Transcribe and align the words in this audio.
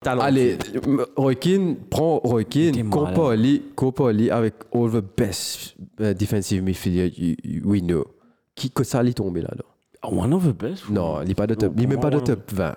Talent. 0.00 0.22
Allez, 0.22 0.56
Roy 1.16 1.34
Keane, 1.34 1.76
prends 1.90 2.18
Roy 2.18 2.42
était 2.42 2.70
Keane, 2.70 2.88
malade. 2.88 2.90
compare-lui 3.14 3.62
compare-lui 3.74 4.30
avec 4.30 4.54
all 4.72 4.90
the 4.92 5.02
best 5.16 5.74
uh, 6.00 6.14
defensive 6.14 6.62
midfielder 6.62 7.36
we 7.64 7.80
know. 7.82 8.04
Qui 8.54 8.70
que 8.70 8.84
ça 8.84 9.02
lui 9.02 9.14
tomber 9.14 9.40
là-dedans 9.42 9.64
One 10.04 10.32
of 10.32 10.44
the 10.44 10.56
best. 10.56 10.88
Non, 10.90 11.22
il 11.22 11.28
n'est 11.28 11.34
pas 11.34 11.48
de 11.48 11.54
top. 11.54 11.72
Il 11.76 11.80
n'est 11.82 11.86
même 11.88 12.00
pas 12.00 12.10
de 12.10 12.20
top 12.20 12.52
20. 12.52 12.76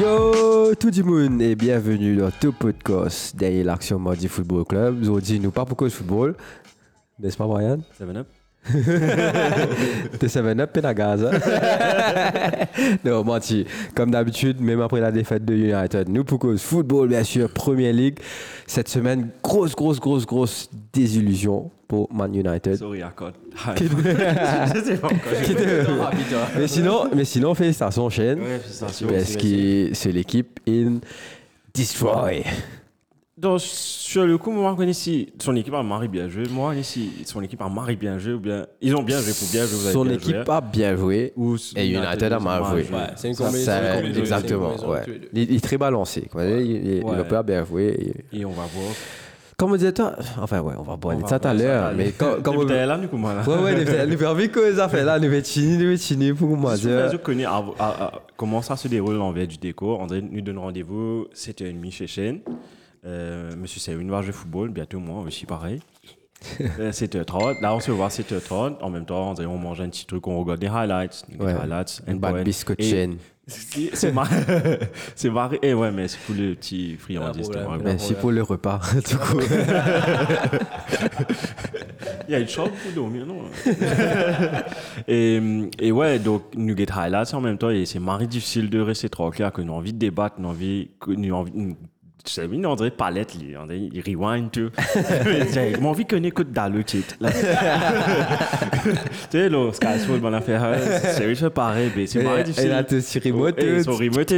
Yo 0.00 0.74
tout 0.76 0.90
le 0.94 1.02
monde 1.02 1.42
et 1.42 1.56
bienvenue 1.56 2.14
dans 2.16 2.30
tout 2.30 2.52
podcast 2.52 3.34
derrière 3.34 3.64
l'action 3.64 3.98
Mardi 3.98 4.28
Football 4.28 4.64
Club. 4.64 5.02
Aujourd'hui, 5.02 5.40
nous 5.40 5.50
pas 5.50 5.64
beaucoup 5.64 5.86
de 5.86 5.90
football. 5.90 6.36
N'est-ce 7.18 7.36
pas, 7.36 7.46
Brian? 7.48 7.78
Seven 7.98 8.18
Up. 8.18 8.28
T'es 10.20 10.26
7-up 10.26 10.76
et 10.76 10.80
la 10.80 10.94
gaz. 10.94 11.28
non, 13.04 13.24
menti. 13.24 13.66
Comme 13.96 14.12
d'habitude, 14.12 14.60
même 14.60 14.80
après 14.80 15.00
la 15.00 15.10
défaite 15.10 15.44
de 15.44 15.54
United, 15.54 16.08
nous 16.08 16.22
pour 16.22 16.38
cause 16.38 16.62
football, 16.62 17.08
bien 17.08 17.24
sûr, 17.24 17.50
Premier 17.50 17.92
League. 17.92 18.20
Cette 18.68 18.88
semaine, 18.88 19.30
grosse, 19.42 19.74
grosse, 19.74 19.98
grosse, 19.98 20.26
grosse 20.26 20.70
désillusion 20.92 21.72
pour 21.88 22.12
Man 22.12 22.34
United. 22.34 22.76
Sorry, 22.76 23.02
accord. 23.02 23.32
Je 23.76 24.80
sais 24.84 24.96
pas 24.98 25.06
encore. 25.08 26.50
Mais 26.56 26.68
sinon, 26.68 27.08
mais 27.14 27.24
sinon, 27.24 27.54
félicitations, 27.54 28.08
Shane. 28.10 28.38
Ouais, 28.40 28.58
félicitations. 28.58 29.08
Parce 29.08 29.36
que 29.36 29.90
c'est 29.94 30.12
l'équipe 30.12 30.60
in 30.68 30.98
Destroy. 31.74 32.44
Donc, 33.36 33.60
sur 33.60 34.26
le 34.26 34.36
coup, 34.36 34.50
moi, 34.50 34.72
je 34.72 34.76
connais 34.76 34.92
si 34.92 35.32
son 35.38 35.54
équipe 35.54 35.72
a 35.72 35.82
marre 35.84 36.08
bien 36.08 36.28
joué. 36.28 36.42
Moi, 36.50 36.70
je 36.70 36.74
connais 36.74 36.82
si 36.82 37.10
son 37.24 37.40
équipe 37.40 37.62
a 37.62 37.68
marre 37.68 37.94
bien 37.98 38.18
joué 38.18 38.32
ou 38.32 38.40
bien. 38.40 38.66
Ils 38.80 38.96
ont 38.96 39.02
bien 39.04 39.20
joué 39.20 39.32
pour 39.32 39.48
bien 39.48 39.64
jouer. 39.64 39.76
vous 39.78 39.84
avez 39.86 39.92
Son 39.92 40.04
bien 40.04 40.14
équipe 40.14 40.34
joué. 40.36 40.44
a 40.54 40.60
bien 40.60 40.96
joué. 40.96 41.32
Ou 41.36 41.56
Et 41.76 41.86
United 41.88 42.32
a 42.32 42.40
mal 42.40 42.64
joué. 42.64 42.82
Ouais, 42.82 42.98
c'est 43.16 43.28
une 43.28 43.36
combinaison. 43.36 43.72
exactement, 44.16 44.74
ouais. 44.88 45.02
Il, 45.32 45.50
il 45.52 45.56
est 45.56 45.60
très 45.64 45.78
balancé. 45.78 46.22
Quoi. 46.22 46.44
Il, 46.46 46.70
il, 46.70 46.86
il 46.96 47.04
Ouais. 47.04 47.16
a 47.18 47.24
pas 47.24 47.42
bien 47.44 47.64
joué. 47.64 48.14
Et- 48.32 48.40
Et 48.40 48.44
on 48.44 48.50
va 48.50 48.64
voir. 48.74 48.92
Comme 49.58 49.72
on 49.72 49.76
disait, 49.76 49.92
toi, 49.92 50.14
enfin, 50.40 50.60
ouais, 50.60 50.74
on 50.78 50.82
va 50.84 50.94
boire 50.96 51.16
On 51.16 51.20
de 51.20 51.26
ça 51.26 51.40
tout 51.40 51.48
à 51.48 51.52
l'heure. 51.52 51.92
Mais 51.96 52.12
quand 52.12 52.36
Depuis 52.52 52.58
on. 52.58 52.86
là, 52.86 52.96
du 52.96 53.08
coup, 53.08 53.16
moi, 53.16 53.34
là. 53.34 53.42
Ouais, 53.44 53.60
ouais, 53.60 54.06
nous 54.06 54.16
fait 54.16 54.26
envie 54.26 54.48
que 54.50 54.72
ça 54.76 54.88
fait 54.88 55.02
là, 55.02 55.18
nous 55.18 55.28
chiner, 55.42 55.76
nous 55.84 55.90
fait 55.90 55.96
chiner 56.00 56.32
pour 56.32 56.56
moi 56.56 56.76
à- 57.80 58.04
à- 58.04 58.12
comment 58.36 58.62
ça 58.62 58.76
se 58.76 58.86
déroule 58.86 59.16
l'envers 59.16 59.48
du 59.48 59.56
déco, 59.56 59.96
André 59.96 60.22
nous 60.22 60.40
donne 60.42 60.58
rendez-vous 60.58 61.26
7h30 61.34 61.90
chez 61.90 62.06
Chêne. 62.06 62.38
Euh, 63.04 63.50
Monsieur 63.60 63.80
jouer 64.22 64.30
au 64.30 64.34
football, 64.34 64.68
bientôt 64.70 65.00
moi 65.00 65.24
aussi 65.26 65.44
pareil. 65.44 65.80
Euh, 66.60 66.92
7h30, 66.92 67.60
là 67.60 67.74
on 67.74 67.80
se 67.80 67.90
voit 67.90 68.08
7h30, 68.08 68.76
en 68.80 68.90
même 68.90 69.04
temps 69.04 69.30
André, 69.30 69.46
on 69.46 69.58
mange 69.58 69.80
un 69.80 69.88
petit 69.88 70.06
truc, 70.06 70.26
on 70.28 70.38
regarde 70.38 70.60
des 70.60 70.68
highlights, 70.68 71.24
des 71.28 71.44
Ouais. 71.44 71.52
highlights, 71.52 72.00
Une 72.06 72.20
Et 72.78 72.82
chain. 72.82 73.16
C'est 73.46 73.90
c'est 73.94 74.12
marrant, 74.12 74.36
c'est 75.16 75.30
marrant, 75.30 75.56
et 75.62 75.72
ouais 75.74 75.90
mais 75.90 76.06
c'est 76.06 76.18
pour 76.20 76.34
le 76.36 76.54
petit 76.54 76.96
friandise. 76.96 77.50
Merci 77.82 78.14
pour 78.14 78.30
le 78.30 78.42
repas, 78.42 78.78
du 79.08 79.16
coup. 79.16 79.40
Il 82.28 82.32
y 82.32 82.34
a 82.34 82.40
une 82.40 82.48
chambre 82.48 82.72
pour 82.72 82.92
dormir, 82.92 83.24
non? 83.26 83.40
Et, 85.08 85.40
et 85.78 85.92
ouais, 85.92 86.18
donc, 86.18 86.42
nous 86.54 86.76
get 86.76 86.86
highlights 86.94 87.32
en 87.32 87.40
même 87.40 87.56
temps, 87.56 87.70
et 87.70 87.86
c'est 87.86 87.98
marrant 87.98 88.24
difficile 88.24 88.68
de 88.68 88.80
rester 88.80 89.08
trop 89.08 89.30
clair, 89.30 89.50
que 89.52 89.62
nous 89.62 89.68
avons 89.72 89.78
envie 89.78 89.92
de 89.94 89.98
débattre, 89.98 90.36
nous 90.38 90.44
avons 90.48 90.54
envie, 90.54 90.90
que 91.00 91.10
nous 91.12 91.28
avons 91.28 91.38
envie, 91.40 91.52
tu 91.52 91.97
sais, 92.26 92.46
oui, 92.46 92.64
André 92.66 92.90
palette, 92.90 93.34
lui, 93.34 93.56
André, 93.56 93.88
il 93.92 94.00
rewind 94.00 94.50
tout. 94.50 94.70
J'ai 95.52 95.76
envie 95.76 96.04
qu'on 96.04 96.22
écoute 96.22 96.52
dans 96.52 96.72
le 96.72 96.82
là. 97.20 97.30
tu 98.82 98.90
sais, 99.30 99.48
là, 99.48 99.72
Sky 99.72 99.98
Soul, 100.00 100.20
on 100.22 100.32
a 100.32 100.40
fait, 100.40 100.58
c'est 101.14 101.34
c'est 101.34 101.50
pareil, 101.50 101.90
mais 101.96 102.06
c'est 102.06 102.22
marrant 102.22 102.36
Et 102.36 102.68
là, 102.68 102.84
tu 102.84 103.00
sur 103.00 103.22
remote. 103.22 103.58
Et 103.62 103.82
son 103.82 103.92
remote, 103.92 104.32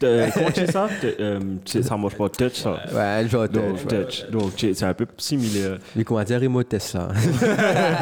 comment 0.34 0.50
tu 0.50 0.60
sais 0.60 0.72
ça? 0.72 0.88
Euh, 1.20 1.40
Ça 1.64 1.96
marche 1.96 2.16
pas 2.16 2.28
touch, 2.28 2.52
ça. 2.54 2.80
Ouais, 2.92 3.28
genre, 3.28 3.48
Donc, 3.48 3.86
touch, 3.86 3.88
touch. 3.88 4.30
Donc, 4.30 4.52
c'est 4.58 4.82
un 4.84 4.94
peu 4.94 5.06
similaire. 5.16 5.78
Mais 5.94 6.04
comment 6.04 6.22
dire 6.22 6.40
remote 6.40 6.68
test 6.68 6.88
ça 6.88 7.08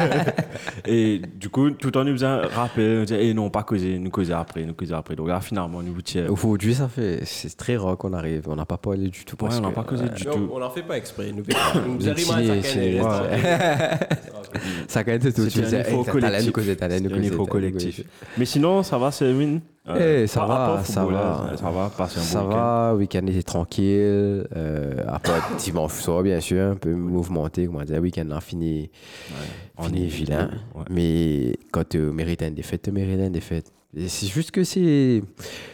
Et 0.85 1.21
du 1.35 1.49
coup, 1.49 1.69
tout 1.71 1.95
en 1.97 2.03
nous 2.03 2.13
faisant 2.13 2.41
rappeler, 2.53 2.99
on 2.99 3.03
disait, 3.03 3.27
eh 3.27 3.33
non, 3.33 3.49
pas 3.49 3.63
causer, 3.63 3.97
nous 3.97 4.09
causer 4.09 4.33
après, 4.33 4.63
nous 4.63 4.73
causer 4.73 4.93
après. 4.93 5.15
Donc 5.15 5.27
là, 5.27 5.39
finalement, 5.41 5.81
nous 5.81 5.93
vous 5.93 6.01
tirons. 6.01 6.31
Aujourd'hui, 6.31 6.75
ça 6.75 6.87
fait. 6.87 7.21
C'est 7.25 7.55
très 7.55 7.77
rare 7.77 7.97
qu'on 7.97 8.13
arrive. 8.13 8.43
On 8.47 8.55
n'a 8.55 8.65
pas 8.65 8.77
parlé 8.77 9.09
du 9.09 9.23
tout. 9.25 9.37
Ouais, 9.43 9.51
on 9.57 9.61
n'a 9.61 9.71
pas 9.71 9.83
causé 9.83 10.03
ouais, 10.03 10.09
du 10.09 10.25
tout. 10.25 10.49
on, 10.51 10.57
on 10.57 10.61
en 10.61 10.69
fait 10.69 10.83
pas 10.83 10.97
exprès. 10.97 11.31
Nous, 11.31 11.43
nous 11.87 11.99
Les 11.99 12.09
arrivons 12.09 12.33
à 12.33 12.61
chiner, 12.61 13.01
ça 14.87 15.03
quand 15.03 15.11
même 15.11 15.19
tout. 15.33 15.41
Hey, 15.43 15.51
t'as 16.21 16.29
l'air 16.29 16.43
nous 16.45 16.51
collectif. 16.51 17.97
nous 17.99 18.03
nous. 18.03 18.09
Mais 18.37 18.45
sinon, 18.45 18.83
ça 18.83 18.97
va, 18.97 19.11
c'est 19.11 19.31
win. 19.31 19.61
Eh, 19.87 20.25
ça 20.27 20.45
va, 20.45 20.81
ça 20.83 21.01
football, 21.01 21.13
va. 21.13 21.47
hein, 21.51 21.57
Ça 21.57 21.69
va, 21.69 21.89
passer 21.95 22.19
un 22.19 22.23
Ça 22.23 22.41
bon 22.41 22.47
va, 22.49 22.95
week-end 22.95 23.25
était 23.27 23.43
tranquille. 23.43 24.47
Euh, 24.55 25.03
après, 25.07 25.33
dimanche 25.59 25.93
soir, 25.93 26.23
bien 26.23 26.39
sûr, 26.39 26.71
un 26.71 26.75
peu 26.75 26.93
mouvementé. 26.93 27.67
Comment 27.67 27.83
dire, 27.83 28.01
week-end 28.01 28.25
là, 28.27 28.41
fini, 28.41 28.89
On 29.77 29.83
fini 29.83 30.05
est- 30.05 30.07
vilain. 30.07 30.49
ouais. 30.73 30.83
Mais 30.89 31.55
quand 31.71 31.87
tu 31.89 31.99
mérites 31.99 32.41
une 32.41 32.55
défaite, 32.55 32.81
tu 32.83 32.91
mérites 32.91 33.19
une 33.19 33.31
défaite. 33.31 33.71
C'est 34.07 34.27
juste 34.27 34.51
que 34.51 34.63
c'est. 34.63 35.21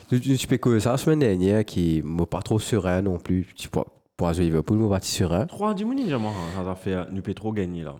Tu 0.09 0.19
tu 0.19 0.47
peux 0.47 0.57
que 0.57 0.77
ça 0.79 0.91
la 0.91 0.97
semaine 0.97 1.19
dernière 1.19 1.65
qui 1.65 2.01
m'a 2.03 2.25
pas 2.25 2.41
trop 2.41 2.59
serein 2.59 3.01
non 3.01 3.17
plus. 3.17 3.47
Tu 3.55 3.67
vois, 3.73 3.87
pour 4.17 4.31
jouer 4.33 4.43
Liverpool, 4.43 4.77
m'a 4.77 4.89
pas 4.89 5.01
serein. 5.01 5.45
3 5.47 5.73
du 5.73 5.83
jamais, 6.07 6.27
hein, 6.27 6.63
ça 6.63 6.69
a 6.71 6.75
fait, 6.75 6.95
nous 7.11 7.21
peut 7.23 7.33
trop 7.33 7.51
gagner 7.51 7.83
là. 7.83 7.95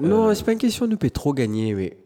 Non, 0.00 0.26
euh, 0.28 0.34
c'est 0.34 0.44
pas 0.44 0.52
une 0.52 0.58
question 0.58 0.84
de 0.86 0.90
nous 0.90 0.96
peut 0.98 1.08
trop 1.10 1.32
gagner, 1.32 1.72
mais 1.72 1.96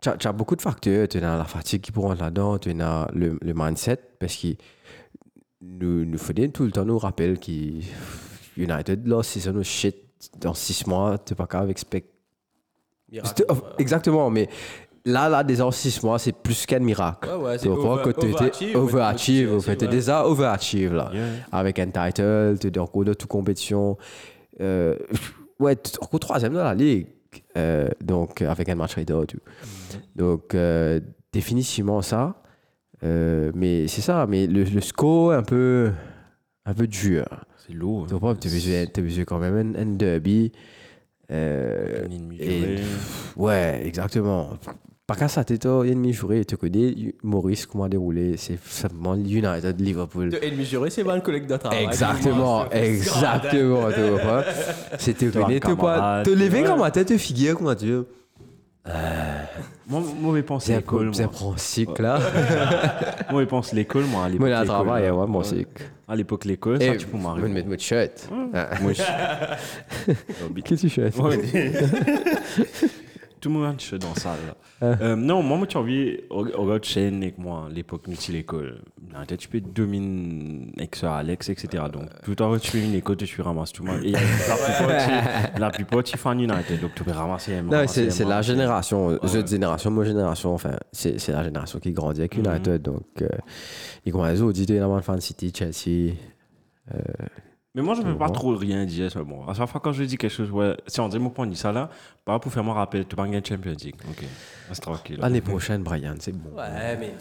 tu 0.00 0.08
as, 0.08 0.16
as 0.24 0.32
beaucoup 0.32 0.56
de 0.56 0.62
facteurs. 0.62 1.08
Tu 1.08 1.18
as 1.18 1.36
la 1.36 1.44
fatigue 1.44 1.80
qui 1.82 1.92
pourrait 1.92 2.16
là-dedans, 2.16 2.58
tu 2.58 2.70
as 2.80 3.08
le, 3.14 3.38
le 3.40 3.52
mindset, 3.54 3.98
parce 4.18 4.36
que 4.36 4.48
nous, 5.62 6.04
nous 6.04 6.18
faisons 6.18 6.48
tout 6.50 6.64
le 6.64 6.70
temps 6.72 6.84
nous 6.84 6.98
rappelle 6.98 7.38
que 7.38 7.50
United, 8.56 9.06
là, 9.06 9.22
c'est 9.22 9.40
ça, 9.40 9.52
nous 9.52 9.62
shit, 9.64 9.96
dans 10.38 10.54
six 10.54 10.86
mois, 10.86 11.18
tu 11.18 11.32
n'es 11.32 11.36
pas 11.36 11.46
capable 11.46 11.72
C'était- 13.24 13.44
oh, 13.48 13.56
Exactement, 13.78 14.30
mais 14.30 14.48
là, 15.04 15.28
là, 15.28 15.42
déjà 15.42 15.66
en 15.66 15.70
six 15.70 16.02
mois, 16.02 16.18
c'est 16.18 16.32
plus 16.32 16.66
qu'un 16.66 16.78
miracle. 16.78 17.28
Ouais, 17.28 17.34
ouais, 17.36 17.58
c'est 17.58 17.68
over- 17.68 18.02
tu 18.14 18.26
étais 18.26 18.76
overachieve, 18.76 19.54
en 19.54 19.60
fait, 19.60 19.76
tu 19.76 19.88
déjà 19.88 20.26
overachieve, 20.26 20.94
là 20.94 21.10
yeah. 21.12 21.24
avec 21.52 21.78
un 21.78 21.86
title, 21.90 22.56
tu 22.60 22.68
es 22.68 22.78
en 22.78 22.86
cours 22.86 23.04
de 23.04 23.14
toute 23.14 23.28
compétition. 23.28 23.96
Euh, 24.60 24.96
ouais, 25.58 25.76
tu 25.76 25.90
es 25.92 26.02
en 26.02 26.06
cours 26.06 26.20
troisième 26.20 26.52
dans 26.52 26.64
la 26.64 26.74
ligue. 26.74 27.06
Euh, 27.56 27.88
donc, 28.04 28.42
avec 28.42 28.68
un 28.68 28.74
match 28.76 28.94
rider, 28.94 29.20
tout. 29.26 29.38
Donc, 30.16 30.54
euh, 30.54 31.00
définitivement 31.32 32.00
ça. 32.02 32.42
Euh, 33.02 33.50
mais 33.54 33.88
c'est 33.88 34.02
ça, 34.02 34.26
mais 34.28 34.46
le, 34.46 34.62
le 34.64 34.80
score 34.80 35.32
un 35.32 35.42
peu, 35.42 35.90
un 36.66 36.74
peu 36.74 36.86
dur. 36.86 37.24
C'est 37.66 37.72
lourd. 37.72 38.06
Tu 38.08 38.48
as 38.48 38.50
besoin, 38.50 38.84
t'as 38.92 39.02
besoin 39.02 39.24
quand 39.24 39.38
même 39.38 39.74
un, 39.76 39.80
un 39.82 39.86
derby. 39.96 40.52
Euh, 41.30 42.06
et- 42.40 42.76
ouais, 43.36 43.80
exactement. 43.86 44.50
Pas 45.10 45.16
qu'à 45.16 45.26
ça, 45.26 45.42
tu 45.42 45.54
es 45.54 45.66
un 45.66 45.82
demi-journée, 45.84 46.44
tu 46.44 46.56
connais 46.56 46.94
Maurice, 47.24 47.66
comment 47.66 47.88
dérouler. 47.88 48.36
C'est 48.36 48.56
simplement 48.64 49.16
United, 49.16 49.80
Liverpool. 49.80 50.30
De 50.30 50.38
ennemi 50.40 50.64
juré, 50.64 50.88
c'est 50.88 51.02
pas 51.02 51.14
un 51.14 51.20
collègue 51.20 51.48
de 51.48 51.56
travail. 51.56 51.82
Exactement, 51.84 52.70
exactement, 52.70 53.88
tu 53.92 54.00
vois. 54.22 54.44
C'était 54.98 55.30
Toi, 55.30 55.42
connu, 55.46 55.54
tu 55.54 55.60
pas. 55.60 55.68
camarade, 55.74 56.26
Te 56.26 56.30
lever 56.30 56.60
ouais. 56.60 56.64
comme 56.64 56.78
ma 56.78 56.92
tête, 56.92 57.16
figure, 57.16 57.56
comment 57.56 57.74
tu 57.74 57.86
veux? 57.86 58.06
Moi, 59.88 60.00
mauvais 60.20 60.44
pense 60.44 60.66
C'est 60.66 60.74
un 60.74 60.76
l'école. 60.76 61.12
c'est 61.12 61.24
un 61.24 61.26
moi. 61.26 61.34
principe, 61.34 61.98
là. 61.98 62.20
Moi, 63.32 63.42
je 63.42 63.48
pense 63.48 63.72
l'école, 63.72 64.04
moi, 64.04 64.26
à 64.26 64.28
l'époque. 64.28 64.40
Moi, 64.42 64.48
il 64.48 64.52
y 64.52 64.54
a 64.54 64.58
un 64.58 64.62
l'école, 64.62 64.76
travail, 64.76 65.02
là. 65.06 65.14
ouais, 65.16 65.26
moi 65.26 65.40
aussi. 65.40 65.66
À 66.06 66.14
l'époque, 66.14 66.44
l'école, 66.44 66.80
ça, 66.80 66.94
tu 66.96 67.06
peux 67.08 67.16
moi, 67.16 67.34
m'arriver. 67.34 67.62
je 67.64 67.68
mets 67.68 67.76
de 67.76 67.80
shirt. 67.82 68.28
Ah. 68.54 68.68
Moi, 68.80 68.92
je- 68.92 69.02
Qu'est-ce 70.62 70.82
que 70.82 70.86
tu 70.86 70.88
fais? 70.88 71.10
Tout 73.40 73.48
le 73.48 73.54
monde 73.54 73.76
est 73.80 73.98
dans 73.98 74.14
ça. 74.14 74.30
Là. 74.30 74.54
Ah. 74.82 74.86
Euh, 75.02 75.14
non, 75.14 75.42
moi, 75.42 75.58
moi, 75.58 75.66
tu 75.66 75.76
as 75.76 75.80
envie, 75.80 76.20
regarde 76.30 76.84
chaîne 76.84 77.22
avec 77.22 77.36
moi, 77.36 77.66
à 77.66 77.68
l'époque, 77.72 78.08
multi 78.08 78.32
l'école. 78.32 78.80
Là, 79.12 79.26
tu 79.36 79.46
peux 79.46 79.60
dominer 79.60 80.72
avec 80.78 80.96
Alex, 81.04 81.50
etc. 81.50 81.84
Donc, 81.92 82.08
tout 82.24 82.42
à 82.42 82.48
l'heure, 82.48 82.58
tu 82.60 82.70
fais 82.70 82.82
une 82.82 82.94
école, 82.94 83.16
tu 83.18 83.42
ramasses 83.42 83.72
tout 83.72 83.82
le 83.84 83.92
monde. 83.92 84.04
Et 84.04 84.12
la 84.12 84.18
plupart, 84.20 84.88
tu- 85.54 85.60
la 85.60 85.70
plupart, 85.70 86.02
tu 86.02 86.16
fais 86.16 86.28
un 86.30 86.38
United. 86.38 86.80
Donc, 86.80 86.94
tu 86.94 87.04
peux 87.04 87.10
ramasser 87.10 87.56
un 87.56 87.62
Non, 87.62 87.86
c'est 87.86 88.24
la 88.24 88.40
génération, 88.40 89.18
cette 89.26 89.48
génération, 89.48 89.90
ma 89.90 90.04
génération, 90.04 90.54
enfin, 90.54 90.76
c'est 90.92 91.28
la 91.28 91.44
génération 91.44 91.78
qui 91.78 91.92
grandit 91.92 92.20
avec 92.20 92.36
United. 92.36 92.80
Donc, 92.80 93.04
euh, 93.20 93.28
ils 94.06 94.12
commencent 94.12 94.28
à 94.30 94.34
dire, 94.34 94.50
dit, 94.52 94.78
dans 94.78 95.00
Fan 95.02 95.20
City, 95.20 95.52
Chelsea, 95.54 96.14
euh, 96.94 96.98
Mais 97.74 97.82
moi, 97.82 97.94
je 97.94 98.00
ne 98.00 98.06
peux 98.06 98.12
Tu 98.12 98.18
pas 98.18 98.28
trop 98.30 98.56
rien 98.56 98.84
dire. 98.84 99.10
mais 99.14 99.22
bon. 99.22 99.46
À 99.46 99.54
chaque 99.54 99.68
fois, 99.68 99.80
quand 99.80 99.92
je 99.92 100.02
dis 100.02 100.16
quelque 100.16 100.32
chose, 100.32 100.50
ouais, 100.50 100.76
si 100.88 100.98
on 101.00 101.08
dit 101.08 101.20
mon 101.20 101.30
point, 101.30 101.46
dit 101.46 101.56
ça 101.56 101.70
là, 101.70 101.88
pas 102.24 102.38
pour 102.40 102.52
faire 102.52 102.64
mon 102.64 102.72
rappel, 102.72 103.06
tu 103.06 103.14
vas 103.14 103.24
gagner 103.24 103.42
Champions 103.48 103.76
League. 103.80 103.94
Ok, 104.10 104.24
reste 104.68 104.82
tranquille. 104.82 105.18
L'année 105.20 105.40
prochaine, 105.40 105.82
Brian, 105.84 106.14
c'est 106.18 106.32
bon. 106.32 106.50
Ouais, 106.56 106.96
mais. 106.98 107.14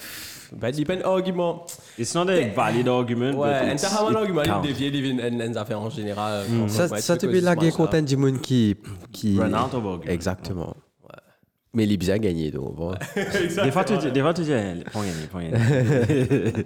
Bah, 0.51 0.71
depend 0.71 1.01
argument. 1.03 1.65
It's 1.99 2.15
not 2.15 2.27
a 2.27 2.47
valid 2.49 2.87
argument. 2.87 3.33
Ouais, 3.33 3.59
but 3.61 3.69
en 3.69 3.75
it's- 3.75 3.81
t'as 3.81 4.03
un 4.03 4.09
it 4.09 4.15
argument, 4.17 4.41
il 4.43 4.49
counts. 4.49 4.61
dévie 4.61 4.89
les 4.89 5.57
affaires 5.57 5.79
en 5.79 5.91
général. 5.91 6.45
Ça, 6.67 6.87
ça 6.99 7.15
te 7.17 7.29
fait 7.29 7.41
la 7.41 7.55
guerre 7.55 7.75
contre 7.75 7.99
du 7.99 8.17
monde 8.17 8.41
qui. 8.41 8.75
qui... 9.11 9.39
Run 9.39 9.53
out 9.53 9.73
of 9.75 9.85
argument. 9.85 10.11
Exactement. 10.11 10.75
Mais 11.73 11.83
il 11.83 11.91
est 11.91 11.97
bien 11.97 12.17
gagné, 12.17 12.49
donc. 12.49 12.75
bon. 12.75 12.95
Des 13.15 13.71
fois, 13.71 13.83
tu 13.83 13.95
dis, 13.97 14.11
des 14.11 14.21
fois, 14.21 14.33
tu 14.33 14.41
dis, 14.41 14.51
eh, 14.51 14.83
pas 14.91 15.01
gagner, 15.01 15.27
pas 15.31 15.41
gagner. 15.41 16.65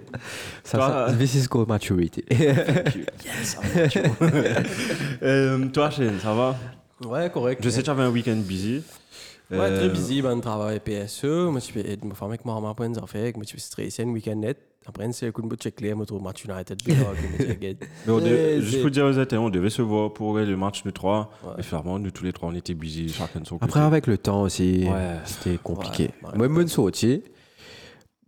Ça, 0.64 0.78
Toi, 0.78 1.06
ça, 1.08 1.14
this 1.18 1.34
is 1.34 1.46
called 1.46 1.68
maturity. 1.68 2.24
yes, 2.30 3.58
euh, 5.22 5.66
toi, 5.66 5.90
Shane, 5.90 6.18
ça 6.20 6.32
va? 6.32 6.56
Ouais, 7.04 7.28
correct. 7.30 7.62
Je 7.62 7.68
sais 7.68 7.80
que 7.80 7.84
tu 7.84 7.90
avais 7.90 8.02
un 8.04 8.10
week-end 8.10 8.36
busy. 8.36 8.82
Ouais, 9.50 9.58
Euh, 9.58 9.78
très 9.78 9.88
busy, 9.90 10.22
ben, 10.22 10.40
travail 10.40 10.80
PSE. 10.80 11.24
Moi, 11.50 11.60
je 11.60 11.70
fais, 11.70 11.98
me 12.02 12.14
faire 12.14 12.28
avec 12.28 12.44
moi, 12.46 12.58
ma 12.60 12.72
point 12.72 12.88
d'affaires. 12.88 13.32
Moi, 13.36 13.44
je 13.46 13.52
fais 13.52 13.58
stressé 13.60 14.02
un 14.04 14.08
week-end 14.08 14.36
net. 14.36 14.56
Après, 14.86 15.10
c'est 15.12 15.26
un 15.26 15.30
coup 15.32 15.40
de 15.42 15.48
bout 15.48 15.56
de 15.56 15.62
check 15.62 15.80
moi, 15.94 16.04
trouve 16.04 16.22
match 16.22 16.44
United. 16.44 16.78
Mais 16.86 16.94
on 18.08 18.18
devait- 18.18 18.56
Eh, 18.58 18.60
juste 18.60 18.82
pour 18.82 18.90
dire 18.90 19.06
aux 19.06 19.12
États, 19.12 19.40
on 19.40 19.48
devait 19.50 19.70
se 19.70 19.80
voir 19.82 20.12
pour 20.12 20.36
le 20.36 20.56
match 20.56 20.82
de 20.82 20.90
3. 20.90 21.30
Ouais. 21.42 21.50
Et 21.58 21.62
finalement, 21.62 21.98
nous 21.98 22.10
tous 22.10 22.24
les 22.24 22.32
trois, 22.32 22.50
on 22.50 22.54
était 22.54 22.74
busy, 22.74 23.08
chacun 23.08 23.40
de 23.40 23.46
son 23.46 23.56
côté. 23.56 23.64
Après, 23.64 23.80
avec 23.80 24.06
le 24.06 24.18
temps 24.18 24.42
aussi, 24.42 24.86
Ouais. 24.86 25.16
c'était 25.24 25.56
compliqué. 25.62 26.10
Ouais, 26.22 26.38
ouais. 26.38 26.48
Moi, 26.48 26.62
je 26.62 26.66
suis 26.66 26.74
sorti. 26.74 27.22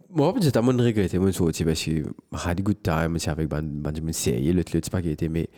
Moi, 0.08 0.32
j'ai 0.40 0.50
tellement 0.52 0.72
de 0.72 0.82
regrets, 0.82 1.08
je 1.08 1.18
suis 1.20 1.32
sorti 1.34 1.64
parce 1.64 1.84
que 1.84 1.90
j'ai 1.90 2.04
had 2.46 2.60
good 2.62 2.80
time, 2.82 3.18
c'est 3.18 3.30
avec 3.30 3.48
une 3.52 4.12
série, 4.12 4.46
le 4.52 4.62
l'autre 4.72 4.78
spaghetti, 4.82 5.28
mais 5.28 5.48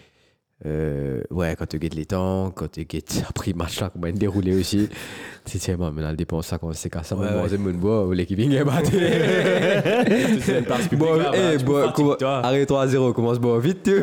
euh, 0.66 1.22
ouais, 1.30 1.54
quand 1.56 1.66
tu 1.66 1.78
guettes 1.78 1.94
les 1.94 2.06
temps, 2.06 2.50
quand 2.50 2.68
tu 2.68 2.84
guettes 2.84 3.22
après 3.28 3.52
le 3.52 3.56
match 3.56 3.80
là, 3.80 3.90
comment 3.92 4.08
il 4.08 4.18
déroulé 4.18 4.58
aussi, 4.58 4.88
c'est 5.44 5.58
tiens, 5.58 5.76
moi, 5.76 5.92
maintenant, 5.92 6.10
le 6.10 6.16
dépense 6.16 6.48
ça, 6.48 6.58
quand 6.58 6.72
c'est 6.72 6.90
cassé, 6.90 7.14
Ouais, 7.14 7.30
moi, 7.32 7.46
c'est 7.48 7.58
mon 7.58 7.70
bois, 7.70 8.08
l'équipe 8.12 8.40
est 8.40 8.64
battue. 8.64 8.96
Bon, 10.96 11.14
là, 11.14 11.30
eh, 11.34 11.58
tu 11.58 11.64
bon, 11.64 12.16
arrête 12.22 12.68
3-0, 12.68 13.12
commence 13.12 13.38
bon 13.38 13.58
vite, 13.58 13.82
tu. 13.84 13.94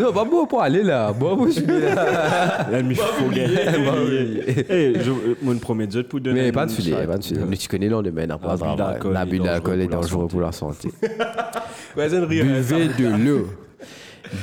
Non, 0.00 0.12
pas 0.12 0.24
bon 0.24 0.46
pour 0.46 0.62
aller 0.62 0.82
là. 0.82 1.12
Bon, 1.12 1.36
moi, 1.36 1.46
je 1.48 1.52
suis 1.52 1.66
là. 1.66 2.68
Là, 2.70 2.82
mais 2.82 2.94
gagner. 3.34 4.64
Eh, 4.68 4.94
je- 5.00 5.44
mon 5.44 5.56
premier 5.58 5.90
jeu 5.90 6.02
pour 6.02 6.20
donner. 6.20 6.42
Mais 6.42 6.52
pas 6.52 6.66
de 6.66 6.70
filet, 6.72 7.06
pas 7.06 7.18
de 7.18 7.24
filet. 7.24 7.42
Mais 7.48 7.56
tu 7.56 7.68
connais 7.68 7.88
le 7.88 8.02
domaine 8.02 8.30
après 8.30 8.48
L'abus 8.48 8.76
d'alcool 8.76 9.12
L'abus 9.12 9.36
est 9.36 9.40
d'alcool 9.40 9.80
est 9.80 9.86
dangereux 9.88 10.28
pour 10.28 10.40
la 10.40 10.52
santé. 10.52 10.88
Buvez 12.42 12.88
de 12.88 13.08
l'eau. 13.24 13.46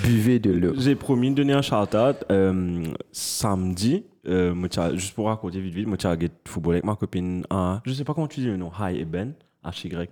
Buvez 0.03 0.39
de 0.39 0.51
l'eau. 0.51 0.73
J'ai 0.77 0.95
promis 0.95 1.31
de 1.31 1.35
donner 1.35 1.53
un 1.53 1.61
shout-out 1.61 2.17
euh, 2.31 2.83
samedi. 3.11 4.03
Euh, 4.27 4.53
moi, 4.53 4.67
juste 4.95 5.15
pour 5.15 5.27
raconter 5.27 5.59
vite 5.59 5.73
vite, 5.73 5.87
moi, 5.87 5.97
j'ai 5.99 6.29
football 6.45 6.73
avec 6.75 6.83
ma 6.85 6.95
copine. 6.95 7.43
à- 7.49 7.81
je 7.85 7.93
sais 7.93 8.03
pas 8.03 8.13
comment 8.13 8.27
tu 8.27 8.41
dis 8.41 8.45
le 8.47 8.57
nom. 8.57 8.69
Hi 8.79 8.99
et 8.99 9.05
Ben. 9.05 9.33
H-Y. 9.65 10.07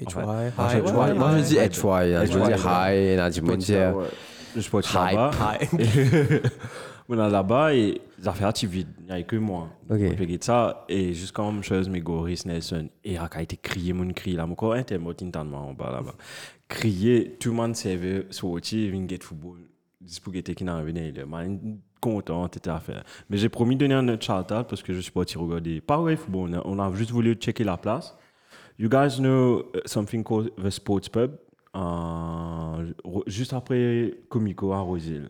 Et 0.00 0.04
ouais. 0.04 1.14
Moi, 1.14 1.30
je 1.38 1.42
dis 1.42 1.54
hi. 1.54 1.58
HY. 1.58 1.68
Je 1.72 2.38
HY, 2.38 3.30
dis 3.32 3.40
hi. 3.40 3.56
Dieu. 3.56 3.92
Je 4.56 4.68
être 4.80 4.90
Hype. 4.94 5.16
là-bas. 5.16 5.58
On 7.08 7.14
est 7.14 7.30
là-bas 7.30 7.74
et 7.74 8.00
assez 8.44 8.66
vite. 8.66 8.88
Il 9.00 9.06
n'y 9.06 9.12
a 9.12 9.22
que 9.22 9.36
moi. 9.36 9.68
Ok. 9.88 9.98
On 10.00 10.14
peut 10.14 10.26
dire 10.26 10.38
ça. 10.40 10.84
Et 10.88 11.12
jusqu'à 11.12 11.42
même 11.42 11.62
chose, 11.62 11.88
mes 11.88 12.00
Goris 12.00 12.46
Nelson. 12.46 12.88
Et 13.04 13.14
il 13.14 13.18
a 13.18 13.42
été 13.42 13.56
crié, 13.56 13.92
mon 13.92 14.12
cri 14.12 14.32
là. 14.34 14.46
Mon 14.46 14.54
corps 14.54 14.76
était 14.76 14.98
mort 15.44 15.66
en 15.66 15.74
bas 15.74 15.90
là-bas. 15.90 16.14
Crier, 16.68 17.36
tout 17.40 17.50
le 17.50 17.56
monde 17.56 17.74
savait, 17.74 18.26
sorti, 18.30 18.88
vient 18.90 19.06
get 19.08 19.18
football. 19.22 19.58
Dis 20.00 20.20
pour 20.20 20.32
que 20.32 20.38
qui 20.38 20.64
n'a 20.64 20.80
venu, 20.82 21.08
il 21.08 21.18
est 21.18 21.24
content, 22.00 22.48
faire. 22.80 23.02
Mais 23.28 23.36
j'ai 23.36 23.48
promis 23.48 23.76
de 23.76 23.80
donner 23.80 23.94
un 23.94 24.08
autre 24.08 24.24
shout-out 24.24 24.66
parce 24.68 24.82
que 24.82 24.94
je 24.94 25.00
suis 25.00 25.10
parti 25.10 25.36
regarder. 25.36 25.80
Pas 25.80 25.98
vrai 25.98 26.16
football, 26.16 26.50
on 26.50 26.54
a, 26.54 26.62
on 26.64 26.78
a 26.78 26.96
juste 26.96 27.10
voulu 27.10 27.34
checker 27.34 27.64
la 27.64 27.76
place. 27.76 28.16
You 28.78 28.88
guys 28.88 29.18
know 29.18 29.64
uh, 29.74 29.80
something 29.84 30.22
called 30.24 30.52
the 30.56 30.70
Sports 30.70 31.08
Pub, 31.10 31.32
euh, 31.76 32.92
juste 33.26 33.52
après 33.52 34.14
Comico 34.28 34.72
à 34.72 34.80
Rosil. 34.80 35.28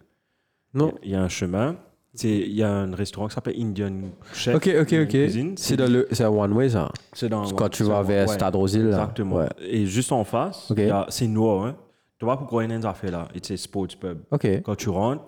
Non. 0.74 0.94
Il 1.02 1.10
y 1.10 1.14
a 1.14 1.22
un 1.22 1.28
chemin. 1.28 1.76
Il 2.24 2.52
y 2.52 2.62
a 2.62 2.70
un 2.72 2.92
restaurant 2.94 3.28
qui 3.28 3.34
s'appelle 3.34 3.54
Indian 3.56 3.92
Chef. 4.32 4.56
Ok, 4.56 4.68
ok, 4.80 4.94
ok. 5.04 5.16
C'est 5.56 5.76
dans 5.76 5.90
le, 5.90 6.08
c'est 6.10 6.24
un 6.24 6.28
one 6.30 6.52
way 6.52 6.68
ça. 6.70 6.90
c'est 7.12 7.28
dans- 7.28 7.48
Quand 7.52 7.68
tu 7.68 7.84
vas 7.84 8.02
vers 8.02 8.26
ouais, 8.28 8.34
Stade 8.34 8.56
Rosil 8.56 8.82
là. 8.82 8.88
Exactement. 8.98 9.36
Ouais. 9.36 9.48
Et 9.60 9.86
juste 9.86 10.10
en 10.10 10.24
face, 10.24 10.70
Ok. 10.72 10.78
il 10.80 10.86
y 10.88 10.90
a- 10.90 11.06
c'est 11.08 11.28
noir. 11.28 11.66
Hein. 11.66 11.76
Tu 12.18 12.24
vois 12.24 12.36
pourquoi 12.36 12.64
il 12.64 12.70
y 12.70 12.72
a 12.72 12.76
une 12.76 12.84
affaire 12.84 13.12
là? 13.12 13.28
C'est 13.42 13.56
Sports 13.56 13.96
Pub. 14.00 14.18
Ok. 14.30 14.44
Quand 14.64 14.74
tu 14.74 14.88
rentres, 14.88 15.22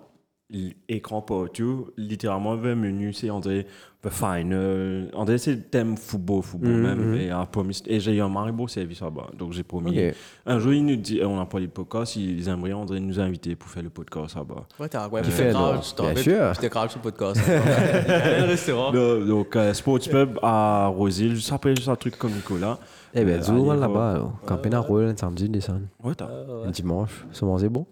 écran 0.88 1.22
partout, 1.22 1.88
littéralement, 1.96 2.54
le 2.54 2.74
menu, 2.76 3.12
c'est 3.12 3.30
André, 3.30 3.66
the 4.02 4.08
final. 4.10 5.08
André, 5.14 5.38
c'est 5.38 5.70
thème 5.70 5.96
football, 5.96 6.42
football 6.42 6.70
Mhm, 6.72 6.82
même. 6.82 6.98
mhm. 7.12 7.14
Et, 7.20 7.30
a 7.30 7.46
promis- 7.46 7.82
et 7.86 8.00
j'ai 8.00 8.16
eu 8.16 8.20
un 8.20 8.28
beau 8.52 8.66
service 8.68 9.00
là-bas. 9.00 9.28
Donc 9.38 9.52
j'ai 9.52 9.62
promis. 9.62 9.98
Un 10.44 10.58
jour, 10.58 10.72
il 10.72 10.84
nous 10.84 10.96
dit, 10.96 11.20
on 11.24 11.40
a 11.40 11.46
parlé 11.46 11.66
de 11.66 11.72
podcast, 11.72 12.16
ils 12.16 12.48
aimeraient 12.48 12.72
André 12.72 12.98
nous 13.00 13.18
inviter 13.20 13.54
pour 13.54 13.68
faire 13.70 13.82
le 13.82 13.90
podcast 13.90 14.34
là-bas. 14.36 14.66
Ouais, 14.80 14.88
t'as 14.88 15.08
ouais, 15.08 15.22
fait, 15.22 15.50
grave, 15.52 15.76
non? 15.76 15.82
je 15.82 15.94
t'en 15.94 16.12
Bien 16.12 16.22
sûr. 16.22 16.54
J'étais 16.54 16.68
grave 16.68 16.90
sur 16.90 16.98
le 17.04 17.10
podcast. 17.10 17.40
Il 17.46 17.52
y 17.52 17.54
a 17.56 18.42
un 18.42 18.46
restaurant. 18.46 18.92
Donc, 18.92 19.26
donc, 19.26 19.56
euh, 19.56 19.72
Sports 19.72 20.00
Pub 20.10 20.38
à 20.42 20.86
Rosil, 20.88 21.34
juste 21.36 21.52
après, 21.52 21.74
juste 21.76 21.88
un 21.88 21.96
truc 21.96 22.16
comme 22.18 22.32
Nicolas. 22.32 22.78
Eh 23.14 23.24
ben, 23.24 23.40
Euh, 23.40 23.74
là-bas. 23.76 24.14
là. 24.14 24.32
Camping 24.46 24.74
à 24.74 24.80
Rouen, 24.80 25.08
un 25.08 25.16
samedi, 25.16 25.48
descend. 25.48 25.82
Ouais, 26.02 26.14
t'as. 26.14 26.28
Un 26.66 26.70
dimanche. 26.70 27.24
C'est 27.32 27.44
bon, 27.44 27.56
c'est 27.58 27.68
bon. 27.68 27.86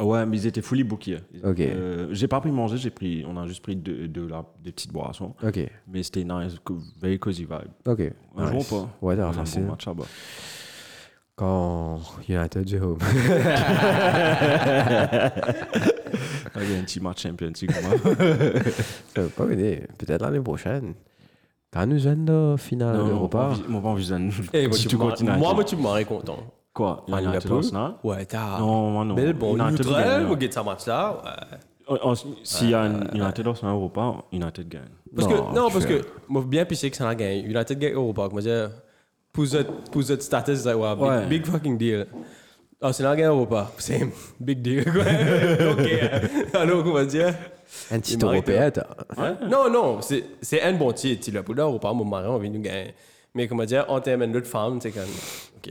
Ouais, 0.00 0.26
mais 0.26 0.36
ils 0.38 0.46
étaient 0.46 0.60
fully 0.62 0.82
bookés. 0.84 1.18
Ok. 1.44 1.60
Euh, 1.60 2.08
j'ai 2.10 2.26
pas 2.26 2.40
pris 2.40 2.50
manger, 2.50 2.76
j'ai 2.76 2.90
pris, 2.90 3.24
on 3.28 3.36
a 3.36 3.46
juste 3.46 3.62
pris 3.62 3.76
deux, 3.76 4.08
deux, 4.08 4.26
là, 4.26 4.44
des 4.62 4.72
petites 4.72 4.92
boissons. 4.92 5.34
Ok. 5.42 5.60
Mais 5.88 6.02
c'était 6.02 6.24
nice, 6.24 6.54
very 7.00 7.18
cozy 7.18 7.42
vibe. 7.44 7.70
Ok. 7.86 8.00
Un 8.36 8.46
jour 8.48 8.56
Nice. 8.56 8.72
ou 8.72 8.74
pas 8.74 8.88
Ouais, 9.02 9.14
On 9.14 9.16
t'as 9.18 9.22
a 9.24 9.28
un 9.28 9.44
bon 9.44 9.60
match 9.70 9.86
là-bas. 9.86 10.04
Quand 11.36 12.00
United 12.28 12.68
joue 12.68 12.84
home. 12.84 12.98
Il 16.56 16.70
y 16.70 16.74
a 16.76 16.78
un 16.78 16.82
petit 16.84 17.00
match 17.00 17.22
Champions 17.22 17.52
League. 17.60 17.72
Ça 19.14 19.20
veut 19.22 19.28
pas 19.28 19.46
aider. 19.50 19.82
Peut-être 19.98 20.22
l'année 20.22 20.40
prochaine. 20.40 20.94
Quand 21.72 21.86
nous 21.86 21.98
sommes 21.98 22.24
de 22.24 22.54
finale 22.56 22.96
Non, 22.98 23.06
d'Europa. 23.08 23.52
Mon 23.68 23.80
pas 23.80 23.88
envie 23.88 24.08
de 24.08 24.14
Eh, 24.52 24.68
moi, 24.68 24.76
Si 24.76 24.82
tu 24.84 24.88
tu 24.90 24.96
m'as- 24.96 25.06
continues 25.06 25.30
à 25.30 25.36
Moi, 25.36 25.46
dire. 25.48 25.54
moi, 25.56 25.64
tu 25.64 25.76
m'aurais 25.76 26.04
content. 26.04 26.38
Quoi? 26.74 27.04
Arsenal 27.10 27.94
Ouais, 28.02 28.26
t'as. 28.26 28.58
Non, 28.58 28.90
moi 28.90 29.04
non. 29.04 29.14
Mais 29.14 29.32
bon, 29.32 29.54
United 29.56 29.86
neutral, 29.86 30.36
guettez 30.36 30.52
ça 30.52 30.62
match 30.64 30.86
là. 30.86 31.22
En- 31.86 32.14
S'il 32.42 32.70
y 32.70 32.74
a 32.74 32.80
un 32.82 33.00
United 33.14 33.46
Arsenal 33.46 33.74
Europa, 33.74 34.14
United 34.32 34.68
gagne. 34.68 34.82
Parce 35.14 35.28
Non, 35.28 35.34
que, 35.50 35.54
non, 35.54 35.70
parce 35.70 35.86
que, 35.86 36.00
moi, 36.28 36.42
bien 36.46 36.64
pissé 36.64 36.90
que 36.90 36.96
ça 36.96 37.08
a 37.08 37.14
gagné. 37.14 37.40
United 37.44 37.78
gagne 37.78 37.92
Europa. 37.94 38.28
Moi, 38.32 38.40
je 38.40 38.68
pour 39.32 39.46
cette, 39.46 39.68
pour 39.90 40.02
cette 40.02 40.22
status, 40.22 40.64
like, 40.64 40.76
ouais, 40.76 40.94
big, 40.96 41.02
Ouais. 41.04 41.26
big 41.26 41.46
fucking 41.46 41.76
deal. 41.78 42.06
Ah, 42.80 42.92
c'est 42.92 43.02
la 43.04 43.14
gagne 43.14 43.26
Europa. 43.28 43.70
C'est 43.78 44.00
big 44.40 44.60
deal, 44.62 44.84
quoi. 44.84 45.02
ok. 45.72 46.54
Alors, 46.54 46.82
comment 46.84 47.04
dire? 47.04 47.34
Un 47.90 47.96
mérite, 47.98 48.22
européen. 48.24 48.70
t'as- 48.70 49.46
Non, 49.48 49.70
non, 49.70 50.00
c'est 50.02 50.24
c'est 50.42 50.62
un 50.62 50.72
bon 50.72 50.90
titre. 50.92 51.30
Le 51.32 51.42
pour 51.42 51.54
l'Europa, 51.54 51.92
mon 51.92 52.04
mari, 52.04 52.26
on 52.28 52.38
vient 52.38 52.50
nous 52.50 52.60
gagner. 52.60 52.94
Mais 53.34 53.46
comment 53.46 53.64
dire, 53.64 53.84
en 53.88 54.00
termes 54.00 54.26
d'autres 54.32 54.46
femmes, 54.48 54.80
c'est 54.80 54.90
comme, 54.92 55.02
ok, 55.58 55.70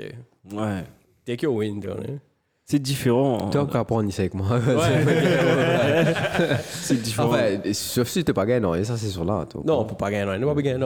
Ouais. 0.52 0.84
take 1.26 1.46
your 1.46 1.56
win, 1.56 1.80
tu 1.80 1.88
vois. 1.88 1.98
hein. 1.98 2.20
C'est 2.66 2.80
différent. 2.80 3.50
Toi, 3.50 3.64
encore 3.64 3.86
pas 3.86 3.96
en 3.96 4.08
ici 4.08 4.22
avec 4.22 4.34
moi. 4.34 4.48
Ouais. 4.68 6.56
C'est 6.70 7.02
différent. 7.02 7.28
Enfin, 7.30 7.60
sauf 7.74 8.08
si 8.08 8.24
t'es 8.24 8.32
pas 8.34 8.46
gagné, 8.46 8.62
non. 8.62 8.74
Et 8.74 8.86
ça, 8.86 8.96
c'est 8.98 9.10
sur 9.10 9.26
là. 9.26 9.46
toi. 9.50 9.62
non, 9.66 9.82
on 9.82 9.86
peut 9.86 9.96
pas 9.96 10.10
gagner, 10.10 10.38
non, 10.40 10.48
on 10.50 10.56
peut 10.56 10.62
pas 10.64 10.70
gagner, 10.70 10.80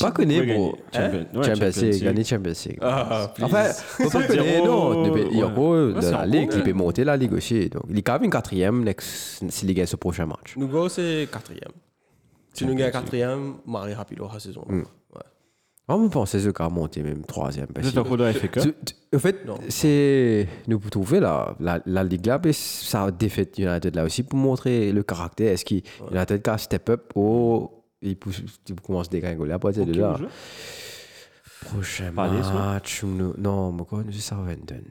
Pas 0.00 0.10
connu, 0.10 0.54
bro. 0.54 0.74
Champions 0.92 1.26
ouais, 1.34 1.44
Champions 1.44 1.82
League, 1.82 2.02
gagner 2.02 2.24
Champions 2.24 2.52
League. 2.66 2.78
Ah. 2.80 3.30
Enfin, 3.42 3.64
faut 3.68 4.10
pas 4.10 4.20
C'est 4.22 4.26
connaître, 4.26 4.64
non. 4.64 5.14
Il 5.14 5.38
y 5.38 5.42
a 5.42 5.46
de 5.48 6.10
la 6.10 6.26
Ligue, 6.26 6.50
il 6.54 6.62
peut 6.62 6.72
monter 6.72 7.04
la 7.04 7.16
Ligue 7.16 7.34
aussi. 7.34 7.68
Donc, 7.68 7.82
il 7.90 7.98
est 7.98 8.02
quand 8.02 8.18
même 8.18 8.30
quatrième 8.30 8.82
next, 8.82 9.44
s'il 9.50 9.72
gagne 9.74 9.86
ce 9.86 9.96
prochain 9.96 10.26
match. 10.26 10.54
Nous, 10.56 10.66
go, 10.68 10.88
c'est 10.88 11.28
quatrième. 11.30 11.72
Si 12.54 12.64
nous 12.64 12.74
gagnons 12.74 12.90
quatrième, 12.92 13.54
Marie 13.66 13.94
rapide 13.94 14.18
la 14.32 14.40
saison. 14.40 14.64
Ouais. 15.98 16.04
Je 16.06 16.08
pense 16.10 16.32
que 16.32 16.38
c'est 16.38 16.52
qu'à 16.52 16.68
monter 16.68 17.02
même 17.02 17.24
troisième. 17.24 17.66
parce 17.68 17.86
C'est 18.32 18.48
que- 18.50 18.60
En 19.14 19.18
fait, 19.18 19.44
c'est. 19.68 20.46
Nous 20.68 20.78
pouvons 20.78 20.90
trouver 20.90 21.20
la, 21.20 21.56
la, 21.60 21.80
la 21.86 22.04
Ligue 22.04 22.26
là, 22.26 22.40
mais 22.44 22.52
ça 22.52 23.04
a 23.04 23.10
défait 23.10 23.50
United 23.58 23.94
là 23.96 24.04
aussi 24.04 24.22
pour 24.22 24.38
montrer 24.38 24.92
le 24.92 25.02
caractère. 25.02 25.52
Est-ce 25.52 25.64
qu'il 25.64 25.82
United 26.10 26.46
a 26.48 26.58
step 26.58 26.88
up? 26.90 27.12
Ou 27.16 27.70
il, 28.02 28.16
commence 28.82 29.08
à 29.08 29.10
dégringoler 29.10 29.52
à 29.52 29.58
partir 29.58 29.84
de 29.84 29.92
là 30.00 30.16
Prochain 31.66 32.10
match. 32.12 33.02
nous- 33.04 33.34
Non, 33.36 33.72
mais 33.72 33.84
quoi, 33.84 34.02
Southampton. 34.10 34.82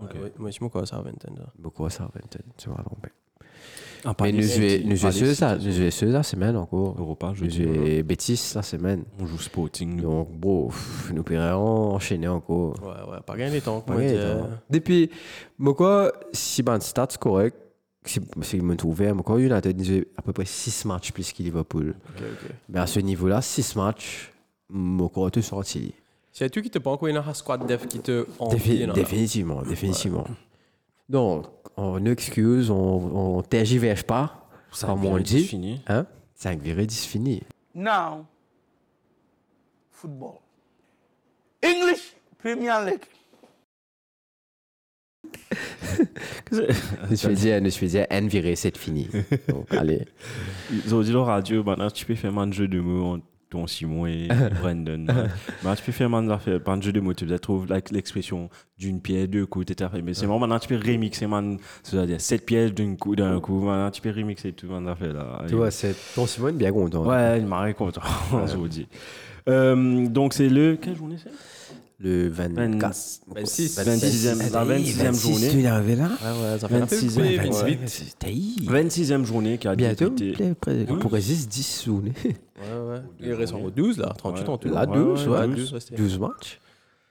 Ouais, 0.00 0.06
ouais, 0.22 0.32
Moi, 0.38 0.50
je 0.50 0.58
ça 0.86 0.96
à 0.96 1.02
20 1.02 1.10
ans. 1.10 1.34
Mais 1.62 1.70
quoi, 1.70 1.90
Southampton 1.90 2.40
Tu 2.56 2.68
vas 2.70 2.82
tromper. 2.82 3.10
Ah, 4.04 4.14
Mais 4.22 4.32
nous 4.32 4.42
jouons 4.42 4.80
nous 4.84 4.98
Pas 4.98 5.12
ça, 5.34 5.56
nous 5.56 5.70
jouons 5.72 6.12
la 6.12 6.22
semaine 6.22 6.56
encore. 6.56 6.94
Europa, 6.98 7.32
je 7.34 7.42
Nous 7.44 7.50
dis. 7.50 7.62
jouons 7.62 8.00
Bétis 8.02 8.52
la 8.54 8.62
semaine. 8.62 9.04
On 9.20 9.26
joue 9.26 9.38
Sporting. 9.38 9.96
nous. 9.96 10.02
Donc, 10.02 10.30
bon, 10.32 10.70
nous 11.12 11.22
pourrions 11.22 11.94
enchaîner 11.94 12.28
encore. 12.28 12.74
Ouais, 12.82 13.12
ouais, 13.12 13.20
pas 13.26 13.36
gagner 13.36 13.54
les 13.54 13.60
temps. 13.60 13.84
Ouais, 13.88 14.18
attends. 14.18 14.48
Depuis, 14.68 15.10
moi, 15.58 15.74
quoi, 15.74 16.12
si 16.32 16.62
mon 16.62 16.80
stats 16.80 17.08
correct, 17.18 17.56
si 18.04 18.20
je 18.52 18.56
me 18.62 18.76
trouvais, 18.76 19.12
moi, 19.12 19.22
quoi, 19.22 19.40
United, 19.40 19.78
nous 19.78 20.02
à 20.16 20.22
peu 20.22 20.32
près 20.32 20.46
6 20.46 20.84
matchs 20.86 21.12
plus 21.12 21.32
que 21.32 21.42
Liverpool. 21.42 21.94
Ok, 22.16 22.22
ok. 22.22 22.50
Mais 22.68 22.80
à 22.80 22.86
ce 22.86 23.00
niveau-là, 23.00 23.42
6 23.42 23.76
matchs, 23.76 24.32
moi, 24.68 25.10
quoi, 25.12 25.30
tout 25.30 25.42
sorti. 25.42 25.92
C'est 26.32 26.48
tu 26.48 26.62
qui 26.62 26.70
te 26.70 26.78
pas 26.78 26.90
encore 26.90 27.08
une 27.08 27.20
squad 27.34 27.66
def 27.66 27.86
qui 27.88 27.98
te 27.98 28.24
définitivement, 28.94 29.62
définitivement. 29.62 30.24
Donc, 31.08 31.46
on 31.76 32.04
excuse, 32.06 32.70
on, 32.70 33.36
on 33.38 33.42
tergiverse 33.42 34.02
pas, 34.02 34.48
Ça 34.72 34.86
comme 34.86 35.04
on 35.04 35.18
dit. 35.18 35.80
Hein? 35.86 36.06
5 36.34 36.60
virées 36.60 36.86
10 36.86 37.04
fini. 37.06 37.42
Now, 37.74 38.26
football. 39.90 40.34
English 41.62 42.14
Premier 42.38 42.72
League. 42.86 43.04
Je 46.50 47.28
dire, 47.28 47.60
je 47.62 47.84
dire, 47.86 48.06
N 48.10 48.28
viré 48.28 48.56
7 48.56 48.76
fini. 48.76 49.08
Donc, 49.48 49.72
allez. 49.74 50.06
Ils 50.70 50.94
ont 50.94 51.02
dit 51.02 51.12
la 51.12 51.22
radio, 51.22 51.62
maintenant 51.62 51.90
tu 51.90 52.06
peux 52.06 52.14
faire 52.14 52.36
un 52.38 52.50
jeu 52.50 52.68
de 52.68 52.80
mots 52.80 53.18
ton 53.50 53.66
Simon 53.66 54.06
et 54.06 54.28
Brandon. 54.62 54.98
Maintenant 55.06 55.74
tu 55.76 55.82
peux 55.82 55.92
faire 55.92 56.12
un 56.14 56.30
affaire- 56.30 56.60
un 56.66 56.80
jeu 56.80 56.92
de 56.92 57.00
mots, 57.00 57.12
tu 57.12 57.26
like, 57.26 57.90
l'expression 57.90 58.48
d'une 58.78 59.00
pierre, 59.00 59.28
deux 59.28 59.44
coups, 59.44 59.70
etc. 59.70 59.90
Mais 60.02 60.14
c'est 60.14 60.26
bon, 60.26 60.38
maintenant 60.38 60.58
tu 60.58 60.68
peux 60.68 60.76
remixer, 60.76 61.26
man, 61.26 61.58
c'est-à-dire 61.82 62.20
sept 62.20 62.46
pierres 62.46 62.70
d'un 62.72 62.94
coup, 62.96 63.14
d'un 63.16 63.38
coup, 63.40 63.60
maintenant 63.60 63.90
tu 63.90 64.00
peux 64.00 64.10
remixer 64.10 64.52
tout, 64.52 64.68
man, 64.68 64.86
affaire 64.88 65.12
là. 65.12 65.42
Tu 65.48 65.54
vois, 65.56 65.70
c'est 65.70 65.94
ton 66.14 66.26
Simone 66.26 66.56
bien 66.56 66.72
content. 66.72 67.04
Ouais, 67.04 67.38
il 67.40 67.46
m'a 67.46 67.72
content, 67.74 68.02
je 68.46 68.56
vous 68.56 68.68
dis. 68.68 68.86
Euh, 69.48 70.06
donc 70.06 70.32
c'est 70.34 70.48
le. 70.48 70.76
Quelle 70.76 70.96
journée 70.96 71.16
c'est? 71.22 71.30
Le 72.02 72.28
24. 72.30 72.96
26. 73.34 73.78
26e, 73.78 74.52
la 74.52 74.64
26e 74.64 75.20
journée. 75.20 75.48
Tu 75.50 75.60
es 75.60 75.66
arrivé 75.66 75.96
là? 75.96 76.04
Ouais, 76.04 76.52
ouais, 76.52 76.58
ça 76.58 76.66
fait 76.68 76.76
un 76.76 76.86
peu 76.86 76.96
26e, 76.96 77.12
plus, 77.12 77.22
ouais. 77.22 77.36
28. 77.76 78.16
Taï. 78.18 78.56
26e 78.62 79.24
journée 79.26 79.58
qui 79.58 79.68
a 79.68 79.74
Bientôt, 79.76 80.08
débuté. 80.08 80.54
on 80.88 80.96
pourrait 80.96 81.20
10, 81.20 81.46
10 81.48 81.82
journées. 81.84 82.12
Ouais, 82.24 82.32
ouais. 82.92 83.00
Il 83.20 83.32
reste 83.34 83.52
en 83.52 83.68
12 83.68 83.98
là, 83.98 84.14
38 84.16 84.48
en 84.48 84.56
tout. 84.56 84.68
Là, 84.70 84.86
Ouais, 84.88 84.96
12, 84.96 85.28
ouais, 85.28 85.38
ouais. 85.40 85.48
12, 85.48 85.72
ouais, 85.74 85.80
c'était- 85.80 85.96
12 85.96 86.18
matchs. 86.18 86.58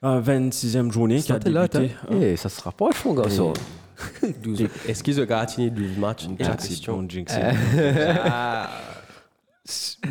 Ah, 0.02 0.20
26e 0.20 0.92
journée 0.92 1.22
qui 1.22 1.32
a 1.34 1.38
débuté. 1.40 1.92
Eh, 2.12 2.36
ça 2.36 2.50
se 2.50 2.60
rapproche, 2.62 3.06
mon 3.06 3.14
garçon. 3.14 3.54
12. 4.44 4.64
Est-ce 4.88 5.04
qu'ils 5.04 5.22
ont 5.22 5.26
gagné 5.26 5.70
12 5.70 5.98
matchs? 6.00 6.24
It, 6.24 6.38
question. 6.38 7.06
jinx. 7.08 7.32
Ah, 7.38 8.70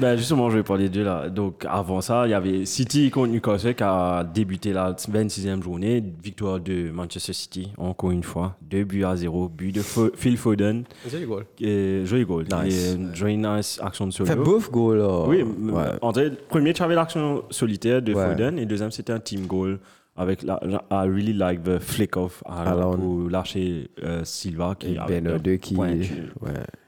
Ben 0.00 0.16
justement, 0.16 0.50
je 0.50 0.58
vais 0.58 0.62
parler 0.62 0.88
d'eux 0.88 1.02
là. 1.04 1.28
Donc 1.28 1.64
avant 1.68 2.00
ça, 2.00 2.26
il 2.26 2.30
y 2.30 2.34
avait 2.34 2.64
City 2.64 3.10
contre 3.10 3.32
Newcastle 3.32 3.74
qui 3.74 3.82
a 3.82 4.22
débuté 4.24 4.72
la 4.72 4.92
26e 4.92 5.62
journée. 5.62 6.02
Victoire 6.22 6.60
de 6.60 6.90
Manchester 6.90 7.32
City, 7.32 7.72
encore 7.76 8.10
une 8.10 8.22
fois. 8.22 8.56
2 8.62 8.84
buts 8.84 9.04
à 9.04 9.16
0. 9.16 9.48
But 9.48 9.74
de 9.74 9.80
Fo- 9.82 10.10
Phil 10.14 10.36
Foden. 10.36 10.84
le 11.12 11.26
goal. 11.26 11.44
Et 11.60 12.02
joli 12.04 12.24
goal. 12.24 12.44
Nice. 12.64 12.94
Et, 12.96 13.14
joli 13.16 13.36
nice 13.36 13.80
action 13.82 14.06
de 14.06 14.12
solo. 14.12 14.28
Fait 14.28 14.36
bouffe, 14.36 14.70
go, 14.70 14.94
là. 14.94 15.24
Oui, 15.26 15.42
ouais. 15.42 15.82
en 16.02 16.10
vrai, 16.12 16.30
premier, 16.48 16.72
tu 16.72 16.82
avais 16.82 16.94
l'action 16.94 17.42
solitaire 17.50 18.00
de 18.02 18.14
Ouais. 18.14 18.28
Foden 18.30 18.58
et 18.58 18.66
deuxième, 18.66 18.90
c'était 18.90 19.12
un 19.12 19.20
team 19.20 19.46
goal 19.46 19.78
avec 20.16 20.42
la, 20.42 20.60
I 20.90 21.08
really 21.08 21.32
like 21.32 21.62
the 21.62 21.78
flick 21.78 22.16
off 22.16 22.42
Alon. 22.46 22.96
pour 22.96 23.30
lâcher 23.30 23.88
euh, 24.02 24.22
Silva 24.24 24.74
qui 24.78 24.94
Et 24.94 24.98
Ben 25.08 25.58
qui. 25.58 25.76
Ouais. 25.76 26.00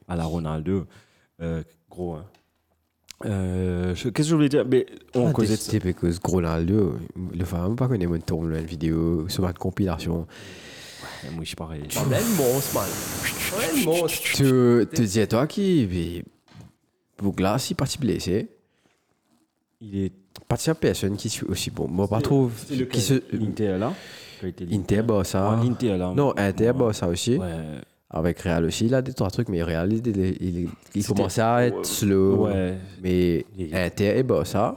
à 0.08 0.16
la 0.16 0.24
Ronaldo. 0.24 0.86
Euh, 1.40 1.62
gros, 1.88 2.14
hein. 2.14 2.24
Euh, 3.26 3.94
Qu'est-ce 3.94 4.08
que 4.10 4.22
je 4.22 4.34
voulais 4.34 4.48
dire? 4.48 4.64
Mais 4.66 4.86
on 5.14 5.28
Ah, 5.28 5.32
causait 5.32 5.56
de 5.56 5.60
ça. 5.60 5.78
parce 5.78 6.18
que 6.18 6.30
Ronaldo, 6.30 6.94
le 7.36 7.44
femme 7.44 7.76
pas 7.76 7.86
connaît 7.88 8.06
mon 8.06 8.18
tourne 8.18 8.54
une 8.54 8.64
vidéo 8.64 9.28
sur 9.28 9.42
ma 9.42 9.52
compilation. 9.52 10.26
Moi, 11.32 11.40
je 11.42 11.48
suis 11.48 11.56
pareil. 11.56 11.82
C'est 11.90 11.98
un 12.00 12.04
monstre, 12.36 12.74
man. 12.74 12.84
Un 13.62 13.84
monstre. 13.84 14.18
Tu 14.22 14.42
te 14.44 15.02
dis, 15.02 15.26
toi 15.28 15.46
qui. 15.46 16.22
Pour 17.18 17.34
là, 17.38 17.58
si 17.58 17.74
parti 17.74 17.98
blessé, 17.98 18.48
Il 19.82 19.96
est. 20.04 20.12
parti 20.48 20.70
à 20.70 20.74
personne 20.74 21.16
qui 21.16 21.28
suit 21.28 21.46
aussi 21.46 21.70
bon. 21.70 21.88
Moi, 21.88 22.08
pas 22.08 22.22
trop. 22.22 22.50
C'est 22.68 22.76
le 22.76 22.86
Qui 22.86 23.00
se. 23.02 23.14
Là? 23.78 23.92
Qui 24.40 24.46
a 24.46 24.48
été 24.48 24.66
Inter, 24.72 25.02
bah, 25.02 25.22
ça. 25.24 25.60
Ah, 25.60 25.86
là. 25.98 26.14
Non, 26.16 26.32
Inter, 26.38 26.72
bah, 26.74 26.94
ça 26.94 27.06
aussi. 27.08 27.36
Ouais. 27.36 27.52
Avec 28.12 28.40
Real 28.40 28.64
aussi, 28.64 28.86
il 28.86 28.94
a 28.94 29.02
des 29.02 29.12
trois 29.12 29.30
trucs, 29.30 29.48
mais 29.48 29.62
Real, 29.62 29.92
il, 29.92 30.04
il, 30.06 30.36
il, 30.40 30.68
il 30.96 31.06
commençait 31.06 31.40
à 31.42 31.66
être 31.66 31.76
Ouais. 31.78 31.84
slow. 31.84 32.46
Ouais. 32.48 32.74
Mais 33.02 33.46
Inter 33.72 34.18
et 34.18 34.22
Barça, 34.24 34.74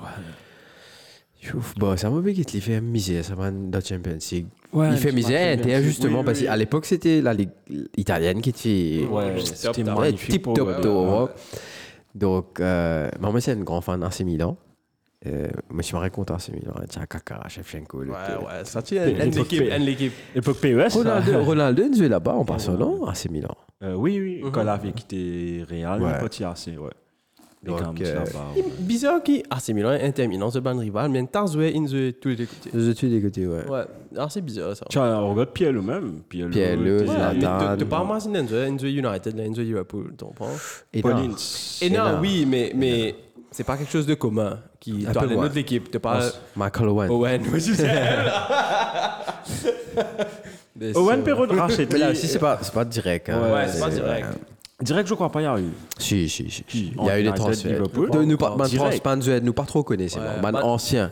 Ouf, 1.56 1.74
Barça, 1.78 2.10
moi, 2.10 2.22
il 2.26 2.62
fait 2.62 2.80
misère, 2.80 3.26
ça, 3.26 3.36
man, 3.36 3.70
dans 3.70 3.80
la 3.80 3.84
Champions 3.84 4.18
League. 4.32 4.46
Ouais, 4.72 4.90
il 4.92 4.98
fait 4.98 5.12
misère 5.12 5.58
Inter, 5.60 5.82
justement, 5.84 6.20
Oui, 6.20 6.26
parce 6.26 6.40
oui. 6.40 6.46
qu'à 6.46 6.56
l'époque, 6.56 6.86
c'était 6.86 7.22
la 7.22 7.34
Ligue 7.34 7.50
italienne 7.98 8.40
qui 8.42 8.50
était 8.52 9.08
Ouais, 9.12 9.34
c'était 9.44 9.84
ouais, 9.92 10.14
tip 10.14 10.44
top 10.54 10.82
d'Europe. 10.82 11.38
Donc, 12.16 12.60
euh, 12.60 13.10
moi, 13.20 13.42
c'est 13.42 13.52
un 13.52 13.58
grand 13.62 13.82
fan 13.82 14.00
d'AC 14.00 14.22
Milan. 14.22 14.56
Euh, 15.26 15.48
moi, 15.70 15.82
je 15.82 15.88
suis 15.88 15.96
très 15.96 16.10
content 16.10 16.34
d'AC 16.36 16.50
Milan. 16.50 16.74
Tiens, 16.90 17.06
Kaka, 17.06 17.42
Shevchenko. 17.48 18.00
Ouais, 18.00 18.08
ouais, 18.08 18.66
ça 18.66 18.82
tient 18.82 19.08
une 19.08 19.18
L'époque 19.18 19.46
équipe, 19.54 19.60
P. 19.70 19.76
une 19.76 19.88
équipe. 19.88 20.14
Époque 20.36 20.58
PES. 20.58 20.76
là. 20.76 20.88
Ronaldo, 20.90 21.44
Ronaldo, 21.46 21.84
il 21.92 21.98
jouait 21.98 22.10
là-bas 22.10 22.34
en 22.34 22.44
passant, 22.44 22.74
non 22.74 23.06
AC 23.08 23.30
Milan. 23.30 23.56
Euh, 23.84 23.94
oui, 23.96 24.20
oui, 24.20 24.42
Mhm. 24.44 24.52
quand 24.52 24.62
il 24.64 24.70
avait 24.70 24.92
quitté 24.92 25.66
Real, 25.70 26.00
il 26.00 26.06
Ouais. 26.06 26.12
est 26.12 26.20
parti 26.20 26.44
assez, 26.44 26.78
ouais. 26.78 26.90
Donc, 27.64 27.80
euh. 28.02 28.20
Bizarre 28.80 29.24
qui 29.24 29.42
AC 29.50 29.70
Milan, 29.74 29.92
Inter 29.92 30.28
Milan, 30.28 30.52
c'est 30.52 30.60
ban 30.60 30.78
rival, 30.78 31.10
mais 31.10 31.26
t'as 31.32 31.46
joué, 31.46 31.72
ils 31.74 31.88
jouent 31.88 32.12
tous 32.20 32.28
les 32.30 32.46
côtés. 32.46 32.70
Je 32.74 32.92
suis 32.92 33.10
des 33.10 33.22
côtés, 33.22 33.48
ouais. 33.48 33.66
Ouais, 33.70 33.84
ah, 34.18 34.28
c'est 34.30 34.42
bizarre 34.42 34.76
ça. 34.76 34.86
Tiens, 34.90 35.18
on 35.22 35.32
regarde 35.32 35.52
Pierre 35.52 35.72
le 35.72 35.82
même. 35.82 36.24
Pierre 36.28 36.50
Pierre 36.50 36.76
le, 36.76 37.04
était- 37.04 37.08
Zlatan. 37.14 37.78
T'as 37.78 37.86
pas 37.86 38.04
moi, 38.04 38.20
c'est 38.20 38.28
une 38.28 38.78
joué 38.80 38.92
United, 38.92 39.40
une 39.40 39.56
joué 39.56 39.64
Liverpool, 39.64 40.14
tu 40.18 40.26
comprends? 40.26 40.50
Et 40.92 41.02
non, 41.90 42.04
là. 42.04 42.20
oui, 42.22 42.46
mais, 42.46 42.74
mais 42.76 43.16
c'est 43.54 43.64
pas 43.64 43.78
quelque 43.78 43.92
chose 43.92 44.06
de 44.06 44.16
commun. 44.16 44.60
Qui, 44.80 44.92
peu, 45.06 45.26
les 45.28 45.36
ouais. 45.36 45.46
autres 45.46 45.58
équipes, 45.58 45.90
t'as 45.92 46.00
pas. 46.00 46.20
Michael 46.56 46.90
Owen. 46.90 47.10
Owen, 47.10 47.42
Owen 50.96 51.24
Perrault 51.24 51.48
de 51.48 51.56
racheter. 51.56 51.88
Mais 51.92 52.00
là 52.00 52.12
aussi, 52.12 52.28
c'est 52.28 52.40
pas, 52.40 52.60
c'est 52.62 52.74
pas 52.74 52.86
direct. 52.86 53.30
hein. 53.30 53.54
Ouais, 53.54 53.68
c'est 53.68 53.80
pas 53.80 53.90
direct. 53.90 54.28
Direct, 54.82 55.08
je 55.08 55.14
crois 55.14 55.32
pas, 55.32 55.42
il 55.42 55.44
y 55.46 55.48
a 55.48 55.58
eu. 55.60 55.70
Si, 55.98 56.28
si, 56.28 56.50
si. 56.50 56.64
Qui 56.64 56.94
Il 57.00 57.06
y 57.06 57.10
a 57.10 57.20
eu 57.20 57.24
des 57.24 57.34
transferts. 57.34 57.82
De 57.88 58.24
nous 58.24 58.38
pas, 58.38 58.56
nous 59.42 59.54
pas 59.54 59.64
trop 59.66 59.84
connaissons. 59.84 60.20
Ouais, 60.20 60.42
man, 60.42 60.54
man- 60.54 60.64
ancien. 60.64 61.12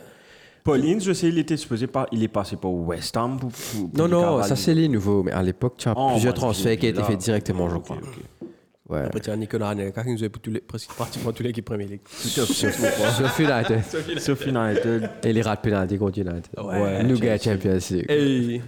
Pauline, 0.63 1.01
je 1.01 1.13
sais, 1.13 1.29
il 1.29 1.39
était 1.39 1.57
supposé 1.57 1.87
pas. 1.87 2.05
Il 2.11 2.21
est 2.23 2.27
passé 2.27 2.55
par 2.55 2.71
West 2.71 3.15
Ham 3.17 3.39
pour. 3.39 3.49
pour- 3.51 3.89
pour 3.89 3.97
Non, 3.97 4.07
non, 4.07 4.43
ça 4.43 4.55
c'est 4.55 4.73
les 4.73 4.87
nouveaux. 4.87 5.23
Mais 5.23 5.31
à 5.31 5.41
l'époque, 5.41 5.75
tu 5.77 5.87
as 5.89 5.93
Oh, 5.95 6.09
plusieurs 6.11 6.33
transferts 6.33 6.77
qui 6.77 6.87
ont 6.87 6.89
été 6.89 7.03
faits 7.03 7.17
directement, 7.19 7.69
je 7.69 7.77
crois. 7.77 7.97
ok. 7.97 8.47
Ouais. 8.91 9.05
Après, 9.05 9.21
tiens, 9.21 9.37
Nicolas 9.37 9.69
Anelka 9.69 10.03
qui 10.03 10.09
nous 10.09 10.23
a 10.23 10.29
pour 10.29 10.41
tous 10.41 10.51
les, 10.51 10.59
pratiquement 10.61 11.31
tous 11.31 11.43
les 11.43 11.49
équipes 11.51 11.65
Premier 11.65 11.85
League. 11.87 12.01
Sauf 12.07 13.39
United. 13.39 13.81
Sauf 14.19 14.45
United. 14.45 15.09
Et 15.23 15.31
les 15.31 15.41
rats 15.41 15.55
de 15.55 15.61
pénalty 15.61 15.97
contre 15.97 16.19
United. 16.19 16.47
Ouais, 16.57 17.01
Nous 17.03 17.15
Chelsea. 17.15 17.37
gagnons 17.37 17.43
Champions 17.43 17.79
League. 17.91 18.05
Hey. 18.09 18.61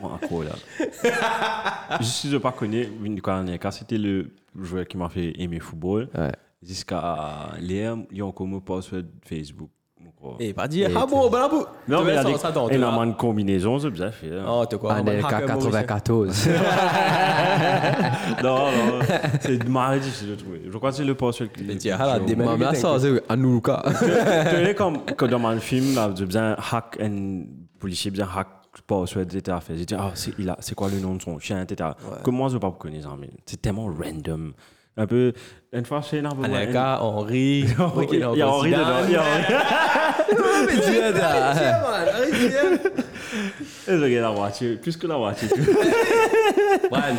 Bon, 0.00 0.14
accro, 0.14 0.42
là. 0.44 0.52
je 2.00 2.04
suis 2.04 2.38
pas 2.38 2.52
connu. 2.52 2.86
Nicolas 3.02 3.38
Anelka, 3.38 3.72
c'était 3.72 3.98
le 3.98 4.30
joueur 4.56 4.86
qui 4.86 4.96
m'a 4.96 5.08
fait 5.08 5.32
aimer 5.40 5.56
le 5.58 5.62
football. 5.64 6.08
Ouais. 6.16 6.30
Jusqu'à 6.62 7.50
l'hier, 7.58 7.96
il 8.12 8.18
y 8.18 8.20
a 8.20 8.26
encore 8.26 8.46
mon 8.46 8.60
post 8.60 8.88
sur 8.90 9.02
Facebook. 9.24 9.70
Et 10.38 10.52
pas 10.52 10.68
dire, 10.68 10.90
Et 10.90 10.94
ah 10.94 11.06
bon, 11.06 11.30
ben 11.30 11.38
là, 11.38 11.48
bon. 11.48 11.64
Non, 11.88 12.02
mais 12.04 12.12
il 12.12 12.14
y 12.14 12.18
a 12.18 12.24
des 12.24 12.36
ça, 12.36 12.48
attends, 12.48 12.68
énormément 12.68 13.06
de 13.06 13.16
combinaisons, 13.16 13.78
c'est 13.78 13.90
bien 13.90 14.10
fait. 14.10 14.30
hein. 14.30 14.44
Oh, 14.46 14.64
t'as 14.68 14.76
quoi? 14.76 14.92
Anelka 14.94 15.28
Hacker 15.28 15.48
Maurice. 15.56 15.70
94. 15.86 16.48
Non, 18.42 18.56
non, 18.70 18.98
c'est 19.40 19.68
marrant 19.68 19.96
difficile 19.96 20.30
de 20.30 20.34
trouver. 20.34 20.62
Je 20.66 20.76
crois 20.76 20.90
que 20.90 20.96
c'est 20.96 21.04
le 21.04 21.14
post 21.14 21.36
sur 21.38 21.46
le 21.46 21.64
Mais 21.64 21.76
tiens, 21.76 21.96
ah, 22.00 22.06
là, 22.06 22.18
des 22.20 22.36
Ma 22.36 22.56
mère, 22.56 22.74
ça, 22.76 22.98
c'est 22.98 23.22
Anouka. 23.28 23.82
Tu 24.00 24.04
sais, 24.06 24.74
comme 24.74 24.98
dans 25.28 25.38
mon 25.38 25.58
film, 25.58 25.94
là, 25.94 26.10
j'ai 26.16 26.24
besoin 26.26 26.56
hack 26.72 26.98
un 27.00 27.42
policier, 27.78 28.10
besoin 28.10 28.28
hack 28.36 28.48
password, 28.86 29.22
etc. 29.34 29.58
J'ai 29.74 29.84
dit, 29.84 29.94
ah, 29.98 30.10
c'est 30.14 30.32
il 30.38 30.48
a- 30.48 30.56
c'est 30.60 30.74
quoi 30.74 30.88
le 30.88 31.00
nom 31.00 31.14
de 31.14 31.22
son 31.22 31.38
chien, 31.38 31.62
etc. 31.62 31.90
Comment 32.22 32.48
je 32.48 32.54
ne 32.54 32.60
pas 32.60 32.70
connaître 32.70 33.08
ça, 33.08 33.16
mais 33.18 33.30
c'est 33.46 33.60
tellement 33.60 33.86
random. 33.86 34.52
Un 34.96 35.06
peu, 35.06 35.32
une 35.72 35.84
fois, 35.84 36.00
peu. 36.00 36.44
Anelka, 36.44 36.98
Henri. 37.00 37.64
Il 38.10 38.18
y 38.18 38.22
a 38.22 38.30
Henri 38.48 38.70
dedans. 38.70 39.04
Il 39.06 39.12
y 39.12 39.16
a 39.16 39.22
Henri. 39.22 39.44
Et 43.88 43.92
je 43.96 44.02
regarde 44.02 44.34
la 44.34 44.40
voiture, 44.40 44.78
plus 44.80 44.96
que 44.96 45.06
la 45.06 45.16
voiture. 45.16 45.48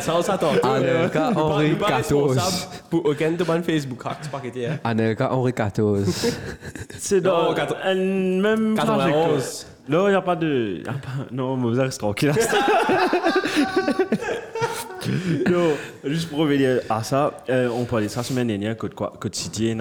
Ça, 0.00 0.16
on 0.16 0.22
s'attend. 0.22 0.50
Anelka, 0.62 1.30
Henri, 1.34 1.76
14. 1.78 2.68
Pour 2.90 3.06
aucun 3.06 3.32
de 3.32 3.44
mon 3.44 3.62
Facebook 3.62 4.00
hack, 4.04 4.18
c'est 4.22 4.30
pas 4.30 4.40
qu'il 4.40 4.64
hein. 4.66 4.78
Anelka, 4.84 5.32
Henri 5.32 5.52
14. 5.54 6.04
C'est 6.98 7.20
dans 7.20 7.54
un 7.84 7.94
même 7.94 8.74
trajet 8.76 9.12
91. 9.12 9.66
que- 9.86 9.92
Non, 9.92 10.06
il 10.08 10.10
n'y 10.10 10.16
a 10.16 10.22
pas 10.22 10.36
de. 10.36 10.82
y 10.84 10.88
a. 10.88 10.92
Non, 11.30 11.56
mais 11.56 11.70
vous 11.74 11.80
restez 11.80 11.98
tranquille. 11.98 12.32
Juste 16.04 16.28
pour 16.30 16.40
revenir 16.40 16.80
à 16.88 17.02
ça, 17.02 17.44
euh, 17.48 17.68
on 17.68 17.84
parlait 17.84 18.08
ça 18.08 18.22
semaine 18.22 18.48
dernière 18.48 18.76
que, 18.76 18.86
quoi, 18.88 19.12
que 19.20 19.28
City 19.32 19.74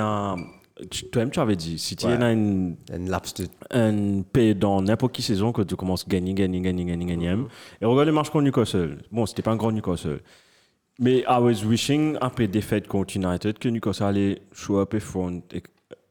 tu- 0.89 1.05
Toi-même, 1.09 1.29
tu 1.29 1.39
avais 1.39 1.55
dit, 1.55 1.77
City 1.77 2.07
Ouais. 2.07 2.17
dans 2.17 2.31
une, 2.31 2.75
Un 2.91 3.05
laps 3.09 3.33
de 3.35 3.47
un 3.71 4.21
pays 4.23 4.55
dans 4.55 4.81
n'importe 4.81 5.13
quelle 5.13 5.25
saison 5.25 5.51
que 5.51 5.61
tu 5.61 5.75
commences 5.75 6.05
à 6.07 6.09
gagner, 6.09 6.33
gagner, 6.33 6.59
gagner, 6.61 6.85
gagner, 6.85 7.05
gagner. 7.05 7.35
Et 7.81 7.85
regarde 7.85 8.07
le 8.07 8.13
match 8.13 8.29
contre 8.29 8.45
Newcastle. 8.45 8.97
Bon, 9.11 9.25
c'était 9.25 9.43
pas 9.43 9.51
un 9.51 9.57
grand 9.57 9.71
Newcastle. 9.71 10.21
Mais 10.99 11.19
I 11.27 11.37
was 11.39 11.63
wishing, 11.65 12.17
après 12.21 12.47
défaite 12.47 12.87
contre 12.87 13.15
United, 13.15 13.59
que 13.59 13.69
Newcastle 13.69 14.03
allait 14.05 14.41
show 14.53 14.79
up 14.79 14.93
in 14.93 14.99
front. 14.99 15.41
Et, 15.53 15.61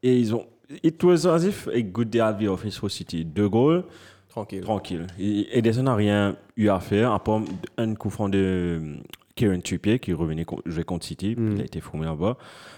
et 0.02 0.18
ils 0.18 0.34
ont. 0.34 0.46
It 0.84 1.02
was 1.02 1.26
as 1.26 1.44
if 1.44 1.66
a 1.68 1.80
good 1.82 2.10
day 2.10 2.20
at 2.20 2.34
the 2.34 2.46
office 2.46 2.76
for 2.78 2.88
City. 2.90 3.24
Deux 3.24 3.48
goals, 3.48 3.82
Tranquille. 4.30 4.60
tranquille. 4.62 5.06
Et 5.18 5.58
Ederson 5.58 5.82
n'a 5.82 5.94
rien 5.94 6.36
eu 6.56 6.68
à 6.68 6.80
faire, 6.80 7.12
à 7.12 7.22
part 7.22 7.40
un 7.76 7.94
coup 7.94 8.10
franc 8.10 8.28
de 8.28 8.38
euh, 8.38 8.96
Kieran 9.34 9.60
Trippier 9.60 9.98
qui 9.98 10.12
revenait 10.12 10.46
jouer 10.66 10.84
contre 10.84 11.04
City. 11.04 11.34
Il 11.36 11.60
a 11.60 11.64
été 11.64 11.80
formé 11.80 12.06
là-bas. 12.06 12.36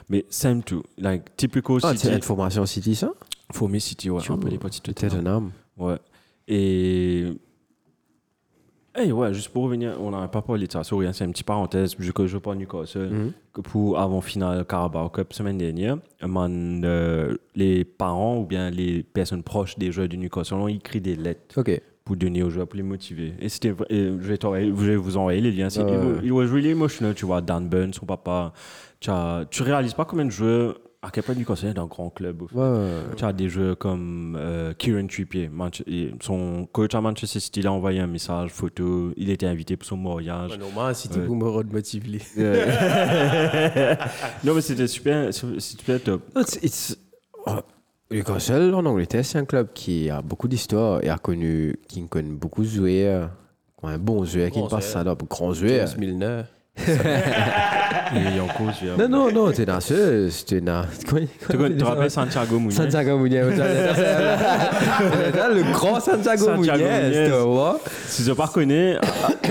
Mais 0.08 0.24
same 0.30 0.62
to. 0.62 0.82
Like, 0.98 1.36
typical 1.36 1.76
Ah, 1.82 1.92
City. 1.92 2.06
c'est 2.06 2.14
Information 2.14 2.64
City, 2.66 2.94
ça? 2.94 3.12
Formé 3.52 3.80
City, 3.80 4.08
ouais. 4.10 4.22
Un 4.30 4.38
peu 4.38 4.48
les 4.48 4.58
petites 4.58 5.04
un 5.04 5.26
âme. 5.26 5.50
Ouais. 5.76 5.98
Et. 6.48 7.26
Eh 8.98 9.10
ouais, 9.10 9.32
juste 9.32 9.48
pour 9.48 9.64
revenir, 9.64 9.96
on 10.00 10.10
n'a 10.10 10.28
pas 10.28 10.42
parlé 10.42 10.66
de 10.66 10.72
ça, 10.72 10.84
sur 10.84 10.98
rien, 10.98 11.14
c'est 11.14 11.24
une 11.24 11.32
petite 11.32 11.46
parenthèse, 11.46 11.96
vu 11.98 12.12
que 12.12 12.26
je 12.26 12.36
parle 12.36 12.58
Newcastle, 12.58 13.08
Mhm. 13.10 13.32
que 13.54 13.60
pour 13.62 13.98
avant 13.98 14.20
finale 14.20 14.66
Carabao 14.66 15.08
Cup 15.08 15.32
semaine 15.32 15.56
dernière, 15.56 15.96
man, 16.26 16.82
euh, 16.84 17.34
les 17.54 17.84
parents 17.84 18.38
ou 18.38 18.44
bien 18.44 18.68
les 18.70 19.02
personnes 19.02 19.42
proches 19.42 19.78
des 19.78 19.92
joueurs 19.92 20.08
de 20.08 20.16
Newcastle 20.16 20.54
ont 20.54 20.68
écrit 20.68 21.00
des 21.00 21.16
lettres 21.16 21.62
pour 22.04 22.16
donner 22.16 22.42
aux 22.42 22.50
joueurs, 22.50 22.66
pour 22.66 22.76
les 22.76 22.82
motiver. 22.82 23.32
Et 23.40 23.48
c'était, 23.48 23.74
et 23.88 24.04
je, 24.08 24.28
vais 24.28 24.36
t'envoyer- 24.36 24.68
je 24.68 24.72
vais 24.84 24.96
vous 24.96 25.16
envoyer 25.16 25.40
les 25.40 25.52
liens. 25.52 25.68
Ouais. 25.68 26.26
it 26.26 26.30
was 26.30 26.46
really 26.52 26.68
emotional, 26.68 27.14
tu 27.14 27.24
vois, 27.24 27.40
Dan 27.40 27.68
Burn, 27.68 27.94
son 27.94 28.04
papa. 28.04 28.52
Tu, 29.00 29.08
as, 29.08 29.46
tu 29.50 29.62
réalises 29.62 29.94
pas 29.94 30.04
combien 30.04 30.26
de 30.26 30.30
joueurs, 30.30 30.78
à 31.04 31.10
quel 31.10 31.24
point 31.24 31.34
Newcastle 31.34 31.66
est 31.66 31.78
un 31.78 31.86
grand 31.86 32.10
club. 32.10 32.42
Ouais. 32.52 33.00
Tu 33.16 33.24
as 33.24 33.32
des 33.32 33.48
joueurs 33.48 33.76
comme 33.76 34.36
euh, 34.38 34.72
Kieran 34.72 35.08
Trippier. 35.08 35.50
Son 36.20 36.68
coach 36.70 36.94
à 36.94 37.00
Manchester 37.00 37.40
City 37.40 37.60
il 37.60 37.66
a 37.66 37.72
envoyé 37.72 37.98
un 37.98 38.06
message, 38.06 38.50
photo. 38.50 39.12
Il 39.16 39.28
était 39.28 39.46
invité 39.46 39.76
pour 39.76 39.86
son 39.86 39.96
mariage. 39.96 40.52
Ouais, 40.52 40.58
Normal, 40.58 40.94
City 40.94 41.18
pour 41.18 41.34
me 41.34 41.48
remotiver. 41.48 42.20
non, 44.44 44.54
mais 44.54 44.60
c'était 44.60 44.86
super, 44.86 45.34
c'était 45.34 45.60
super 45.60 46.00
top. 46.00 46.22
It's, 46.36 46.58
it's, 46.62 46.96
Newcastle 48.12 48.72
en 48.74 48.86
Angleterre, 48.86 49.24
c'est 49.24 49.38
un 49.38 49.44
club 49.44 49.70
qui 49.74 50.08
a 50.08 50.22
beaucoup 50.22 50.46
d'histoire 50.46 51.02
et 51.02 51.08
a 51.08 51.18
connu, 51.18 51.80
qui 51.88 52.06
connaît 52.06 52.30
beaucoup 52.30 52.62
de 52.62 52.68
joueurs. 52.68 53.30
Un 53.82 53.98
bon 53.98 54.24
joueur 54.24 54.50
qui 54.52 54.60
passe 54.70 54.92
ça 54.92 55.02
là, 55.02 55.16
grand 55.28 55.52
joueur. 55.52 55.88
Milner. 55.98 56.42
Et 58.14 58.40
en 58.40 58.46
Non, 58.98 59.08
non, 59.08 59.32
non, 59.32 59.52
t'es 59.52 59.64
dans 59.64 59.80
ce. 59.80 60.28
T'es 60.44 60.60
dans. 60.60 60.84
Comment 61.08 61.20
Tu 61.20 61.56
te 61.56 61.66
tu 61.68 61.76
te 61.76 61.84
rappelles 61.84 62.10
Santiago 62.10 62.58
Muñoz 62.58 62.74
Santiago 62.76 63.18
Muñoz. 63.18 63.54
Le 65.54 65.72
grand 65.72 66.00
Santiago 66.00 66.50
Muñoz. 66.56 66.78
tu 66.78 67.30
vois. 67.44 67.80
Si 68.06 68.24
tu 68.24 68.30
ne 68.30 68.34
pas 68.34 68.48
connais, 68.48 68.98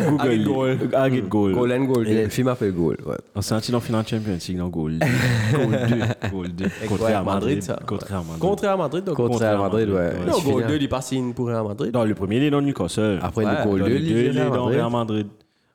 Google. 0.08 0.22
Agit 0.28 0.44
goal. 0.44 0.78
Agit 0.94 1.22
goal. 1.22 1.54
Goal 1.54 1.72
and 1.72 1.84
goal. 1.86 2.08
Et 2.08 2.24
le 2.24 2.30
film 2.30 2.48
appelle 2.50 2.74
Goal. 2.74 2.98
Ouais. 3.06 3.16
On 3.36 3.42
s'est 3.42 3.50
senti 3.50 3.72
dans 3.72 3.80
Final 3.80 4.06
Champions 4.08 4.38
League 4.48 4.58
dans 4.58 4.68
goal. 4.68 5.00
Goal 5.54 5.80
2. 5.90 6.30
Goal 6.32 6.48
2. 6.50 6.66
Contre 6.88 7.04
Real 7.04 7.14
Real 7.14 7.26
Madrid, 7.26 7.64
ça? 7.64 7.80
Contre 7.86 8.08
Real 8.08 8.22
Madrid. 8.24 8.40
Contre 8.40 8.64
Real 8.64 8.78
Madrid, 8.78 9.04
donc? 9.04 9.16
Contre 9.16 9.40
Real 9.40 9.58
Madrid, 9.58 9.90
ouais. 9.90 10.12
Non, 10.28 10.40
goal 10.40 10.64
finit. 10.64 10.68
2, 10.68 10.76
il 10.76 10.84
est 10.84 10.88
parti 10.88 11.22
pour 11.36 11.48
Real 11.48 11.64
Madrid. 11.64 11.94
Non, 11.94 12.04
le 12.04 12.16
premier, 12.16 12.38
il 12.38 12.44
est 12.44 12.52
dans 12.52 12.62
Newcastle. 12.62 13.20
Après 13.22 13.46
le 13.46 13.64
Goal 13.64 13.80
Dans 13.80 13.86
2, 13.88 13.94
le 13.94 14.00
deux, 14.00 14.06
il 14.06 14.18
est 14.18 14.30
il 14.32 14.38
est 14.38 14.78
dans 14.78 14.90
Madrid. 14.90 15.28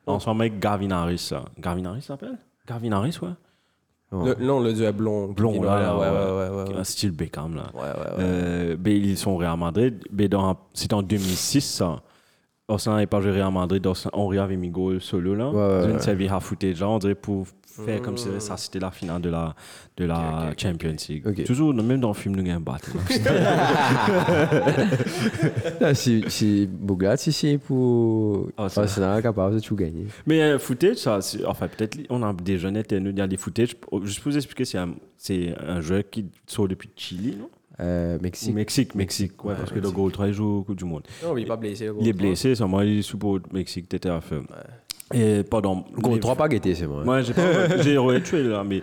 Real 0.07 0.15
Madrid. 0.15 0.15
Ensemble 0.15 0.41
avec 0.41 0.59
Garvin 0.59 0.91
Harris. 0.91 1.17
ça. 1.19 1.45
Garvin 1.59 1.85
Harris 1.85 2.01
s'appelle? 2.01 2.37
Garvin 2.67 2.91
Harris, 2.91 3.17
ouais. 3.21 3.29
Le- 4.11 4.35
non, 4.45 4.61
le 4.61 4.71
duo 4.71 4.91
blond. 4.93 5.27
Blond, 5.27 5.61
là, 5.61 5.97
ouais, 5.97 6.07
ouais, 6.07 6.09
ouais, 6.09 6.63
ouais, 6.71 6.77
ouais, 6.77 6.83
Style 6.85 7.11
Beckham, 7.11 7.55
là. 7.55 7.63
Ouais, 7.73 7.81
ouais, 7.81 7.87
ouais. 7.89 8.15
Euh, 8.19 8.77
ben, 8.79 8.93
ils 8.95 9.17
sont 9.17 9.31
au 9.31 9.37
Real 9.37 9.57
Madrid. 9.59 10.01
Ben, 10.09 10.29
dans- 10.29 10.57
C'était 10.73 10.93
en 10.93 11.01
2006, 11.03 11.61
ça. 11.61 12.01
Arsenal 12.69 12.97
n'avait 12.97 13.07
pas 13.07 13.19
joué 13.21 13.31
Real 13.31 13.51
Madrid. 13.51 13.85
Henry 14.13 14.37
avait 14.39 14.55
mis 14.55 14.69
goal 14.69 15.01
solo, 15.01 15.35
là. 15.35 15.49
Ouais, 15.49 15.55
ouais, 15.55 15.81
Ils 15.85 15.91
ont 15.91 15.93
ouais. 15.95 15.99
servi 16.01 16.27
à 16.29 16.39
footage, 16.39 16.79
là, 16.79 16.87
on 16.89 16.99
dirait, 16.99 17.15
pour 17.15 17.47
faire 17.85 18.01
comme 18.01 18.17
si 18.17 18.27
ça, 18.39 18.57
c'était 18.57 18.79
la 18.79 18.91
finale 18.91 19.21
de 19.21 19.29
la, 19.29 19.55
de 19.97 20.05
la. 20.05 20.53
Champions 20.57 20.95
League. 21.09 21.45
Toujours, 21.45 21.73
même 21.73 21.99
dans 21.99 22.09
le 22.09 22.13
film, 22.13 22.35
nous 22.35 22.43
gagnons 22.43 22.59
battre. 22.61 22.89
Là, 25.79 25.93
Si, 25.93 26.23
si 26.27 26.67
Bouglat, 26.67 27.17
si 27.17 27.31
c'est 27.31 27.57
pour 27.57 28.49
Ah, 28.57 28.69
ça. 28.69 28.81
Arsenal, 28.81 29.21
capable 29.21 29.55
de 29.55 29.59
tout 29.59 29.75
gagner. 29.75 30.07
Mais 30.25 30.41
euh, 30.41 30.59
footage, 30.59 30.97
ça, 30.97 31.19
enfin, 31.45 31.67
peut-être, 31.67 31.97
on 32.09 32.23
a 32.23 32.33
des 32.33 32.57
jeunes 32.57 32.77
et 32.77 32.99
nous, 32.99 33.11
il 33.11 33.17
y 33.17 33.21
a 33.21 33.27
des 33.27 33.37
footage. 33.37 33.75
Juste 34.03 34.21
pour 34.21 34.31
vous 34.31 34.37
expliquer, 34.37 34.65
c'est 34.65 34.77
un, 34.77 34.89
c'est 35.17 35.53
un 35.65 35.81
joueur 35.81 36.03
qui 36.09 36.25
sort 36.45 36.67
depuis 36.67 36.89
Chili, 36.95 37.35
non? 37.35 37.49
Euh, 37.79 38.17
Ou 38.17 38.21
Mexique. 38.23 38.55
Mexique, 38.55 38.95
Mexique, 38.95 39.45
ouais, 39.45 39.53
parce 39.55 39.71
que 39.71 39.77
le 39.79 39.91
goal 39.91 40.11
3 40.11 40.31
joue 40.31 40.45
au 40.59 40.63
Coupe 40.63 40.77
du 40.77 40.85
Monde. 40.85 41.03
Non, 41.23 41.35
mais 41.35 41.41
il 41.41 41.43
est 41.43 41.47
pas 41.47 41.57
blessé. 41.57 41.85
le 41.85 41.93
goal 41.93 42.01
Il 42.03 42.09
est 42.09 42.13
blessé, 42.13 42.55
ça, 42.55 42.65
moi, 42.65 42.83
il 42.85 42.99
est 42.99 43.01
sous 43.03 43.19
au 43.23 43.39
Mexique, 43.53 43.87
t'étais 43.87 44.09
à 44.09 44.19
feu. 44.19 44.41
Et 45.13 45.43
pendant. 45.43 45.85
Les- 46.15 46.19
3 46.19 46.35
pas 46.35 46.47
guetté, 46.49 46.75
c'est 46.75 46.87
moi. 46.87 47.03
Moi, 47.03 47.21
j'ai 47.21 47.33
pas. 47.33 47.77
j'ai 47.81 47.97
retué 47.97 48.43
là, 48.43 48.63
mais 48.63 48.81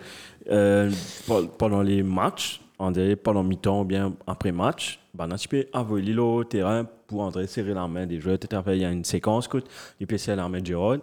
euh, 0.50 0.90
pe- 1.26 1.46
pendant 1.58 1.82
les 1.82 2.02
matchs, 2.02 2.60
on 2.78 2.90
dirait 2.90 3.16
pendant 3.16 3.42
mi-temps 3.42 3.82
ou 3.82 3.84
bien 3.84 4.12
après 4.26 4.50
match, 4.52 4.98
on 5.18 5.30
a 5.30 5.36
peux 5.48 5.66
envoyer 5.72 6.16
au 6.18 6.44
terrain 6.44 6.86
pour 7.06 7.20
entrer 7.20 7.46
serrer 7.46 7.74
la 7.74 7.86
main 7.86 8.06
des 8.06 8.20
joueurs. 8.20 8.38
T'étais 8.38 8.56
à 8.56 8.62
faire, 8.62 8.74
Il 8.74 8.80
y 8.82 8.84
a 8.84 8.90
une 8.90 9.04
séquence, 9.04 9.46
écoute, 9.46 9.66
il 10.00 10.06
peut 10.06 10.16
serrer 10.18 10.36
la 10.38 10.48
main 10.48 10.60
de 10.60 10.66
Gérard. 10.66 10.96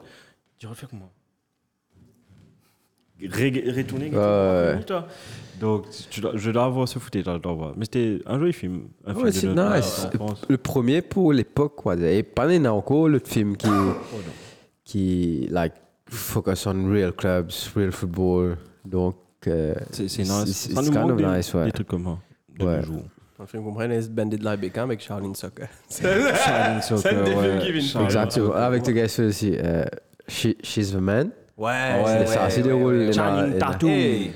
Gérard 0.60 0.76
fait 0.76 0.88
comment? 0.90 1.12
Retourner 3.24 4.10
Ouais, 4.10 4.18
ouais, 4.18 4.76
ouais. 4.90 5.02
Donc, 5.60 5.86
tu 6.10 6.22
dois- 6.22 6.32
je 6.36 6.50
dois 6.50 6.64
avoir 6.66 6.88
ce 6.88 6.98
footage, 6.98 7.24
je 7.26 7.38
dois 7.38 7.54
voir. 7.54 7.74
Mais 7.78 7.86
c'était 7.86 8.20
un 8.26 8.40
joli 8.40 8.52
film. 8.52 8.88
Un 9.06 9.14
film 9.14 9.26
Ouais, 9.26 9.32
de 9.32 9.48
notre 9.54 9.76
nice. 9.78 10.08
Le 10.50 10.58
premier 10.58 11.04
pour 11.04 11.32
l'époque, 11.32 11.76
quoi. 11.76 11.96
Et 11.98 12.24
pas 12.24 12.48
encore, 12.68 13.08
l'autre 13.08 13.30
film 13.30 13.56
qui, 13.56 13.68
qui, 14.92 15.48
like, 15.50 15.74
focus 16.10 16.66
on 16.68 16.90
real 16.92 17.12
clubs, 17.14 17.50
real 17.76 17.92
football. 17.92 18.58
Donc, 18.86 19.16
euh, 19.48 19.74
C'est 19.92 20.04
nice. 20.04 20.46
c'est 20.46 20.74
kind 20.74 21.10
of 21.12 21.16
des, 21.18 21.26
nice, 21.26 21.54
ouais. 21.54 21.66
des 21.66 21.72
trucs 21.72 21.88
comme 21.88 22.04
ça. 22.04 22.66
Ouais. 22.66 22.82
Dans 22.82 23.44
le 23.44 23.48
film, 23.48 23.64
c'est 24.02 24.14
Bandit 24.14 24.38
Like 24.38 24.60
Beckham 24.60 24.90
avec 24.90 25.02
Charlene 25.02 25.34
Soccer. 25.36 25.68
Soccer, 25.90 26.84
C'est 27.00 27.10
un 27.10 27.24
des 27.24 27.32
ouais. 27.34 27.42
films 27.44 27.60
qui 27.60 27.72
viennent 27.72 27.82
Shining 27.86 28.06
exactement. 28.06 28.54
Avec 28.54 28.86
le 28.88 28.94
gars 28.94 29.06
aussi, 29.06 29.56
euh, 29.58 29.86
She- 30.28 30.56
She's 30.62 30.92
the 30.92 30.96
Man. 30.96 31.32
Ouais, 31.58 32.04
c'est 32.06 32.26
ça, 32.28 32.50
c'est 32.50 32.62
des 32.62 32.72
rôles. 32.72 33.08
dans- 33.08 33.12
Channing 33.14 33.58
dans- 33.58 33.72
Tatum. 33.72 33.90
Hey, 33.90 34.32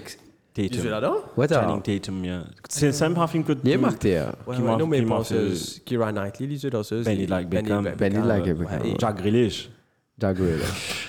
tu 0.56 0.70
Tatum. 0.70 0.90
là-dedans? 0.90 1.16
Channing 1.50 1.82
Tatum, 1.82 2.24
yeah. 2.26 2.44
C'est 2.70 2.92
c'est 2.94 3.10
même 3.10 3.28
film 3.28 3.44
que 3.44 3.54
Il 3.64 3.72
est 3.72 3.78
marqué. 3.78 4.18
hein. 4.20 4.32
Ouais, 4.48 4.58
ouais, 4.58 4.78
non, 4.78 4.88
mais 4.88 5.02
penseuse, 5.02 5.82
Kira 5.86 6.12
Knightley, 6.12 6.48
les 6.48 6.58
jeux 6.58 6.70
danseuses. 6.70 7.04
Benny 7.06 7.18
les- 7.20 7.28
Like 7.28 7.50
Beckham. 7.50 7.84
Like. 7.84 7.98
Beckham. 7.98 8.66
Jack 9.00 9.18
Grealish. 9.18 9.70
Jack 10.20 10.38
Grealish. 10.38 11.08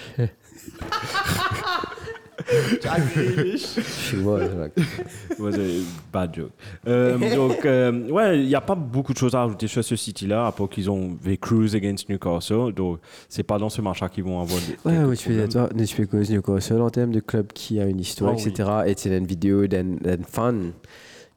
Jack 2.82 3.00
Grealish. 3.14 3.76
Je 4.12 4.16
vois, 4.16 4.40
like, 4.40 4.72
Ouais, 5.38 5.52
c'est 5.52 5.80
bad 6.12 6.34
joke. 6.34 6.50
Euh, 6.86 7.34
donc, 7.34 7.64
euh, 7.64 8.08
ouais, 8.10 8.38
il 8.40 8.46
n'y 8.46 8.54
a 8.54 8.60
pas 8.60 8.74
beaucoup 8.74 9.12
de 9.12 9.18
choses 9.18 9.34
à 9.34 9.42
ajouter 9.42 9.66
sur 9.66 9.82
ce 9.84 9.96
City-là, 9.96 10.46
à 10.46 10.52
part 10.52 10.68
qu'ils 10.68 10.88
ont 10.90 11.16
fait 11.22 11.36
cruise 11.36 11.74
against 11.74 12.08
Newcastle. 12.08 12.72
Donc, 12.74 13.00
c'est 13.28 13.42
pas 13.42 13.58
dans 13.58 13.68
ce 13.68 13.80
match-là 13.80 14.08
qu'ils 14.08 14.24
vont 14.24 14.40
avoir 14.40 14.60
des. 14.60 14.72
Ouais, 14.88 14.96
quelques 14.96 15.08
ouais, 15.08 15.16
tu 15.16 15.28
peux 15.28 15.34
problèmes. 15.34 15.48
dire, 15.48 15.68
toi, 15.76 15.84
tu 15.86 15.96
peux 15.96 16.06
causer 16.06 16.34
Newcastle 16.34 16.80
en 16.80 16.90
termes 16.90 17.12
de 17.12 17.20
club 17.20 17.52
qui 17.52 17.80
a 17.80 17.86
une 17.86 18.00
histoire, 18.00 18.34
Ah 18.36 18.40
oui. 18.42 18.48
etc. 18.48 18.70
Et 18.86 18.94
c'est 18.96 19.16
une 19.16 19.26
vidéo 19.26 19.66
d'un 19.66 19.96
fan 20.28 20.72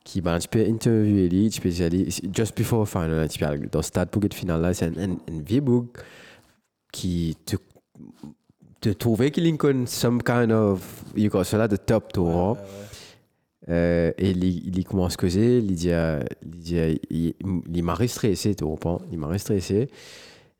qui, 0.04 0.22
ben, 0.22 0.38
tu 0.40 0.48
peux 0.48 0.66
interviewer 0.66 1.30
lui, 1.30 1.50
tu 1.50 1.62
peux 1.62 1.70
dire, 1.70 1.90
lui, 1.90 2.08
just 2.36 2.58
before 2.58 2.88
final, 2.88 3.28
tu 3.30 3.40
peux 3.40 3.46
aller 3.46 3.68
dans 3.72 3.80
le 3.80 3.84
stade 3.84 4.10
pour 4.10 4.22
le 4.22 4.30
final 4.34 4.62
là, 4.62 4.74
c'est 4.74 4.86
un, 4.86 4.94
un, 4.98 5.12
un 5.12 5.42
vieux 5.46 5.62
bouc 5.62 5.86
qui 6.92 7.38
te, 7.46 7.56
te 8.82 8.90
trouvait 8.90 9.32
qu'il 9.32 9.44
Lincoln 9.44 9.86
some 9.86 10.22
kind 10.22 10.52
of 10.52 11.04
Newcastle 11.16 11.58
là, 11.58 11.68
de 11.68 11.76
top 11.76 12.14
tour. 12.14 12.58
Euh, 13.70 14.12
et 14.18 14.32
il, 14.32 14.84
commence 14.84 15.14
à 15.14 15.18
causer, 15.18 15.60
il 15.60 15.76
dit, 15.76 15.92
il, 17.10 17.84
m'a 17.84 17.96
stressé, 18.08 18.56
tu 18.56 18.64
comprends? 18.64 19.02
Il 19.12 19.20
m'a 19.20 19.38
stressé. 19.38 19.90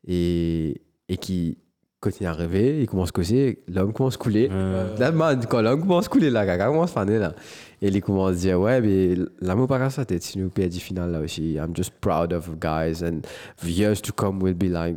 Et, 0.06 0.80
et 1.08 1.16
qui, 1.16 1.58
quand 1.98 2.10
il 2.20 2.24
est 2.24 2.26
arrivé, 2.26 2.80
il 2.80 2.86
commence 2.86 3.08
à 3.08 3.12
causer, 3.12 3.64
l'homme 3.66 3.92
commence 3.92 4.14
à 4.14 4.18
couler. 4.18 4.48
Euh, 4.52 4.96
Là, 4.96 5.10
man, 5.10 5.44
quand 5.48 5.60
l'homme 5.60 5.80
commence 5.80 6.06
à 6.06 6.08
couler, 6.08 6.30
là, 6.30 6.46
quelqu'un 6.46 6.68
commence 6.68 6.90
à 6.90 6.94
faner, 6.94 7.18
là. 7.18 7.34
Et 7.82 7.88
il 7.88 8.00
commence 8.00 8.30
à 8.30 8.34
dire, 8.34 8.60
ouais, 8.60 8.80
mais 8.80 9.16
l'amour 9.40 9.66
pas 9.66 9.90
sa 9.90 10.04
tête, 10.04 10.22
si 10.22 10.38
nous 10.38 10.48
perdons 10.48 10.78
finale 10.78 11.10
là 11.10 11.20
aussi. 11.20 11.54
I'm 11.54 11.74
just 11.74 11.92
proud 12.00 12.32
of 12.32 12.58
guys 12.60 13.02
and 13.02 13.22
the 13.62 13.70
years 13.70 14.00
to 14.02 14.12
come 14.12 14.40
will 14.40 14.54
be 14.54 14.68
like 14.68 14.96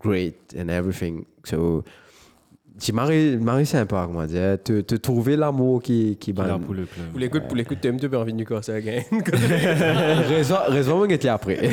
great 0.00 0.34
and 0.58 0.68
everything. 0.68 1.24
So, 1.44 1.84
c'est 2.78 2.92
Marie, 2.92 3.38
Marie 3.38 3.64
sympa, 3.64 4.04
comment 4.06 4.26
dire, 4.26 4.58
te, 4.62 4.82
te 4.82 4.94
trouver 4.96 5.34
l'amour 5.36 5.80
qui, 5.82 6.16
qui, 6.20 6.32
ben, 6.34 6.58
pour 6.58 6.74
le 6.74 6.84
club. 6.84 7.06
Pour 7.10 7.18
l'écoute, 7.20 7.42
pour 7.48 7.56
l'écoute, 7.56 7.80
t'aimes, 7.80 7.98
tu 7.98 8.06
peux 8.08 8.18
envie 8.18 8.32
de 8.34 8.38
Newcastle 8.38 8.72
again. 8.72 9.02
raison, 10.28 10.56
raison, 10.68 11.00
on 11.00 11.06
était 11.06 11.28
après. 11.28 11.58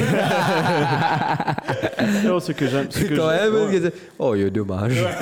Non, 2.26 2.40
ce 2.40 2.52
que 2.52 2.68
j'aime. 2.68 2.88
ce 2.90 3.04
que 3.04 3.16
Quand 3.16 3.30
j'aime- 3.30 3.54
même, 3.54 3.54
ouais. 3.54 3.68
on 3.70 3.72
était, 3.72 3.94
oh, 4.20 4.36
il 4.36 4.42
y 4.42 4.46
a 4.46 4.50
dommage. 4.50 5.04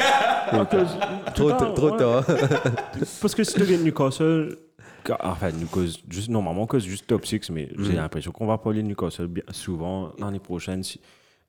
Ah, 0.54 0.66
que- 0.66 1.32
Trop, 1.34 1.52
trop 1.52 1.92
ouais. 1.92 1.98
tard. 1.98 2.26
Parce 3.22 3.34
que 3.34 3.42
si 3.46 3.54
tu 3.54 3.64
gagnes 3.66 3.84
Newcastle, 3.86 4.58
ca- 5.08 5.18
enfin, 5.24 5.50
Newcastle, 5.52 6.02
juste, 6.10 6.28
normalement, 6.28 6.68
cause 6.68 6.84
juste 6.84 7.08
top 7.08 7.26
6, 7.26 7.50
mais 7.52 7.70
j'ai 7.80 7.94
l'impression 7.94 8.34
qu'on 8.34 8.48
va 8.48 8.58
parler 8.58 8.82
de 8.84 8.88
Newcastle 8.90 9.28
bien, 9.28 9.44
souvent 9.52 10.12
l'année 10.20 10.40
prochaine. 10.40 10.84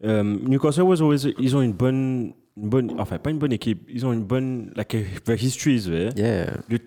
Euh, 0.05 0.23
Newcastle, 0.23 0.83
was 0.83 1.01
always- 1.01 1.35
ils 1.38 1.57
ont 1.57 1.62
une 1.62 1.73
bonne, 1.73 2.33
une 2.57 2.69
bonne, 2.69 2.93
enfin, 2.99 3.19
pas 3.19 3.31
une 3.31 3.38
bonne 3.38 3.53
équipe, 3.53 3.87
ils 3.88 4.05
ont 4.05 4.12
une 4.12 4.25
bonne, 4.25 4.73
like, 4.75 4.95
a 4.95 5.35
history 5.35 5.77
is 5.77 5.85
there. 5.85 6.11
Yeah. 6.17 6.55
Le, 6.69 6.79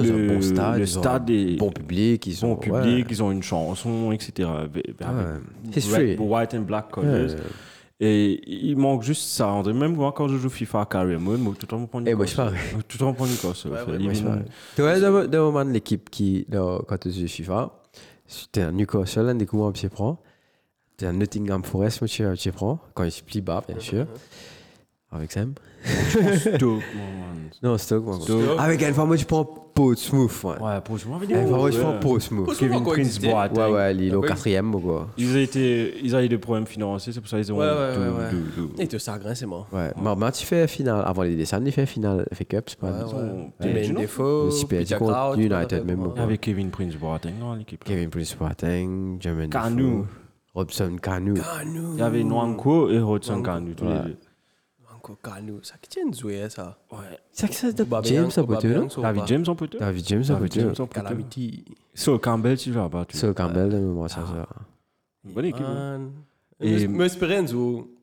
Ils 0.00 0.10
ont 0.10 0.14
un 0.14 0.26
bon 0.26 0.34
le- 0.36 0.42
stade. 0.42 0.78
le 0.78 0.84
ils 0.84 0.98
ont 0.98 1.02
est 1.28 1.56
bon 1.58 1.70
public. 1.70 2.26
Ils 2.26 2.40
bon 2.40 2.52
ont 2.52 2.56
public, 2.56 2.84
ouais. 2.84 3.04
ils 3.10 3.22
ont 3.22 3.30
une 3.30 3.42
chanson, 3.42 4.10
etc. 4.12 4.48
Avec 4.48 4.86
Ouais. 5.00 5.74
History. 5.76 6.12
red- 6.12 6.20
white 6.20 6.54
and 6.54 6.60
black 6.62 6.90
colors. 6.90 7.30
Ouais. 7.30 7.36
Et 8.00 8.40
il 8.70 8.76
manque 8.78 9.02
juste 9.02 9.22
ça, 9.28 9.48
André. 9.48 9.72
Même 9.74 9.94
moi, 9.94 10.12
quand 10.16 10.26
je 10.28 10.36
joue 10.36 10.48
FIFA 10.48 10.86
Carry 10.86 11.16
Mode, 11.18 11.40
moi, 11.40 11.52
tout 11.52 11.58
le 11.62 11.68
temps, 11.68 11.78
je 11.80 11.86
prends 11.86 12.02
Eh, 12.04 12.14
moi, 12.14 12.26
je 12.26 12.32
Newcastle. 12.40 12.58
Tout 12.88 12.94
le 12.94 12.98
temps, 12.98 13.10
je 13.10 13.16
prends 13.16 13.26
Newcastle. 13.26 14.44
Tu 14.74 14.82
vois, 14.82 15.26
dans 15.28 15.64
le 15.64 15.72
l'équipe 15.72 16.10
qui, 16.10 16.46
quand 16.50 16.98
tu 16.98 17.10
joues 17.12 17.28
FIFA, 17.28 17.70
c'était 18.26 18.62
un 18.62 18.72
Newcastle, 18.72 19.28
un 19.28 19.34
des 19.36 19.46
coups, 19.46 19.62
un 19.62 19.72
pied 19.72 19.88
prend. 19.88 20.18
C'était 20.92 21.06
un 21.06 21.14
Nottingham 21.14 21.64
Forest, 21.64 22.00
moi, 22.02 22.08
tu 22.08 22.22
pied 22.36 22.52
prend. 22.52 22.78
Quand 22.94 23.04
il 23.04 23.10
se 23.10 23.22
plie 23.22 23.40
bas, 23.40 23.62
bien 23.66 23.80
sûr. 23.80 24.06
Avec 25.10 25.32
Sam. 25.32 25.54
Stoke. 26.38 26.82
Non, 27.62 27.78
Stoke, 27.78 28.04
moi. 28.04 28.18
Stoke. 28.20 28.58
Avec 28.58 28.82
une 28.82 28.94
fois, 28.94 29.04
moi, 29.04 29.16
je 29.16 29.24
prends 29.24 29.44
Portsmouth, 29.44 30.30
ouais. 30.44 30.50
Ouais, 30.60 30.80
Une 31.28 31.46
fois, 31.48 31.58
moi, 31.58 31.70
je 31.70 31.78
prends 31.78 31.98
Portsmouth. 31.98 32.46
Portsmouth. 32.46 32.58
Kevin 32.58 32.82
Prince. 32.82 33.18
Boateng. 33.20 33.58
Ouais, 33.58 33.72
ouais, 33.72 33.94
il 33.94 34.08
est 34.08 34.14
au 34.14 34.20
quatrième, 34.20 34.74
ou 34.74 34.80
quoi. 34.80 35.08
Ils, 35.16 35.34
ont 35.34 35.38
été, 35.38 35.94
ils 36.02 36.14
avaient 36.14 36.28
des 36.28 36.38
problèmes 36.38 36.66
financiers, 36.66 37.12
c'est 37.12 37.20
pour 37.20 37.28
ça 37.28 37.36
qu'ils 37.36 37.52
ont. 37.52 37.58
Ouais, 37.58 37.66
ouais, 37.66 37.96
ouais, 37.96 38.84
Et 38.84 38.88
tout 38.88 38.98
ça, 38.98 39.18
grain, 39.18 39.34
c'est 39.34 39.46
mort. 39.46 39.68
Ouais, 39.72 39.92
il 40.40 40.46
fait 40.46 40.66
finale, 40.66 41.02
avant 41.06 41.22
les 41.22 41.36
descends, 41.36 41.64
il 41.64 41.72
fait 41.72 41.86
finale 41.86 42.26
FA 42.32 42.44
Cup, 42.44 42.64
c'est 42.68 42.78
pas 42.78 42.90
Ouais, 42.90 43.70
ouais. 43.70 43.88
non 43.92 44.00
Defoe, 44.00 44.50
Le 44.50 44.98
contre 44.98 45.38
United, 45.38 45.84
même. 45.84 46.12
Avec 46.16 46.40
Kevin 46.40 46.70
Prince 46.70 46.96
Boateng 46.96 47.34
dans 47.38 47.54
l'équipe. 47.54 47.84
Kevin 47.84 48.10
Prince 48.10 48.34
Boateng, 48.38 49.18
Jermaine 49.20 49.50
Kanu. 49.50 50.04
Robson 50.54 50.96
Kanu. 51.00 51.34
Kanu. 51.34 51.80
Il 51.94 51.98
y 51.98 52.02
avait 52.02 52.22
Nwanko 52.24 52.90
et 52.90 52.98
Nwanko. 52.98 53.42
Kanu, 53.42 53.74
tous 53.74 53.84
Ouais. 53.84 53.94
les 54.04 54.10
deux. 54.10 54.18
Encore 54.94 55.16
Kanu. 55.22 55.54
Ça 55.62 55.74
qui 55.80 55.88
tient 55.90 56.06
de 56.06 56.14
jouer, 56.14 56.48
ça? 56.50 56.78
Ouais. 56.90 56.98
C'est 57.32 57.48
que 57.48 57.54
ça, 57.54 57.68
Aubameyang, 57.68 58.04
James, 58.04 58.30
ça 58.30 58.44
peut 58.44 58.54
Aubameyang, 58.54 58.82
non 58.82 58.88
ça 58.88 59.00
David. 59.02 59.22
James 59.26 59.44
en 59.48 59.54
poteau 59.56 59.78
David 59.78 60.06
James, 60.06 60.24
ça 60.24 60.34
peut 60.34 60.40
David 60.48 60.52
James 60.52 60.70
en 60.70 60.86
poteau. 60.86 61.00
Calamity. 61.02 61.64
So 61.94 62.18
Campbell, 62.18 62.56
tu 62.58 62.70
vas 62.70 62.88
pas. 62.88 63.04
Sur 63.12 63.34
Campbell, 63.34 63.70
de 63.70 63.78
moi, 63.78 64.08
ça, 64.08 64.24
ça. 64.26 64.46
Bonne 65.24 65.46
équipe. 65.46 65.64
hein. 65.66 66.10
Et- 66.60 66.82
Et... 66.82 66.88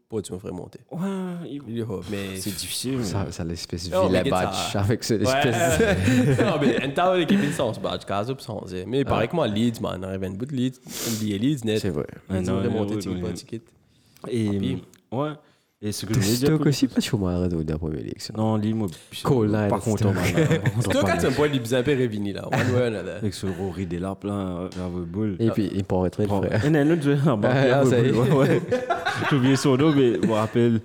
Pas 0.09 0.21
tu 0.23 0.33
me 0.33 0.39
ferais 0.39 0.51
monter? 0.51 0.79
Ouais, 0.91 0.99
il- 1.47 1.61
mais. 2.09 2.35
c'est 2.37 2.49
difficile. 2.55 3.05
Ça, 3.05 3.31
ça 3.31 3.43
l'espèce 3.43 3.89
de 3.89 3.95
Oh, 3.95 4.07
vilain 4.07 4.23
mais 4.23 4.29
badge 4.31 4.55
ça- 4.71 4.79
avec 4.81 5.03
ce 5.03 5.13
Ouais. 5.13 5.21
espèce 5.23 6.39
non, 6.45 6.53
mais 6.59 6.83
un 6.83 6.89
tas 6.89 7.15
d'équipe 7.15 7.39
sans 7.53 7.79
badge, 7.79 8.05
casse 8.05 8.29
up 8.29 8.41
sans. 8.41 8.65
Mais 8.87 9.05
pareil 9.05 9.27
que 9.27 9.35
moi, 9.35 9.47
Leeds, 9.47 9.79
man, 9.81 9.99
on 10.03 10.07
arrive 10.07 10.23
à 10.23 10.27
une 10.27 10.35
bout 10.37 10.47
de 10.47 10.53
Leeds, 10.55 10.79
NBA 11.21 11.37
Leeds, 11.37 11.63
net. 11.63 11.79
C'est 11.79 11.89
vrai. 11.91 12.07
Ouais, 12.29 12.49
ont 12.49 12.57
remonté, 12.59 12.95
ouais, 12.95 13.01
tu 13.01 13.09
ouais, 13.09 13.19
pas 13.21 13.27
ouais. 13.27 13.33
de 13.33 13.37
ticket. 13.37 13.61
Et, 14.27 14.49
Puis- 14.49 14.83
ouais. 15.11 15.29
Et 15.81 15.93
ce 15.93 16.05
que 16.05 16.13
je 16.13 16.19
voulais 16.19 16.35
dire. 16.35 16.47
Stoke 16.49 16.65
aussi, 16.65 16.87
pas 16.89 16.99
chaud, 16.99 17.17
moi, 17.17 17.31
arrête 17.31 17.51
de 17.53 17.71
la 17.71 17.77
première 17.77 18.01
ligue. 18.03 18.17
Non, 18.35 18.57
Lille, 18.57 18.75
Knight, 18.75 19.69
Par 19.69 19.79
contre, 19.79 19.99
Stoke. 19.99 20.13
on 20.17 20.79
va. 20.81 20.81
Stoke 20.81 21.09
a 21.09 21.27
un 21.27 21.31
point 21.31 21.47
de 21.49 21.57
Bizimper 21.57 22.01
et 22.01 22.07
Vini, 22.07 22.33
là. 22.33 22.49
Avec 23.17 23.33
ce 23.33 23.47
Rory 23.47 23.85
Della 23.85 24.13
plein, 24.15 24.67
grave 24.75 25.05
boule. 25.05 25.37
Et 25.39 25.49
puis, 25.51 25.69
il 25.73 25.83
peut 25.85 25.95
Bon, 26.27 26.41
frère. 26.41 26.65
Et 26.65 26.77
un 26.77 26.91
autre 26.91 27.01
joueur, 27.03 27.37
bah, 27.37 27.49
Ah, 27.53 27.85
ça 27.85 27.97
y 27.99 28.07
est. 28.07 28.11
boule, 28.11 28.27
ouais, 28.29 28.37
ouais. 28.49 28.61
J'ai 29.29 29.35
oublié 29.37 29.55
son 29.55 29.77
nom, 29.77 29.93
mais 29.95 30.15
je 30.21 30.27
me 30.27 30.33
rappelle. 30.33 30.81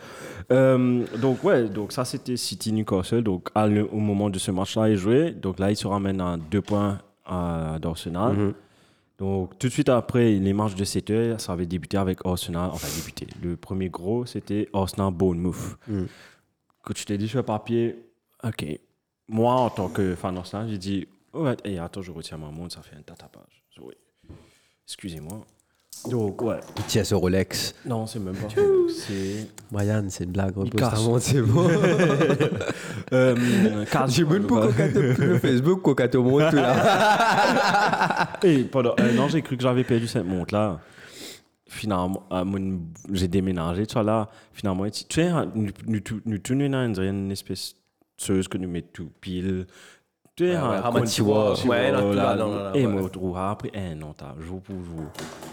Euh, 0.52 1.02
donc, 1.20 1.42
ouais, 1.42 1.64
donc 1.64 1.90
ça 1.90 2.04
c'était 2.04 2.36
City 2.36 2.72
Newcastle. 2.72 3.22
Donc, 3.22 3.48
à 3.54 3.66
le- 3.66 3.88
au 3.90 3.98
moment 3.98 4.28
de 4.30 4.38
ce 4.38 4.50
match-là, 4.52 4.90
il 4.90 4.96
jouait. 4.96 5.32
Donc 5.32 5.58
là, 5.58 5.70
il 5.72 5.76
se 5.76 5.86
ramène 5.88 6.20
à 6.20 6.36
deux 6.50 6.60
points 6.60 6.98
à 7.26 7.78
d'Arsenal. 7.80 8.32
Mhm. 8.34 8.54
Donc, 9.18 9.58
tout 9.58 9.68
de 9.68 9.72
suite 9.72 9.88
après 9.88 10.32
les 10.32 10.52
matchs 10.52 10.74
de 10.74 10.84
7 10.84 11.10
heures, 11.10 11.40
ça 11.40 11.52
avait 11.52 11.66
débuté 11.66 11.96
avec 11.96 12.18
Arsenal. 12.24 12.70
Enfin, 12.72 12.88
débuté. 12.98 13.26
Le 13.42 13.56
premier 13.56 13.88
gros, 13.88 14.26
c'était 14.26 14.68
Arsenal-Bournemouth. 14.72 15.76
Mhm. 15.86 16.08
Quand 16.82 16.94
tu 16.94 17.04
t'es 17.04 17.16
dit 17.16 17.28
sur 17.28 17.38
le 17.38 17.44
papier, 17.44 17.96
OK. 18.42 18.66
Moi, 19.28 19.54
en 19.54 19.70
tant 19.70 19.88
que 19.88 20.14
fan 20.14 20.34
d'Arsenal, 20.34 20.68
j'ai 20.68 20.78
dit, 20.78 21.06
ouais, 21.32 21.56
attends, 21.78 22.02
je 22.02 22.10
retiens 22.10 22.36
ma 22.36 22.50
montre, 22.50 22.74
ça 22.74 22.82
fait 22.82 22.96
un 22.96 23.02
tatapage. 23.02 23.64
Oui. 23.80 23.94
Excusez-moi. 24.86 25.46
Donc, 26.10 26.42
ouais. 26.42 26.60
Il 26.76 26.84
tient 26.84 27.04
ce 27.04 27.14
Rolex. 27.14 27.74
Non, 27.86 28.06
c'est 28.06 28.18
même 28.18 28.34
pas. 28.34 28.48
c'est. 28.94 29.46
Marianne, 29.72 30.10
c'est 30.10 30.24
une 30.24 30.32
blague. 30.32 30.54
Repose 30.56 30.80
ta 30.80 30.90
montre, 31.00 31.22
c'est 31.22 31.40
bon. 31.40 31.66
Euh, 33.12 33.34
J'ai 34.08 34.24
même 34.24 34.46
pas 34.46 34.66
le 34.66 35.38
Facebook, 35.38 35.82
cocato 35.82 36.22
montre, 36.22 36.50
tout 36.50 36.56
là. 36.56 38.28
Et 38.42 38.64
pendant 38.64 38.94
un 38.98 39.18
an, 39.18 39.28
j'ai 39.28 39.42
cru 39.42 39.56
que 39.56 39.62
j'avais 39.62 39.84
perdu 39.84 40.06
cette 40.06 40.26
montre-là. 40.26 40.80
Finalement, 41.68 42.22
à 42.30 42.44
mon- 42.44 42.80
j'ai 43.12 43.28
déménagé, 43.28 43.86
tu 43.86 43.94
vois 43.94 44.02
là. 44.02 44.28
Finalement, 44.52 44.84
tu 44.90 45.04
sais, 45.10 45.30
nous, 45.54 45.66
nous, 45.86 46.00
nous, 46.10 46.20
nous 46.26 46.38
tournons 46.38 46.68
dans 46.70 47.00
une 47.02 47.30
espèce 47.32 47.74
de 48.18 48.24
chose 48.24 48.48
que 48.48 48.58
nous 48.58 48.68
mettons 48.68 48.88
tout 48.92 49.10
pile. 49.20 49.66
Tu 50.36 50.50
Amatiwa, 50.50 51.54
tu 51.56 51.68
ouais, 51.68 51.92
vois, 51.92 52.00
non, 52.00 52.12
là, 52.12 52.34
non, 52.34 52.48
non, 52.48 52.54
non, 52.64 52.74
Et 52.74 52.84
ouais. 52.84 52.92
moi, 52.92 53.02
je 53.04 53.08
trouve 53.08 53.36
après 53.36 53.70
un 53.72 54.02
an, 54.02 54.12
t'as 54.16 54.34
jour 54.40 54.60
pour 54.62 54.74
jour. 54.84 55.04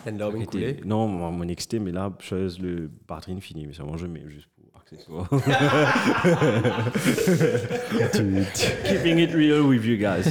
Un 0.08 0.20
homme 0.20 0.38
Était- 0.38 0.46
coulé. 0.48 0.78
Non, 0.84 1.08
moi, 1.08 1.30
mon 1.30 1.48
excité, 1.48 1.78
mais 1.78 1.91
là, 1.91 2.12
chose, 2.20 2.58
le 2.60 2.89
batterie 3.08 3.39
fini, 3.41 3.67
mais 3.67 3.74
ça, 3.74 3.84
moi, 3.84 3.96
je 3.98 4.08
mets 4.08 4.24
juste 4.28 4.48
pour 4.56 4.82
accessoire. 4.82 5.30
Keeping 8.84 9.20
it 9.20 9.36
real 9.36 9.62
with 9.67 9.86
you 9.86 9.98
guys. 9.98 10.26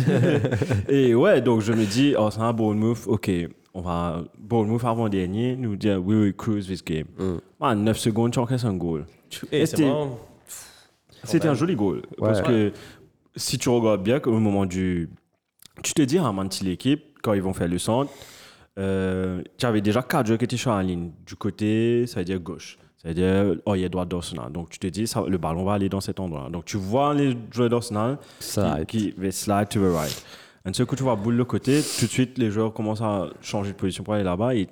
Et 0.89 1.15
ouais, 1.15 1.41
donc 1.41 1.61
je 1.61 1.73
me 1.73 1.85
dis, 1.85 2.17
oh, 2.19 2.29
c'est 2.33 2.41
un 2.41 2.53
Bournemouth, 2.53 3.07
ok, 3.07 3.31
on 3.73 3.83
va. 3.83 4.25
Bournemouth 4.37 4.83
avant-dernier, 4.85 5.55
nous 5.55 5.77
dire, 5.77 6.05
we 6.05 6.17
will 6.19 6.35
cruise 6.35 6.67
this 6.67 6.83
game. 6.85 7.07
Man, 7.61 7.85
9 7.85 7.97
secondes, 7.99 8.33
tu 8.33 8.41
encaisses 8.41 8.65
un 8.65 8.75
goal. 8.75 9.07
Et 9.53 9.65
C'était- 9.67 9.85
bon. 9.85 10.19
Un 11.45 11.55
joli 11.55 11.77
goal. 11.77 12.03
Parce 12.19 12.41
que 12.41 12.73
si 13.37 13.59
tu 13.59 13.69
regardes 13.69 14.03
bien, 14.03 14.21
au 14.25 14.39
moment 14.39 14.67
du. 14.67 15.09
Tu 15.83 15.95
te 15.95 16.03
dis, 16.03 16.19
à 16.19 16.33
Manti 16.33 16.65
l'équipe, 16.65 17.19
quand 17.23 17.33
ils 17.33 17.43
vont 17.43 17.55
faire 17.55 17.69
le 17.69 17.79
centre, 17.79 18.13
euh, 18.79 19.43
tu 19.59 19.67
avais 19.67 19.81
déjà 19.81 20.03
quatre 20.03 20.27
joueurs 20.27 20.39
qui 20.39 20.45
étaient 20.45 20.57
sur 20.57 20.73
la 20.73 20.83
ligne. 20.83 21.11
Du 21.27 21.37
côté, 21.37 22.07
ça 22.07 22.21
veut 22.21 22.25
dire 22.25 22.41
gauche. 22.41 22.79
Ça 22.99 23.09
veut 23.09 23.15
dire, 23.15 23.57
oh, 23.65 23.75
il 23.75 23.81
y 23.81 23.85
a 23.85 23.89
droite 23.89 24.09
d'Arsenal. 24.09 24.53
Donc 24.53 24.69
tu 24.71 24.79
te 24.79 24.87
dis, 24.87 25.07
ça, 25.07 25.25
le 25.27 25.39
ballon 25.39 25.65
va 25.65 25.75
aller 25.75 25.89
dans 25.89 26.03
cet 26.03 26.21
endroit. 26.21 26.51
Donc 26.51 26.67
tu 26.67 26.77
vois 26.77 27.15
les 27.15 27.35
joueurs 27.51 27.71
d'Arsenal 27.71 28.19
qui, 28.87 29.15
qui 29.15 29.33
slide 29.33 29.69
to 29.71 29.81
the 29.81 29.95
right. 29.95 30.25
Un 30.67 30.73
seul 30.75 30.85
coup, 30.85 30.97
tu 30.97 31.03
vois 31.03 31.17
boule 31.17 31.39
de 31.39 31.43
côté, 31.43 31.81
tout 31.99 32.05
de 32.05 32.11
suite, 32.11 32.37
les 32.37 32.51
joueurs 32.51 32.75
commencent 32.75 33.01
à 33.01 33.31
changer 33.41 33.73
de 33.73 33.77
position 33.77 34.05
pour 34.05 34.13
aller 34.13 34.25
là-bas. 34.25 34.55
Et 34.55 34.67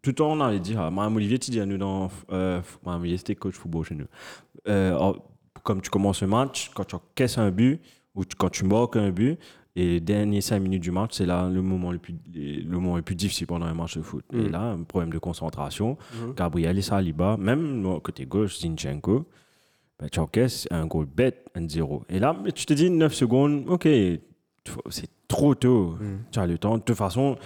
tout 0.00 0.10
le 0.10 0.14
temps, 0.14 0.32
on 0.32 0.40
allait 0.40 0.60
dire, 0.60 0.80
ah, 0.80 0.90
Madame 0.90 1.16
Olivier, 1.16 1.38
tu 1.38 1.50
dis 1.50 1.60
à 1.60 1.66
nous 1.66 1.76
dans. 1.76 2.10
Euh, 2.32 2.62
Madame 2.86 3.02
Olivier, 3.02 3.18
c'était 3.18 3.34
coach 3.34 3.54
football 3.54 3.84
chez 3.84 3.94
nous. 3.94 4.06
Euh, 4.68 5.12
comme 5.62 5.82
tu 5.82 5.90
commences 5.90 6.22
un 6.22 6.28
match, 6.28 6.70
quand 6.74 6.84
tu 6.84 6.94
encaisses 6.94 7.36
un 7.36 7.50
but, 7.50 7.80
tu- 8.24 8.36
quand 8.36 8.50
tu 8.50 8.64
marques 8.64 8.96
un 8.96 9.10
but, 9.10 9.38
et 9.78 9.84
les 9.84 10.00
dernières 10.00 10.42
5 10.42 10.58
minutes 10.60 10.82
du 10.82 10.90
match, 10.90 11.10
c'est 11.12 11.26
là 11.26 11.50
le 11.50 11.60
moment 11.60 11.92
le 11.92 11.98
plus, 11.98 12.14
le 12.34 12.64
moment 12.78 12.96
le 12.96 13.02
plus 13.02 13.14
difficile 13.14 13.46
pendant 13.46 13.66
un 13.66 13.74
match 13.74 13.96
de 13.98 14.02
foot. 14.02 14.24
Et 14.32 14.48
là, 14.48 14.62
un 14.70 14.82
problème 14.84 15.12
de 15.12 15.18
concentration. 15.18 15.98
Gabriel 16.34 16.78
et 16.78 16.82
Saliba, 16.82 17.36
même 17.36 17.86
côté 18.02 18.24
gauche, 18.24 18.58
Zinchenko, 18.58 19.26
ben, 20.00 20.08
tu 20.10 20.18
encaisses 20.18 20.66
un 20.70 20.86
goal 20.86 21.04
bête, 21.06 21.44
un 21.54 21.68
0. 21.68 22.04
Et 22.08 22.18
là, 22.18 22.34
tu 22.54 22.64
te 22.64 22.72
dis 22.72 22.88
9 22.90 23.12
secondes, 23.12 23.64
ok, 23.68 23.86
c'est 24.90 25.10
trop 25.28 25.54
tôt. 25.54 25.96
Tu 26.32 26.38
as 26.38 26.46
le 26.46 26.56
temps. 26.58 26.78
De 26.78 26.82
toute 26.82 26.96
façon, 26.96 27.36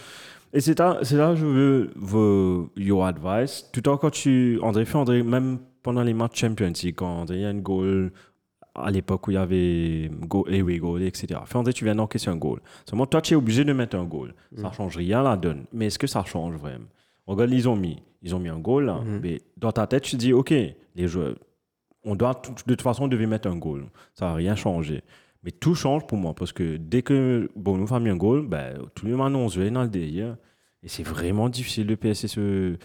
et 0.52 0.60
c'est 0.60 0.78
là, 0.78 0.98
c'est 1.02 1.16
là 1.16 1.30
que 1.30 1.36
je 1.36 1.46
veux 1.46 1.90
vos 1.96 2.70
your 2.76 3.04
advice. 3.06 3.66
Tout 3.72 3.78
le 3.78 3.82
temps, 3.82 3.96
quand 3.96 4.10
tu. 4.10 4.58
André 4.62 4.84
fait 4.84 4.96
André, 4.98 5.22
même 5.22 5.58
pendant 5.82 6.02
les 6.02 6.14
matchs 6.14 6.40
Champions 6.40 6.72
League, 6.82 6.94
quand 6.96 7.08
André 7.22 7.44
a 7.46 7.50
une 7.50 7.60
goal 7.62 8.12
à 8.74 8.90
l'époque 8.90 9.26
où 9.26 9.30
il 9.30 9.34
y 9.34 9.36
avait 9.36 10.10
goal, 10.26 10.54
away 10.54 10.78
goal, 10.78 11.02
etc. 11.02 11.40
Fait 11.46 11.56
André, 11.56 11.72
tu 11.72 11.84
viens 11.84 11.94
d'encaisser 11.94 12.28
un 12.30 12.36
goal. 12.36 12.60
Seulement, 12.88 13.06
toi, 13.06 13.20
tu 13.20 13.34
es 13.34 13.36
obligé 13.36 13.64
de 13.64 13.72
mettre 13.72 13.96
un 13.96 14.04
goal. 14.04 14.34
Ça 14.56 14.72
change 14.72 14.96
rien 14.96 15.22
la 15.22 15.36
donne. 15.36 15.64
Mais 15.72 15.86
est-ce 15.86 15.98
que 15.98 16.06
ça 16.06 16.24
change 16.24 16.54
vraiment? 16.56 16.86
Regarde, 17.26 17.50
ils 17.52 17.68
ont 17.68 17.76
mis. 17.76 18.02
Ils 18.22 18.34
ont 18.34 18.38
mis 18.38 18.48
un 18.48 18.58
goal, 18.58 18.86
là. 18.86 19.00
Mais 19.22 19.40
dans 19.56 19.72
ta 19.72 19.86
tête, 19.86 20.02
tu 20.02 20.12
te 20.12 20.16
dis, 20.16 20.32
OK, 20.32 20.50
les 20.50 21.08
joueurs, 21.08 21.36
on 22.04 22.14
doit, 22.14 22.40
de 22.66 22.74
toute 22.74 22.82
façon, 22.82 23.04
on 23.04 23.08
devait 23.08 23.26
mettre 23.26 23.48
un 23.48 23.56
goal. 23.56 23.86
Ça 24.14 24.26
va 24.26 24.34
rien 24.34 24.56
changer. 24.56 25.02
Mais 25.42 25.50
tout 25.50 25.74
change 25.74 26.06
pour 26.06 26.18
moi 26.18 26.34
parce 26.34 26.52
que 26.52 26.76
dès 26.76 27.02
que 27.02 27.50
Bournemouth 27.56 27.92
a 27.92 28.00
mis 28.00 28.10
un 28.10 28.16
goal, 28.16 28.46
ben, 28.46 28.74
tout 28.94 29.06
le 29.06 29.16
monde 29.16 29.26
annonce 29.26 29.56
dans 29.56 29.82
le 29.82 29.88
délire. 29.88 30.36
Et 30.82 30.88
c'est 30.88 31.02
vraiment 31.02 31.50
difficile 31.50 31.86
de 31.86 31.94
PSC 31.94 32.26
ce, 32.26 32.76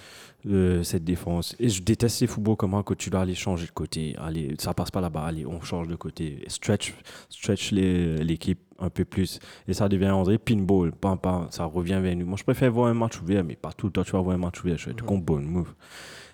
euh, 0.47 0.83
cette 0.83 1.05
défense. 1.05 1.55
Et 1.59 1.69
je 1.69 1.81
déteste 1.81 2.19
les 2.19 2.27
footballs 2.27 2.57
comment 2.57 2.83
que 2.83 2.93
tu 2.93 3.09
dois 3.09 3.21
aller 3.21 3.35
changer 3.35 3.67
de 3.67 3.71
côté. 3.71 4.15
Allez, 4.17 4.55
ça 4.59 4.73
passe 4.73 4.91
pas 4.91 4.99
là-bas, 4.99 5.23
allez, 5.23 5.45
on 5.45 5.61
change 5.61 5.87
de 5.87 5.95
côté. 5.95 6.43
Stretch, 6.47 6.93
stretch 7.29 7.71
l'équipe 7.71 8.59
un 8.79 8.89
peu 8.89 9.05
plus. 9.05 9.39
Et 9.69 9.73
ça 9.73 9.87
devient 9.87 10.09
André 10.09 10.37
pinball. 10.37 10.91
Pam, 10.91 11.17
pam, 11.17 11.47
ça 11.51 11.63
revient 11.63 11.99
vers 12.01 12.15
nous. 12.17 12.25
Moi, 12.25 12.37
je 12.37 12.43
préfère 12.43 12.71
voir 12.71 12.87
un 12.87 12.93
match 12.93 13.21
ouvert, 13.21 13.45
mais 13.45 13.55
pas 13.55 13.71
tout 13.71 13.85
le 13.85 13.93
temps 13.93 14.03
tu 14.03 14.11
vas 14.11 14.19
voir 14.19 14.35
un 14.35 14.39
match 14.39 14.61
ouvert. 14.61 14.77
Je 14.77 14.85
vais 14.87 14.91
être 14.91 15.05
contre 15.05 15.23
Bournemouth. 15.23 15.67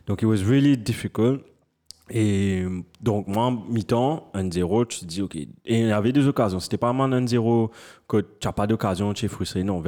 Donc, 0.08 0.24
it 0.24 0.26
was 0.26 0.44
really 0.44 0.76
difficult. 0.76 1.42
Et 2.14 2.66
donc, 3.00 3.28
moi, 3.28 3.58
mi-temps, 3.70 4.32
1-0, 4.34 4.88
tu 4.88 5.00
te 5.00 5.06
dis, 5.06 5.22
OK. 5.22 5.36
Et 5.36 5.48
il 5.66 5.88
y 5.88 5.92
avait 5.92 6.12
des 6.12 6.28
occasions. 6.28 6.60
C'était 6.60 6.78
pas 6.78 6.92
vraiment 6.92 7.08
1-0 7.08 7.72
que 8.08 8.18
tu 8.18 8.48
n'as 8.48 8.52
pas 8.52 8.68
d'occasion, 8.68 9.14
tu 9.14 9.26
es 9.26 9.30
frustré. 9.30 9.64
Non, 9.64 9.82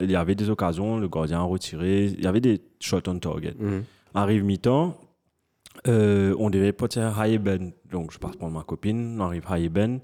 il 0.00 0.10
y 0.10 0.16
avait 0.16 0.34
des 0.34 0.48
occasions, 0.48 0.98
le 0.98 1.08
gardien 1.08 1.40
a 1.40 1.42
retiré. 1.42 2.06
Il 2.06 2.24
y 2.24 2.26
avait 2.26 2.40
des 2.40 2.62
shots 2.80 3.02
on 3.08 3.18
target. 3.18 3.54
Arrive 4.14 4.42
mi-temps, 4.42 4.96
euh, 5.86 6.34
on 6.38 6.48
devait 6.48 6.72
porter 6.72 7.00
à 7.00 7.12
Ben. 7.38 7.72
Donc, 7.90 8.12
je 8.12 8.18
passe 8.18 8.36
prendre 8.36 8.54
ma 8.54 8.62
copine, 8.62 9.20
on 9.20 9.24
arrive 9.24 9.44
à 9.48 9.58
Ben. 9.68 10.00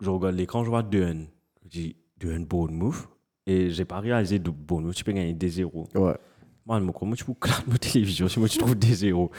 Je 0.00 0.10
regarde 0.10 0.34
l'écran, 0.34 0.64
je 0.64 0.70
vois 0.70 0.82
2-1. 0.82 1.26
Je 1.64 1.68
dis, 1.68 1.96
2-1 2.20 2.46
Bournemouth. 2.46 3.08
Et 3.46 3.70
j'ai 3.70 3.84
pas 3.84 4.00
réalisé 4.00 4.38
de 4.40 4.50
Bournemouth, 4.50 4.94
tu 4.94 5.04
peux 5.04 5.12
gagner 5.12 5.34
des 5.34 5.48
0 5.48 5.88
Ouais. 6.70 6.80
moi, 6.80 6.94
je 7.00 7.06
moi, 7.06 7.16
tu 7.16 7.24
peux 7.24 7.34
claquer 7.34 7.62
ma 7.66 7.78
télévision, 7.78 8.28
si 8.28 8.38
moi, 8.38 8.48
tu 8.48 8.58
trouves 8.58 8.78
des 8.78 8.94
0 8.94 9.30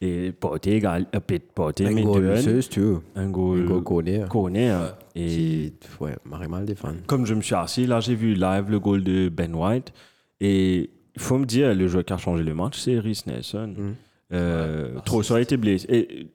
Et 0.00 0.32
porter 0.32 0.84
euh, 0.84 1.20
porter, 1.54 1.90
mais 1.90 2.02
goal, 2.02 2.22
2-1, 2.24 2.30
monsieur, 2.30 2.60
si 2.60 2.68
tu 2.68 2.82
un 3.16 3.30
goal 3.30 3.82
connaît. 3.82 4.24
connaît. 4.28 4.72
Et 5.16 5.72
ouais, 6.00 6.16
m'aurait 6.24 6.48
mal 6.48 6.64
des 6.64 6.74
fans. 6.74 6.94
comme 7.06 7.26
je 7.26 7.34
me 7.34 7.40
suis 7.40 7.54
assis, 7.54 7.86
là, 7.86 8.00
j'ai 8.00 8.14
vu 8.14 8.34
live 8.34 8.70
le 8.70 8.80
goal 8.80 9.02
de 9.02 9.28
Ben 9.28 9.54
White. 9.54 9.92
Et 10.40 10.90
il 11.14 11.20
faut 11.20 11.38
me 11.38 11.46
dire, 11.46 11.74
le 11.74 11.86
joueur 11.88 12.04
qui 12.04 12.12
a 12.12 12.18
changé 12.18 12.42
le 12.42 12.54
match, 12.54 12.78
c'est 12.78 12.98
Rhys 12.98 13.22
Nelson. 13.26 13.94
Euh, 14.32 14.98
Trossard 15.04 15.36
a 15.36 15.40
été 15.40 15.56
blessé. 15.56 15.86
Et 15.90 16.26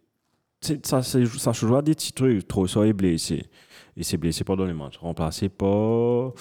ça, 0.84 1.04
ça 1.04 1.52
joue 1.52 1.76
à 1.76 1.82
des 1.82 1.94
petits 1.94 2.14
trucs. 2.14 2.48
Trossard 2.48 2.86
est 2.86 2.94
blessé. 2.94 3.46
Il 3.96 4.06
s'est 4.06 4.18
blessé 4.18 4.44
pendant 4.44 4.66
le 4.66 4.74
match. 4.74 4.98
Remplacé 4.98 5.50
par 5.50 6.34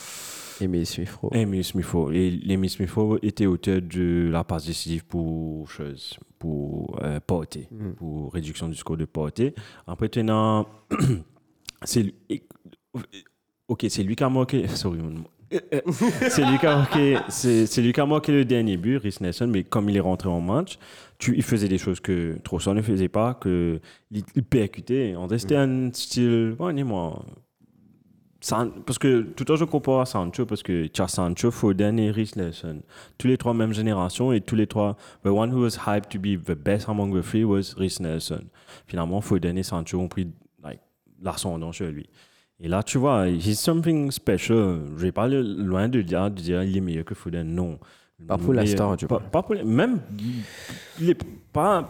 Emile 0.60 0.86
Smith-Rowe. 0.86 1.34
Emile 1.34 1.64
Smith-Rowe. 1.64 2.12
Et 2.12 2.40
Emile 2.48 2.70
Smith-Rowe 2.70 3.18
était 3.22 3.46
auteur 3.46 3.80
de 3.82 4.28
la 4.30 4.44
passe 4.44 4.66
décisive 4.66 5.04
pour 5.04 5.68
chose, 5.70 6.18
pour 6.38 6.98
euh, 7.02 7.20
Porté, 7.24 7.68
pour 7.96 8.32
réduction 8.32 8.68
du 8.68 8.74
score 8.74 8.96
de 8.96 9.04
Porté. 9.04 9.54
Après, 9.86 10.10
as... 10.28 10.66
c'est 11.82 12.14
Ok, 13.68 13.86
c'est 13.88 14.02
lui 14.02 14.16
qui 14.16 14.24
a 14.24 14.30
marqué... 14.30 14.66
Sorry, 14.68 14.98
c'est 16.28 16.44
lui 16.44 16.58
qui 16.58 16.66
a 16.66 16.76
marqué, 16.76 17.16
lui 17.78 17.92
qui 17.92 18.32
le 18.32 18.44
dernier 18.44 18.76
but, 18.76 18.98
Rhys 18.98 19.16
Nelson, 19.20 19.46
mais 19.46 19.64
comme 19.64 19.88
il 19.88 19.96
est 19.96 20.00
rentré 20.00 20.28
en 20.28 20.40
match, 20.40 20.78
il 21.26 21.42
faisait 21.42 21.68
des 21.68 21.78
choses 21.78 22.00
que 22.00 22.36
Trossard 22.44 22.74
ne 22.74 22.82
faisait 22.82 23.08
pas, 23.08 23.34
que 23.34 23.80
il, 24.10 24.24
il 24.34 24.42
percutait. 24.44 25.14
On 25.16 25.28
c'était 25.28 25.56
un 25.56 25.90
style, 25.92 26.54
ouais, 26.58 26.72
San- 28.40 28.70
parce 28.86 28.98
que 28.98 29.22
tout 29.22 29.40
le 29.42 29.44
temps 29.46 29.56
je 29.56 29.64
compare 29.64 30.00
à 30.00 30.06
Sancho 30.06 30.46
parce 30.46 30.62
que 30.62 30.86
tu 30.86 31.02
as 31.02 31.08
Sancho, 31.08 31.50
Foden 31.50 31.98
et 31.98 32.10
Rhys 32.12 32.32
Nelson. 32.36 32.82
Tous 33.16 33.26
les 33.26 33.36
trois 33.36 33.52
même 33.52 33.72
génération 33.72 34.32
et 34.32 34.40
tous 34.40 34.54
les 34.54 34.68
trois, 34.68 34.96
the 35.24 35.28
one 35.28 35.52
who 35.52 35.62
was 35.62 35.76
hyped 35.86 36.08
to 36.10 36.20
be 36.20 36.40
the 36.40 36.54
best 36.54 36.88
among 36.88 37.12
the 37.12 37.22
three 37.24 37.44
was 37.44 37.74
Rhys 37.76 37.98
Nelson. 38.00 38.44
Finalement, 38.86 39.20
Foden 39.20 39.58
et 39.58 39.64
Sancho 39.64 39.98
ont 39.98 40.08
pris 40.08 40.28
like, 40.62 40.78
l'ascendant 41.20 41.72
sur 41.72 41.86
lui. 41.86 42.08
Et 42.60 42.68
là, 42.68 42.82
tu 42.82 42.98
vois, 42.98 43.28
he's 43.28 43.58
something 43.60 44.10
special. 44.10 44.80
Je 44.96 45.02
vais 45.02 45.12
pas 45.12 45.28
loin 45.28 45.88
de 45.88 46.02
dire, 46.02 46.30
de 46.30 46.40
dire 46.40 46.62
il 46.64 46.76
est 46.76 46.80
meilleur 46.80 47.04
que 47.04 47.14
Foden, 47.14 47.46
non. 47.54 47.78
Pas 48.26 48.36
pour 48.36 48.52
l'instant, 48.52 48.96
tu 48.96 49.06
pas, 49.06 49.18
vois. 49.18 49.30
pas 49.30 49.42
pour 49.44 49.54
les- 49.54 49.62
même 49.62 50.00
il 51.00 51.10
est 51.10 51.22
pas 51.52 51.86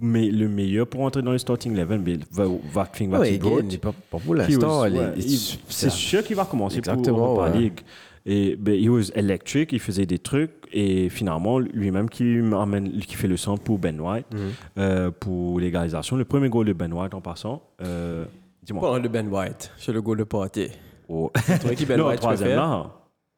mais 0.00 0.30
le 0.30 0.48
meilleur 0.48 0.86
pour 0.86 1.00
entrer 1.00 1.22
dans 1.22 1.32
le 1.32 1.38
starting 1.38 1.74
level 1.76 2.00
mais 2.06 2.18
va 2.30 2.44
va 2.44 2.52
va 2.72 3.18
Ouais, 3.18 3.36
pas, 3.78 3.92
pas 4.08 4.18
pour 4.18 4.34
l'instant. 4.36 4.84
il- 4.86 5.12
il- 5.18 5.58
c'est 5.68 5.90
sûr 5.90 6.22
qu'il 6.22 6.36
va 6.36 6.44
commencer 6.44 6.78
Exactement, 6.78 7.16
pour 7.16 7.18
Europa 7.40 7.50
ouais. 7.52 7.58
League. 7.62 7.80
Et 8.24 8.54
ben, 8.54 8.80
he 8.80 8.88
was 8.88 9.10
electric, 9.16 9.72
il 9.72 9.80
faisait 9.80 10.06
des 10.06 10.20
trucs 10.20 10.52
et 10.72 11.08
finalement 11.08 11.58
lui-même 11.58 12.08
qui 12.08 12.38
amène, 12.56 13.00
qui 13.00 13.16
fait 13.16 13.26
le 13.26 13.36
centre 13.36 13.64
pour 13.64 13.80
Ben 13.80 14.00
White 14.00 14.26
Mhm. 14.32 14.38
euh, 14.78 15.10
pour 15.10 15.58
l'égalisation. 15.58 16.14
Le 16.14 16.24
premier 16.24 16.48
goal 16.48 16.66
de 16.66 16.72
Ben 16.74 16.92
White 16.92 17.14
en 17.14 17.20
passant. 17.20 17.60
Euh, 17.82 18.24
Dis-moi. 18.62 18.80
Pendant 18.82 18.98
le 18.98 19.08
Ben 19.08 19.28
White, 19.28 19.72
sur 19.76 19.92
le 19.92 20.00
goal 20.02 20.18
de 20.18 20.24
Porté. 20.24 20.70
Oh. 21.08 21.30
Tu 21.60 21.66
vois 21.66 21.74
qui 21.74 21.84
Ben 21.86 21.96
non, 21.98 22.08
White 22.08 22.20
troisième 22.20 22.56
là. 22.56 22.86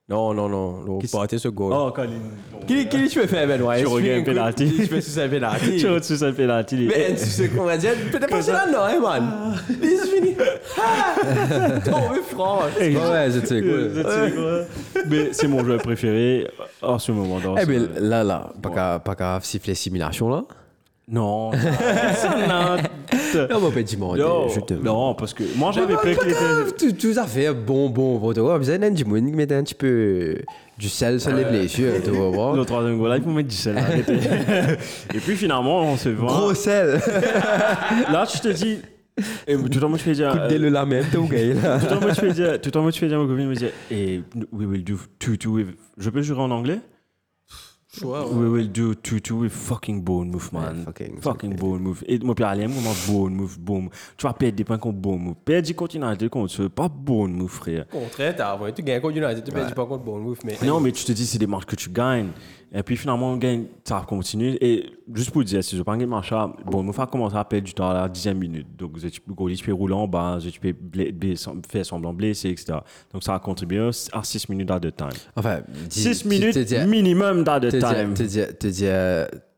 Non, 0.07 0.35
non, 0.35 0.51
non. 0.51 0.83
Le 0.85 1.01
Qu'est-ce- 1.01 1.13
Porté 1.13 1.39
ce 1.39 1.49
goal. 1.49 1.73
Oh, 1.75 1.91
Colin. 1.91 2.11
Qui, 2.67 2.87
qui 2.89 3.09
tu 3.09 3.21
peux 3.21 3.27
faire 3.27 3.47
Ben 3.49 3.63
White? 3.63 3.81
Tu 3.81 3.87
regardes 3.87 4.21
un 4.21 4.25
penalty. 4.25 4.71
Tu 4.77 4.87
fais 4.87 5.01
sur 5.01 5.23
un 5.23 5.29
penalty. 5.31 5.77
Tu 5.81 5.89
reçois 5.89 6.17
ça 6.19 6.31
penalty. 6.33 6.87
Mais 6.89 7.15
tu 7.15 7.25
sais 7.25 7.49
qu'on 7.49 7.65
va 7.65 7.79
dire, 7.79 7.93
peut-être 8.13 8.29
pas 8.29 8.53
là 8.53 8.67
non, 8.71 8.81
hein, 8.81 9.01
man? 9.01 9.55
C'est 9.67 10.07
fini. 10.15 10.35
Ah 10.79 11.15
Tombé 11.83 12.21
franc. 12.29 12.61
Hey. 12.79 12.95
Ouais, 12.97 13.31
c'est 13.31 13.47
c'est 13.47 13.61
cool. 13.63 14.05
C'est? 14.95 15.07
Mais 15.09 15.33
c'est 15.33 15.49
mon 15.49 15.65
joueur 15.65 15.79
préféré 15.81 16.49
en 16.83 16.99
ce 16.99 17.11
moment. 17.11 17.39
Eh 17.59 17.65
ben 17.65 17.89
là, 17.99 18.23
là, 18.23 18.53
pas 19.03 19.15
qu'à 19.15 19.39
siffler 19.41 19.75
simulation 19.75 20.29
là. 20.29 20.45
Non. 21.07 21.53
ça 21.53 22.35
n'a- 22.47 22.77
Non, 23.49 23.61
mon 23.61 23.71
monde, 23.99 24.19
Non, 24.19 24.49
je 24.49 24.61
te. 24.61 24.75
non, 24.75 25.15
parce 25.15 25.35
que 25.35 25.43
moi 25.57 25.71
j'avais 25.73 25.95
peur 25.95 26.19
qu'il 26.19 26.31
était. 26.31 26.77
Tout, 26.79 26.93
tout 26.93 27.19
à 27.19 27.27
fait 27.27 27.53
bon, 27.53 27.91
bon, 27.91 28.19
bon. 28.19 28.33
Tu 28.33 28.41
vois, 28.41 28.57
vous 28.57 28.71
avez 28.71 28.87
un 28.87 28.93
petit 28.93 29.05
monde 29.05 29.27
qui 29.27 29.33
met 29.33 29.53
un 29.53 29.63
petit 29.63 29.75
peu 29.75 30.37
du 30.79 30.89
sel 30.89 31.21
sur 31.21 31.33
les 31.33 31.45
blessures, 31.45 31.93
tu 32.03 32.11
vois. 32.11 32.31
voir. 32.31 32.57
Le 32.57 32.65
troisième 32.65 33.07
là, 33.07 33.17
il 33.19 33.23
faut 33.23 33.31
mettre 33.31 33.49
du 33.49 33.55
sel. 33.57 33.77
Et 35.15 35.19
puis 35.19 35.37
finalement, 35.37 35.83
on 35.83 35.97
se 35.97 36.09
voit. 36.09 36.29
Gros 36.29 36.55
sel. 36.55 36.99
Là, 38.13 38.25
je 38.33 38.41
te 38.41 38.49
dis. 38.49 38.79
Et 39.47 39.57
tout 39.57 39.79
le 39.81 39.87
monde, 39.89 39.99
je 39.99 40.03
fais 40.05 40.13
dire. 40.13 40.47
Dès 40.49 40.59
le 40.59 40.71
la 40.71 40.85
même, 40.87 41.05
t'es 41.11 41.55
là. 41.55 41.79
Tout 41.79 41.95
le 41.95 42.01
monde, 42.01 42.11
je 42.11 42.21
fais 42.21 42.33
dire. 42.33 42.61
Tout 42.61 42.71
le 42.75 42.81
monde, 42.81 42.93
je 42.95 42.99
fais 42.99 43.09
dire 43.09 43.21
ma 43.21 43.27
copine, 43.27 43.47
me 43.49 43.55
dit. 43.55 43.67
Et 43.91 44.23
we 44.53 44.67
will 44.67 44.83
do 44.83 44.95
two 45.19 45.37
two. 45.37 45.61
Je 45.99 46.11
peux 46.11 46.23
jurer 46.23 46.41
en 46.41 46.51
anglais? 46.51 46.79
We 48.03 48.49
will 48.49 48.69
do 48.69 48.95
two 48.95 49.21
two 49.21 49.37
with 49.41 49.53
fucking 49.53 50.03
Bournemouth, 50.03 50.53
man. 50.53 50.77
Yeah, 50.79 50.85
fucking- 50.85 51.21
fucking 51.21 51.55
Bournemouth. 51.57 52.03
Et 52.07 52.19
moi, 52.19 52.35
puis 52.35 52.45
aller, 52.45 52.67
moi, 52.67 52.93
Bournemouth, 53.07 53.59
boum. 53.59 53.89
Tu 54.17 54.27
vas 54.27 54.33
perdre 54.33 54.57
des 54.57 54.65
points 54.65 54.79
contre 54.79 54.99
Bournemouth. 54.99 55.37
Perdre 55.45 55.67
du 55.67 55.75
continental 55.75 56.29
contre 56.31 56.51
ce, 56.53 56.63
pas 56.65 56.89
Bournemouth, 56.89 57.49
frère. 57.51 57.87
Au 57.93 57.99
contraire, 58.01 58.35
t'as 58.37 58.55
envoyé, 58.55 58.75
tu 58.75 58.83
gagnes 58.83 59.01
contre 59.01 59.17
United, 59.17 59.45
tu 59.45 59.53
perds 59.53 59.75
pas 59.75 59.87
contre 59.87 60.05
Bournemouth, 60.05 60.39
mais. 60.45 60.57
Non, 60.65 60.81
mais 60.81 60.93
tu 60.93 61.05
te 61.05 61.13
dis, 61.13 61.27
c'est 61.27 61.39
des 61.39 61.47
matchs 61.47 61.65
que 61.67 61.77
tu 61.77 61.91
gagnes. 61.91 62.31
Et 62.73 62.83
puis 62.83 62.97
finalement, 62.97 63.39
ça 63.85 64.05
continue. 64.07 64.57
Et 64.61 64.87
juste 65.15 65.31
pour 65.31 65.45
dire, 65.45 65.63
si 65.63 65.77
je 65.77 65.83
prends 65.83 65.93
un 65.93 66.07
match, 66.07 66.31
bon, 66.65 66.85
il 66.87 66.93
faut 66.93 67.07
commencer 67.07 67.37
à 67.37 67.45
perdre 67.45 67.67
du 67.67 67.75
temps 67.75 67.91
à 67.91 67.95
la 67.95 68.09
dixième 68.09 68.39
minute. 68.39 68.67
Donc, 68.77 68.99
tu 69.11 69.21
peux, 69.21 69.33
rouler 69.73 69.95
en 69.95 70.07
bas, 70.09 70.39
tu 70.41 70.59
peux 70.61 70.73
faire 71.69 71.87
semblant 71.87 72.13
blessé, 72.13 72.51
etc. 72.51 72.79
Donc, 73.13 73.23
ça 73.23 73.35
a 73.35 73.39
contribué 73.39 73.89
à 74.13 74.23
6 74.23 74.49
minutes 74.49 74.71
the 74.81 74.95
time. 74.95 75.09
Enfin, 75.37 75.61
dis- 75.89 76.01
6 76.03 76.23
tu- 76.23 76.29
minutes 76.29 76.55
minimum 76.87 77.45
à 77.47 77.61
the 77.61 77.71
te 77.71 77.77
time. 77.79 78.15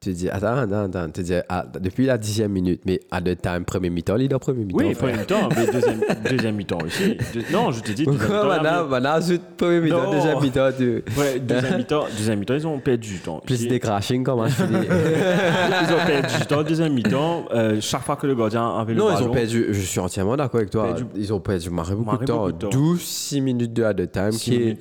Dis, 0.03 0.09
te 0.09 0.11
dis, 0.11 0.11
te 0.11 0.11
dis, 0.11 0.17
te 0.17 0.21
dis, 0.27 0.29
attends, 0.31 0.57
attends, 0.57 0.85
attends, 0.85 1.11
te 1.11 1.21
dis, 1.21 1.33
ah, 1.49 1.67
depuis 1.81 2.07
la 2.07 2.19
dixième 2.19 2.53
minute, 2.53 2.83
mais 2.87 3.01
à 3.11 3.21
the 3.21 3.37
time, 3.41 3.65
premier 3.65 3.91
mi-temps, 3.91 4.15
leader 4.17 4.39
premier 4.39 4.65
mi-temps. 4.65 4.79
Oui, 4.79 4.95
frère. 4.95 5.11
premier 5.11 5.19
mi-temps, 5.21 5.49
mais 5.57 5.67
deuxième, 5.73 6.01
deuxième 6.31 6.55
mi-temps 6.57 6.79
aussi. 6.85 7.17
Deux- 7.35 7.43
non, 7.53 7.71
je 7.73 7.81
te 7.81 7.93
dis, 7.93 8.05
deuxième 8.05 8.23
mi-temps. 8.29 8.47
maintenant, 8.47 8.87
maintenant, 8.87 9.17
ensuite, 9.19 9.43
premier 9.57 9.81
mi-temps, 9.81 10.03
Non. 10.05 10.13
deuxième 10.13 10.41
mi-temps, 10.41 10.69
tu... 10.77 11.05
Ouais, 11.19 11.39
deuxième 11.41 11.77
mi-temps, 11.79 12.05
deuxième 12.17 12.39
mi-temps, 12.39 12.55
ils 12.55 12.67
ont 12.67 12.79
perdu 12.79 13.09
du 13.15 13.19
temps. 13.21 13.41
Plus 13.45 13.67
des 13.67 13.81
crashing, 13.81 14.23
comment 14.25 14.47
je 14.47 14.55
finis 14.55 14.69
Ils 14.87 15.93
ont 15.95 16.07
perdu 16.07 16.39
du 16.39 16.47
temps, 16.47 16.63
deuxième 16.63 16.93
mi-temps. 16.95 17.47
euh, 17.53 17.79
chaque 17.81 18.03
fois 18.03 18.17
que 18.17 18.27
le 18.27 18.35
gardien 18.35 18.69
avait 18.77 18.93
le 18.95 18.99
Non, 19.01 19.07
ballon. 19.07 19.21
ils 19.21 19.29
ont 19.29 19.33
perdu, 19.33 19.67
je 19.71 19.81
suis 19.81 20.01
entièrement 20.01 20.37
d'accord 20.37 20.59
avec 20.59 20.71
toi. 20.71 20.85
Perdu- 20.95 21.07
Ils 21.17 21.33
ont 21.33 21.41
perdu 21.41 21.71
marré 21.71 21.95
beaucoup, 21.95 22.07
Marré 22.11 22.25
de 22.25 22.25
temps. 22.27 22.39
beaucoup 22.47 22.53
de 22.53 22.59
temps. 22.59 22.69
12, 22.71 23.01
6 23.01 23.41
minutes 23.41 23.73
de 23.73 23.83
at 23.83 23.95
the 23.95 24.11
time, 24.11 24.33
Six 24.33 24.41
qui 24.45 24.55
est 24.57 24.79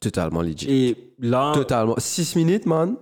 totalement 0.00 0.42
legit. 0.42 0.66
Et 0.68 0.96
là, 1.20 1.52
Totalement. 1.54 1.94
6 1.98 2.36
minutes, 2.36 2.66
man. 2.66 2.96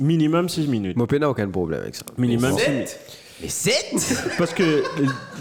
Minimum 0.00 0.48
6 0.48 0.66
minutes. 0.68 0.96
Mon 0.96 1.06
père 1.06 1.20
n'a 1.20 1.30
aucun 1.30 1.48
problème 1.48 1.80
avec 1.82 1.94
ça. 1.94 2.04
Minimum 2.18 2.52
6 2.52 2.58
Sept 2.58 2.70
minutes. 2.72 2.98
Mais 3.40 3.48
7 3.48 4.34
Parce 4.38 4.52
que 4.54 4.84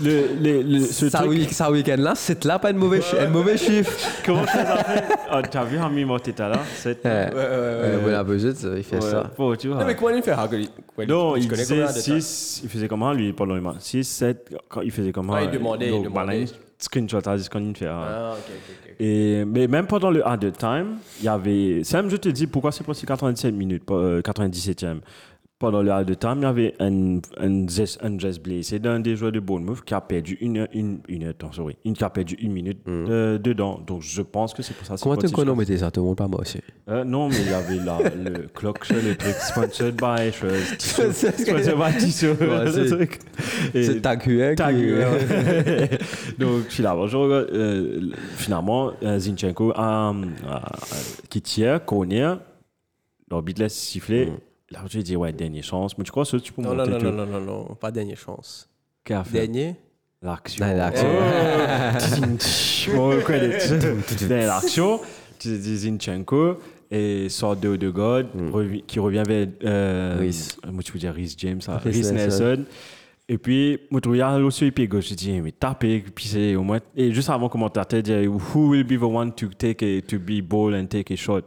le, 0.02 0.22
le, 0.42 0.62
le- 0.64 0.80
ce 0.86 1.08
Ça, 1.10 1.20
truc. 1.20 1.30
week- 1.32 1.54
ça 1.54 1.70
week-end-là, 1.70 2.16
7 2.16 2.46
là, 2.46 2.58
pas 2.58 2.70
un 2.70 2.74
mauvais, 2.74 3.00
un 3.20 3.28
mauvais 3.28 3.58
chiffre. 3.58 3.92
Comment 4.26 4.44
ça 4.48 4.66
s'appelle 4.66 5.04
Ah, 5.30 5.42
T'as 5.44 5.64
vu 5.66 5.78
Rami 5.78 6.04
Morteta 6.04 6.50
là 6.50 6.60
C'est. 6.78 7.06
Ouais, 7.06 7.12
Ouais, 7.12 7.36
ouais, 7.36 7.98
ouais. 8.00 8.06
ouais, 8.06 8.12
la 8.12 8.24
budget, 8.24 8.54
il 8.76 8.84
fait 8.84 9.02
ça. 9.02 9.30
Bon, 9.38 9.56
tu 9.56 9.68
vois. 9.68 9.82
Non, 9.82 9.86
mais 9.86 9.96
comment 9.96 10.10
il 10.10 10.24
fait 10.24 10.36
Non, 11.08 11.36
il 11.36 11.48
de 11.48 11.56
temps 11.86 11.92
6, 11.92 12.62
il 12.64 12.70
faisait 12.70 12.88
comment 12.88 13.14
lui 13.14 13.34
pendant 13.34 13.54
le 13.54 13.62
match? 13.62 13.76
6, 13.82 14.04
7, 14.04 14.56
quand 14.68 14.82
il 14.82 14.92
faisait 14.92 15.12
comment 15.12 15.34
Ah, 15.36 15.44
il 15.44 15.52
demandait, 15.52 15.90
il 15.96 16.02
demandait. 16.04 16.46
Screenshot, 16.84 17.20
à 17.28 17.38
ce 17.38 17.50
qu'on 17.50 17.74
fait. 17.74 17.88
hein. 17.88 18.02
Ah, 18.04 18.32
ok, 18.34 18.39
ok, 18.48 18.76
ok. 18.89 18.96
Et, 19.00 19.46
mais 19.46 19.67
même 19.67 19.88
pendant 19.88 20.10
le 20.12 20.22
the 20.38 20.52
time, 20.58 20.98
il 21.20 21.26
y 21.26 21.28
avait. 21.28 21.84
Sam, 21.84 22.10
je 22.10 22.15
te 22.17 22.30
dis 22.30 22.48
pourquoi 22.48 22.72
c'est 22.72 22.84
passé 22.84 23.06
97 23.06 23.54
minutes, 23.54 23.84
pas, 23.86 23.94
euh, 23.96 24.22
97e. 24.22 25.00
Pendant 25.62 25.84
le 25.84 26.04
the 26.04 26.17
time, 26.17 26.38
il 26.38 26.41
y 26.41 26.45
avait 26.45 26.74
un, 26.80 27.17
un, 27.38 27.65
Zes- 27.67 28.00
un 28.02 28.17
blessé 28.39 28.80
d'un 28.80 29.00
des 29.00 29.15
joueurs 29.15 29.32
de 29.32 29.39
Bournemouth 29.39 29.84
qui 29.86 29.93
a 29.93 30.02
perdu 30.02 30.36
une, 30.41 30.67
une, 30.74 31.02
une 31.08 31.34
sorry, 31.54 31.78
une, 31.86 31.93
qui 31.93 32.04
a 32.04 32.10
perdu 32.10 32.34
une 32.41 32.52
minute 32.52 32.80
euh, 32.88 33.38
dedans. 33.38 33.80
Donc 33.86 34.02
je 34.02 34.24
pense 34.24 34.56
que 34.56 34.63
c'est 34.63 34.74
pour 34.74 34.88
ça. 34.88 34.95
Comment 35.00 35.15
tu 35.17 35.28
mettre 35.56 35.78
ça? 35.78 35.91
Tout 35.91 36.00
le 36.00 36.08
monde 36.08 36.17
pas 36.17 36.28
moi 36.28 36.41
aussi. 36.41 36.60
Euh, 36.89 37.04
Non, 37.04 37.30
mais 37.30 37.36
il 37.39 37.52
y 37.52 37.54
avait 37.54 37.76
là, 37.86 38.00
le 38.15 38.47
clock 38.47 38.89
le 38.89 39.15
truc, 39.15 39.36
sponsored 39.36 39.95
by 39.97 40.32
sponsored 40.80 41.78
by 41.78 41.97
Tissot, 42.00 42.36
c'est- 42.74 42.95
truc. 42.95 43.19
Et- 43.76 43.84
C'est 43.84 44.02
ta 44.02 44.15
QA 44.15 44.56
Tag, 44.56 44.76
qui... 44.76 44.91
ouais. 44.91 45.89
Donc 46.39 46.63
finalement, 46.69 47.06
je 47.06 47.17
regarde, 47.17 47.50
euh, 47.54 48.10
finalement 48.36 48.93
euh, 49.04 49.19
Zinchenko 49.19 49.74
qui 51.30 51.41
tire, 51.43 51.86
Konya, 51.86 52.39
l'arbitre 53.30 53.62
laisse 53.62 53.76
siffler. 53.76 54.32
Là, 54.71 54.79
j'ai 54.89 55.03
dit, 55.03 55.15
ouais, 55.15 55.34
dernière 55.34 55.63
chance. 55.63 55.97
Mais 55.97 56.03
tu 56.03 56.12
crois 56.12 56.25
que 56.25 56.38
tu 56.38 56.53
peux 56.53 56.62
Non, 56.62 56.69
non, 56.73 56.77
monter 56.77 56.91
non, 56.91 56.97
tout- 56.99 57.05
non, 57.05 57.25
non, 57.25 57.39
non, 57.39 57.41
non, 57.41 57.75
pas 57.75 57.91
dernière 57.91 58.17
chance. 58.17 58.69
Fait 59.05 59.15
Dernier? 59.34 59.75
L'action. 60.21 60.65
Non, 60.65 60.75
l'action. 60.77 61.07
L'action, 64.29 64.99
tu 65.39 65.57
dis 65.57 65.77
Zinchenko 65.77 66.57
et 66.89 67.29
sort 67.29 67.55
de 67.55 67.75
de 67.75 67.89
God 67.89 68.27
revi- 68.51 68.84
qui 68.86 68.99
revient 68.99 69.23
vers 69.27 69.47
euh, 69.63 70.17
Rhys. 70.19 70.49
Moi, 70.71 70.84
tu 70.84 70.91
veux 70.91 70.99
dire 70.99 71.13
Rhys 71.13 71.34
James, 71.38 71.62
ça. 71.62 71.77
Rhys 71.77 72.12
Nelson. 72.12 72.65
Et 73.29 73.38
puis, 73.38 73.79
moi, 73.89 74.01
je 74.03 74.10
regarde 74.10 74.41
aussi 74.41 74.69
pied 74.71 74.88
gauche. 74.88 75.07
Je 75.10 75.13
dis, 75.15 75.31
mais 75.39 75.51
tapez, 75.53 76.03
puis 76.13 76.25
c'est 76.27 76.55
au 76.55 76.63
moins. 76.63 76.79
Et 76.95 77.13
juste 77.13 77.29
avant 77.29 77.47
commentateur, 77.49 78.01
dit, 78.03 78.27
Who 78.27 78.69
will 78.69 78.84
be 78.84 78.99
the 78.99 79.03
one 79.03 79.31
to 79.34 79.47
take 79.57 79.84
a, 79.86 80.01
to 80.01 80.19
be 80.19 80.41
bold 80.41 80.75
and 80.75 80.88
take 80.88 81.13
a 81.13 81.15
shot? 81.15 81.43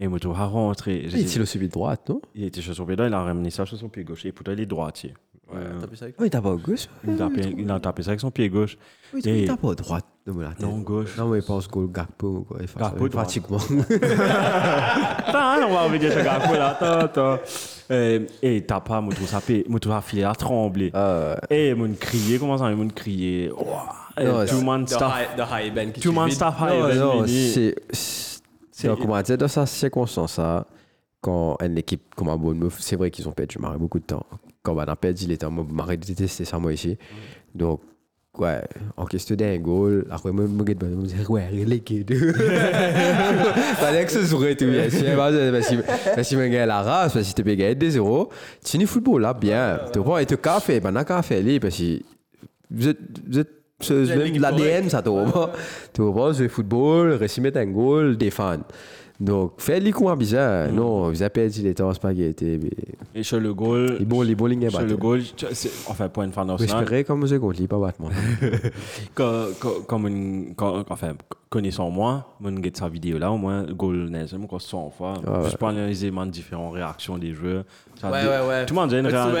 Et 0.00 0.08
dois 0.18 0.34
rentrer. 0.46 1.04
J'ai 1.08 1.20
Il 1.20 1.28
le 1.38 1.44
suivi 1.44 1.66
de 1.68 1.72
droite, 1.72 2.08
non? 2.08 2.20
Il 2.34 2.44
était 2.44 2.60
sur 2.62 2.74
son 2.74 2.86
pied 2.86 2.96
droit, 2.96 3.06
il 3.06 3.14
a 3.14 3.22
ramené 3.22 3.50
ça 3.50 3.66
sur 3.66 3.76
son 3.78 3.88
pied 3.88 4.02
gauche. 4.02 4.24
Et 4.24 4.32
pourtant, 4.32 4.52
il 4.52 4.60
est 4.60 4.66
droitier. 4.66 5.12
Ouais, 5.52 5.58
vu 5.90 5.96
ça 5.96 6.04
avec 6.04 6.20
Oui, 6.20 6.30
t'as 6.30 6.40
pas 6.40 6.54
gauche 6.54 6.86
Il 7.04 7.14
a 7.14 7.16
tapé, 7.16 7.54
il 7.58 7.68
a 7.70 7.80
tapé 7.80 8.02
ça 8.04 8.10
avec 8.10 8.20
son 8.20 8.30
pied 8.30 8.48
gauche. 8.48 8.78
Oui, 9.12 9.20
Et- 9.24 9.44
t'as 9.46 9.56
pas 9.56 9.74
droite. 9.74 10.04
Non, 10.26 10.34
mais 10.34 10.44
la 10.44 10.50
tête. 10.50 10.60
Non, 10.60 10.78
gauche. 10.78 11.16
Non, 11.18 11.26
mais 11.28 11.38
il 11.38 11.44
pense 11.44 11.66
goal 11.68 11.90
Gakpo, 11.90 12.44
quoi. 12.46 12.58
Il 12.60 12.68
fait 12.68 12.78
ça 12.78 12.84
Gakpo, 12.84 13.08
droite. 13.08 13.12
pratiquement. 13.12 13.58
Attends, 15.26 15.66
on 15.68 15.72
va 15.74 15.82
revenir 15.84 16.12
sur 16.12 16.22
Gakpo 16.22 16.54
là. 16.54 16.68
Attends, 16.70 16.98
attends. 17.00 17.38
Euh, 17.90 18.20
Et 18.42 18.62
t'as 18.64 18.80
pas, 18.80 19.00
moi, 19.00 19.12
tout 19.14 19.26
ça, 19.26 19.40
fait- 19.40 19.64
ça, 19.90 20.00
filé 20.00 20.22
à 20.24 20.34
trembler. 20.34 20.90
Ah, 20.94 21.36
Et 21.50 21.74
mon 21.74 21.92
crier, 21.94 22.38
comment 22.38 22.56
ça. 22.58 22.70
Ouah. 23.50 23.96
Et 24.18 24.24
Non, 24.24 24.44
Tout 24.46 24.56
le 24.56 24.62
monde 24.62 24.84
The 24.86 24.90
staff. 24.90 25.12
high, 25.18 25.36
the 25.36 25.44
high 25.50 25.74
band 25.74 25.92
Tout 26.00 26.08
le 26.10 26.14
monde 26.14 26.30
staff 26.32 26.54
high 26.60 26.68
non, 26.80 26.88
event 26.88 27.00
non, 27.16 27.22
mini. 27.22 27.50
c'est. 27.50 27.74
Donc, 28.88 29.06
dans 29.06 29.48
cette 29.48 29.66
circonstance 29.66 30.40
quand 31.20 31.56
une 31.62 31.78
équipe 31.78 32.14
comme 32.14 32.28
un 32.28 32.36
Bournemouth, 32.36 32.74
c'est 32.78 32.96
vrai 32.96 33.10
qu'ils 33.10 33.28
ont 33.28 33.32
perdu 33.32 33.58
Marais 33.58 33.78
beaucoup 33.78 33.98
de 33.98 34.04
temps. 34.04 34.24
Quand 34.62 34.76
a 34.78 34.96
perdu, 34.96 35.24
il 35.24 35.32
était 35.32 35.46
en 35.46 35.50
mode 35.50 35.72
Marais 35.72 35.96
détestait 35.96 36.44
ça, 36.44 36.58
moi 36.58 36.72
ici. 36.72 36.96
Donc, 37.54 37.80
ouais, 38.38 38.62
en 38.96 39.04
question 39.04 39.36
d'un 39.36 39.58
goal, 39.58 40.06
après, 40.10 40.32
moi, 40.32 40.46
je 40.46 40.52
me 40.52 41.04
dis, 41.06 41.26
ouais, 41.28 41.48
relégué. 41.48 42.04
Fallait 43.76 44.04
que 44.04 44.12
ce 44.12 44.24
soit 44.24 44.54
tout 44.54 44.66
bien 44.66 44.88
que 46.30 46.36
je 46.36 46.48
gagne 46.48 46.66
la 46.66 46.82
race, 46.82 47.14
que 47.14 47.34
tu 47.34 47.42
peux 47.42 47.54
gagner 47.54 47.74
2-0. 47.74 48.28
Tu 48.64 48.70
finis 48.72 48.86
football 48.86 49.22
là, 49.22 49.34
bien. 49.34 49.78
Tu 49.92 49.98
vois, 49.98 50.22
et 50.22 50.26
tu 50.26 50.36
café, 50.36 50.80
ben, 50.80 50.92
tu 50.98 51.04
café, 51.04 51.60
parce 51.60 51.76
que 51.76 52.02
vous 52.70 52.88
êtes. 52.88 53.59
L'ADN, 54.40 54.88
ça, 54.90 55.02
tu 55.02 55.08
vois. 55.10 55.52
Tu 55.92 56.02
vois, 56.02 56.32
jouer 56.32 56.48
football, 56.48 57.12
réussir 57.12 57.42
mettre 57.42 57.58
un 57.58 57.66
goal, 57.66 58.16
défendre. 58.16 58.64
Donc, 59.18 59.52
fais 59.58 59.78
les 59.80 59.92
coups 59.92 60.16
bizarre. 60.16 60.72
Non, 60.72 61.10
vous 61.10 61.20
avez 61.22 61.28
perdu 61.28 61.60
les 61.60 61.74
temps 61.74 61.92
spaghetti. 61.92 62.58
mais 62.62 62.70
Et 63.14 63.22
sur 63.22 63.38
le 63.38 63.52
goal. 63.52 63.96
Les 63.98 64.06
bons, 64.06 64.22
les 64.22 64.34
bons 64.34 64.46
lignes 64.46 64.70
Sur 64.70 64.80
le 64.80 64.96
goal, 64.96 65.20
c'est- 65.52 65.70
enfin, 65.90 66.08
pour 66.08 66.22
une 66.22 66.32
fan 66.32 66.46
d'Arsenal, 66.46 66.78
J'espérais 66.78 67.04
comme 67.04 67.26
contre 67.38 67.60
lui, 67.60 67.66
pas 67.66 67.78
battre 67.78 68.00
moi. 68.00 68.10
comme 69.86 70.06
une, 70.06 70.54
enfin, 70.88 71.12
connaissant 71.50 71.90
moi, 71.90 72.34
mon 72.40 72.62
get 72.62 72.72
sa 72.74 72.88
vidéo 72.88 73.18
là, 73.18 73.30
au 73.30 73.36
moins, 73.36 73.64
goal 73.64 74.08
Nelson, 74.08 74.40
quoi, 74.48 74.58
100 74.58 74.88
fois. 74.90 75.14
Juste 75.44 75.58
pour 75.58 75.68
analyser 75.68 76.06
les 76.06 76.12
différentes 76.30 76.72
réactions 76.72 77.18
des 77.18 77.34
joueurs. 77.34 77.64
Ouais, 78.02 78.10
ouais, 78.10 78.48
ouais. 78.48 78.64
Tout 78.66 78.74
le 78.74 78.80
monde 78.80 78.94
a 78.94 78.98
une 78.98 79.06
réaction. 79.06 79.34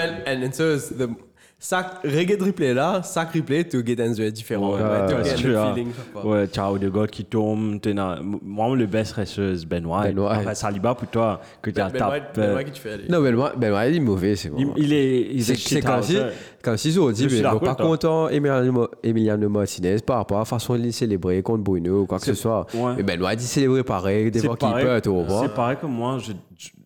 Souvent, 1.60 1.80
and 1.80 1.90
so 1.90 1.96
is 1.96 2.00
the 2.00 2.00
sac 2.00 2.00
reggae 2.04 2.40
replay 2.42 2.74
là, 2.74 3.02
sac 3.02 3.32
replay 3.34 3.64
to 3.64 3.84
get 3.84 4.00
un 4.00 4.14
jeu 4.14 4.30
différent. 4.30 4.74
Ouais, 4.74 4.80
hein. 4.82 6.46
ciao, 6.52 6.78
de 6.78 6.88
gars 6.88 7.06
qui 7.06 7.24
tombe. 7.24 7.78
Moi, 8.42 8.76
le 8.76 8.86
best 8.86 9.12
reste 9.12 9.34
c'est 9.56 9.66
Ben 9.66 9.84
White. 9.86 10.14
Ben 10.14 10.18
White. 10.18 10.38
Enfin, 10.40 10.54
Saliba 10.54 10.94
pour 10.94 11.08
toi, 11.08 11.40
que 11.62 11.70
tu 11.70 11.80
as 11.80 11.90
tapé. 11.90 12.22
Ben 12.34 12.56
White, 12.56 12.66
qui 12.68 12.72
tu 12.72 12.80
fais 12.80 12.92
aller. 12.92 13.04
non, 13.08 13.20
mais 13.20 13.32
moi, 13.32 13.52
ben, 13.56 13.70
moi, 13.70 13.86
il 13.86 13.96
est 13.96 14.00
mauvais, 14.00 14.36
c'est 14.36 14.50
bon. 14.50 14.72
il 14.76 14.92
est. 14.92 15.28
Il 15.32 15.44
C'est 15.44 15.80
comme 15.80 16.02
si, 16.02 16.16
ouais. 16.16 16.30
comme 16.62 16.76
si 16.76 16.88
ils 16.88 17.00
ont 17.00 17.10
dit, 17.10 17.24
Je 17.24 17.28
suis 17.28 17.36
mais 17.42 17.42
pas 17.42 17.58
toi. 17.58 17.74
content 17.74 18.28
Emiliano, 18.28 18.88
Emiliano 19.02 19.48
Martinez 19.48 19.96
par 20.04 20.16
rapport 20.18 20.38
à 20.38 20.40
la 20.40 20.44
façon 20.44 20.74
de 20.74 20.80
les 20.82 20.92
célébrer 20.92 21.42
contre 21.42 21.62
Bruno 21.62 22.00
ou 22.02 22.06
quoi 22.06 22.18
que 22.18 22.24
ce 22.26 22.34
soit. 22.34 22.66
Mais 22.96 23.02
Ben, 23.02 23.18
moi, 23.20 23.34
il 23.34 23.40
célébrer 23.40 23.82
pareil, 23.84 24.30
des 24.30 24.40
C'est 24.40 24.46
fois 24.46 24.56
qu'il 24.56 24.68
pareil- 24.68 24.86
peut, 24.86 25.00
tu 25.00 25.08
vois. 25.10 25.42
C'est 25.42 25.54
pareil 25.54 25.76
comme 25.80 25.92
moi, 25.92 26.18
je- 26.18 26.32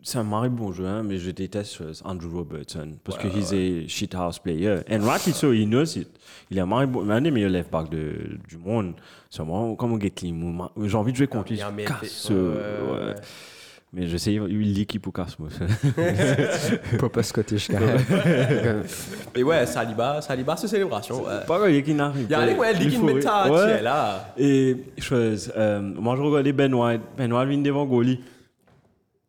c'est 0.07 0.19
un 0.19 0.23
mari 0.23 0.51
bon 0.51 0.71
joueur, 0.71 0.97
hein, 0.97 1.03
mais 1.03 1.17
je 1.17 1.31
déteste 1.31 1.83
Andrew 2.05 2.37
Robertson 2.37 2.91
parce 3.03 3.17
que 3.19 3.27
he's 3.27 3.53
a 3.55 3.89
shit 3.89 4.15
house 4.15 4.39
player. 4.39 4.81
And 4.91 5.01
rightly 5.03 5.33
so, 5.33 5.53
he 5.53 5.65
knows 5.67 5.97
it. 5.97 6.09
Il 6.51 6.59
est 6.59 6.61
un 6.61 6.67
mari 6.67 6.87
bon, 6.87 7.09
un 7.09 7.21
des 7.23 7.31
meilleurs 7.31 7.51
left 7.51 7.71
back 7.73 7.89
de, 7.91 8.39
du 8.47 8.59
monde. 8.59 8.95
C'est 9.31 9.43
moi, 9.43 9.75
comme 9.79 9.99
moi, 10.33 10.71
j'ai 10.85 10.97
envie 10.97 11.11
de 11.13 11.17
jouer 11.17 11.27
contre 11.27 11.49
lui. 11.53 11.57
Il 11.57 11.61
y 11.61 11.63
a 11.63 11.69
un 11.69 11.71
je 11.71 11.77
mec- 11.77 11.89
casse, 11.89 12.29
ouais, 12.31 12.37
ouais, 12.37 12.43
ouais. 12.43 13.05
ouais. 13.07 13.15
Mais 13.97 14.09
je 14.09 14.17
sais, 14.17 14.35
il 14.35 14.73
lit 14.75 14.87
qui 14.87 14.99
pour 14.99 15.13
casse, 15.13 15.39
moi. 15.39 15.49
Proper 16.99 17.23
Scottish, 17.23 17.69
quand 17.69 17.79
même. 17.79 18.83
Et 19.35 19.43
ouais, 19.45 19.65
Saliba, 19.67 20.21
Saliba, 20.21 20.57
c'est 20.57 20.67
célébration. 20.69 21.25
ouais. 21.25 21.47
Pas 21.47 21.65
qu'il 21.67 21.83
qui 21.83 21.95
n'arrive 21.95 22.27
Il 22.29 22.31
y 22.31 22.35
a 22.35 22.45
les 22.45 22.55
ouais, 22.55 22.73
Il 22.81 22.91
tu 22.91 23.53
ouais. 23.53 23.71
es 23.79 23.83
là. 23.83 24.35
Et 24.37 24.77
chose, 24.99 25.53
euh, 25.57 25.81
moi 25.81 26.17
je 26.17 26.23
regardais 26.23 26.53
Ben 26.53 26.75
White. 26.75 27.03
Ben 27.17 27.33
White 27.33 27.49
vient 27.49 27.59
devant 27.59 27.87
Goli. 27.87 28.21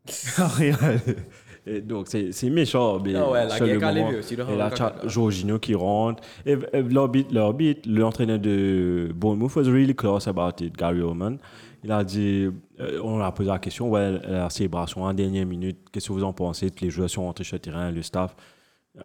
Et 1.67 1.81
donc 1.81 2.07
c'est 2.09 2.49
méchant. 2.51 2.99
Mais 3.03 3.15
Ah 3.15 3.29
ouais, 3.31 3.47
la 3.47 3.59
le 3.59 3.65
guerre 3.79 3.93
moment. 3.93 4.09
levé 4.09 4.19
aussi, 4.19 4.35
le 4.35 4.43
Et 4.49 4.55
là. 4.55 4.71
Jorginho 5.05 5.57
qui 5.57 5.73
rentre. 5.73 6.21
Et 6.45 6.55
et 6.73 6.81
leur 6.83 7.09
beat, 7.09 7.31
leur 7.31 7.53
beat, 7.55 7.85
l'entraîneur 7.87 8.37
de 8.37 9.11
Bournemouth 9.15 9.55
was 9.55 9.63
really 9.63 9.95
close 9.95 10.27
about 10.27 10.63
it, 10.63 10.77
Gary 10.77 11.01
Oldman. 11.01 11.39
Il 11.83 11.91
a 11.91 12.03
dit, 12.03 12.47
euh, 12.79 12.99
on 13.03 13.19
a 13.19 13.31
posé 13.31 13.49
la 13.49 13.59
question, 13.59 13.89
ouais, 13.89 14.19
la 14.27 14.49
célébration 14.49 15.03
en 15.03 15.13
dernière 15.13 15.45
minute, 15.45 15.77
qu'est-ce 15.91 16.07
que 16.07 16.13
vous 16.13 16.23
en 16.23 16.33
pensez? 16.33 16.71
Les 16.81 16.89
joueurs 16.89 17.09
sont 17.09 17.23
rentrés 17.23 17.43
sur 17.43 17.55
le 17.55 17.59
terrain, 17.59 17.91
le 17.91 18.01
staff. 18.01 18.35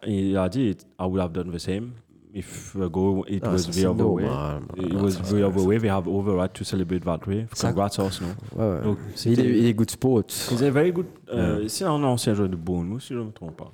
Et 0.05 0.29
il 0.29 0.37
a 0.37 0.47
dit, 0.49 0.75
I 0.99 1.03
would 1.03 1.19
have 1.21 1.31
done 1.31 1.51
the 1.51 1.59
same 1.59 1.91
if 2.33 2.75
a 2.75 2.89
goal 2.89 3.23
it 3.27 3.43
Ah, 3.45 3.51
was 3.51 3.67
the 3.67 3.73
c'est 3.73 3.85
other 3.85 4.05
way. 4.05 4.23
normal. 4.23 4.61
It 4.77 4.93
was 4.93 5.17
the 5.21 5.43
other 5.43 5.61
way. 5.63 5.77
They 5.79 5.89
have 5.89 6.07
over 6.07 6.35
right 6.35 6.51
to 6.53 6.63
celebrate 6.63 7.01
that 7.05 7.25
way. 7.27 7.45
Congrats 7.59 7.99
Arsenal. 7.99 8.35
Ouais, 8.55 8.63
ouais. 8.65 8.81
Donc, 8.83 8.97
il, 9.25 9.39
est, 9.39 9.57
il 9.59 9.65
est 9.65 9.73
good 9.73 9.89
sport. 9.89 10.23
He's 10.49 10.61
a 10.63 10.69
very 10.71 10.91
good. 10.91 11.07
euh, 11.33 11.67
C'est 11.67 11.85
un 11.85 12.03
ancien 12.03 12.33
joueur 12.33 12.49
de 12.49 12.55
Bournemouth, 12.55 13.01
si 13.01 13.13
je 13.13 13.19
ne 13.19 13.25
me 13.25 13.31
trompe 13.31 13.57
pas. 13.57 13.71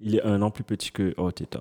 Il 0.00 0.14
est 0.16 0.22
un 0.22 0.40
an 0.42 0.50
plus 0.50 0.64
petit 0.64 0.92
que 0.92 1.12
Arteta. 1.18 1.60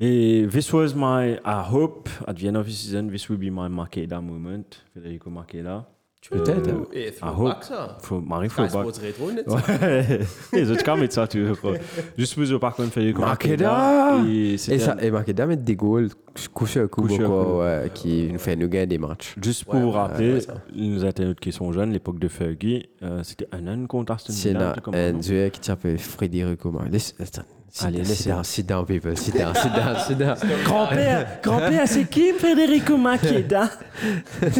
Et 0.00 0.46
this 0.50 0.72
was 0.72 0.94
my, 0.96 1.38
I 1.44 1.62
hope, 1.72 2.08
at 2.26 2.34
the 2.34 2.44
end 2.46 2.56
of 2.56 2.66
the 2.66 2.70
season, 2.70 3.08
this 3.08 3.28
will 3.28 3.38
be 3.38 3.50
my 3.52 3.68
Makeda 3.68 4.20
moment. 4.20 4.82
Federico 4.94 5.30
Makeda. 5.30 5.86
Peut-être. 6.30 6.68
hein. 6.70 6.84
Et 6.92 7.10
throwback 7.10 7.64
ça. 7.64 7.98
Faut, 8.00 8.20
Marie, 8.20 8.48
pas. 8.48 8.68
Sports 8.68 8.84
Retro, 8.84 9.32
net. 9.32 9.46
Ouais. 9.48 10.20
Les 10.52 10.70
autres 10.70 10.84
cas 10.84 10.94
mettent 10.96 11.12
ça, 11.12 11.26
tu 11.26 11.42
veux 11.42 11.54
quoi. 11.56 11.72
Juste 12.16 12.34
pour 12.48 12.60
par 12.60 12.74
contre, 12.74 12.92
Federico 12.92 13.22
Makeda. 13.22 14.20
Et 14.28 14.56
ça, 14.56 14.96
et 15.00 15.10
Makeda 15.10 15.46
met 15.46 15.56
des 15.56 15.74
goals, 15.76 16.10
coup 16.54 16.66
sur 16.66 16.88
coup, 16.88 17.06
quoi, 17.08 17.88
qui 17.92 18.30
nous 18.32 18.38
fait 18.38 18.54
nous 18.56 18.68
gagner 18.68 18.86
des 18.86 18.98
matchs. 18.98 19.34
Juste 19.42 19.64
pour 19.64 19.74
ouais, 19.74 19.90
rappeler, 19.90 20.38
nous 20.74 21.04
internautes 21.04 21.40
qui 21.40 21.50
sont 21.52 21.72
jeunes, 21.72 21.92
l'époque 21.92 22.18
de 22.18 22.28
Fergie, 22.28 22.88
euh, 23.02 23.22
c'était 23.24 23.48
un 23.52 23.66
an 23.66 23.86
contre 23.86 24.12
Aston 24.12 24.32
C'est 24.32 24.50
Villa. 24.50 24.74
un 24.86 24.92
un 24.94 25.20
joueur 25.20 25.50
qui 25.50 25.60
s'appelle 25.62 25.98
Frédéric 25.98 26.64
Omar. 26.64 26.84
Attends, 26.84 27.42
Allez, 27.80 27.98
laissez- 27.98 28.28
down, 28.28 28.44
sit 28.44 28.64
down, 28.66 28.84
people, 28.84 29.16
sit 29.16 29.34
down, 29.36 29.54
sit 29.54 29.72
down, 29.72 29.96
sit 29.96 30.16
down. 30.18 30.36
Grand-père, 30.64 31.40
grand-père, 31.42 31.88
c'est 31.88 32.04
qui 32.08 32.32
Federico 32.34 32.96
Makeda 32.96 33.70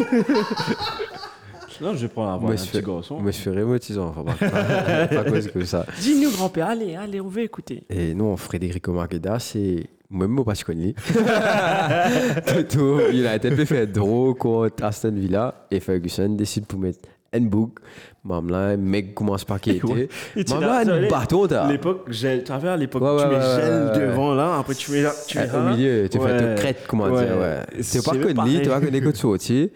Non, 1.82 1.94
je 1.96 2.06
prends 2.06 2.26
la 2.30 2.36
voix 2.36 2.48
Moi, 2.50 2.54
d'un 2.56 2.62
je 2.64 2.70
petit 2.70 2.82
garçon. 2.82 3.18
Moi, 3.18 3.30
je 3.32 3.36
suis 3.36 3.50
rémotisant, 3.50 4.14
enfin, 4.16 4.22
pas, 4.38 4.48
pas, 4.48 5.06
pas 5.24 5.30
cause 5.30 5.48
que 5.50 5.64
ça. 5.64 5.84
Dis-nous, 6.00 6.30
grand-père, 6.30 6.68
allez, 6.68 6.94
allez, 6.94 7.20
on 7.20 7.28
veut 7.28 7.42
écouter. 7.42 7.82
Et 7.90 8.14
non, 8.14 8.36
Frédérico 8.36 8.92
Marqueda, 8.92 9.38
c'est. 9.38 9.86
Même 10.10 10.30
moi, 10.30 10.44
pas 10.44 10.54
je 10.54 10.64
connais. 10.64 10.94
Tout, 12.70 13.00
il 13.12 13.26
a 13.26 13.36
été 13.36 13.50
fait 13.66 13.86
draw 13.86 14.34
contre 14.34 14.84
Aston 14.84 15.12
Villa 15.14 15.66
et 15.70 15.80
Ferguson 15.80 16.28
décide 16.30 16.66
pour 16.66 16.78
mettre 16.78 17.08
un 17.32 17.40
book. 17.40 17.78
Mamla, 18.24 18.76
mec 18.76 19.14
commence 19.14 19.44
par 19.44 19.58
qui 19.60 19.70
était. 19.70 20.08
Et 20.36 20.44
tu 20.44 20.52
Mamla, 20.52 20.80
un 20.80 21.08
bâton, 21.08 21.46
t'as. 21.48 21.66
L'époque, 21.68 22.04
gel, 22.10 22.44
tu 22.44 22.52
à 22.52 22.76
l'époque, 22.76 23.02
Ouais, 23.02 23.22
tu 23.22 23.28
mets 23.28 23.34
ouais, 23.36 23.60
gel 23.60 24.08
devant 24.10 24.34
là, 24.34 24.58
après 24.58 24.74
tu 24.74 24.92
mets 24.92 25.02
là, 25.02 25.12
tu 25.26 25.38
mets 25.38 25.48
Euh, 25.52 25.66
Au 25.66 25.70
milieu, 25.74 26.08
tu 26.08 26.20
fais 26.20 26.36
te 26.38 26.60
crête, 26.60 26.84
comment 26.86 27.04
Ouais. 27.06 27.24
dire, 27.24 27.36
ouais. 27.38 27.60
C'est 27.80 28.04
pas 28.04 28.12
connu, 28.16 28.60
tu 28.62 28.68
vois, 28.68 28.80
que 28.80 28.86
les 28.86 29.00
côtes 29.00 29.16
sorties. 29.16 29.70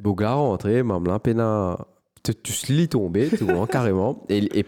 Bougla 0.00 0.34
rentré, 0.34 0.82
Mamla, 0.82 1.18
pena. 1.18 1.78
Tu 2.42 2.52
se 2.52 2.72
lis 2.72 2.88
tomber, 2.88 3.28
tu 3.28 3.44
vois, 3.44 3.66
carrément. 3.70 4.24
Et, 4.28 4.58
et 4.60 4.64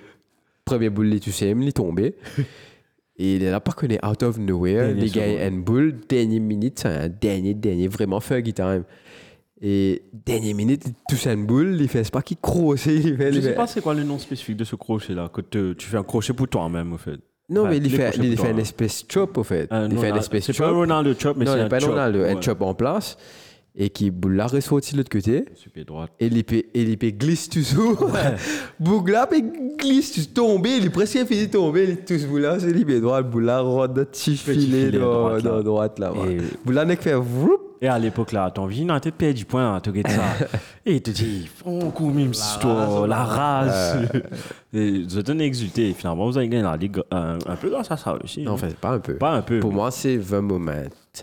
premier 0.65 0.89
boule, 0.91 1.19
tu 1.21 1.31
sais, 1.33 1.51
il 1.51 1.73
tombé. 1.73 2.15
Et 3.17 3.37
il 3.37 3.43
est 3.43 3.51
là, 3.51 3.61
pas 3.61 3.73
connu, 3.73 3.99
out 4.03 4.23
of 4.23 4.39
nowhere. 4.39 4.95
Les 4.95 5.09
gars, 5.11 5.47
une 5.47 5.63
boule, 5.63 5.95
dernière 6.09 6.41
minute, 6.41 6.79
c'est 6.79 6.89
un 6.89 7.09
dernier, 7.09 7.53
dernier, 7.55 7.87
vraiment 7.89 8.19
Fergie 8.21 8.55
time. 8.55 8.85
Et 9.61 10.03
dernière 10.15 10.55
minute, 10.55 10.85
il 10.87 10.95
touche 11.07 11.27
une 11.27 11.45
boule, 11.45 11.77
il 11.79 11.89
fait 11.89 12.11
pas 12.11 12.23
qu'il 12.23 12.39
croche, 12.39 12.87
il 12.87 13.15
fait. 13.17 13.31
Je 13.33 13.37
il 13.39 13.43
sais 13.43 13.49
fait- 13.51 13.55
pas 13.55 13.67
c'est 13.67 13.83
quoi 13.83 13.93
le 13.93 14.05
nom 14.05 14.19
spécifique 14.19 14.57
de 14.57 14.65
ce 14.65 14.75
crochet 14.75 15.13
là, 15.13 15.29
que 15.29 15.43
te- 15.43 15.75
tu 15.75 15.87
fais 15.87 15.99
un 15.99 16.03
crochet 16.03 16.33
pour 16.33 16.49
toi-même, 16.49 16.95
au 16.95 16.97
fait. 16.99 17.21
Non, 17.51 17.67
mais 17.69 17.77
il 17.77 17.83
les 17.83 17.91
fait, 17.91 18.11
crochets 18.11 18.27
il 18.27 18.39
fait 18.39 18.51
une 18.53 18.57
hein. 18.57 18.63
espèce 18.63 19.07
de 19.07 19.13
chop, 19.13 19.37
au 19.37 19.43
fait. 19.45 19.67
Un 19.71 19.91
il 19.91 19.99
fait 19.99 20.09
une 20.09 20.17
espèce 20.17 20.47
de 20.47 20.53
C'est 20.53 20.59
pas 20.59 20.67
un 20.67 20.71
chop. 20.71 20.77
Ronaldo 20.79 21.15
chop, 21.19 21.37
mais 21.37 21.45
non, 21.45 21.53
c'est 21.53 21.59
il 21.59 21.61
un 21.61 21.65
n'est 21.65 21.69
pas 21.69 21.79
chop. 21.81 21.91
Ronaldo, 21.91 22.23
un 22.25 22.41
chop 22.41 22.63
en 22.63 22.75
place. 22.75 23.19
Et 23.77 23.91
qui 23.91 24.11
boula 24.11 24.47
ressorti 24.47 24.93
de 24.93 24.99
l'autre 24.99 25.11
côté. 25.11 25.45
Super 25.55 25.85
droite. 25.85 26.11
Et 26.19 26.29
l'épée, 26.29 26.67
et 26.75 27.13
glisse 27.13 27.49
toujours. 27.49 28.11
Bougla, 28.81 29.27
puis 29.27 29.45
glisse, 29.79 30.13
tu 30.13 30.27
tombes, 30.27 30.67
il 30.67 30.87
est 30.87 30.91
presque 30.91 31.25
fini 31.27 31.47
de 31.47 31.53
tomber, 31.53 31.85
il 31.85 31.91
est 31.91 32.07
tous 32.07 32.27
boula, 32.27 32.59
c'est 32.59 32.73
l'épée 32.73 33.01
droite, 33.01 33.31
boula, 33.31 33.61
rode, 33.61 33.95
petit 34.11 34.33
Petit 34.33 34.61
filet 34.61 34.91
dans, 34.91 35.39
droite, 35.63 35.99
là. 35.99 36.13
dans. 36.15 36.27
Et-. 36.27 36.39
Boula, 36.65 36.85
n'est 36.85 36.97
que 36.97 37.03
fait 37.03 37.15
vroup. 37.15 37.61
Et 37.83 37.89
à 37.89 37.99
l'époque, 37.99 38.33
là, 38.33 38.51
ton 38.51 38.67
vie, 38.67 38.83
United 38.83 39.15
perd 39.15 39.35
du 39.35 39.47
point, 39.47 39.77
hein, 39.77 39.83
regardes 39.85 40.09
ça. 40.11 40.47
et 40.85 40.97
il 40.97 41.03
te 41.03 41.11
dit, 41.11 41.49
on 41.65 41.91
court 41.91 42.13
même 42.13 42.33
histoire, 42.33 43.07
la 43.07 43.25
race. 43.25 43.97
et 44.75 45.03
vous 45.05 45.19
êtes 45.19 45.31
un 45.31 45.39
exulté. 45.39 45.89
Et 45.89 45.95
finalement, 45.95 46.27
vous 46.27 46.37
avez 46.37 46.49
gagné 46.49 46.63
la 46.63 46.77
ligue 46.77 47.01
un 47.11 47.57
peu 47.59 47.71
grâce 47.71 47.91
à 47.91 47.97
ça 47.97 48.19
aussi. 48.23 48.43
Non, 48.43 48.51
hein. 48.51 48.55
en 48.55 48.59
fait, 48.59 48.77
pas 48.77 48.91
un 48.91 48.99
peu. 48.99 49.15
Pas 49.15 49.33
un 49.33 49.41
peu. 49.41 49.61
Pour 49.61 49.73
moi, 49.73 49.91
c'est 49.91 50.19
20 50.19 50.43
moments. 50.43 50.73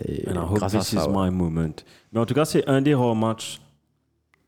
C'est 0.06 0.24
grâce 0.54 0.74
à 0.74 0.80
ça. 1.04 1.10
ouais. 1.10 1.30
my 1.30 1.34
moment. 1.36 1.70
Mais 2.12 2.20
en 2.20 2.26
tout 2.26 2.34
cas, 2.34 2.44
c'est 2.44 2.66
un 2.68 2.80
des 2.82 2.94
rares 2.94 3.16
matchs 3.16 3.60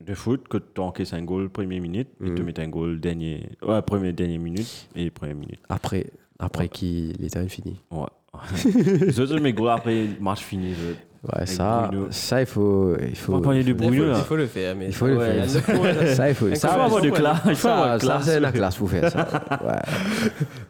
de 0.05 0.15
foot 0.15 0.49
que 0.49 0.57
tu 0.59 0.81
encaisses 0.81 1.13
un 1.13 1.23
goal 1.23 1.51
première 1.51 1.81
minute 1.83 2.09
et 2.25 2.35
tu 2.35 2.43
mets 2.43 2.59
un 2.59 2.69
goal 2.69 2.99
dernier, 3.01 3.51
ouais, 3.63 3.83
première 3.83 4.13
dernière 4.15 4.41
minute 4.41 4.89
et 4.97 5.11
première 5.11 5.37
minute. 5.37 5.61
Après, 5.69 6.07
après 6.39 6.69
qui 6.69 7.13
l'état 7.19 7.43
est 7.43 7.49
fini. 7.49 7.77
Ouais. 7.91 8.07
Autres 9.21 9.39
mes 9.41 9.53
goals 9.53 9.71
après 9.71 10.07
match 10.21 10.41
fini. 10.41 10.73
je- 10.75 10.95
Ouais, 11.23 11.45
ça, 11.45 11.89
Bruno. 11.91 12.07
ça, 12.11 12.41
il 12.41 12.47
faut. 12.47 12.97
Il 12.99 13.15
faut, 13.15 13.35
On 13.35 13.41
parler 13.43 13.61
Il 13.61 13.75
faut, 13.77 13.93
il 13.93 14.37
le 14.39 14.47
faire, 14.47 14.75
mais 14.75 14.87
il 14.87 14.95
faut 14.95 15.07
le 15.07 15.19
Ouais, 15.19 15.47
faire. 15.47 16.07
Ça, 16.17 16.29
il 16.31 16.35
faut. 16.35 16.49
Il 16.49 16.57
Ça, 16.57 16.69
faut 16.69 16.81
avoir 16.81 17.03
de 17.03 17.11
classe. 17.11 17.39
Il 17.45 17.51
faut 17.57 17.69
ça, 17.69 17.75
avoir 17.77 17.99
de 17.99 18.01
ça, 18.03 18.07
classe. 18.07 18.25
c'est 18.25 18.41
la 18.41 18.53
classe 18.53 18.77
pour 18.77 18.91
faire 18.91 19.11
ça. 19.11 19.27
Ouais. 19.63 19.83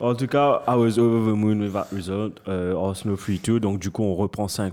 En 0.00 0.14
tout 0.16 0.26
cas, 0.26 0.62
I 0.66 0.74
was 0.74 0.98
over 0.98 1.30
the 1.30 1.36
moon 1.36 1.60
with 1.60 1.72
that 1.72 1.86
result. 1.94 2.40
Euh, 2.48 2.74
Arsenal 2.76 3.14
3-2. 3.16 3.60
Donc, 3.60 3.78
du 3.78 3.92
coup, 3.92 4.02
on 4.02 4.16
reprend 4.16 4.48
5, 4.48 4.72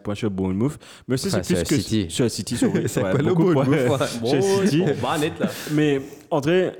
points 0.00 0.14
sur 0.14 0.30
Bournemouth. 0.30 0.78
Mais 1.08 1.16
ça, 1.16 1.26
Enfin, 1.26 1.40
c'est 1.42 1.54
plus 1.54 1.66
sur 1.66 1.76
que. 1.76 1.82
City. 1.82 2.06
Sur 2.08 2.30
City, 2.30 2.56
sur 2.56 2.70
C'est 2.86 3.02
ouais, 3.02 3.10
pas 3.10 3.18
le 3.18 3.34
Bournemouth, 3.34 3.66
ouais. 3.68 4.06
Bon, 4.20 4.40
City. 4.62 4.84
on 4.86 5.06
va 5.06 5.18
net 5.18 5.32
là. 5.40 5.48
Mais 5.72 6.00
André, 6.30 6.70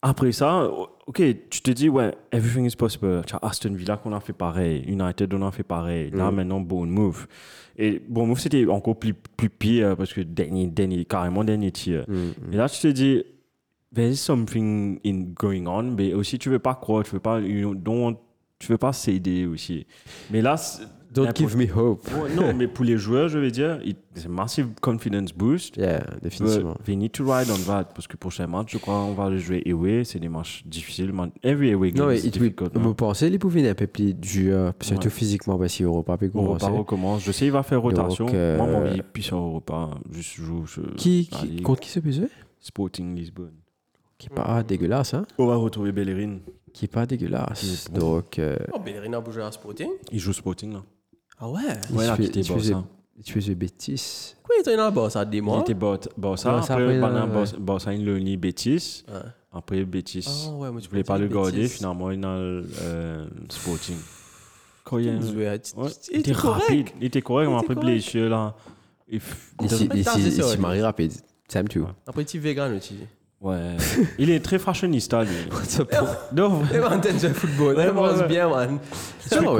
après 0.00 0.32
ça, 0.32 0.70
ok, 1.06 1.22
tu 1.50 1.60
te 1.62 1.70
dis, 1.70 1.88
ouais, 1.88 2.14
everything 2.32 2.64
is 2.66 2.76
possible. 2.76 3.22
Tu 3.26 3.34
as 3.34 3.38
Aston 3.42 3.72
Villa 3.74 3.96
qu'on 3.96 4.12
a 4.12 4.20
fait 4.20 4.32
pareil, 4.32 4.84
United 4.86 5.32
on 5.34 5.46
a 5.46 5.50
fait 5.50 5.62
pareil, 5.62 6.10
là 6.10 6.30
maintenant 6.30 6.60
Bournemouth. 6.60 7.26
Et 7.76 8.00
Bournemouth 8.08 8.38
c'était 8.38 8.66
encore 8.66 8.98
plus, 8.98 9.14
plus 9.14 9.50
pire 9.50 9.96
parce 9.96 10.12
que 10.12 10.20
dernier, 10.22 10.66
dernier, 10.68 11.04
carrément 11.04 11.44
dernier 11.44 11.70
tir. 11.72 12.04
Et 12.52 12.56
là 12.56 12.68
tu 12.68 12.80
te 12.80 12.88
dis, 12.88 13.22
there's 13.94 14.18
something 14.20 14.98
in 15.04 15.32
going 15.34 15.66
on, 15.66 15.82
mais 15.96 16.14
aussi 16.14 16.38
tu 16.38 16.48
veux 16.50 16.58
pas 16.58 16.74
croire, 16.74 17.04
tu 17.04 17.10
veux 17.12 17.20
pas, 17.20 17.40
you 17.40 17.74
don't- 17.74 18.16
tu 18.58 18.72
veux 18.72 18.78
pas 18.78 18.92
céder 18.92 19.44
aussi. 19.46 19.86
Mais 20.30 20.40
là, 20.40 20.56
Don't 21.14 21.34
give 21.34 21.56
me 21.56 21.66
hope. 21.74 22.06
Ouais, 22.12 22.34
non, 22.34 22.52
mais 22.54 22.66
pour 22.68 22.84
les 22.84 22.98
joueurs, 22.98 23.28
je 23.28 23.38
veux 23.38 23.50
dire, 23.50 23.78
c'est 24.14 24.26
un 24.26 24.30
massive 24.30 24.68
confidence 24.80 25.32
boost. 25.32 25.76
Yeah, 25.76 26.00
But 26.00 26.22
définitivement. 26.24 26.74
they 26.84 26.96
need 26.96 27.12
to 27.12 27.24
ride 27.24 27.48
on 27.50 27.58
that 27.70 27.84
parce 27.94 28.06
que 28.06 28.16
prochain 28.16 28.46
match, 28.46 28.72
je 28.72 28.78
crois, 28.78 28.96
on 29.04 29.12
va 29.14 29.30
le 29.30 29.38
jouer 29.38 29.62
away. 29.70 30.02
C'est 30.04 30.18
des 30.18 30.28
matchs 30.28 30.62
difficiles. 30.66 31.12
man. 31.12 31.30
Every 31.42 31.72
away 31.72 31.92
game 31.92 32.06
Non, 32.06 32.12
mais 32.12 32.80
vous 32.80 32.94
pensez, 32.94 33.28
il 33.28 33.38
pouvait 33.38 33.68
un 33.68 33.74
peu 33.74 33.86
plus 33.86 34.12
dur, 34.14 34.72
surtout 34.80 35.04
Ouais. 35.04 35.10
physiquement, 35.10 35.56
parce 35.58 35.74
qu'il 35.74 35.86
Europa 35.86 36.16
commencer. 36.16 36.64
repart 36.66 36.78
recommence. 36.78 37.22
Je 37.24 37.32
sais, 37.32 37.46
il 37.46 37.52
va 37.52 37.62
faire 37.62 37.80
rotation. 37.80 38.26
Donc, 38.26 38.34
euh, 38.34 38.56
Moi, 38.56 38.66
mon 38.66 38.84
avis, 38.86 39.02
puis 39.12 39.22
sur 39.22 39.36
Europa, 39.38 39.90
juste 40.10 40.34
joue 40.36 40.66
je- 40.66 40.80
Qui, 40.96 41.28
qui- 41.28 41.62
contre 41.62 41.80
qui 41.80 41.88
se 41.90 42.00
peut 42.00 42.10
jouer 42.10 42.28
Sporting 42.60 43.14
Lisbonne. 43.14 43.52
Qui 44.18 44.28
est 44.28 44.34
pas 44.34 44.62
dégueulasse, 44.62 45.14
hein? 45.14 45.24
On 45.38 45.46
va 45.46 45.56
retrouver 45.56 45.92
Bellerin. 45.92 46.38
Qui 46.72 46.86
est 46.86 46.88
pas 46.88 47.04
dégueulasse. 47.06 47.60
Qui 47.60 47.66
est 47.72 47.92
bon. 47.92 48.16
Donc, 48.16 48.38
euh, 48.38 48.56
Oh, 48.72 48.78
Bellerin 48.78 49.12
a 49.12 49.20
bougé 49.20 49.42
à 49.42 49.50
Sporting. 49.52 49.90
Il 50.10 50.18
joue 50.18 50.32
Sporting, 50.32 50.72
là. 50.72 50.82
Ah 51.38 51.48
ouais? 51.48 51.60
Ouais, 51.92 52.04
il 52.04 52.10
a 52.10 52.16
tu 52.16 52.22
tu 52.42 52.52
faisais- 52.52 52.72
Barça. 52.74 52.88
tu 53.24 53.32
faisais 53.34 53.54
bêtise. 53.54 54.36
Quoi, 54.42 54.56
il 54.56 54.60
était 54.60 54.76
dans 54.76 54.90
boss 54.90 55.16
des 55.24 55.38
Il 55.38 55.42
était. 55.74 55.74
Ouais, 56.52 56.62
ça 56.62 56.72
Après, 56.72 56.82
après, 56.84 57.00
pendant 57.00 57.26
ouais. 57.28 57.34
Barça, 57.34 57.56
Barça, 57.58 57.92
il. 57.94 59.04
Après. 59.52 60.46
Ah 60.48 60.52
ouais, 60.54 60.70
voulais 60.88 61.04
pas 61.04 61.18
le 61.18 61.28
garder. 61.28 61.68
Finalement, 61.68 62.10
il 62.10 62.24
a 62.24 62.38
le 62.38 62.66
euh, 62.82 63.26
Sporting. 63.48 63.96
Quand 64.84 64.98
il 64.98 65.06
y 65.06 65.08
a 65.08 65.12
un- 65.12 65.20
Ouais, 65.20 65.60
Ouais, 65.76 65.90
il 66.12 66.20
était 66.20 66.32
rapide. 66.32 66.88
Il 67.00 67.06
était 67.06 67.22
correct, 67.22 67.48
mais 67.50 67.56
Il 67.56 67.64
était 67.64 67.72
après 67.74 67.74
blessure 67.74 68.28
là. 68.28 68.54
Il 69.08 69.20
ouais. 70.50 70.56
Marie 70.56 70.82
rapide. 70.82 71.12
Sam 71.48 71.68
too. 71.68 71.86
Après, 72.06 72.24
petit 72.24 72.38
vegan 72.38 72.76
aussi. 72.76 72.96
Ouais. 73.44 73.76
il 74.18 74.30
est 74.30 74.40
très 74.42 74.58
fashionista 74.58 75.22
lui. 75.22 75.30
non, 76.34 76.62
Eh, 76.74 76.78
man, 76.78 77.00
t'aimes 77.00 77.18
le 77.22 77.28
football. 77.34 77.76
Ouais, 77.76 77.90
ouais. 77.90 78.26
bien, 78.26 78.48
man. 78.48 78.78
Non, 79.42 79.56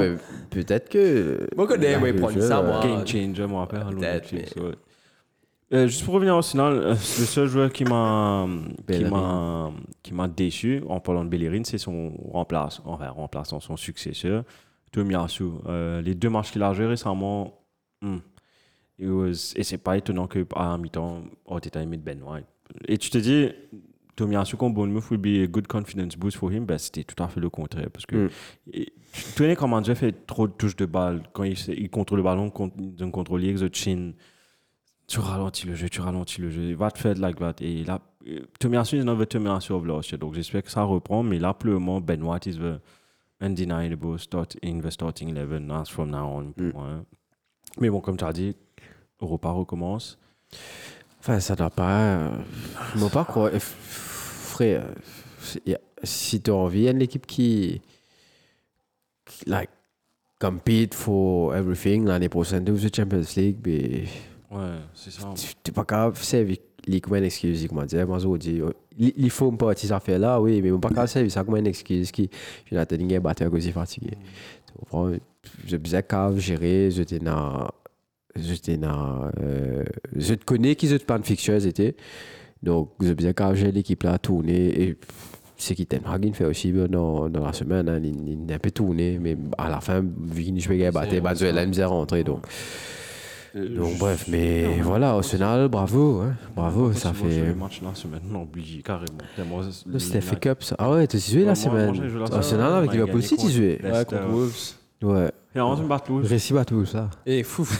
peut-être 0.49 0.89
que. 0.89 1.47
Moi, 1.55 1.67
quand 1.67 1.77
même, 1.77 2.03
il 2.07 2.15
prend 2.15 2.29
ça, 2.41 2.61
moi. 2.63 2.79
game 2.81 3.05
changer, 3.07 3.45
moi 3.45 3.63
après. 3.63 3.79
Peut-être, 3.85 4.33
ouais. 4.59 4.71
Euh, 5.73 5.87
juste 5.87 6.03
pour 6.05 6.13
revenir 6.15 6.35
au 6.37 6.41
final, 6.43 6.73
euh, 6.73 6.89
le 6.91 6.95
seul 6.95 7.47
joueur 7.47 7.71
qui 7.71 7.83
m'a 7.85 8.47
qui 8.91 9.03
m'a 9.05 9.71
qui 10.03 10.13
m'a 10.13 10.27
déçu 10.27 10.83
en 10.87 10.99
parlant 10.99 11.23
de 11.25 11.29
Bellerin, 11.29 11.61
c'est 11.63 11.79
son 11.79 12.13
remplaçant, 12.31 12.83
enfin 12.85 13.09
remplaçant, 13.09 13.59
son 13.59 13.75
successeur, 13.75 14.43
Tomiyasu. 14.91 15.43
Euh, 15.67 16.01
les 16.03 16.13
deux 16.13 16.29
matchs 16.29 16.51
qu'il 16.51 16.61
a 16.61 16.71
joué 16.73 16.85
récemment, 16.85 17.59
hmm, 18.03 18.17
it 18.99 19.07
was- 19.09 19.53
et 19.55 19.63
c'est 19.63 19.79
pas 19.79 19.97
étonnant 19.97 20.27
que 20.27 20.45
à 20.55 20.77
mi-temps, 20.77 21.23
oh 21.47 21.59
t'étais 21.59 21.81
aimé 21.81 21.97
de 21.97 22.03
Ben 22.03 22.21
White. 22.21 22.45
Et 22.87 22.97
tu 22.97 23.09
te 23.09 23.17
dis, 23.17 23.49
Tomiyasu 24.15 24.55
contre 24.57 24.75
Bournemouth 24.75 25.09
will 25.11 25.19
be 25.19 25.43
a 25.43 25.47
good 25.47 25.67
confidence 25.67 26.15
boost 26.15 26.37
for 26.37 26.51
him, 26.51 26.65
ben 26.65 26.77
c'était 26.77 27.03
tout 27.03 27.21
à 27.21 27.27
fait 27.27 27.39
le 27.39 27.49
contraire 27.49 27.89
parce 27.91 28.05
que 28.05 28.27
Mm. 28.27 28.29
tu 28.71 28.85
connais 29.37 29.55
comment 29.55 29.81
Dieu 29.81 29.93
fait 29.95 30.25
trop 30.25 30.47
de 30.47 30.53
touches 30.53 30.75
de 30.77 30.85
balle 30.85 31.23
quand 31.33 31.43
il, 31.43 31.89
contrôle 31.89 32.19
le 32.19 32.23
ballon, 32.23 32.51
il 32.79 33.11
contrôle 33.11 33.41
the 33.41 33.73
chin 33.75 34.13
tu 35.07 35.19
ralentis 35.19 35.67
le 35.67 35.75
jeu, 35.75 35.87
tu 35.89 36.01
ralentis 36.01 36.41
le 36.41 36.49
jeu, 36.49 36.63
il 36.63 36.75
va 36.75 36.89
te 36.89 36.97
faire 36.97 37.13
like 37.15 37.37
that. 37.37 37.55
Et 37.61 37.83
là, 37.83 38.01
Tomiyasu 38.59 38.95
is 38.97 39.01
another 39.01 39.27
Tomiyasu 39.27 39.73
of 39.73 39.85
last 39.85 40.09
year. 40.11 40.17
Donc 40.17 40.33
j'espère 40.33 40.63
que 40.63 40.71
ça 40.71 40.81
reprend. 40.81 41.21
Mais 41.21 41.37
là, 41.37 41.53
pour 41.53 41.69
le 41.69 41.77
moment, 41.77 42.01
Ben 42.01 42.23
White 42.23 42.47
is 42.47 42.57
the 42.57 42.79
undeniable 43.39 44.17
start 44.17 44.55
in 44.63 44.79
the 44.79 44.89
starting 44.89 45.29
11 45.29 45.69
as 45.71 45.89
from 45.89 46.09
now 46.09 46.25
on. 46.39 46.51
pour 46.53 46.63
Mm. 46.65 46.71
moi. 46.73 46.87
Mais 47.79 47.89
bon, 47.91 47.99
comme 48.01 48.17
tu 48.17 48.23
as 48.23 48.33
dit, 48.33 48.55
Europa 49.21 49.51
recommence. 49.51 50.17
Enfin, 51.27 51.39
ça 51.39 51.55
doit 51.55 51.71
pas. 51.71 52.01
euh, 52.01 52.29
Je 52.91 52.97
ne 52.97 53.03
pas 53.09 53.25
croire. 53.25 53.47
euh, 53.47 53.57
f- 53.57 53.59
Frère, 53.59 54.85
si 56.03 56.39
tu 56.39 56.51
as 56.51 56.53
envie, 56.55 56.81
il 56.81 56.83
y 56.83 56.87
a 56.87 56.91
une 56.91 57.01
équipe 57.01 57.25
qui. 57.25 57.81
qui, 59.25 59.49
Like, 59.49 59.69
compete 60.39 60.93
for 60.93 61.55
everything 61.55 62.05
l'année 62.05 62.29
prochaine, 62.29 62.63
de 62.83 62.95
Champions 62.95 63.23
League, 63.35 63.57
mais. 63.65 64.03
Ouais, 64.51 64.75
c'est 64.93 65.11
ça. 65.11 65.33
tu 65.35 65.71
n'es 65.71 65.73
pas 65.73 65.83
capable 65.83 66.15
de 66.15 66.21
servir 66.21 66.57
les 66.85 67.01
comme 67.01 67.15
une 67.15 67.23
excuse, 67.23 67.65
comment 67.67 67.83
dire. 67.85 68.05
Moi, 68.07 68.19
je 68.19 68.27
dis, 68.37 68.61
il 68.97 69.11
il 69.17 69.29
faut 69.31 69.49
une 69.49 69.57
partie 69.57 69.87
ça 69.87 69.99
fait 69.99 70.19
là, 70.19 70.39
oui, 70.39 70.61
mais 70.61 70.69
je 70.69 70.73
pas 70.79 70.89
capable 70.89 71.07
de 71.07 71.11
servir 71.11 71.31
ça 71.31 71.43
comme 71.43 71.57
une 71.57 71.65
excuse 71.67 72.11
qui. 72.11 72.29
Je 72.69 72.75
n'ai 72.75 72.79
pas 72.85 72.85
de 72.97 73.19
batteur 73.19 73.49
de 73.49 73.71
fatigué. 73.71 74.11
Tu 74.67 74.73
comprends? 74.77 75.11
Je 75.65 75.75
gérer, 76.39 76.91
j'étais 76.91 77.17
dans. 77.17 77.67
J'étais 78.37 78.77
dans. 78.77 79.29
euh, 79.41 79.83
je 80.15 80.33
te 80.33 80.43
connais 80.43 80.75
qui 80.75 80.87
je 80.87 80.97
te 80.97 81.05
pas 81.05 81.17
de 81.17 81.25
fixture, 81.25 81.55
était. 81.65 81.95
Donc, 82.63 82.91
je 82.99 83.07
suis 83.07 83.15
capable 83.15 83.53
de 83.53 83.59
gérer 83.59 83.71
l'équipe 83.71 84.03
là, 84.03 84.17
tourner. 84.17 84.81
Et 84.81 84.97
c'est 85.57 85.73
qui 85.75 85.85
Ten 85.85 86.01
Hag 86.05 86.25
il 86.25 86.33
fait 86.33 86.43
aussi 86.45 86.71
euh, 86.73 86.87
dans, 86.87 87.29
dans 87.29 87.45
la 87.45 87.53
semaine, 87.53 87.87
hein, 87.87 87.99
il, 88.03 88.43
il 88.45 88.51
a 88.51 88.55
un 88.55 88.59
peu 88.59 88.71
tourné, 88.71 89.17
mais 89.21 89.37
à 89.57 89.69
la 89.69 89.79
fin, 89.79 90.01
battre, 90.91 91.17
bah, 91.21 91.33
je 91.33 91.45
l'ai 91.45 91.65
mis 91.65 91.79
à 91.79 91.87
rentrer. 91.87 92.23
Donc, 92.25 92.45
Euh, 93.55 93.73
donc 93.73 93.93
je- 93.93 93.99
bref, 93.99 94.25
mais 94.27 94.63
Non, 94.77 94.83
voilà, 94.83 95.11
Arsenal, 95.11 95.69
bravo, 95.69 96.19
hein, 96.19 96.35
bravo, 96.57 96.91
ça 96.91 97.13
fait. 97.13 97.45
Le 97.47 97.55
match 97.55 97.81
là, 97.81 97.91
c'est 97.93 98.09
maintenant 98.09 98.41
obligé, 98.41 98.81
carrément. 98.81 99.05
Le 99.87 99.97
Stephen 99.99 100.39
Cup, 100.39 100.61
ça. 100.63 100.75
Ah 100.77 100.91
ouais, 100.91 101.07
tu 101.07 101.15
as 101.15 101.19
joué 101.31 101.45
semaine. 101.55 101.93
j'ai 101.95 102.09
joué 102.09 102.19
la 102.19 102.35
Arsenal 102.35 102.43
semaine, 102.43 102.73
avec 102.79 102.91
Liverpool 102.91 103.23
City, 103.23 103.35
contre 103.43 103.53
joué. 103.55 103.79
Ouais, 103.81 104.05
contre 104.05 104.27
Wolves. 104.29 104.73
Ouais. 105.03 105.31
Et 105.55 105.61
on 105.61 105.77
se 105.77 105.83
bat 105.83 105.99
tous. 106.01 106.27
Récit 106.27 106.57
à 106.57 106.65
tout 106.65 106.85
ça. 106.85 107.09
Eh, 107.25 107.41
fou. 107.43 107.65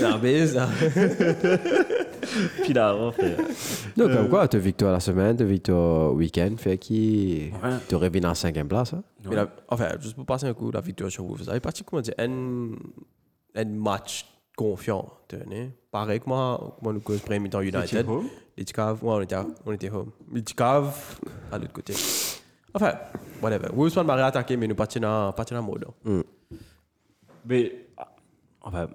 La 0.00 0.16
là. 0.18 0.68
Puis 2.62 2.72
là, 2.72 3.10
frère. 3.12 3.36
Donc, 3.96 4.12
comme 4.12 4.28
quoi, 4.28 4.46
tu 4.48 4.56
as 4.56 4.60
victoire 4.60 4.92
la 4.92 5.00
semaine, 5.00 5.36
tu 5.36 5.42
as 5.42 5.46
victoire 5.46 6.12
week-end, 6.14 6.54
fait 6.56 6.78
qui. 6.78 7.50
Ouais. 7.62 7.70
Tu 7.88 7.94
aurais 7.96 8.10
bien 8.10 8.24
en 8.30 8.34
cinquième 8.34 8.68
place. 8.68 8.92
Hein? 8.92 9.02
Mais 9.28 9.34
la- 9.36 9.48
enfin, 9.68 9.88
juste 10.00 10.14
pour 10.14 10.26
passer 10.26 10.46
un 10.46 10.54
coup, 10.54 10.70
la 10.70 10.80
victoire 10.80 11.10
sur 11.10 11.24
Wolves, 11.24 11.42
ça 11.44 11.50
avait 11.52 11.60
parti, 11.60 11.82
comment 11.82 12.02
dire, 12.02 12.14
un, 12.18 12.70
un 13.56 13.64
match 13.64 14.26
confiant. 14.56 15.06
tenez. 15.28 15.70
Pareil 15.90 16.20
que 16.20 16.28
moi, 16.28 16.76
moi 16.82 16.92
nous 16.92 17.00
cause 17.00 17.20
premier 17.20 17.40
mi-temps 17.40 17.60
United. 17.62 18.06
Les 18.56 18.64
Ticaves, 18.64 19.02
ouais, 19.04 19.10
on 19.12 19.20
était, 19.20 19.36
on 19.66 19.72
était 19.72 19.90
home. 19.90 20.10
Les 20.32 20.42
Ticaves, 20.42 21.18
à 21.52 21.58
l'autre 21.58 21.72
côté. 21.72 21.94
Enfin, 22.76 22.92
whatever. 23.40 23.68
Wolves 23.72 24.04
m'a 24.04 24.14
réattaqué, 24.14 24.54
mais 24.56 24.68
nous 24.68 24.74
partions 24.74 25.00
dans 25.00 25.62
mode. 25.62 25.86
Mais, 27.46 27.86
ah, 27.96 28.08
enfin, 28.60 28.88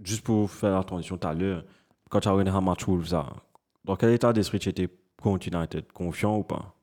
juste 0.00 0.22
pour 0.22 0.48
faire 0.48 0.76
la 0.76 0.84
transition 0.84 1.16
tout 1.18 1.26
à 1.26 1.34
l'heure, 1.34 1.64
quand 2.08 2.20
tu 2.20 2.28
as 2.28 2.30
regardé 2.30 2.56
un 2.56 2.60
match 2.60 2.86
Wolves, 2.86 3.12
dans 3.84 3.96
quel 3.96 4.10
état 4.10 4.32
d'esprit 4.32 4.60
tu 4.60 4.68
étais 4.68 4.88
contre 5.20 5.48
United 5.48 5.90
Confiant 5.92 6.36
ou 6.36 6.44
pas? 6.44 6.76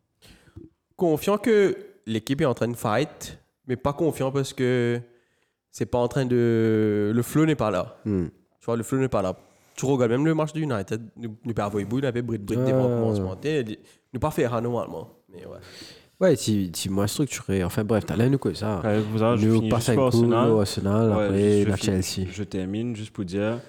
Confiant 0.97 1.37
que 1.37 1.77
l'équipe 2.05 2.41
est 2.41 2.45
en 2.45 2.53
train 2.53 2.67
de 2.67 2.75
fight, 2.75 3.39
mais 3.65 3.77
pas 3.77 3.93
confiant 3.93 4.29
parce 4.31 4.51
que 4.51 4.99
c'est 5.71 5.85
pas 5.85 5.99
en 5.99 6.09
train 6.09 6.25
de. 6.25 7.13
Le 7.15 7.21
flow 7.21 7.45
n'est 7.45 7.55
pas 7.55 7.71
là. 7.71 7.95
Hmm. 8.03 8.27
Tu 8.59 8.65
vois, 8.65 8.75
le 8.75 8.83
flow 8.83 8.99
n'est 8.99 9.07
pas 9.07 9.21
là. 9.21 9.37
Tu 9.75 9.85
regardes 9.85 10.11
même 10.11 10.25
le 10.25 10.35
match 10.35 10.51
de 10.51 10.59
United, 10.59 11.01
nous 11.15 11.37
nous 11.45 11.53
pas 11.53 11.63
avoir 11.63 11.85
bout, 11.85 12.01
nous 12.01 12.07
avait 12.07 12.21
brit 12.21 12.37
brit 12.37 12.57
ce 12.57 13.21
matin, 13.21 13.63
nous 14.11 14.19
pas 14.19 14.31
faire 14.31 14.61
normalement. 14.61 15.07
Mais 15.29 15.45
ouais. 15.45 15.59
Ouais, 16.19 16.35
si, 16.35 16.69
si 16.75 16.89
moins 16.89 17.07
structuré. 17.07 17.63
Enfin 17.63 17.83
bref, 17.85 18.05
t'as 18.05 18.15
l'air 18.17 18.29
nous 18.29 18.37
ça. 18.53 18.79
Avec 18.79 19.05
vous, 19.05 19.19
ça, 19.19 19.37
je 19.37 19.47
Nous 19.47 19.55
finis 19.55 19.69
passe 19.69 19.87
un 19.89 19.95
coup, 19.95 20.01
Arsenal. 20.01 20.49
au 20.49 20.59
Arsenal, 20.59 21.09
Ouais, 21.09 21.23
après 21.25 21.63
je 21.63 21.69
la 21.69 21.77
finis- 21.77 22.03
Chelsea. 22.03 22.27
Je 22.33 22.43
termine 22.43 22.93
juste 22.95 23.11
pour 23.11 23.23
dire, 23.23 23.59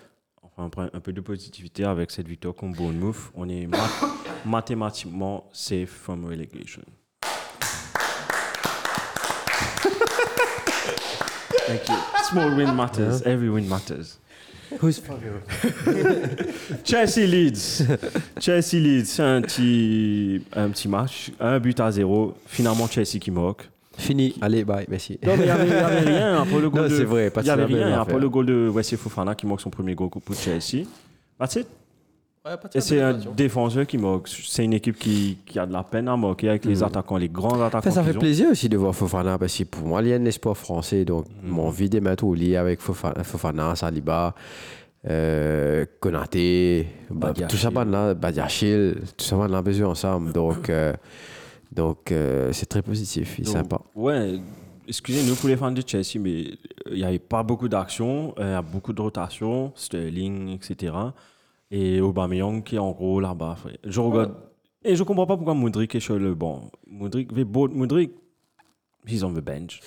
enfin, 0.42 0.64
un 0.64 0.68
peu- 0.68 0.90
un 0.96 1.00
peu 1.00 1.12
de 1.12 1.20
positivité 1.20 1.84
avec 1.84 2.10
cette 2.10 2.26
victoire 2.26 2.54
contre 2.54 2.76
Bournemouth. 2.76 3.30
On 3.34 3.48
est 3.48 3.66
mat- 3.66 3.78
mathématiquement 4.44 5.48
safe 5.52 5.90
from 5.90 6.24
relegation. 6.24 6.82
Thank 11.68 11.88
you. 11.88 11.94
Small 12.30 12.56
win 12.56 12.74
matters. 12.74 13.22
Every 13.24 13.48
win 13.48 13.68
matters. 13.68 14.18
Who's 14.82 15.02
Chelsea 16.84 17.26
Leeds. 17.26 17.82
Chelsea 18.40 18.74
Leeds, 18.78 19.06
c'est 19.06 19.22
un 19.22 19.42
petit, 19.42 20.42
un 20.54 20.68
petit 20.70 20.88
match. 20.88 21.32
Un 21.40 21.58
but 21.58 21.78
à 21.80 21.90
zéro. 21.90 22.34
Finalement, 22.46 22.86
Chelsea 22.86 23.18
qui 23.20 23.30
moque. 23.30 23.68
Fini. 23.98 24.34
Allez, 24.40 24.64
bye, 24.64 24.86
merci. 24.88 25.18
Non, 25.22 25.32
mais 25.36 25.42
il 25.42 25.44
n'y 25.46 25.50
avait, 25.50 25.74
avait 25.76 26.00
rien 26.00 26.40
après 26.42 26.60
le 26.60 26.70
goal 26.70 26.82
Non, 26.82 26.88
de. 26.88 26.96
c'est 26.96 27.04
vrai, 27.04 27.30
pas 27.30 27.40
Il 27.42 27.44
n'y 27.44 27.50
avait 27.50 27.64
rien 27.64 28.00
après 28.00 28.18
le 28.18 28.28
goal 28.28 28.46
de 28.46 28.68
Wesley 28.72 28.96
Fofana 28.96 29.34
qui 29.34 29.46
manque 29.46 29.60
son 29.60 29.70
premier 29.70 29.94
goal 29.94 30.08
pour 30.10 30.34
Chelsea. 30.34 30.84
That's 31.38 31.56
it. 31.56 31.66
Ouais, 32.44 32.56
pas 32.56 32.68
de 32.68 32.78
Et 32.78 32.80
c'est 32.80 33.00
un 33.00 33.12
défenseur 33.36 33.86
qui 33.86 33.98
moque. 33.98 34.28
C'est 34.28 34.64
une 34.64 34.72
équipe 34.72 34.98
qui, 34.98 35.38
qui 35.44 35.58
a 35.58 35.66
de 35.66 35.72
la 35.72 35.82
peine 35.82 36.08
à 36.08 36.16
moquer 36.16 36.48
avec 36.48 36.64
les 36.64 36.82
attaquants, 36.82 37.18
les 37.18 37.28
grands 37.28 37.60
attaquants. 37.60 37.78
Enfin, 37.78 37.90
ça 37.90 38.02
fait 38.02 38.10
qu'ils 38.10 38.16
ont. 38.16 38.20
plaisir 38.20 38.50
aussi 38.50 38.68
de 38.68 38.76
voir 38.78 38.94
Fofana 38.94 39.36
parce 39.36 39.58
que 39.58 39.64
pour 39.64 39.86
moi, 39.86 40.00
il 40.02 40.08
y 40.08 40.12
a 40.12 40.16
un 40.16 40.24
espoir 40.24 40.56
français. 40.56 41.04
Donc, 41.04 41.26
mon 41.42 41.66
envie 41.66 41.90
de 41.90 42.00
mettre 42.00 42.24
au 42.24 42.34
lit 42.34 42.56
avec 42.56 42.80
Fofana, 42.80 43.24
Fofana 43.24 43.76
Saliba, 43.76 44.34
euh, 45.08 45.84
Konaté, 46.00 46.86
bah, 47.10 47.28
Badiachil. 47.28 47.48
tout 47.48 47.56
ça, 47.62 47.70
ben 47.70 47.84
là, 47.84 48.14
Badiachil, 48.14 48.96
tout 49.18 49.24
ça, 49.24 49.36
ben 49.36 49.48
là, 49.48 49.60
besoin 49.60 49.88
ensemble. 49.88 50.32
Donc, 50.32 50.70
euh, 50.70 50.94
donc 51.72 52.10
euh, 52.10 52.52
c'est 52.52 52.66
très 52.66 52.82
positif 52.82 53.38
et 53.38 53.42
Donc, 53.42 53.52
sympa. 53.52 53.80
Ouais, 53.94 54.40
excusez-nous 54.88 55.36
pour 55.36 55.48
les 55.48 55.56
fans 55.56 55.70
de 55.72 55.82
Chelsea, 55.86 56.18
mais 56.18 56.40
euh, 56.40 56.90
il 56.90 56.96
n'y 56.96 57.04
avait 57.04 57.18
pas 57.18 57.42
beaucoup 57.42 57.68
d'action, 57.68 58.34
euh, 58.38 58.42
il 58.42 58.50
y 58.50 58.54
a 58.54 58.62
beaucoup 58.62 58.92
de 58.92 59.00
rotation, 59.00 59.72
Sterling, 59.74 60.54
etc. 60.56 60.92
Et 61.70 62.00
Aubameyang 62.00 62.62
qui 62.62 62.76
est 62.76 62.80
en 62.80 62.90
gros 62.92 63.20
là-bas. 63.20 63.56
Je 63.84 64.00
regarde. 64.00 64.34
Et 64.84 64.96
je 64.96 65.02
comprends 65.02 65.26
pas 65.26 65.36
pourquoi 65.36 65.54
Modric 65.54 65.94
est 65.94 66.00
sur 66.00 66.18
le 66.18 66.34
banc. 66.34 66.70
Modric, 66.86 67.30
Modric, 67.32 68.12
he's 69.06 69.22
on 69.22 69.32
the 69.32 69.40
bench. 69.40 69.80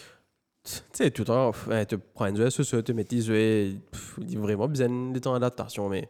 Tu 0.63 0.71
sais, 0.93 1.11
tout 1.11 1.23
le 1.23 1.25
temps, 1.25 1.51
ouais, 1.67 1.85
tu 1.85 1.97
prends 1.97 2.25
un 2.25 2.35
jeu 2.35 2.49
sur 2.49 2.83
tu 2.83 2.93
mets 2.93 3.03
tes 3.03 3.17
il 3.17 3.79
vraiment 4.39 4.67
besoin 4.67 4.87
de 5.11 5.19
temps 5.19 5.33
d'adaptation, 5.33 5.89
mais 5.89 6.07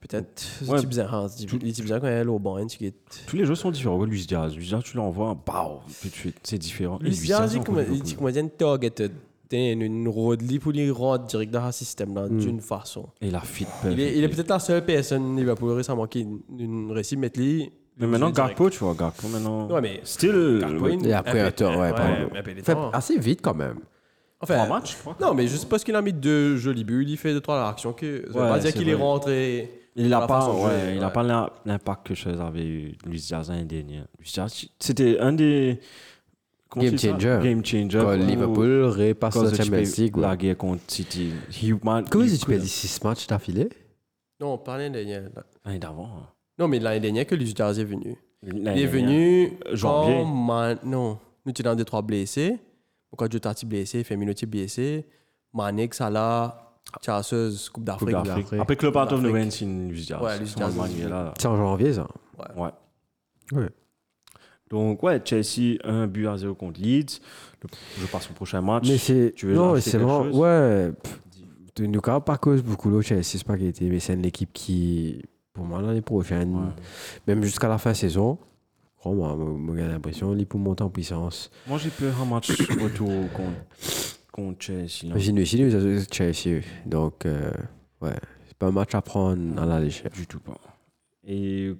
peut-être, 0.00 0.42
Ouais. 0.66 0.80
tu 0.80 1.00
hein, 1.00 1.26
tu 1.38 1.46
tu 1.46 1.82
besoin 1.82 2.00
quand 2.00 2.08
elle 2.08 2.26
est 2.26 2.30
au 2.30 2.40
banc, 2.40 2.66
tu 2.66 2.78
sais, 2.78 2.94
Tous 3.28 3.36
les 3.36 3.44
jeux 3.44 3.54
sont 3.54 3.70
différents. 3.70 4.02
Luis 4.04 4.26
Diaz, 4.26 4.56
Luis 4.56 4.66
Diaz, 4.66 4.82
tu 4.82 4.96
l'envoies, 4.96 5.36
bah, 5.46 5.80
tout 6.02 6.08
de 6.08 6.12
suite, 6.12 6.38
c'est 6.42 6.58
différent. 6.58 6.98
Luis 7.00 7.10
Diaz, 7.18 7.54
il 7.54 8.02
dit 8.02 8.16
comment 8.16 8.30
dire, 8.30 8.44
targeted. 8.56 9.12
T'es 9.48 9.72
une, 9.72 10.08
road 10.08 10.42
li 10.42 10.58
pour 10.58 10.72
rentrer 10.90 11.26
direct 11.26 11.50
dans 11.50 11.62
un 11.64 11.72
système 11.72 12.14
là, 12.14 12.28
d'une 12.28 12.60
façon. 12.60 13.06
Et 13.20 13.30
la 13.30 13.40
fit 13.40 13.66
Il 13.84 13.98
est, 13.98 14.18
il 14.18 14.22
est 14.24 14.28
peut-être 14.28 14.50
la 14.50 14.58
seule 14.58 14.84
personne 14.84 15.36
Liverpool 15.36 15.72
récemment 15.72 16.06
qui 16.06 16.26
une 16.58 16.92
à 16.92 17.16
mettre 17.16 17.40
lui. 17.40 17.70
Mais 17.96 18.06
maintenant. 18.06 18.30
Gakpo, 18.30 18.68
tu 18.70 18.78
vois, 18.78 18.94
Gakpo, 18.94 19.26
maintenant. 19.28 19.68
Ouais, 19.70 19.80
mais 19.80 20.00
Still. 20.04 20.60
Ouais, 20.80 20.94
il- 21.00 21.06
Et 21.08 21.12
après, 21.14 21.40
un 21.40 21.46
attends, 21.46 21.80
ouais, 21.80 21.92
Fait 22.62 22.76
assez 22.92 23.18
vite 23.18 23.40
quand 23.42 23.54
même. 23.54 23.78
Enfin, 24.40 24.54
Trois 24.64 24.68
matchs, 24.78 24.92
je 24.96 24.98
crois. 24.98 25.16
Non, 25.20 25.34
mais 25.34 25.48
juste 25.48 25.68
parce 25.68 25.82
qu'il 25.82 25.96
a 25.96 26.02
mis 26.02 26.12
deux 26.12 26.56
jolis 26.56 26.84
buts, 26.84 27.04
il 27.08 27.16
fait 27.16 27.32
deux, 27.32 27.40
trois 27.40 27.68
actions 27.68 27.92
que. 27.92 28.24
Ça 28.30 28.38
veut 28.38 28.44
Ouais, 28.44 28.48
pas 28.50 28.58
dire 28.60 28.72
qu'il 28.72 28.88
est 28.88 28.94
rentré. 28.94 29.70
Il 29.96 30.10
n'a 30.10 30.20
pas, 30.28 30.48
ouais, 30.48 30.94
il 30.94 31.02
a 31.02 31.10
pas 31.10 31.24
l'im- 31.24 31.50
l'impact 31.66 32.06
que 32.06 32.14
Chose 32.14 32.40
avait 32.40 32.64
eu, 32.64 32.94
Luis 33.04 33.18
Diaz 33.26 33.48
l'année 33.48 33.64
dernière. 33.64 34.06
Luis 34.20 34.30
Diaz, 34.32 34.66
c'était 34.78 35.18
un 35.18 35.32
des. 35.32 35.80
Game 36.76 36.98
changer. 36.98 37.38
Game 37.42 37.64
changer. 37.64 37.98
Quand 38.00 38.12
Liverpool 38.12 38.84
repasse 38.84 39.36
la 39.36 39.54
Champions 39.54 39.92
League. 39.96 40.16
La 40.16 40.36
guerre 40.36 40.56
contre 40.56 40.82
City. 40.88 41.32
Comment 41.80 42.00
est-ce 42.02 42.44
que 42.44 42.52
tu 42.52 42.58
dire 42.58 42.68
6 42.68 43.02
matchs 43.04 43.26
d'affilée? 43.26 43.68
Non, 44.40 44.58
pas 44.58 44.76
l'année 44.76 44.90
dernière. 44.90 45.22
L'année 45.64 45.78
d'avant. 45.78 46.04
hein. 46.06 46.26
Non, 46.58 46.68
mais 46.68 46.78
l'année 46.78 47.00
dernière 47.00 47.26
que 47.26 47.34
Luis 47.34 47.54
Diaz 47.54 47.78
est 47.78 47.84
venu. 47.84 48.16
Il 48.42 48.68
est 48.68 48.86
venu. 48.86 49.52
Janvier. 49.72 50.24
Non, 50.84 51.18
nous 51.44 51.50
étions 51.50 51.64
dans 51.64 51.74
des 51.74 51.84
trois 51.84 52.02
blessés. 52.02 52.58
Quand 53.16 53.30
Jota 53.32 53.50
est 53.52 53.64
blessé, 53.64 54.04
Firmino 54.04 54.32
est 54.32 54.46
blessé. 54.46 55.06
Manek, 55.54 55.94
Salah, 55.94 56.76
Chasseuse, 57.04 57.70
Coupe 57.70 57.84
d'Afrique. 57.84 58.14
Après 58.60 58.76
Club 58.76 58.94
Out 58.94 59.12
of 59.12 59.22
d'Afrique. 59.22 59.22
Noven, 59.26 59.50
c'est 59.50 59.64
Luis 59.64 60.02
Diaz. 60.04 60.20
Ouais, 60.20 60.38
là. 61.08 61.32
C'est 61.38 61.46
en 61.46 61.56
janvier, 61.56 61.94
ça. 61.94 62.06
Ouais. 62.56 62.70
Ouais. 63.52 63.68
Donc, 64.70 65.02
ouais, 65.02 65.20
Chelsea, 65.24 65.78
un 65.84 66.06
but 66.06 66.26
à 66.26 66.36
zéro 66.36 66.54
contre 66.54 66.80
Leeds. 66.80 67.20
Le- 67.62 67.68
Je 68.00 68.06
passe 68.06 68.30
au 68.30 68.34
prochain 68.34 68.60
match. 68.60 68.86
Mais 68.88 68.98
c'est. 68.98 69.32
Tu 69.34 69.46
veux 69.46 69.54
Non, 69.54 69.78
c'est 69.80 69.96
vraiment. 69.98 70.24
chose 70.24 70.36
Ouais. 70.36 70.92
nous 71.86 72.00
pas 72.00 72.34
à 72.34 72.38
cause 72.38 72.62
beaucoup 72.62 72.90
l'autre 72.90 73.06
Chelsea 73.08 73.38
Spaghetti, 73.38 73.84
mais 73.88 74.00
c'est 74.00 74.14
une 74.14 74.24
équipe 74.24 74.50
qui, 74.52 75.22
pour 75.52 75.64
moi, 75.64 75.80
l'année 75.80 76.02
prochaine, 76.02 76.54
Ouais. 76.54 76.62
même 77.28 77.42
jusqu'à 77.42 77.68
la 77.68 77.78
fin 77.78 77.92
de 77.92 77.96
saison, 77.96 78.36
crois-moi, 78.98 79.34
moi, 79.36 79.76
j'ai 79.76 79.86
l'impression 79.86 80.34
qu'il 80.36 80.46
peut 80.46 80.58
monter 80.58 80.82
en 80.82 80.90
puissance. 80.90 81.50
Moi, 81.66 81.78
j'ai 81.78 81.90
peur 81.90 82.14
un 82.20 82.24
match 82.26 82.50
retour 82.82 83.08
contre, 83.32 84.18
contre 84.32 84.56
Chelsea. 84.62 85.04
nous 85.64 85.74
avons 85.74 86.02
Chelsea. 86.12 86.60
Donc, 86.84 87.24
euh, 87.26 87.50
ouais, 88.02 88.14
c'est 88.48 88.56
pas 88.58 88.66
un 88.66 88.72
match 88.72 88.94
à 88.94 89.00
prendre 89.02 89.60
à 89.62 89.64
la 89.64 89.80
légère. 89.80 90.10
Du 90.10 90.26
tout 90.26 90.40
pas. 90.40 90.58
Et 91.30 91.70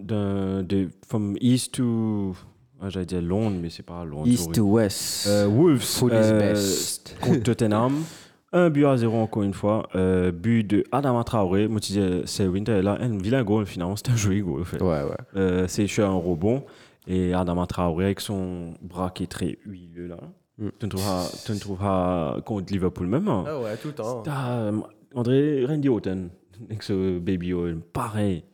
d'un- 0.00 0.62
de, 0.62 0.88
from 1.06 1.34
East 1.40 1.74
to. 1.76 2.34
ah, 2.80 2.90
J'allais 2.90 3.06
dire 3.06 3.22
Londres, 3.22 3.56
mais 3.60 3.70
c'est 3.70 3.82
pas 3.82 4.04
Londres. 4.04 4.26
East 4.28 4.44
sorry. 4.44 4.54
to 4.56 4.64
West. 4.64 5.26
Euh, 5.28 5.46
Wolves 5.48 5.82
euh, 6.12 6.38
best. 6.38 7.16
contre 7.20 7.42
Tottenham. 7.42 7.94
Un 8.52 8.70
but 8.70 8.84
à 8.86 8.96
zéro 8.96 9.16
encore 9.18 9.42
une 9.42 9.52
fois. 9.54 9.88
Euh, 9.94 10.30
but 10.32 10.64
de 10.64 10.84
Adama 10.92 11.22
Traoré. 11.24 11.68
Moi, 11.68 11.80
tu 11.80 11.92
disais, 11.92 12.22
c'est 12.24 12.46
Winter 12.46 12.80
là. 12.82 12.96
Un 13.00 13.18
vilain 13.18 13.44
goal 13.44 13.66
finalement. 13.66 13.96
C'était 13.96 14.12
un 14.12 14.16
joli 14.16 14.40
goal. 14.40 14.62
En 14.62 14.64
fait. 14.64 14.80
Ouais, 14.82 15.02
ouais. 15.02 15.16
Euh, 15.36 15.66
c'est 15.68 15.86
sur 15.86 16.08
un 16.08 16.14
rebond. 16.14 16.64
Et 17.06 17.32
Adama 17.34 17.66
Traoré 17.66 18.06
avec 18.06 18.20
son 18.20 18.74
bras 18.82 19.10
qui 19.10 19.22
est 19.24 19.26
très 19.26 19.58
huileux 19.66 20.06
là. 20.08 20.18
Mm. 20.58 20.68
Tu 20.80 20.86
ne 20.86 20.90
trouveras, 20.90 21.30
tu 21.46 21.52
ne 21.52 21.58
trouveras 21.58 22.40
contre 22.44 22.72
Liverpool 22.72 23.06
même. 23.06 23.28
hein. 23.28 23.44
Ah 23.46 23.60
ouais, 23.60 23.76
tout 23.78 23.88
le 23.88 23.94
temps. 23.94 24.22
Euh, 24.26 24.72
André 25.14 25.64
Randy 25.66 25.88
Houghton 25.88 26.28
avec 26.68 26.82
ce 26.82 27.18
baby 27.18 27.52
oil. 27.54 27.78
Pareil. 27.92 28.44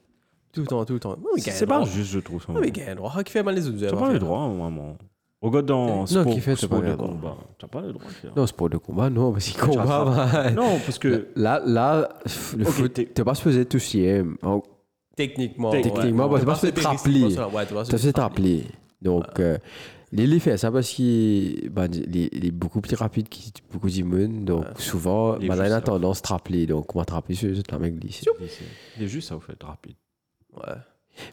Tout 0.54 0.60
le 0.62 0.66
temps, 0.66 0.84
tout 0.84 0.92
le 0.94 1.00
temps. 1.00 1.16
Oui, 1.18 1.40
C'est 1.40 1.50
c'est 1.50 1.66
pas 1.66 1.84
juste, 1.84 2.12
je 2.12 2.18
trouve. 2.20 2.40
ça. 2.42 2.52
Oui, 2.52 2.58
mais 2.60 2.70
gagne 2.70 2.94
droit. 2.94 3.22
Qui 3.22 3.32
fait 3.32 3.42
mal 3.42 3.54
les 3.54 3.66
autres 3.68 3.78
Tu 3.78 3.84
n'as 3.84 3.90
pas 3.92 4.12
le 4.12 4.18
droit, 4.18 4.48
maman. 4.48 4.96
Regarde 5.42 5.66
dans 5.66 6.06
sport, 6.06 6.24
qui 6.32 6.40
fait, 6.40 6.52
t'as 6.54 6.66
sport 6.66 6.80
de 6.80 6.86
le 6.86 6.96
combat. 6.96 7.36
Tu 7.58 7.64
n'as 7.64 7.68
pas 7.68 7.80
le 7.82 7.92
droit 7.92 8.06
de. 8.22 8.28
Non, 8.40 8.46
c'est 8.46 8.56
pour 8.56 8.68
le 8.70 8.78
combat, 8.78 9.10
non, 9.10 9.32
parce 9.32 9.44
qu'il 9.46 9.60
combat. 9.60 10.50
Non, 10.52 10.78
parce 10.84 10.98
que. 10.98 11.28
Là, 11.36 11.60
là, 11.66 12.08
le 12.56 12.64
foot, 12.64 12.92
t'es- 12.94 13.04
pas 13.24 13.34
supposé 13.34 13.66
tout 13.66 13.78
ce 13.78 13.86
En- 14.42 14.62
Techniquement. 15.16 15.70
Techniquement, 15.70 16.28
c'est 16.58 16.72
T'es 16.72 16.82
pas 16.82 16.96
supposé 16.96 17.22
rappeler. 17.24 17.34
ça, 17.34 17.48
Ouais, 17.48 17.66
t'es 17.66 17.74
supposé 17.84 18.12
s'est 18.12 18.20
rappelé. 18.20 18.64
Donc, 19.02 19.38
euh, 19.38 19.58
il 20.12 20.32
il 20.32 20.40
fait 20.40 20.56
ça 20.56 20.72
parce 20.72 20.88
qu'il 20.88 21.68
bah, 21.70 21.86
il 21.92 22.16
est- 22.16 22.30
il 22.32 22.50
beaucoup 22.50 22.80
plus 22.80 22.94
rapide 22.96 23.28
que 23.28 23.36
beaucoup 23.70 23.88
d'immunes. 23.90 24.44
Donc, 24.46 24.64
souvent, 24.78 25.36
Il 25.38 25.46
bah, 25.48 25.54
il 25.56 25.72
a 25.72 25.80
tendance 25.82 26.18
à 26.18 26.22
te 26.22 26.28
rappeler. 26.28 26.66
Donc, 26.66 26.86
comment 26.86 27.04
te 27.04 27.12
rappeler 27.12 27.34
sur 27.34 27.50
la 27.70 27.78
mec 27.78 27.98
glisse. 28.00 28.24
Il 28.96 29.04
est 29.04 29.08
juste 29.08 29.28
ça, 29.28 29.36
au 29.36 29.40
fait, 29.40 29.62
rapide. 29.62 29.94
Ouais. 30.56 30.74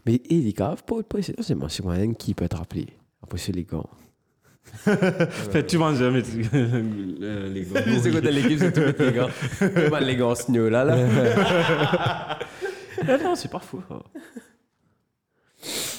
Mais 0.06 0.22
il 0.30 0.48
est 0.48 0.54
grave, 0.56 0.84
pas 0.84 1.02
pas- 1.04 1.22
c'est 1.22 1.40
c'est 1.42 1.56
moi, 1.56 1.68
c'est 1.70 1.84
moi 1.84 1.96
qui 2.18 2.34
peut 2.34 2.48
te 2.48 2.56
rappeler. 2.56 2.88
Après, 3.24 3.38
c'est 3.38 3.52
les 3.52 3.64
gants. 3.64 3.90
Fait, 5.52 5.66
tu 5.66 5.78
vas 5.78 5.94
jamais 5.96 6.22
euh, 6.54 7.50
les 7.54 7.64
gars. 7.64 7.82
C'est 8.02 8.12
quoi 8.12 8.22
de 8.22 8.30
l'équipe, 8.30 8.60
c'est 8.60 8.72
tout 8.72 9.04
les 9.04 9.12
gars. 9.12 9.28
Pas 9.90 10.00
les 10.00 10.16
gars 10.16 10.28
en 10.28 10.36
snow 10.36 10.70
là, 10.70 10.86
là? 10.86 12.38
Ah 13.08 13.18
non, 13.24 13.36
c'est 13.36 13.50
pas 13.50 13.60
ça. 13.60 13.78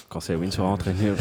Quand 0.08 0.20
c'est 0.20 0.36
Win 0.36 0.50
sera 0.52 0.68
entraîneur. 0.68 1.16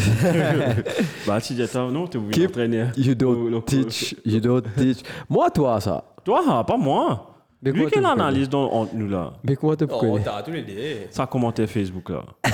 bah, 1.25 1.41
tu 1.41 1.53
dis, 1.53 1.63
attends, 1.63 1.89
non, 1.91 2.05
t'es 2.07 2.17
obligé 2.17 2.45
d'entraîner. 2.45 2.87
You 2.97 3.15
don't 3.15 3.63
teach, 3.65 4.15
you 4.25 4.39
don't 4.39 4.63
teach. 4.77 4.99
Moi, 5.29 5.49
toi, 5.49 5.81
ça? 5.81 6.13
Toi, 6.23 6.63
pas 6.65 6.77
moi. 6.77 7.30
Mais 7.63 7.71
Lui, 7.71 7.85
quelle 7.91 8.05
analyse 8.05 8.49
dans, 8.49 8.71
entre 8.71 8.95
nous 8.95 9.07
là 9.07 9.33
Mais 9.43 9.55
comment 9.55 9.75
tu 9.75 9.85
me 9.85 9.93
Oh, 9.93 9.99
connais 9.99 10.23
t'as 10.23 10.41
tous 10.41 10.51
les 10.51 10.63
dés. 10.63 11.07
Ça 11.11 11.27
commentaire 11.27 11.67
Facebook 11.69 12.09
là. 12.09 12.23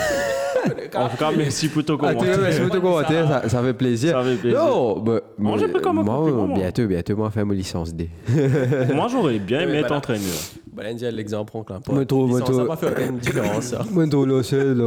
En 0.96 1.08
tout 1.08 1.18
cas, 1.18 1.32
merci 1.32 1.70
pour 1.70 1.86
ton 1.86 1.94
Ah, 1.96 2.14
commentaire. 2.14 2.38
merci 2.42 2.60
pour 2.62 2.70
ton 2.70 2.82
commentaire, 2.82 3.28
ça, 3.28 3.48
ça 3.50 3.64
fait 3.64 3.74
plaisir. 3.74 4.12
Ça 4.18 4.24
fait 4.24 4.36
plaisir. 4.36 4.60
Non, 4.60 5.00
bah, 5.00 5.22
Non, 5.40 5.58
j'ai 5.58 5.68
pris 5.68 5.82
comme 5.82 6.00
un 6.00 6.04
moi, 6.04 6.30
moi. 6.30 6.56
bientôt, 6.56 6.86
bientôt, 6.88 7.16
moi, 7.16 7.30
faire 7.32 7.46
ma 7.46 7.54
licence 7.54 7.94
D. 7.94 8.10
Moi, 8.94 9.08
j'aurais 9.10 9.40
bien 9.40 9.62
aimé 9.62 9.74
Mais 9.74 9.80
être 9.80 9.94
entraîneur. 9.94 10.36
Bah, 10.74 10.84
l'exemple, 11.12 11.54
on 11.56 11.64
clampe 11.64 11.86
pas. 11.86 11.94
Me 11.94 12.06
trouve, 12.06 12.34
me 12.34 12.40
Ça, 12.40 12.46
Ça 12.48 12.52
trouve. 12.52 12.68
va 12.68 12.76
faire 12.76 13.00
une 13.00 13.18
différence. 13.18 13.76
Moi, 13.92 14.08
tout 14.08 14.26
le 14.26 14.44
seul. 14.44 14.84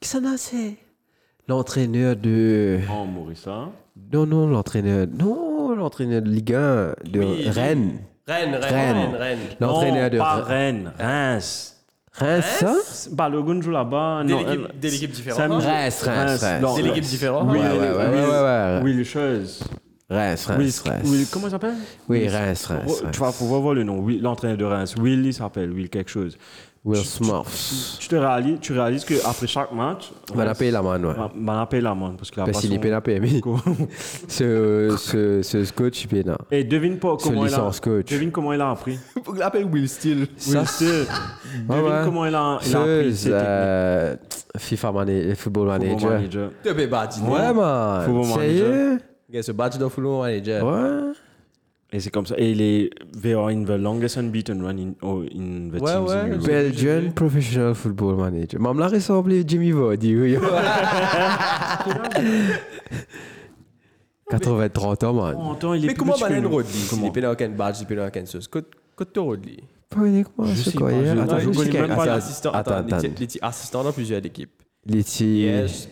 Qu'est-ce 0.00 0.18
que 0.18 0.36
c'est? 0.36 0.76
L'entraîneur 1.48 2.16
de. 2.16 2.80
Oh, 2.90 3.04
Maurice, 3.06 3.46
hein. 3.46 3.70
Non, 4.12 4.26
non, 4.26 4.46
l'entraîneur. 4.46 5.06
Non, 5.12 5.74
l'entraîneur 5.74 6.22
de 6.22 6.28
Ligue 6.28 6.54
1 6.54 6.94
de 7.10 7.20
Oui, 7.20 7.48
Rennes. 7.48 7.98
Rennes, 8.30 8.54
Rennes, 8.54 8.62
Rennes. 8.62 8.96
Rennes, 8.96 9.16
Rennes. 9.18 9.38
L'entraîneur 9.60 10.10
de 10.10 10.18
pas 10.18 10.34
Rennes. 10.36 10.44
Rennes, 10.46 10.92
Reims. 10.98 11.76
Reims, 12.12 12.44
ça 12.60 13.10
Balogun 13.12 13.60
joue 13.62 13.70
là-bas. 13.70 14.22
Des 14.24 14.32
non, 14.32 14.38
l'équipe- 14.40 14.64
euh, 14.64 14.68
des 14.80 14.90
l'équipes 14.90 15.10
différentes? 15.12 15.38
Reims, 15.62 16.02
Reims, 16.04 16.42
Reims. 16.42 16.74
Des 16.76 16.82
l'équipes 16.82 17.04
différentes. 17.04 17.48
Oui, 17.50 17.58
Ouais, 17.58 17.64
oui, 17.72 17.78
ouais, 17.78 17.88
ouais, 17.88 18.06
oui, 18.12 18.18
ouais, 18.20 18.26
ouais. 18.26 18.80
Will 18.82 19.04
Chose. 19.04 19.62
Reims, 20.10 20.48
Will, 20.48 20.56
Reims, 20.58 20.82
Reims. 20.86 21.02
Will- 21.08 21.26
comment 21.30 21.46
il 21.46 21.50
s'appelle? 21.52 21.74
Oui, 22.08 22.18
Will- 22.22 22.28
Reims, 22.30 22.66
Reims, 22.66 23.00
Reims. 23.02 23.10
Tu 23.12 23.20
vas 23.20 23.30
pouvoir 23.32 23.60
voir 23.60 23.74
le 23.74 23.84
nom. 23.84 24.00
Will- 24.00 24.20
L'entraîneur 24.20 24.56
de 24.56 24.64
Reims. 24.64 24.96
Will, 25.00 25.24
il 25.24 25.32
s'appelle 25.32 25.70
Will 25.70 25.88
quelque 25.88 26.10
chose. 26.10 26.36
Will 26.82 27.04
Smurfs. 27.04 27.98
Tu 28.00 28.08
te 28.08 28.16
réalises, 28.16 28.58
tu 28.60 28.72
réalises 28.72 29.04
qu'après 29.04 29.46
chaque 29.46 29.70
match, 29.72 30.10
On 30.32 30.36
va 30.36 30.54
payer 30.54 30.70
la 30.70 30.80
main, 30.80 31.02
ouais. 31.02 31.14
on 31.36 31.52
va 31.52 31.66
payer 31.66 31.82
la 31.82 31.94
main 31.94 32.14
parce 32.16 32.30
qu'il 32.30 32.40
a 32.42 32.46
Parce 32.46 32.60
qu'il 32.60 32.72
est 32.72 32.78
pénal 32.78 33.02
PMI. 33.02 33.42
Ce, 34.28 34.94
ce, 34.98 35.42
ce 35.42 35.72
coach, 35.72 36.02
il 36.04 36.08
pénal. 36.08 36.38
Et 36.50 36.64
devine 36.64 36.98
pas 36.98 37.16
Ce 37.18 37.24
comment 37.24 37.44
il 37.44 37.52
a. 37.54 37.70
coach. 37.82 38.06
Devine 38.10 38.30
comment 38.30 38.54
il 38.54 38.60
a 38.62 38.70
appris. 38.70 38.98
Faut 39.24 39.32
qu'il 39.32 39.40
l'appelle 39.40 39.66
Will 39.66 39.88
Steele. 39.88 40.26
Will 40.48 40.66
Steele. 40.66 41.06
Devine 41.68 41.84
ouais. 41.84 42.00
comment 42.04 42.24
il 42.24 42.34
a, 42.34 42.58
il 42.66 42.74
a 42.76 42.80
appris 42.80 43.24
euh, 43.26 44.16
FIFA 44.56 44.92
Manager, 44.92 45.36
Football 45.36 45.36
Football 45.36 45.66
Manager. 45.86 46.10
manager. 46.10 46.50
Tu 46.64 46.74
peux 46.74 46.86
badge. 46.86 47.18
Ouais, 47.22 47.52
man. 47.52 48.04
Football 48.06 48.24
Sérieux? 48.40 48.98
Gars, 49.30 49.42
ce 49.42 49.52
badge 49.52 49.76
de 49.76 49.86
Football 49.86 50.20
Manager. 50.22 50.64
Ouais. 50.64 51.12
Et 51.92 51.98
c'est 51.98 52.10
comme 52.10 52.26
ça. 52.26 52.36
Et 52.38 52.52
il 52.52 52.60
est 52.62 52.90
they 53.20 53.32
are 53.32 53.48
in 53.48 53.64
the 53.64 53.70
longest 53.70 54.16
unbeaten 54.16 54.62
run 54.62 54.78
in, 54.78 54.92
oh, 55.02 55.22
in 55.22 55.70
the 55.70 55.80
Ouais, 55.80 55.92
teams 55.92 56.06
ouais. 56.06 56.14
in 56.14 56.28
Europe. 56.28 56.46
Belgian 56.46 57.10
Professional 57.14 57.74
Football 57.74 58.16
Manager. 58.16 58.60
Mam 58.60 58.78
la 58.78 58.86
ressemble 58.88 59.32
à 59.32 59.46
Jimmy 59.46 59.72
Vardy. 59.72 60.16
oui. 60.16 60.36
80-30 64.30 65.04
ans, 65.06 65.12
man. 65.14 65.34
Oh, 65.36 65.52
attends, 65.52 65.74
il 65.74 65.84
est 65.84 65.88
Mais 65.88 65.94
plus 65.94 65.98
comment 66.04 66.14
nous. 66.40 66.48
Rodley 66.48 66.70
Comment 66.88 67.06
est 67.06 67.12
pénal 67.12 67.32
aucun 67.32 67.48
badge, 67.48 67.76
il 67.80 67.82
est 67.82 67.86
pénal 67.86 68.08
aucun 68.08 68.26
sauce. 68.26 68.46
Côte 68.46 68.68
de 69.14 69.20
Rodley. 69.20 69.56
Pas 69.88 70.04
uniquement 70.04 70.44
Je 70.44 70.54
ce 70.54 70.70
sais 70.70 70.76
quoi 70.76 70.90
Attends, 70.90 71.38
je 71.40 71.48
connais 71.50 71.80
même 71.80 71.88
pas 71.96 72.02
attends, 72.04 72.12
assistant, 72.12 72.52
attends, 72.52 72.84
il 73.02 73.22
était 73.24 73.38
assistant 73.42 73.82
dans 73.82 73.92
plusieurs 73.92 74.24
équipes. 74.24 74.52
Les. 74.86 75.02
Liège, 75.20 75.88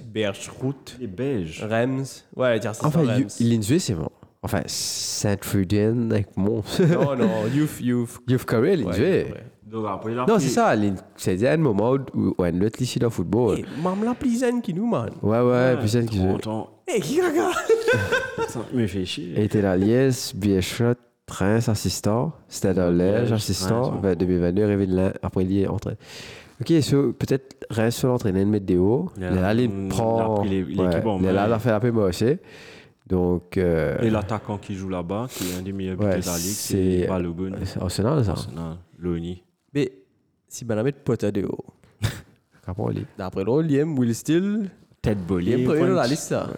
Il 1.00 1.08
beige. 1.08 1.62
Reims. 1.64 2.24
Ouais, 2.36 2.54
il 2.54 2.58
était 2.58 2.68
assistant 2.68 2.88
Enfin, 2.88 3.02
il 3.40 3.52
est 3.52 3.54
une 3.56 3.62
c'est 3.62 3.94
bon. 3.94 4.08
Enfin, 4.42 4.60
Saint-Trudien 4.66 6.10
avec 6.10 6.36
mon... 6.36 6.62
Non, 6.80 7.16
non, 7.16 7.28
Youth, 7.52 7.80
Youth. 7.80 8.18
Youth 8.28 8.44
Career, 8.44 8.74
il 8.80 9.02
est 9.02 9.24
Ouais, 9.70 9.82
il 10.06 10.18
a 10.18 10.24
Non, 10.26 10.38
c'est 10.38 10.48
ça. 10.48 10.74
il- 10.76 10.94
C'est 11.16 11.46
un 11.46 11.56
moment 11.58 11.92
où 12.14 12.34
où 12.38 12.42
un 12.42 12.60
autre 12.62 12.76
lycée 12.78 12.98
de 13.00 13.08
football. 13.08 13.58
Hey, 13.58 13.64
Mam 13.82 14.02
la 14.04 14.14
plizaine 14.14 14.62
qui 14.62 14.72
nous, 14.72 14.86
man. 14.86 15.10
Ouais, 15.22 15.40
ouais, 15.40 15.76
c'est 15.86 16.06
qui 16.06 16.20
attends. 16.26 16.70
Hey, 16.86 17.00
qui 17.02 17.20
regarde 17.20 17.52
Ça 18.48 18.60
me 18.72 18.86
fait 18.86 19.04
chier. 19.04 19.34
Il 19.36 19.42
était 19.42 19.60
dans 19.60 19.78
Liège, 19.78 20.34
Biéchat, 20.34 20.94
Reims, 21.28 21.68
assistant. 21.68 22.32
C'était 22.48 22.72
dans 22.72 22.90
Liège, 22.90 23.30
assistant. 23.32 23.90
Reims, 23.90 24.00
Ben, 24.02 24.14
2022, 24.14 24.64
Révélin, 24.64 25.12
après 25.22 25.44
il 25.44 25.58
est 25.58 25.66
entraîné. 25.66 25.98
Ok, 26.60 26.72
so, 26.82 27.12
peut-être 27.12 27.56
Reims 27.70 27.94
sur 27.96 28.08
l'entraîner 28.08 28.44
de 28.44 28.50
météo. 28.50 29.04
Il 29.18 29.24
a- 29.24 29.30
Là, 29.32 29.52
il 29.54 29.60
il 29.60 29.66
a 29.66 29.88
prend. 29.90 30.42
l'équipe 30.44 31.06
en 31.06 31.18
Là, 31.20 31.46
il 31.46 31.52
a 31.52 31.58
fait 31.58 31.70
la 31.70 31.78
peu 31.80 31.90
aussi. 31.90 32.38
Donc. 33.08 33.56
euh, 33.56 33.98
Et 34.02 34.10
l'attaquant 34.10 34.58
qui 34.58 34.74
joue 34.74 34.88
là-bas, 34.88 35.26
qui 35.30 35.48
est 35.50 35.54
un 35.58 35.62
des 35.62 35.72
meilleurs 35.72 35.98
Ouais, 35.98 36.16
buteurs 36.16 36.20
de 36.20 36.26
la 36.26 36.36
ligue, 36.36 36.44
c'est- 36.54 37.00
c'est 37.02 37.06
Balogun. 37.08 37.52
Arsenal, 37.80 38.24
ça. 38.24 38.32
Arsenal, 38.32 38.76
Loni. 38.98 39.42
Mais 39.74 39.92
si 40.46 40.64
met 40.64 40.92
pote 40.92 41.24
de 41.24 41.44
haut. 41.44 41.64
Comment 42.64 42.88
on 42.88 42.92
dit 42.92 43.06
D'après 43.16 43.44
l'eau, 43.44 43.62
Liam, 43.62 43.98
Will 43.98 44.14
Steele, 44.14 44.70
Tête 45.00 45.18
il 45.20 45.26
bolée. 45.26 45.52
est 45.52 45.64
premier 45.64 45.80
dans 45.88 45.94
la 45.94 46.06
liste, 46.06 46.24
ça. 46.24 46.50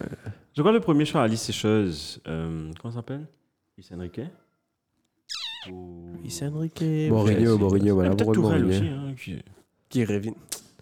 Je 0.53 0.61
crois 0.61 0.71
que 0.73 0.77
le 0.77 0.81
premier 0.81 1.05
sur 1.05 1.19
la 1.19 1.27
liste, 1.27 1.45
c'est 1.45 1.53
chose. 1.53 2.19
Euh, 2.27 2.69
comment 2.81 2.91
ça 2.91 2.97
s'appelle? 2.99 3.25
Luis 3.77 3.87
Enrique 3.93 4.19
Ou- 5.71 6.17
Luis 6.21 6.39
Enrique. 6.43 6.83
Mourinho, 7.09 7.57
Mourinho, 7.57 7.95
voilà. 7.95 8.09
Peut-être 8.11 8.33
Tourelle 8.33 8.65
aussi. 8.65 8.87
Hein, 8.87 9.13
qui- 9.17 9.41
Qui 9.89 10.05
revient. 10.05 10.33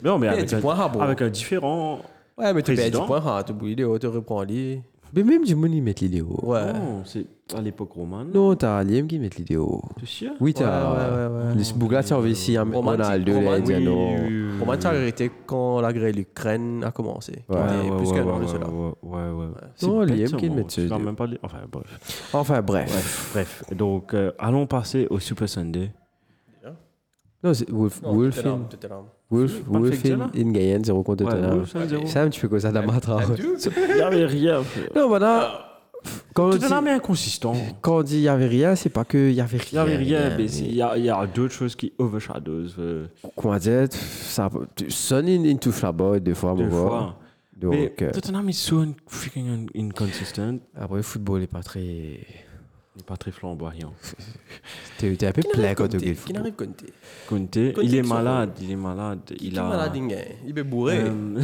Non, 0.03 0.17
mais 0.17 0.27
avec, 0.29 0.51
un, 0.53 0.59
avec 1.01 1.21
un 1.21 1.29
différent. 1.29 2.01
Ouais, 2.37 2.53
mais 2.53 2.63
tu 2.63 2.73
perds 2.73 2.89
du 2.91 2.97
point, 3.05 3.43
tu 3.43 3.53
bouilles 3.53 3.75
de 3.75 3.83
haut, 3.85 3.99
tu 3.99 4.07
reprends 4.07 4.43
lui. 4.43 4.81
Mais 5.13 5.23
même 5.23 5.43
du 5.43 5.55
monde, 5.55 5.73
ils 5.73 5.81
mettent 5.81 6.01
l'idéo. 6.01 6.27
Ouais. 6.43 6.73
Non, 6.73 7.03
c'est 7.05 7.25
à 7.55 7.61
l'époque 7.61 7.91
romane. 7.93 8.29
Non, 8.33 8.55
t'as 8.55 8.83
Liam 8.83 9.07
qui 9.07 9.17
met 9.17 9.29
l'idéo. 9.37 9.81
T'es 9.99 10.05
sûr? 10.05 10.31
Oui, 10.39 10.51
Ouais, 10.51 10.53
t'as. 10.53 10.91
ouais, 10.91 10.97
ouais, 11.27 11.45
ouais. 11.49 11.55
Le 11.55 11.77
Bougla, 11.79 12.03
tu 12.03 12.13
as 12.13 12.17
envie 12.17 12.31
ici, 12.31 12.57
Roman- 12.57 12.81
Ronaldo, 12.81 13.33
Roman, 13.33 13.51
les 13.55 13.61
oui, 13.61 13.85
non. 13.85 14.59
Comment 14.59 14.77
tu 14.77 14.85
as 14.87 14.89
arrêté 14.89 15.31
quand 15.47 15.81
la 15.81 15.91
guerre 15.93 16.11
l'Ukraine 16.13 16.83
a 16.83 16.91
commencé 16.91 17.43
Ouais, 17.49 17.57
était 17.87 17.95
plus 17.97 18.11
qu'un 18.11 18.27
an 18.27 18.39
de 18.39 18.45
cela. 18.47 18.67
ouais, 18.69 18.91
ouais, 19.01 19.31
ouais. 19.31 19.45
Non, 19.81 20.01
ça, 20.27 20.37
qui 20.37 20.49
met 20.49 20.63
vas 20.87 20.99
même 20.99 21.15
pas 21.15 21.27
Enfin, 21.41 21.57
bref. 21.71 22.29
Enfin, 22.33 22.61
bref. 22.61 23.29
Bref. 23.33 23.63
Donc, 23.75 24.13
euh, 24.13 24.31
allons 24.37 24.67
passer 24.67 25.07
au 25.09 25.19
Super 25.19 25.49
Sunday. 25.49 25.91
Non, 27.43 27.53
c'est 27.53 27.69
Wolf, 27.71 28.01
Wolf. 28.03 28.43
Wolf, 29.31 29.61
Wolf 29.67 30.05
in, 30.05 30.29
in 30.35 30.51
Guyane, 30.51 30.83
0 30.83 31.03
contre 31.03 31.23
Ouais, 31.25 31.31
Tottenham. 31.31 31.57
Wolves, 31.59 31.73
1-0. 31.75 32.07
Sam, 32.07 32.29
tu 32.31 32.39
fais 32.39 32.47
quoi 32.47 32.59
ça 32.59 32.71
dans 32.71 32.85
ma 32.85 32.99
trace 32.99 33.27
Il 33.37 33.95
n'y 33.95 34.01
avait 34.01 34.25
rien. 34.25 34.63
Non, 34.95 35.09
maintenant, 35.09 35.41
quand 36.33 36.47
on 36.47 36.49
dit, 36.49 36.59
Tottenham 36.59 36.87
est 36.87 36.91
inconsistant. 36.91 37.53
quand 37.81 37.97
on 37.99 38.03
dit 38.03 38.17
il 38.17 38.21
n'y 38.21 38.27
avait 38.27 38.47
rien, 38.47 38.75
c'est 38.75 38.89
pas 38.89 39.05
qu'il 39.05 39.33
y 39.33 39.41
avait 39.41 39.57
rien. 39.57 39.67
Il 39.71 39.75
n'y 39.75 39.93
avait 39.95 39.97
rien, 39.97 40.29
mais 40.31 40.37
mais- 40.37 40.45
il 40.45 40.75
y 40.75 40.81
a, 40.81 40.97
y 40.97 41.09
a 41.09 41.27
d'autres 41.27 41.53
choses 41.53 41.75
qui 41.75 41.93
overshadows 41.99 42.69
euh, 42.79 43.05
Comment 43.35 43.57
dire, 43.57 43.87
ça, 43.91 44.49
Son, 44.87 45.21
la 45.83 45.91
balle 45.91 46.21
deux 46.21 46.33
fois, 46.33 46.55
gars. 46.55 46.69
fois. 46.69 47.15
Mais 47.61 47.67
Donc, 47.87 48.01
euh, 48.01 48.11
Tottenham 48.11 48.47
est 48.49 48.53
so 48.53 48.79
un- 48.79 48.93
freaking 49.05 49.67
inconsistent. 49.77 50.59
après, 50.75 50.95
le 50.97 51.01
football 51.03 51.41
n'est 51.41 51.47
pas 51.47 51.61
très. 51.61 52.19
Il 52.99 53.05
pas 53.05 53.15
très 53.15 53.31
flamboyant. 53.31 53.93
T'es 54.97 55.15
t'es 55.15 55.27
un 55.27 55.31
peu 55.31 55.41
Qui 55.41 55.47
plein 55.51 55.73
quand 55.73 55.87
tu 55.87 55.97
le 55.99 56.13
Qui 56.13 56.33
n'arrive 56.33 56.53
Conte 56.53 56.83
Conte, 57.27 57.55
il 57.55 57.95
est 57.95 58.01
qui 58.01 58.09
malade, 58.09 58.49
il 58.61 58.71
est 58.71 58.75
malade. 58.75 59.19
Qui 59.25 59.47
Il 59.47 59.55
est 59.55 59.59
a. 59.59 59.63
malade, 59.63 59.91
il 59.95 60.11
est- 60.11 60.35
il 60.45 60.59
est 60.59 60.63
bourré. 60.63 60.99
Euh, 60.99 61.39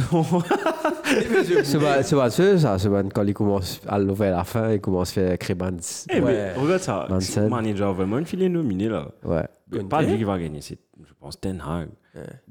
C'est 1.64 1.78
pas 2.16 2.30
sûr, 2.30 2.58
ça. 2.60 2.78
C'est 2.78 2.88
quand 3.14 3.24
il 3.24 3.32
commence 3.34 3.80
à 3.86 3.98
l'ouvrir 3.98 4.34
à 4.34 4.38
la 4.38 4.44
fin, 4.44 4.72
il 4.72 4.80
commence 4.80 5.10
à 5.10 5.14
faire 5.14 5.38
Crébans. 5.38 5.76
Eh, 6.10 6.20
mais 6.20 6.52
regarde 6.52 6.82
ça. 6.82 7.06
Manson. 7.08 7.48
Manager 7.48 7.94
vraiment, 7.94 8.18
il 8.18 8.42
est 8.42 8.48
nominé 8.50 8.88
là. 8.90 9.08
Ouais. 9.24 9.46
Pas 9.88 10.02
lui 10.02 10.18
qui 10.18 10.24
va 10.24 10.38
gagner, 10.38 10.60
c'est, 10.60 10.78
je 11.02 11.12
pense, 11.18 11.40
Ten 11.40 11.60
Hag. 11.66 11.88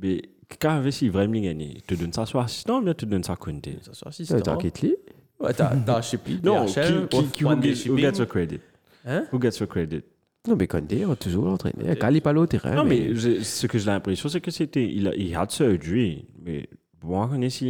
Mais 0.01 0.21
quand 0.59 0.81
si 0.89 1.09
vraiment 1.09 1.39
gagné, 1.39 1.73
il 1.75 1.81
te 1.83 1.93
donne 1.95 2.11
ça 2.13 2.25
soit 2.25 2.43
assistant, 2.45 2.81
mais 2.81 2.91
il 2.91 2.95
te 2.95 3.05
donne 3.05 3.23
ça 3.23 3.35
Conte. 3.35 3.67
Ça 3.83 3.93
soit 3.93 4.07
Ouais, 4.07 4.09
assistant. 4.09 4.39
T'inquiète, 4.39 4.81
lui. 4.81 4.95
Ouais, 5.39 5.53
t'as 5.53 5.75
t'as 5.75 6.01
Shippy, 6.01 6.39
Non, 6.43 6.65
DHL, 6.65 7.07
qui, 7.09 7.17
qui, 7.23 7.27
qui 7.27 7.43
who, 7.43 7.49
One 7.51 7.59
Day 7.59 7.75
gets, 9.05 9.19
who 9.19 9.23
Shipping. 9.25 9.39
gets 9.41 9.57
the 9.59 9.65
credit? 9.67 10.03
Hein? 10.45 10.47
Who 10.47 10.55
gets 10.57 10.67
the 10.67 10.69
credit? 10.69 10.95
Non, 10.95 10.95
mais 10.95 11.05
on 11.05 11.07
va 11.09 11.15
toujours. 11.15 11.57
Quand 11.57 12.07
il 12.09 12.13
n'est 12.13 12.21
pas 12.21 12.33
là 12.33 12.41
au 12.41 12.45
terrain. 12.45 12.75
Non, 12.75 12.83
mais 12.85 13.15
je- 13.15 13.41
ce 13.41 13.65
que 13.67 13.79
j'ai 13.79 13.87
l'impression, 13.87 14.29
c'est 14.29 14.41
que 14.41 14.51
c'était. 14.51 14.85
Il 14.87 15.07
a, 15.07 15.15
il 15.15 15.35
a 15.35 15.45
de 15.45 15.51
surgery, 15.51 16.27
mais 16.43 16.69
moi, 17.03 17.25
je 17.27 17.31
connais 17.35 17.49
s'il 17.49 17.67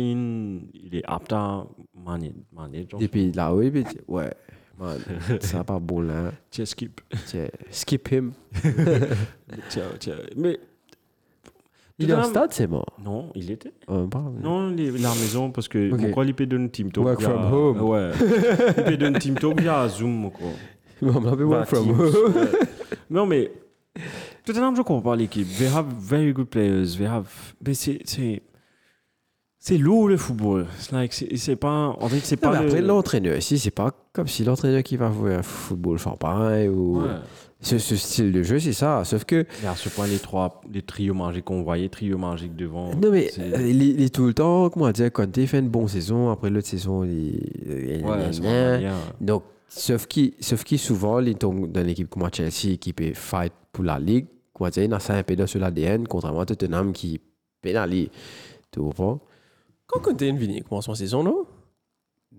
il 0.74 0.90
est 0.96 1.04
apte 1.06 1.32
à 1.32 1.66
manager. 2.06 2.34
manager. 2.52 3.00
Depuis 3.00 3.32
là, 3.32 3.54
oui, 3.56 3.72
mais 3.74 3.84
ouais. 4.08 4.30
Man, 4.78 4.98
ça 5.40 5.64
pas 5.64 5.80
bon 5.80 6.02
là. 6.02 6.34
Tiens, 6.50 6.66
skip. 6.66 7.00
Tiens, 7.28 7.48
Skip 7.72 8.12
him. 8.12 8.34
Tiens, 9.70 9.84
tiens. 10.00 10.16
Mais. 10.36 10.60
Il 11.98 12.10
est 12.10 12.14
en 12.14 12.24
stade, 12.26 12.52
c'est 12.52 12.68
mort. 12.68 12.98
Non, 13.02 13.32
il 13.36 13.52
était. 13.52 13.72
Euh, 13.90 14.06
pas- 14.08 14.30
Non, 14.42 14.70
il 14.78 14.82
est 14.82 14.90
à 14.90 15.10
la 15.10 15.16
maison 15.16 15.50
parce 15.50 15.70
que 15.70 15.94
Ok. 15.94 16.02
mon 16.02 16.12
quoi, 16.12 16.26
il 16.26 16.34
peut 16.34 16.46
donner 16.46 16.68
team 16.70 16.92
talk. 16.92 17.06
Work 17.06 17.22
from 17.22 17.54
home. 17.54 17.82
Ouais. 17.84 18.12
il 18.80 18.84
peut 18.84 18.98
donner 18.98 19.18
team 19.20 19.36
talk 19.36 19.62
via 19.62 19.88
Zoom, 19.88 20.12
mon 20.12 20.30
quoi. 20.30 20.50
Il 21.02 21.10
Via 21.10 21.46
work 21.46 21.66
from. 21.68 22.12
Non, 23.10 23.26
mais. 23.26 23.52
Tottenham, 24.46 24.76
je 24.76 24.82
comprends 24.82 25.14
l'équipe. 25.16 25.48
They 25.58 25.68
have 25.68 25.86
very 26.00 26.34
good 26.34 26.48
players. 26.48 26.98
They 26.98 27.06
have. 27.08 27.28
Mais 27.66 27.74
c'est. 27.74 28.00
c'est- 28.06 28.42
C'est 29.58 29.80
lourd 29.80 30.10
le 30.10 30.18
football. 30.18 30.68
C'est 30.78 30.92
like, 30.92 31.12
c'est 31.12 31.36
c'est 31.38 31.56
pas. 31.56 31.96
En 32.00 32.08
fait, 32.08 32.20
c'est 32.20 32.42
Non, 32.44 32.52
pas. 32.52 32.60
mais 32.60 32.66
après, 32.68 32.82
le... 32.82 32.88
l'entraîneur, 32.88 33.36
ici, 33.36 33.58
c'est 33.58 33.72
pas 33.72 33.92
comme 34.14 34.28
si 34.28 34.44
l'entraîneur 34.44 34.84
qui 34.84 34.96
va 34.96 35.12
jouer 35.12 35.34
un 35.34 35.42
football 35.44 35.98
champagne 35.98 36.70
ou. 36.70 37.02
Ouais. 37.02 37.08
Ce, 37.62 37.80
ce 37.80 37.96
style 37.96 38.32
de 38.32 38.44
jeu, 38.44 38.60
c'est 38.60 38.74
ça. 38.74 39.04
Sauf 39.06 39.24
que. 39.24 39.44
À 39.66 39.76
ce 39.76 39.90
point, 39.90 40.06
les 40.06 40.20
trois, 40.20 40.62
les 40.72 40.84
trios 40.84 41.16
magiques 41.16 41.46
qu'on 41.46 41.64
voyait, 41.64 41.90
trio 41.90 42.16
magique 42.18 42.56
devant. 42.56 42.94
Non, 42.94 43.10
mais 43.10 43.30
c'est- 43.30 43.42
euh, 43.42 43.68
il, 43.68 43.82
est- 43.82 43.88
il 43.88 44.02
est 44.04 44.14
tout 44.14 44.28
le 44.28 44.36
temps, 44.36 44.70
comment 44.70 44.92
dire, 44.92 45.12
Conte 45.12 45.44
fait 45.48 45.58
une 45.60 45.70
bonne 45.70 45.88
saison, 45.88 46.30
après 46.30 46.52
l'autre 46.52 46.68
saison, 46.68 47.04
il. 47.04 47.10
il- 47.12 47.36
il- 47.66 48.06
c'est 48.34 48.42
il- 48.44 48.80
bien. 48.82 48.94
Donc, 49.20 49.42
sauf 49.68 50.08
qui, 50.08 50.34
sauf 50.40 50.64
qui 50.64 50.78
souvent, 50.78 51.20
il 51.20 51.36
tombe 51.36 51.72
dans 51.72 51.86
l'équipe 51.86 52.10
comme 52.10 52.28
Chelsea 52.34 52.78
qui 52.80 52.94
peut 52.94 53.14
fight 53.14 53.54
pour 53.72 53.84
la 53.84 54.00
Ligue. 54.00 54.28
Comment 54.54 54.70
dire, 54.70 54.84
il 54.84 54.94
a 54.94 55.00
ça 55.00 55.16
un 55.16 55.24
peu 55.24 55.36
dans 55.36 55.48
sur 55.48 55.60
l'ADN, 55.60 56.08
contrairement 56.08 56.42
à 56.42 56.46
Tottenham 56.46 56.94
qui 56.94 57.20
pénalise. 57.62 58.08
Tu 58.72 58.80
comprends? 58.80 59.20
Quand 59.88 60.00
Conte 60.02 60.22
est 60.22 60.32
venu, 60.32 60.64
commence 60.64 60.86
son 60.86 60.96
saison, 60.96 61.24
non? 61.24 61.46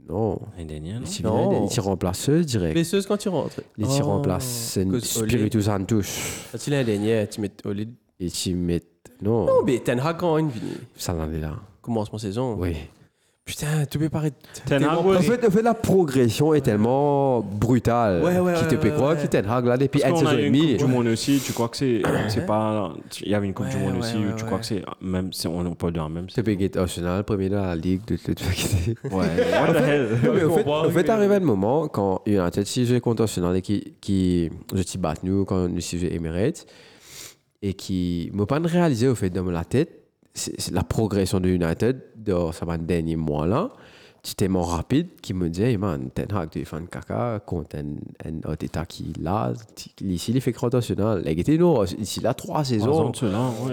Non. 0.08 0.38
Dernière, 0.58 0.96
non? 1.00 1.06
Il 1.06 1.08
s'y 1.08 1.22
Non. 1.22 1.50
vient, 1.50 1.64
il 1.64 1.70
s'y 1.70 1.80
remplace 1.80 2.28
direct. 2.30 2.74
Blesseuse 2.74 3.06
quand 3.06 3.16
tu 3.16 3.28
rentres. 3.28 3.60
Il 3.76 3.86
s'y 3.86 4.00
Oh. 4.02 4.06
remplace 4.06 4.78
Cause 4.88 5.16
Oli. 5.18 5.30
Spiritus 5.30 5.64
Santos. 5.64 6.02
Quand 6.52 6.66
il 6.66 6.72
est 6.72 6.76
un 6.80 6.84
dernier, 6.84 7.26
tu 7.30 7.40
mets 7.40 7.50
Oli. 7.64 7.88
Et 8.20 8.30
tu 8.30 8.54
mets. 8.54 8.82
Non, 9.22 9.46
Non, 9.46 9.62
mais 9.64 9.78
Ten 9.80 9.98
Hag 10.00 10.18
quand 10.18 10.38
il 10.38 10.46
venu. 10.46 10.72
ça 10.96 11.12
n'en 11.14 11.30
est 11.32 11.38
là. 11.40 11.56
Commence 11.82 12.10
mon 12.12 12.18
saison. 12.18 12.56
Oui. 12.58 12.76
Putain, 13.46 13.86
tu 13.88 14.00
peux 14.00 14.08
paraître. 14.08 14.36
Ten 14.66 14.80
tellement 14.80 14.98
Hag 14.98 14.98
En 14.98 15.08
was- 15.08 15.20
fait, 15.22 15.46
en 15.46 15.50
fait, 15.52 15.62
la 15.62 15.72
progression 15.74 16.52
est 16.52 16.62
tellement 16.62 17.42
brutale 17.42 18.20
Ouais, 18.24 18.40
ouais, 18.40 18.54
qui 18.54 18.62
te 18.66 18.74
ouais, 18.74 18.80
peut 18.80 18.88
ouais, 18.88 18.94
croire 18.94 19.10
ouais. 19.14 19.20
qu'il 19.20 19.28
Ten 19.28 19.46
Hag 19.48 19.64
là 19.66 19.78
depuis 19.78 20.02
une 20.02 20.16
saison 20.16 20.36
et 20.36 20.46
demie. 20.46 20.76
Coupe 20.76 20.86
du 20.88 20.92
Monde 20.92 21.06
aussi, 21.06 21.40
tu 21.46 21.52
crois 21.52 21.68
que 21.68 21.76
c'est 21.76 22.02
c'est 22.28 22.44
pas. 22.44 22.92
Il 23.22 23.28
y 23.28 23.34
avait 23.36 23.46
une 23.46 23.54
Coupe 23.54 23.68
du 23.68 23.76
Ouais, 23.76 23.82
Monde 23.82 23.92
ouais, 23.92 23.98
aussi, 24.00 24.16
ouais, 24.16 24.22
tu 24.36 24.42
ouais. 24.42 24.46
crois 24.46 24.58
que 24.58 24.66
c'est. 24.66 24.82
Même 25.00 25.32
si 25.32 25.46
on 25.46 25.62
n'est 25.62 25.74
pas 25.76 25.92
dans 25.92 26.02
la 26.02 26.08
même. 26.08 26.26
Tu 26.26 26.42
peux 26.42 26.60
être 26.60 26.76
Arsenal, 26.76 27.22
premier 27.22 27.48
dans 27.48 27.62
la 27.64 27.76
ligue, 27.76 28.04
de 28.04 28.16
façon. 28.16 28.90
Ouais, 29.04 29.10
what 29.60 29.74
the 29.74 29.86
hell? 29.86 30.44
Au 30.44 30.90
fait, 30.90 31.08
arrivé 31.08 31.36
un 31.36 31.40
moment 31.40 31.86
quand 31.86 32.22
United, 32.26 32.66
si 32.66 32.84
je 32.84 32.96
contre 32.96 33.22
Arsenal 33.22 33.54
et 33.56 33.62
qui, 33.62 33.94
qui 34.00 34.50
je 34.74 34.82
t'y 34.82 34.98
batte 34.98 35.22
nous, 35.22 35.44
quand 35.44 35.68
nous 35.68 35.80
si 35.80 36.00
je 36.00 36.06
Emirates, 36.08 36.66
et 37.62 37.74
qui 37.74 38.28
m'a 38.34 38.44
pas 38.46 38.58
réalisé 38.58 39.06
au 39.06 39.14
fait 39.14 39.30
dans 39.30 39.44
la 39.44 39.62
tête, 39.64 40.02
la 40.72 40.82
progression 40.82 41.40
de 41.40 41.48
United 41.48 42.00
dans 42.16 42.52
ça 42.52 42.64
va 42.64 42.76
dernier 42.78 43.16
c'était 44.28 44.46
tellement 44.46 44.62
rapide 44.62 45.08
qu'il 45.22 45.36
me 45.36 45.48
disait, 45.48 45.70
hey 45.72 45.76
man, 45.76 46.10
Ten 46.14 46.26
Hag, 46.34 46.50
tu 46.50 46.60
es 46.60 46.64
fan 46.64 46.86
caca 46.88 47.40
contre 47.44 47.76
un, 47.76 48.28
un 48.28 48.48
Arteta 48.48 48.84
qui 48.86 49.12
là, 49.20 49.52
ici 50.02 50.32
il 50.34 50.40
fait 50.40 50.52
contre 50.52 50.76
Arsenal, 50.76 51.22
il 51.26 51.38
était 51.40 51.56
non, 51.58 51.84
ici 51.84 52.20
là 52.20 52.34
trois 52.34 52.56
Trois 52.56 52.64
saisons. 52.64 53.12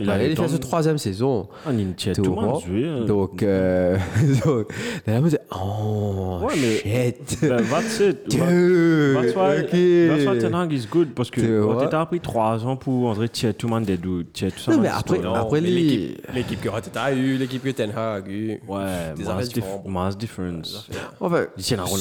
Il 0.01 0.09
a 0.09 0.17
fait 0.17 0.29
le 0.35 0.47
sa 0.47 0.57
troisième 0.57 0.97
saison. 0.97 1.47
Euh, 1.67 3.05
Donc, 3.05 3.43
euh, 3.43 3.97
donc 4.45 4.73
là, 5.05 5.15
je 5.17 5.19
me 5.19 5.23
disais, 5.25 5.39
oh, 5.51 6.39
Ouais, 6.41 6.53
mais- 6.59 6.77
shit. 6.77 7.37
ben, 7.41 7.61
That's 7.69 7.99
it. 7.99 8.29
Dude, 8.29 9.13
That's 9.15 9.35
why, 9.35 9.59
ok. 9.61 9.69
that's 9.71 10.25
why 10.27 10.39
Ten 10.39 10.53
Hag 10.55 10.71
is 10.73 10.87
good 10.89 11.09
parce 11.13 11.29
que 11.31 11.59
vois? 11.61 11.87
t'as 11.87 12.05
pris 12.05 12.19
3 12.19 12.65
ans 12.65 12.75
pour 12.75 13.09
André 13.09 13.29
Tiet, 13.29 13.53
tout 13.53 13.67
le 13.67 13.73
monde 13.73 13.89
est 13.89 13.97
doux. 13.97 14.23
Tiet, 14.23 14.51
tout 14.51 14.59
ça. 14.59 14.71
Non, 14.71 14.77
man, 14.77 14.83
mais 14.83 14.89
c'est 14.89 15.17
après- 15.17 15.37
après 15.39 15.61
mais 15.61 15.69
les- 15.69 15.81
l'équipe- 15.83 16.27
L'équipe 16.33 16.61
que 16.61 16.69
Arteta 16.69 17.03
a 17.03 17.13
eu, 17.13 17.37
l'équipe 17.37 17.63
que 17.63 17.69
Ten 17.69 17.91
Hag 17.95 18.27
a 18.27 18.31
eu. 18.31 18.59
Ouais, 18.67 19.13
Des 19.15 19.23
mass, 19.23 20.17
difference. 20.51 20.87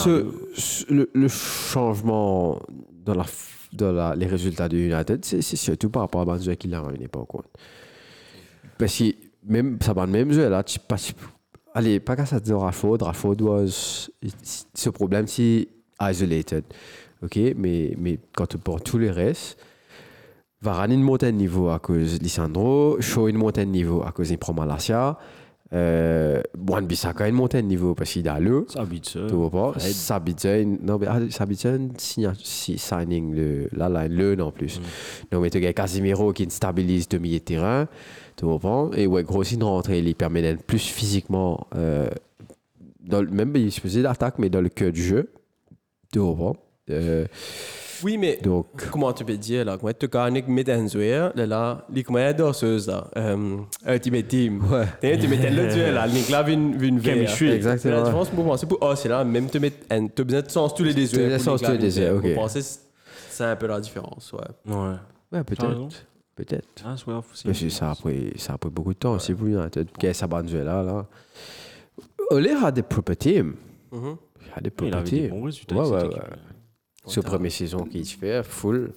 Ce, 0.05 0.27
ce- 0.55 0.93
le, 0.93 1.11
le 1.15 1.29
changement 1.29 2.61
dans, 3.05 3.15
la, 3.15 3.25
dans 3.73 3.93
la- 3.93 4.15
les 4.17 4.27
résultats 4.27 4.69
de 4.69 4.77
United, 4.77 5.25
c'est 5.25 5.43
surtout 5.43 5.91
par 5.91 6.03
rapport 6.03 6.21
à 6.23 6.25
Banzo 6.25 6.55
qui 6.57 6.69
l'a 6.69 6.81
à 6.81 6.91
une 6.95 7.03
époque. 7.03 7.35
ouais. 7.35 7.41
Parce 8.79 8.99
que 8.99 9.05
même, 9.47 9.79
ça 9.83 9.93
va 9.93 10.07
même 10.07 10.33
jeu 10.33 10.49
là, 10.49 10.63
tu 10.63 10.79
pas. 10.79 10.97
tu- 10.97 11.15
Allez, 11.75 12.01
pas 12.01 12.17
qu'à 12.17 12.27
ça 12.27 12.39
dire 12.39 12.59
Rashford, 12.59 12.99
Rashford 13.01 13.41
was. 13.41 14.09
Ce 14.75 14.91
problème, 14.91 15.27
c'est 15.27 15.69
isolated. 16.01 16.65
Ok, 17.23 17.39
mais, 17.57 17.95
mais 17.99 18.19
quand 18.37 18.47
tu 18.47 18.59
prends 18.59 18.79
tous 18.79 18.99
les 18.99 19.11
restes, 19.11 19.57
Varane 20.61 20.93
une 20.93 21.03
montée 21.03 21.27
de 21.27 21.37
niveau 21.37 21.71
à 21.71 21.79
cause 21.79 22.19
de 22.19 22.23
Lisandro, 22.25 23.01
Shaw 23.01 23.29
une 23.29 23.37
montée 23.39 23.65
de 23.65 23.71
niveau 23.71 24.03
à 24.05 24.13
cause 24.13 24.31
de 24.31 24.37
prend 24.37 24.53
Euh, 25.75 26.43
Wan 26.69 26.87
Bissaka 26.87 27.29
une 27.29 27.35
montée 27.35 27.63
de 27.63 27.67
niveau 27.67 27.95
parce 27.95 28.11
qu'il 28.11 28.29
a 28.29 28.39
le. 28.39 28.67
Ça. 28.69 28.85
Tu 29.03 29.19
vois 29.35 29.51
pas? 29.51 29.79
Sabitzer, 29.79 30.67
non, 30.67 30.99
mais 30.99 31.07
ah, 31.09 31.21
Sabitzer, 31.31 31.79
signing, 31.99 33.35
le, 33.35 33.69
là, 33.73 33.89
là, 33.89 34.07
le, 34.07 34.35
non 34.35 34.53
plus. 34.53 34.81
Donc, 35.31 35.43
mais 35.43 35.51
tu 35.51 35.65
as 35.65 35.73
Casimiro 35.73 36.33
qui 36.33 36.47
stabilise 36.51 37.09
de 37.09 37.19
milieu 37.19 37.39
de 37.39 37.45
terrain, 37.45 37.89
tu 38.37 38.45
vois 38.45 38.59
pas? 38.59 38.91
Et 38.97 39.07
ouais, 39.07 39.23
gros, 39.23 39.43
une 39.45 39.63
rentrée, 39.65 40.01
il 40.01 40.15
permet 40.15 40.43
d'être 40.43 40.63
plus 40.63 40.87
physiquement, 40.87 41.67
euh, 41.75 42.11
dans, 43.01 43.23
même, 43.23 43.57
il 43.57 43.73
se 43.73 43.81
faisait 43.81 44.03
d'attaque, 44.03 44.39
mais 44.39 44.51
dans 44.51 44.61
le 44.61 44.69
cœur 44.69 44.93
du 44.93 45.03
jeu, 45.03 45.31
tu 46.13 46.19
vois 46.19 46.37
pas? 46.37 46.61
Euh, 46.91 47.27
Oui, 48.03 48.19
mais 48.19 48.39
donc, 48.43 48.67
comment 48.91 49.13
tu 49.13 49.25
peux 49.25 49.37
dire 49.37 49.65
là 49.65 49.77
Comment 49.79 49.93
tu 49.93 50.09
gagnes 50.09 50.89
joueur 50.89 51.33
là 51.35 51.47
là, 51.47 51.87
les 51.93 52.03
comment 52.03 52.19
est 52.19 52.35
danseuse 52.35 52.89
là, 52.89 53.09
euh, 53.17 53.59
Ultimate 53.87 54.29
Team. 54.29 54.63
ouais. 54.71 54.87
Et 55.03 55.19
tu 55.19 55.29
mets 55.29 55.51
le 55.51 55.93
là. 55.93 56.07
Exactement. 57.55 57.95
La 57.95 58.03
différence 58.03 58.29
pour 58.31 58.45
moi, 58.45 58.59
c'est 58.59 58.67
pour 58.67 58.79
oh 58.81 58.95
c'est 58.95 59.09
là, 59.09 59.25
même 59.25 59.49
tu 59.49 59.59
mets 59.61 59.73
un, 59.91 60.07
tu 60.09 60.23
as 60.23 60.25
besoin 60.25 60.43
de 60.43 60.51
sens 60.51 60.75
tous 60.75 60.85
les 60.85 60.95
deux 60.95 61.07
Tu 61.07 61.21
as 61.21 61.29
besoin 61.29 61.39
de 61.39 61.43
joueurs. 61.43 61.59
sens 61.59 61.63
tous 61.63 61.73
les 61.73 61.79
deux 61.79 62.17
ok. 62.17 62.35
Pour 62.35 62.43
penser, 62.43 62.61
c'est 63.31 63.45
un 63.45 63.57
peu 63.57 63.67
la 63.67 63.81
différence, 63.81 64.33
ouais. 64.33 64.73
Ouais. 64.75 64.95
Ouais, 65.33 65.45
peut-être. 65.45 66.05
Peut-être. 66.35 66.69
Ah, 66.85 66.95
ouais, 67.07 67.71
ça 67.71 67.91
a 67.91 67.95
pris, 67.95 68.33
ça 68.37 68.55
a 68.55 68.59
pris 68.59 68.71
beaucoup 68.71 68.95
de 68.95 68.99
temps. 68.99 69.15
Hein, 69.15 69.19
ça 69.19 70.27
là, 70.27 70.83
là. 70.83 71.07
Ole 72.31 72.49
a 72.49 72.71
des 72.73 72.83
proper 72.83 73.17
teams. 73.17 73.55
Il 73.93 73.99
a 74.55 74.61
des 74.61 74.71
Il 75.17 75.31
bons 75.31 75.45
résultats. 75.45 75.77
Ouais, 75.77 75.87
avec 75.87 76.11
ouais, 76.11 76.17
cette 76.21 76.31
ouais. 76.31 76.37
Ce 77.07 77.21
première 77.21 77.51
saison 77.53 77.85
qu'il 77.85 78.07
fait, 78.07 78.43
full. 78.45 78.93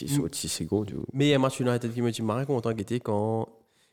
Il 0.00 0.08
saute 0.08 0.34
6 0.34 0.48
secondes. 0.48 0.86
tu 0.86 0.94
vois. 0.94 1.04
Mais 1.12 1.26
il 1.26 1.30
y 1.30 1.32
a 1.32 1.36
un 1.36 1.40
match 1.40 1.60
United 1.60 1.92
qui 1.92 2.02
me 2.02 2.10
dit 2.10 2.22
marre 2.22 2.44
content 2.46 2.70
qu'il 2.72 2.80
était 2.80 3.00
quand 3.00 3.48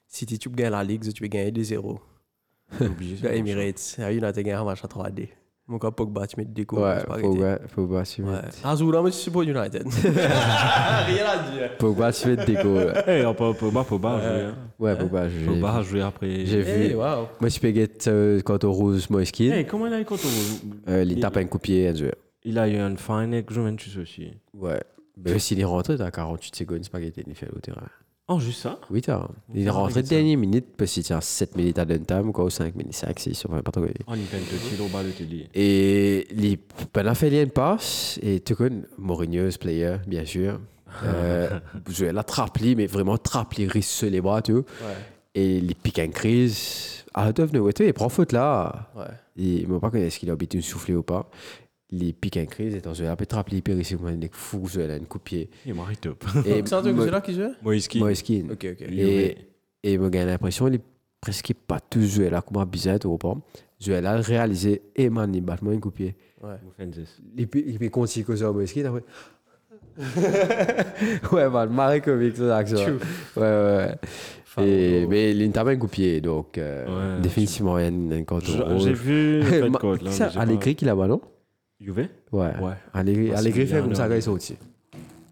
City 0.07 0.39
tu 0.39 0.49
gagnes 0.49 0.72
la 0.72 0.84
Ligue, 0.84 1.03
tu 1.14 1.22
peux 1.22 1.28
gagner 1.28 1.51
2-0. 1.51 1.97
C'est 2.80 2.86
obligé, 2.88 3.18
c'est 3.18 3.24
Le 3.24 3.30
bon, 3.30 3.36
Emirates, 3.36 3.97
United 3.99 4.43
gagne 4.45 4.55
un 4.55 4.64
match 4.64 4.84
à 4.84 4.88
3D. 4.88 5.30
Mon 5.68 5.78
gars 5.78 5.91
Pogba 5.91 6.28
tu 6.28 6.36
mets 6.38 6.45
des 6.45 6.66
coups. 6.66 6.82
Ouais, 6.82 7.03
Pogba, 7.22 7.57
Pogba, 7.74 8.03
tu 8.03 8.22
mets. 8.24 8.32
Moi 9.01 9.09
je 9.11 9.16
suis 9.16 9.32
pour 9.32 9.43
United. 9.43 9.84
Rien 10.03 11.26
à 11.26 11.51
dire. 11.51 11.78
Pogba, 11.78 12.11
tu 12.11 12.28
mets 12.30 12.45
des 12.45 12.55
ça. 12.55 13.03
Eh, 13.07 13.26
on 13.26 13.34
Pogba, 13.34 13.84
Pogba 13.84 14.16
a 14.16 14.20
joué. 14.20 14.41
hein. 14.45 14.55
Ouais, 14.80 14.97
Pogba, 14.97 15.30
j'ai 15.30 15.45
Pogba 15.45 15.76
a 15.76 15.82
joué 15.84 16.01
après. 16.01 16.45
J'ai 16.45 16.59
Hey, 16.59 16.89
vu. 16.89 16.95
wow. 16.95 17.28
Moi, 17.39 17.49
je 17.49 17.59
euh, 18.07 18.41
quand 18.41 18.64
on 18.66 18.72
rose 18.74 19.09
Moiskin. 19.09 19.51
Hey, 19.51 19.66
comment 19.66 19.88
il 19.88 19.93
a 19.93 20.01
eu 20.01 20.05
contre 20.05 20.24
Euh, 20.89 21.03
il 21.07 21.20
tape 21.20 21.38
un 21.38 21.45
coup 21.45 21.57
de 21.59 21.64
pied, 21.64 21.88
un 21.88 21.95
joueur. 21.95 22.14
Il 22.46 22.58
a 22.60 22.68
eu 22.68 22.78
un 22.78 22.96
fine 22.96 23.34
avec 23.34 23.52
Juventus 23.52 23.98
aussi. 23.98 24.32
Ouais. 24.58 24.82
Mais 25.18 25.39
s'il 25.39 25.60
est 25.60 25.64
rentré, 25.66 25.98
t'as 25.98 26.12
48 26.12 26.56
secondes, 26.56 26.80
c'est 26.84 26.91
pas 26.91 27.00
qu'il 27.00 27.08
était 27.10 27.24
fait 27.34 27.50
au 27.56 27.60
terrain. 27.60 27.88
Oh, 28.30 28.39
juste 28.39 28.62
ça 28.62 28.80
Oui, 28.89 29.02
t'as. 29.02 29.28
Il 29.54 29.66
est 29.66 29.70
Ah, 29.70 29.74
rentré 29.74 30.02
ça. 30.02 30.10
dernière 30.10 30.38
minute 30.38 30.66
parce 30.78 30.91
qu'il 30.91 31.04
tient 31.04 31.20
7 31.22 31.56
minutes 31.58 31.78
à 31.78 31.86
time, 31.86 32.32
quoi, 32.32 32.46
ou 32.46 32.50
5 32.50 32.74
minutes, 32.76 32.94
5, 32.94 33.20
6, 33.20 33.46
enfin, 33.48 33.62
pas 33.62 33.72
trop. 33.72 33.84
Oh, 34.08 34.14
il 34.16 34.22
peine 34.24 34.39
de 34.41 34.58
tir 34.76 34.84
au 34.84 34.88
bas 34.88 35.04
de 35.04 35.12
télé. 35.12 35.50
Et 35.54 36.26
il 36.34 36.58
a 37.08 37.16
fait 37.16 37.44
une 37.44 37.50
passe, 37.50 38.20
et 38.24 38.39
tu 38.39 38.56
connais 38.56 38.82
Mourinho, 38.98 39.52
ce 39.52 39.58
player, 39.58 39.98
bien 40.08 40.26
sûr. 40.26 40.60
Euh, 41.04 41.60
je 41.89 42.06
la 42.06 42.22
trappe 42.24 42.60
mais 42.62 42.86
vraiment 42.86 43.18
trappe 43.18 43.56
les 43.56 43.66
risques 43.66 43.89
sur 43.89 44.10
les 44.12 44.22
bras, 44.22 44.44
tu 44.44 44.52
vois. 44.52 44.62
Ouais. 44.62 44.96
Et 45.34 45.58
il 45.58 45.74
pique 45.76 45.98
en 45.98 46.08
crise. 46.10 47.04
Nowhere, 47.52 47.74
tu 47.74 47.84
il 47.88 47.94
prend 47.94 48.10
faute 48.10 48.32
là. 48.32 48.91
Ouais. 48.96 49.06
Il 49.36 49.68
ne 49.68 49.74
m'a 49.74 49.80
pas 49.80 49.89
connu 49.89 50.04
est-ce 50.04 50.20
qu'il 50.20 50.30
a 50.30 50.34
habitué 50.34 50.60
de 50.60 50.64
souffler 50.64 50.94
ou 50.96 51.02
pas. 51.02 51.32
Il 51.96 52.14
pique 52.16 52.38
en 52.38 52.46
crise, 52.46 52.74
et 52.76 52.82
dans 52.82 53.00
un 53.04 53.16
peu 53.16 53.26
trappe 53.28 53.50
les 53.50 53.62
pires 53.62 53.78
ici, 53.80 53.96
il 54.10 54.24
est 54.26 54.34
fou, 54.34 54.68
il 54.74 54.82
a 54.89 54.98
une 54.98 55.06
coup 55.06 55.20
de 55.20 55.24
pied. 55.24 55.50
Il 55.66 55.76
m'a 55.76 55.84
top. 56.02 56.24
Et 56.46 56.62
C'est 56.66 56.74
un 56.74 56.82
truc 56.82 56.96
que 56.98 57.06
c'est 57.06 57.12
là 57.12 57.22
qui 57.22 57.34
joue 57.36 57.52
Moïse 57.62 57.88
qui 57.88 58.00
Moiskin. 58.00 58.46
Ok, 58.52 58.66
ok. 58.72 58.82
Et, 58.89 59.38
et 59.84 59.98
me 60.00 60.10
gagne 60.10 60.26
l'impression 60.28 60.68
il 60.68 60.76
est 60.76 60.82
presque 61.22 61.54
pas 61.68 61.80
tout 61.80 62.02
joué 62.02 62.30
là 62.30 62.41
comme 62.41 62.64
bizarre 62.66 62.98
ou 63.06 63.18
pas 63.18 63.36
joué 63.80 64.02
là 64.02 64.16
réalisé 64.18 64.82
et 64.96 65.10
man 65.10 65.34
il 65.36 65.41
bat 65.41 65.58
moi 65.62 65.74
un 65.74 65.80
coup 65.80 65.89
de 65.89 65.96
pied 65.96 66.16
Ouais. 66.44 66.56
il 67.38 67.48
peut 67.48 67.64
il 67.66 67.80
peut 67.80 67.88
continuer 67.89 68.26
que 68.26 68.36
ça 68.36 68.52
ce 68.66 68.80
après 68.86 69.04
ouais 71.32 71.50
man 71.50 71.70
marre 71.70 72.02
comique 72.02 72.36
ça 72.38 72.58
action 72.58 72.78
ouais 73.38 73.41
ouais 73.41 73.88
ouais 74.58 74.66
et 74.66 75.06
mais 75.08 75.32
il 75.32 75.52
tape 75.52 75.68
un 75.68 75.78
coup 75.78 75.88
de 75.88 75.91
pied 75.91 76.22
donc 76.22 76.58
euh, 76.58 77.16
Ouais, 77.16 77.22
définitivement 77.22 77.78
il 77.78 77.82
y 77.82 77.86
a 77.86 77.88
une, 77.89 78.12
une 78.12 78.26
J'ai 78.80 78.94
vu 78.94 79.41
là. 80.02 80.12
ça, 80.12 80.26
mais 80.26 80.32
j'ai 80.34 80.39
Allegri 80.39 80.76
qui 80.76 80.86
là-bas 80.86 81.08
non 81.88 81.94
pas- 81.94 82.02
Juve? 82.02 82.10
Ouais 82.32 82.58
Ouais. 82.60 82.74
Allegri 82.94 83.30
Ouais, 83.30 83.36
Allegri 83.36 83.68
c'est 83.68 83.76
fait 83.76 83.82
comme 83.82 83.96
ça 83.96 84.04
bien, 84.08 84.10
quand 84.16 84.20
il 84.20 84.22
saute 84.24 84.36
aussi 84.42 84.58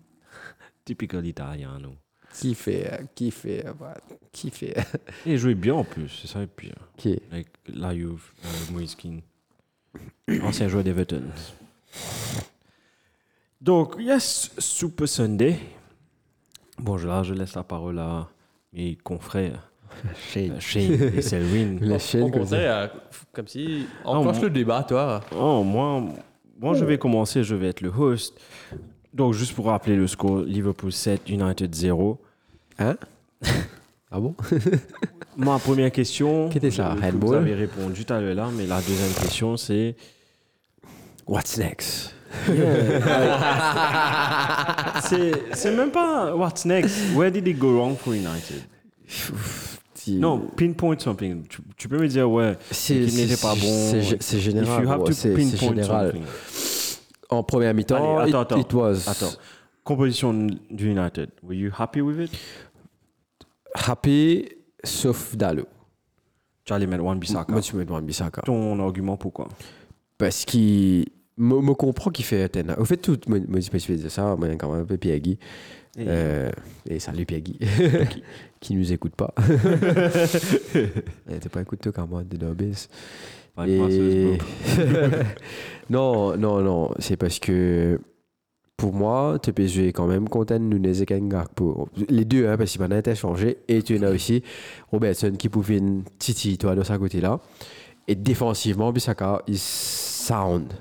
Typical 0.85 1.25
italien, 1.25 1.77
nous. 1.81 1.95
qui 2.33 2.55
fait 2.55 2.91
euh, 2.91 2.97
qui 3.15 3.29
fait 3.31 3.65
euh, 3.65 3.71
ouais, 3.79 3.93
qui 4.31 4.49
fait 4.49 4.75
Et 5.25 5.33
il 5.33 5.37
jouait 5.37 5.55
bien 5.55 5.75
en 5.75 5.83
plus, 5.83 6.09
c'est 6.09 6.27
ça 6.27 6.39
le 6.39 6.47
pire. 6.47 6.75
qui? 6.97 7.19
Avec 7.31 7.47
la 7.73 7.93
Juve, 7.95 8.23
euh, 8.45 8.73
Moïse 8.73 8.95
Keane. 8.95 9.21
Ancien 10.43 10.67
joueur 10.67 10.83
d'Everton. 10.83 11.23
Donc, 13.59 13.95
yes, 13.99 14.51
Super 14.57 15.07
Sunday. 15.07 15.59
Bon, 16.79 16.97
je- 16.97 17.07
là, 17.07 17.21
je 17.23 17.33
laisse 17.33 17.53
la 17.55 17.63
parole 17.63 17.99
à 17.99 18.27
mes 18.73 18.95
confrères, 18.95 19.69
Shane 20.31 20.51
euh, 20.53 20.59
Shane 20.59 20.93
et 21.15 21.21
Selwyn. 21.21 21.77
la 21.81 21.99
chaîne 21.99 22.31
comme 22.31 22.45
ça 22.45 22.55
euh, 22.55 22.87
comme 23.33 23.47
si. 23.47 23.85
Enclenche 24.03 24.37
moi- 24.37 24.43
le 24.45 24.49
débat, 24.49 24.83
toi. 24.83 25.21
Oh, 25.35 25.63
moi, 25.63 26.03
moi, 26.61 26.73
je 26.75 26.85
vais 26.85 26.97
commencer, 26.97 27.43
je 27.43 27.55
vais 27.55 27.67
être 27.67 27.81
le 27.81 27.89
host. 27.89 28.39
Donc, 29.13 29.33
juste 29.33 29.53
pour 29.53 29.65
rappeler 29.65 29.95
le 29.97 30.07
score, 30.07 30.39
Liverpool 30.43 30.91
7, 30.91 31.27
United 31.29 31.73
0. 31.75 32.17
hein? 32.79 32.95
Ah 34.13 34.19
bon? 34.19 34.35
Ma 35.37 35.57
première 35.57 35.89
question, 35.89 36.49
Qu'était 36.49 36.69
ça, 36.69 36.97
que 36.99 37.05
handball 37.05 37.29
vous 37.29 37.33
avez 37.35 37.53
répondu 37.55 38.03
tout 38.03 38.13
à 38.13 38.19
l'heure 38.19 38.35
là, 38.35 38.49
mais 38.53 38.65
la 38.67 38.81
deuxième 38.81 39.13
question, 39.13 39.55
c'est 39.55 39.95
what's 41.25 41.57
next? 41.57 42.13
C'est 45.03 45.31
c'est 45.53 45.71
même 45.75 45.91
pas 45.91 46.35
what's 46.35 46.65
next. 46.65 46.97
Where 47.15 47.31
did 47.31 47.47
it 47.47 47.57
go 47.57 47.73
wrong 47.77 47.95
for 47.95 48.13
United? 48.13 48.63
Si- 50.03 50.17
Non, 50.17 50.39
pinpoint 50.57 50.97
something. 50.97 51.43
Tu, 51.47 51.61
tu 51.77 51.87
peux 51.87 51.99
me 51.99 52.07
dire 52.07 52.27
ouais, 52.29 52.57
c'est 52.71 52.95
l'équipe 52.95 53.17
n'était 53.19 53.37
pas 53.37 53.53
bon. 53.53 53.59
c'est 53.61 54.01
gé- 54.01 54.17
c'est 54.19 54.37
If 54.37 54.43
général 54.43 54.83
you 54.83 54.89
have 54.89 55.03
to 55.03 55.13
pinpoint 55.13 55.57
général 55.57 56.11
something. 56.11 56.25
en 57.29 57.43
première 57.43 57.73
mi-temps 57.75 58.25
it, 58.25 58.33
attends, 58.33 58.57
it 58.57 58.73
was 58.73 59.07
Attends. 59.07 59.37
Composition 59.83 60.47
du 60.71 60.89
United. 60.89 61.29
Were 61.43 61.53
you 61.53 61.69
happy 61.77 62.01
with 62.01 62.17
it? 62.19 62.31
happy 63.75 64.49
sauf 64.83 65.35
Dalo 65.35 65.65
Tu 66.65 66.73
allais 66.73 66.87
mettre 66.87 67.03
Wan 67.03 67.19
Bissaka. 67.19 67.51
Moi, 67.51 67.61
tu 67.61 67.75
mets 67.75 67.85
Wan 67.87 68.03
Bissaka. 68.03 68.41
Ton 68.41 68.79
argument 68.79 69.17
pourquoi? 69.17 69.49
Parce 70.17 70.45
qu'il 70.45 71.05
me, 71.37 71.73
comprend 71.73 72.09
qu'il 72.09 72.25
fait 72.25 72.43
Hag. 72.43 72.75
Au 72.79 72.85
fait, 72.85 72.97
tout, 72.97 73.19
moi, 73.27 73.39
je 73.59 73.69
peux 73.69 73.95
dire 73.95 74.11
ça, 74.11 74.35
moi, 74.35 74.47
quand 74.55 74.71
même 74.73 74.85
Guy. 75.19 75.37
Et- 75.97 76.05
Euh, 76.07 76.49
et 76.89 76.99
salut 76.99 77.25
Guy, 77.25 77.59
qui 78.61 78.75
nous 78.75 78.93
écoute 78.93 79.15
pas. 79.15 79.33
T'es 80.73 81.49
pas 81.49 81.61
écouté 81.61 81.91
quand 81.93 82.07
même, 82.07 82.27
de 82.27 82.37
Nobis. 82.45 82.87
Pas 83.55 83.67
une 83.67 83.83
passeuse, 83.85 84.15
Et... 84.15 84.37
bro. 84.37 85.17
non, 85.89 86.37
non, 86.37 86.61
non, 86.61 86.91
c'est 86.99 87.17
parce 87.17 87.39
que 87.39 87.99
pour 88.77 88.93
moi, 88.93 89.37
TPG 89.39 89.89
est 89.89 89.93
quand 89.93 90.07
même 90.07 90.27
content 90.29 90.55
de 90.59 90.63
Nunez 90.63 91.01
et 91.01 91.05
Gakpo. 91.05 91.89
Les 92.09 92.25
deux, 92.25 92.47
hein, 92.47 92.57
parce 92.57 92.71
qu'il 92.71 92.81
m'a 92.87 92.97
été 92.97 93.13
changé. 93.13 93.57
Et 93.67 93.83
tu 93.83 93.99
en 93.99 94.03
as 94.03 94.09
aussi 94.11 94.41
Robertson 94.91 95.33
qui 95.37 95.49
pouvait 95.49 95.77
une 95.77 96.03
titi, 96.17 96.57
toi, 96.57 96.73
de 96.73 96.83
ce 96.83 96.93
côté-là. 96.93 97.39
Et 98.07 98.15
défensivement, 98.15 98.91
Bissaka, 98.91 99.43
il 99.47 99.59
sound. 99.59 100.73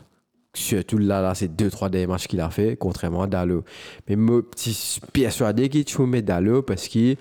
Surtout 0.53 0.99
là, 0.99 1.23
là 1.23 1.35
c'est 1.35 1.49
deux, 1.55 1.71
trois 1.71 1.89
des 1.89 2.07
matchs 2.07 2.27
qu'il 2.27 2.41
a 2.41 2.51
fait, 2.51 2.77
contrairement 2.77 3.23
à 3.23 3.27
Dalo. 3.27 3.63
Mais 4.09 4.17
moi, 4.17 4.43
je 4.57 4.71
suis 4.71 5.01
persuadé 5.13 5.69
qu'il 5.69 5.89
faut 5.89 6.07
mettre 6.07 6.27
Dalo 6.27 6.63
parce 6.63 6.89
que 6.89 7.15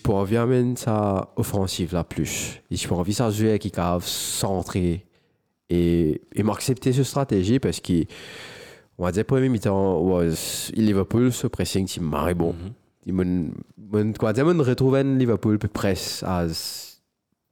peux 0.00 0.12
envie 0.12 0.36
sa 0.76 1.30
offensive 1.36 1.92
là 1.94 2.04
plus. 2.04 2.60
Peux 2.88 2.94
envie 2.94 3.14
de 3.14 3.30
jouer 3.30 3.58
qui 3.58 3.70
cave 3.70 4.04
centré 4.06 5.04
et, 5.70 6.20
et 6.34 6.42
m'accepter 6.42 6.92
cette 6.92 7.04
stratégie 7.04 7.58
parce 7.58 7.80
que 7.80 8.04
on 8.98 9.04
va 9.04 9.12
dire 9.12 9.24
premier 9.24 9.48
mi-temps 9.48 10.00
was 10.00 10.70
Liverpool 10.74 11.32
ce 11.32 11.46
pressing 11.46 11.86
qui 11.86 12.00
marre 12.00 12.34
bon 12.34 12.54
quoi 14.18 14.32
dire 14.32 14.44
me 14.46 14.62
retrouve 14.62 14.96
Liverpool 15.00 15.58
presse 15.68 16.22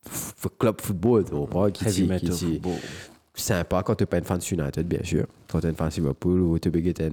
f- 0.08 0.48
club 0.58 0.80
football 0.80 1.24
qui 1.72 1.84
dit- 2.30 2.60
sympa 3.34 3.82
quand 3.82 3.94
tu 3.94 4.06
pas 4.06 4.18
une 4.18 4.24
fan 4.24 4.38
de 4.38 4.54
United 4.62 4.86
bien 4.86 5.02
sûr. 5.02 5.26
Quand 5.50 5.60
tu 5.60 5.66
es 5.66 5.70
une 5.70 5.76
fan 5.76 5.88
de 5.88 5.94
Liverpool 5.94 6.40
ou 6.40 6.58
tu 6.58 6.70
peux 6.70 6.78
un 6.80 7.10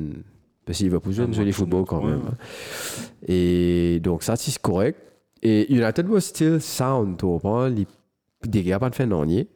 parce 0.65 0.79
que 0.79 0.83
Liverpool 0.83 1.13
joue 1.13 1.23
Un 1.23 1.31
joli 1.31 1.53
football 1.53 1.85
quand 1.85 2.03
même 2.03 2.21
hein. 2.27 2.35
et 3.27 3.99
donc 4.01 4.23
ça 4.23 4.35
c'est 4.35 4.57
correct. 4.61 4.99
Et 5.41 5.71
United 5.73 6.07
was 6.09 6.21
still 6.21 6.59
sound 6.59 7.17
tu 7.17 7.25
comprends 7.25 7.67
les 7.67 7.87
dégâts 8.43 8.77
pas 8.77 8.89
de 8.89 8.95
fin 8.95 9.07
dernier 9.07 9.47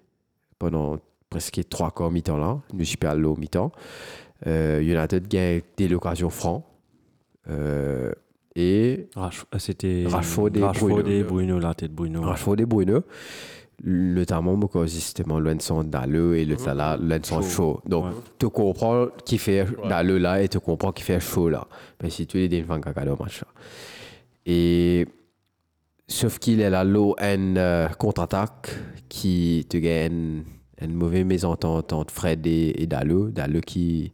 pendant 0.59 0.97
presque 1.29 1.59
trois 1.69 1.91
quarts 1.91 2.11
mi-temps 2.11 2.37
là. 2.37 2.59
Nous 2.73 2.85
super 2.85 3.15
low 3.15 3.35
mi-temps. 3.35 3.71
Euh, 4.47 4.79
United 4.81 5.27
gagne 5.27 5.61
des 5.77 5.93
occasions 5.93 6.29
francs. 6.29 6.63
Euh, 7.49 8.11
et 8.55 9.07
Rash- 9.15 9.45
euh, 9.55 9.59
C'était 9.59 10.05
Rashford 10.07 10.49
et 10.55 10.61
Rashford 10.63 10.89
Bruno. 10.89 11.09
et 11.09 11.23
Bruno, 11.23 11.59
la 11.59 11.73
tête 11.73 11.93
Bruno. 11.93 12.21
Rashford 12.21 12.59
et 12.59 12.65
Bruno 12.65 13.01
notamment 13.83 14.57
parce 14.59 14.73
que 14.73 14.85
justement 14.85 15.39
Lenson 15.39 15.83
Dalleux 15.83 16.37
et 16.37 16.45
le 16.45 16.55
Tala 16.55 16.97
Lenson 16.97 17.41
Chaud. 17.41 17.49
chaud. 17.49 17.81
Donc 17.85 18.05
Ouais. 18.05 18.11
tu 18.39 18.49
comprends 18.49 19.07
qui 19.25 19.37
fait 19.37 19.65
Dalleux 19.89 20.17
là 20.19 20.41
et 20.41 20.47
tu 20.47 20.59
comprends 20.59 20.91
qui 20.91 21.03
fait 21.03 21.19
chaud 21.19 21.49
là. 21.49 21.67
Mais 22.01 22.09
si 22.09 22.27
tu 22.27 22.39
es 22.43 22.47
des 22.47 22.61
fans 22.63 22.79
caca 22.79 23.03
match 23.05 23.41
là 23.41 23.47
et 24.45 25.07
sauf 26.07 26.39
qu'il 26.39 26.61
est 26.61 26.69
là 26.69 26.83
low 26.83 27.15
en 27.21 27.55
euh, 27.57 27.87
contre-attaque 27.89 28.69
qui 29.07 29.65
te 29.69 29.77
gagne 29.77 30.43
une 30.81 30.93
mauvaise 30.93 31.25
mésentente 31.25 31.93
entre 31.93 32.13
Fred 32.13 32.45
et, 32.47 32.81
et 32.81 32.87
Dalleux 32.87 33.31
Dalleux 33.31 33.61
qui 33.61 34.11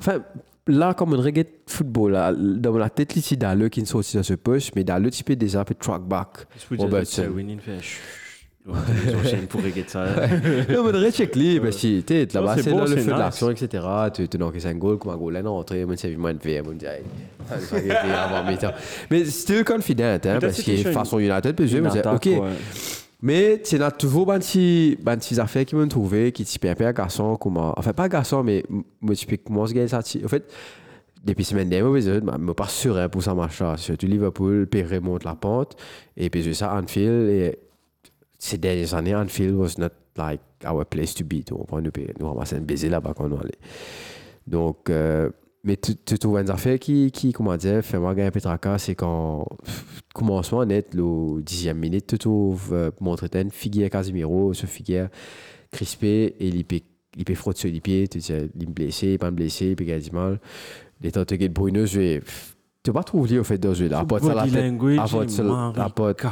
enfin 0.00 0.20
là 0.66 0.94
comme 0.94 1.14
un 1.14 1.22
reggae 1.22 1.46
football 1.66 2.12
là, 2.12 2.32
dans 2.34 2.76
la 2.76 2.90
tête 2.90 3.16
ici 3.16 3.36
Dalleux 3.36 3.68
qui 3.68 3.80
ne 3.80 3.86
sortit 3.86 4.16
dans 4.16 4.22
ce 4.22 4.34
poste 4.34 4.74
mais 4.76 4.84
Dalleux 4.84 5.10
tu 5.10 5.24
peux 5.24 5.36
déjà 5.36 5.64
faire 5.64 5.78
track 5.78 6.02
back. 6.02 6.46
Robertson. 6.76 7.22
Winning 8.68 8.84
fait 8.84 9.08
chut. 9.08 9.08
Ouais, 9.08 9.12
ils 9.12 9.16
ont 9.16 9.30
chaîne 9.30 9.46
pour 9.46 9.60
régler 9.62 9.84
ça. 9.86 10.04
non, 10.68 10.84
mais 10.84 10.92
de 10.92 11.10
check 11.10 11.34
lui, 11.36 11.60
parce 11.60 11.76
que 11.76 12.00
tu 12.00 12.14
es 12.14 12.26
là-bas, 12.32 12.56
c'est 12.62 12.70
là 12.70 12.84
le 12.84 12.96
feu 12.96 13.12
de 13.12 13.18
l'action, 13.18 13.50
etc. 13.50 13.84
Tu 14.14 14.28
tu 14.28 14.38
n'as 14.38 14.50
que 14.50 14.60
5 14.60 14.78
goals, 14.78 14.98
comme 14.98 15.12
un 15.12 15.16
goal, 15.16 15.32
là, 15.34 15.42
non, 15.42 15.58
entrée, 15.58 15.84
moi, 15.84 15.96
c'est 15.96 16.14
moins 16.16 16.34
de 16.34 16.38
être 16.38 16.68
avant 18.14 18.50
mi-temps. 18.50 18.72
Mais 19.10 19.24
still 19.24 19.64
confident, 19.64 20.18
hein, 20.24 20.38
parce 20.40 20.62
que 20.62 20.76
façon 20.92 21.18
United, 21.18 21.58
me 21.60 21.66
dis, 21.90 21.98
attaque, 21.98 22.26
ok. 22.26 22.42
Mais 23.20 23.60
tu 23.62 23.82
as 23.82 23.90
toujours 23.90 24.32
des 24.32 24.38
petits 24.38 24.98
ben, 25.02 25.16
petits 25.16 25.40
affaires 25.40 25.64
qui 25.64 25.74
m'ont 25.74 25.88
trouvé, 25.88 26.30
qui 26.30 26.44
te 26.44 26.58
permettent 26.58 26.82
à 26.82 26.92
garçon, 26.92 27.36
comment, 27.36 27.74
enfin, 27.76 27.92
pas 27.92 28.08
garçon, 28.08 28.44
mais 28.44 28.64
moi, 29.00 29.14
tu 29.16 29.26
commencer 29.38 29.72
à 29.72 29.74
gagner 29.74 29.88
ça. 29.88 29.98
En 29.98 30.28
fait, 30.28 30.44
depuis 31.24 31.44
semaine 31.44 31.68
dernière, 31.68 32.00
je 32.00 32.10
ne 32.10 32.20
suis 32.20 32.54
pas 32.54 32.68
sûr 32.68 33.10
pour 33.10 33.22
ça, 33.22 33.34
machin. 33.34 33.76
Surtout 33.76 34.06
Liverpool, 34.06 34.68
puis 34.70 34.84
remonte 34.84 35.24
la 35.24 35.34
pente, 35.34 35.76
et 36.16 36.30
puis 36.30 36.42
je 36.42 36.52
ça, 36.52 36.72
Anfield, 36.74 37.28
et 37.28 37.58
ces 38.38 38.58
dernières 38.58 38.94
années, 38.94 39.14
Anfield 39.14 39.54
was 39.56 39.78
not 39.78 39.90
like 40.16 40.40
our 40.64 40.84
place 40.86 41.14
to 41.14 41.24
be. 41.24 41.42
On 41.50 41.80
nous, 41.80 41.90
nous 42.18 42.28
ramasser 42.28 42.56
un 42.56 42.60
baiser 42.60 42.88
là-bas 42.88 43.14
quand 43.16 43.30
on 43.30 43.38
allait. 43.38 43.58
Donc, 44.46 44.88
euh, 44.90 45.28
mais 45.64 45.76
tu, 45.76 45.96
tu 45.96 46.18
trouves 46.18 46.38
une 46.38 46.50
affaire 46.50 46.78
qui, 46.78 47.10
qui 47.10 47.32
comment 47.32 47.56
dire, 47.56 47.82
fait 47.82 47.98
moi 47.98 48.14
gagner 48.14 48.30
Petraka, 48.30 48.78
c'est 48.78 48.94
quand, 48.94 49.44
commencement 50.14 50.64
net, 50.64 50.94
le 50.94 51.42
dixième 51.42 51.78
minute, 51.78 52.06
tu 52.06 52.18
trouves, 52.18 52.70
euh, 52.72 52.90
montrer 53.00 53.28
une 53.34 53.50
figure 53.50 53.90
Casimiro, 53.90 54.54
ce 54.54 54.66
figure 54.66 55.08
crispé, 55.70 56.36
et 56.38 56.48
il 56.48 56.64
peut, 56.64 56.80
il 57.16 57.24
peut 57.24 57.34
frotter 57.34 57.60
sur 57.60 57.70
les 57.70 57.80
pieds, 57.80 58.08
tu 58.08 58.20
sais, 58.20 58.48
il 58.54 58.62
est 58.62 58.66
blessé, 58.66 59.18
pas 59.18 59.30
blessé, 59.30 59.76
il 59.78 59.92
a 59.92 59.98
du 59.98 60.10
mal. 60.12 60.40
Les 61.00 61.12
temps 61.12 61.22
de 61.22 61.48
Bruno, 61.48 61.86
je 61.86 61.98
vais, 61.98 62.22
tu 62.82 62.90
vas 62.90 63.00
pas 63.00 63.02
trouver, 63.02 63.38
au 63.38 63.44
fait, 63.44 63.58
dans 63.58 63.74
ce 63.74 63.80
jeu-là. 63.80 64.00
Apporte 64.00 64.24
ça 64.24 64.34
la 64.34 64.46
tête, 64.48 64.74
apporte 64.98 65.30
ça, 65.30 65.72
apporte. 65.76 66.24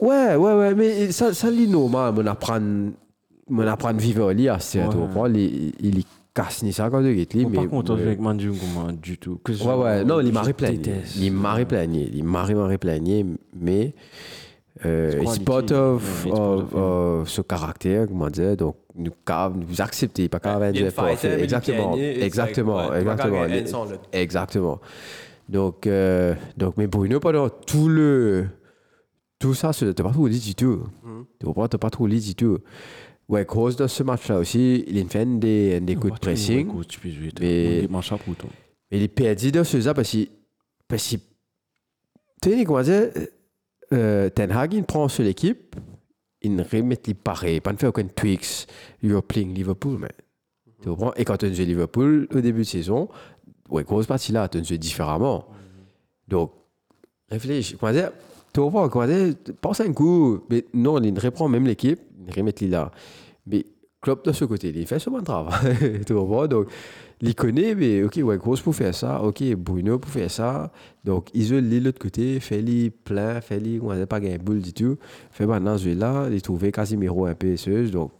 Ouais, 0.00 0.34
ouais, 0.36 0.54
ouais, 0.54 0.74
mais 0.74 1.12
ça, 1.12 1.34
ça 1.34 1.50
lit 1.50 1.68
normal, 1.68 2.14
mon 2.14 2.26
apprendre, 2.26 2.90
mon 3.48 3.66
apprendre 3.66 4.00
vivre 4.00 4.28
ali 4.28 4.48
à 4.48 4.58
ce 4.58 4.78
Ouais. 4.78 4.88
tu 4.90 4.96
comprends, 4.96 5.26
il, 5.26 5.72
il 5.80 6.04
casse 6.32 6.62
ni 6.62 6.72
ça 6.72 6.88
quand 6.90 7.02
tu 7.02 7.08
es 7.40 7.44
On 7.44 7.48
mais. 7.50 7.56
pas 7.58 7.66
content 7.66 7.96
mais- 7.96 8.02
avec 8.02 8.20
Mandu 8.20 8.50
comment 8.52 8.90
du 8.92 9.18
tout. 9.18 9.38
Que 9.44 9.52
Ouais, 9.52 9.74
ouais, 9.74 10.04
non, 10.04 10.20
il 10.20 10.32
m'a 10.32 10.42
déteste. 10.44 11.16
Il 11.16 11.32
m'a 11.32 11.62
plaigné. 11.64 12.10
Il 12.12 12.24
m'a 12.24 12.46
m'a 12.46 12.78
plaigné, 12.78 13.26
mais. 13.54 13.94
Euh, 14.84 15.10
C'est 15.12 15.22
it's 15.22 15.38
part 15.38 15.62
of, 15.72 16.26
ce 17.26 17.40
caractère, 17.40 18.06
comment 18.08 18.28
dire, 18.28 18.56
donc 18.58 18.76
nous, 18.94 19.10
nous 19.48 19.80
accepter, 19.80 20.28
pas 20.28 20.38
qu'à 20.38 20.58
mais 20.58 20.78
Exactement, 20.78 21.96
exactement, 22.02 23.44
exactement. 23.46 23.86
Exactement. 24.12 24.80
Donc, 25.48 25.86
euh, 25.86 26.34
donc, 26.58 26.74
mais 26.76 26.86
Bruno, 26.86 27.20
pendant 27.20 27.48
tout 27.48 27.88
le. 27.88 28.46
Tout 29.38 29.54
ça, 29.54 29.72
tu 29.72 29.84
n'as 29.84 29.92
pas 29.92 30.10
trop 30.12 30.28
tout. 30.28 30.84
Mhm. 31.04 31.26
Tu 31.38 31.46
comprends, 31.46 31.68
tu 31.68 31.74
n'as 31.74 31.78
pas 31.78 31.90
trop 31.90 32.08
tout. 32.08 32.58
Ouais, 33.28 33.44
cause 33.44 33.76
de 33.76 33.86
ce 33.86 34.02
match-là 34.02 34.38
aussi, 34.38 34.84
il 34.86 34.98
a 34.98 35.04
fait 35.08 35.26
des, 35.38 35.80
des 35.80 35.94
coups 35.96 36.14
de 36.14 36.18
pressing. 36.20 36.66
Peux 37.00 37.10
jouer. 37.10 37.30
mais- 37.40 37.88
Mais 38.90 38.98
il 38.98 39.02
est 39.02 39.08
perdu 39.08 39.50
dans 39.52 39.64
ce 39.64 39.80
ça 39.80 39.94
parce 39.94 40.12
que. 40.12 40.28
Parce 40.88 41.10
que. 41.10 41.16
Tu 42.40 42.50
sais, 42.52 42.64
comment 42.64 42.82
dire, 42.82 43.10
euh, 43.92 44.30
Ten 44.30 44.52
Hag, 44.52 44.74
il 44.74 44.84
prend 44.84 45.08
sur 45.08 45.24
l'équipe, 45.24 45.74
il 46.42 46.60
remet 46.62 46.98
les 47.06 47.14
pareil, 47.14 47.60
pas 47.60 47.72
de 47.72 47.78
faire 47.78 47.88
aucun 47.88 48.06
tweaks. 48.06 48.66
You're 49.02 49.22
playing 49.22 49.52
Liverpool, 49.54 49.98
mais. 49.98 50.10
Tu 50.82 50.88
comprends? 50.88 51.12
Et 51.14 51.24
quand 51.24 51.36
tu 51.36 51.52
joues 51.52 51.64
Liverpool 51.64 52.28
au 52.32 52.40
début 52.40 52.60
de 52.60 52.64
saison, 52.64 53.08
ouais, 53.70 53.82
grosse 53.82 54.06
partie 54.06 54.30
là, 54.32 54.48
tu 54.48 54.62
joues 54.64 54.76
différemment. 54.76 55.48
Donc, 56.28 56.52
réfléchis. 57.28 57.76
Comment 57.76 57.92
dire, 57.92 58.12
tu? 58.60 58.88
Comment 58.88 59.06
dire, 59.06 59.34
pense 59.60 59.80
un 59.80 59.92
coup, 59.92 60.40
mais 60.50 60.64
non, 60.74 61.00
il 61.02 61.18
reprend 61.18 61.48
même 61.48 61.66
l'équipe, 61.66 62.00
il 62.26 62.34
remet 62.34 62.54
les 62.60 62.68
là. 62.68 62.90
Mais 63.46 63.64
Klopp 64.00 64.24
de 64.24 64.32
ce 64.32 64.44
côté, 64.44 64.72
il 64.74 64.86
fait 64.86 64.98
ce 64.98 65.10
bon 65.10 65.22
travail. 65.22 66.00
tu 66.06 66.14
comprends? 66.14 66.46
Donc, 66.46 66.68
il 67.20 67.34
connaît, 67.34 67.74
mais 67.74 68.02
ok, 68.02 68.20
ouais, 68.22 68.36
grosse 68.36 68.60
pour 68.60 68.74
faire 68.74 68.94
ça, 68.94 69.22
ok, 69.22 69.42
Bruno 69.54 69.98
pour 69.98 70.10
faire 70.10 70.30
ça. 70.30 70.70
Donc, 71.04 71.30
isole 71.34 71.64
les 71.64 71.80
l'autre 71.80 71.98
côté, 71.98 72.38
fait-les 72.40 72.90
plein, 72.90 73.40
fait-les, 73.40 73.80
on 73.80 73.94
n'a 73.94 74.06
pas 74.06 74.20
gagné 74.20 74.38
boule 74.38 74.60
du 74.60 74.72
tout. 74.72 74.96
Fait 75.30 75.46
maintenant, 75.46 75.76
je 75.76 75.88
vais 75.88 75.94
là, 75.94 76.28
il 76.30 76.42
trouvé 76.42 76.70
Casimiro 76.72 77.26
un 77.26 77.34
peu. 77.34 77.54
Donc, 77.90 78.12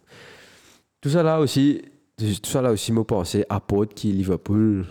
tout 1.01 1.11
ça 1.11 1.23
là 1.23 1.41
aussi, 1.41 1.83
tout 2.17 2.51
ça 2.51 2.63
là 2.63 2.73
aussi, 2.73 2.93
me 2.93 3.05
pensais 3.05 3.45
à 3.49 3.61
Pote 3.61 3.93
qui 3.93 4.13
Liverpool, 4.13 4.87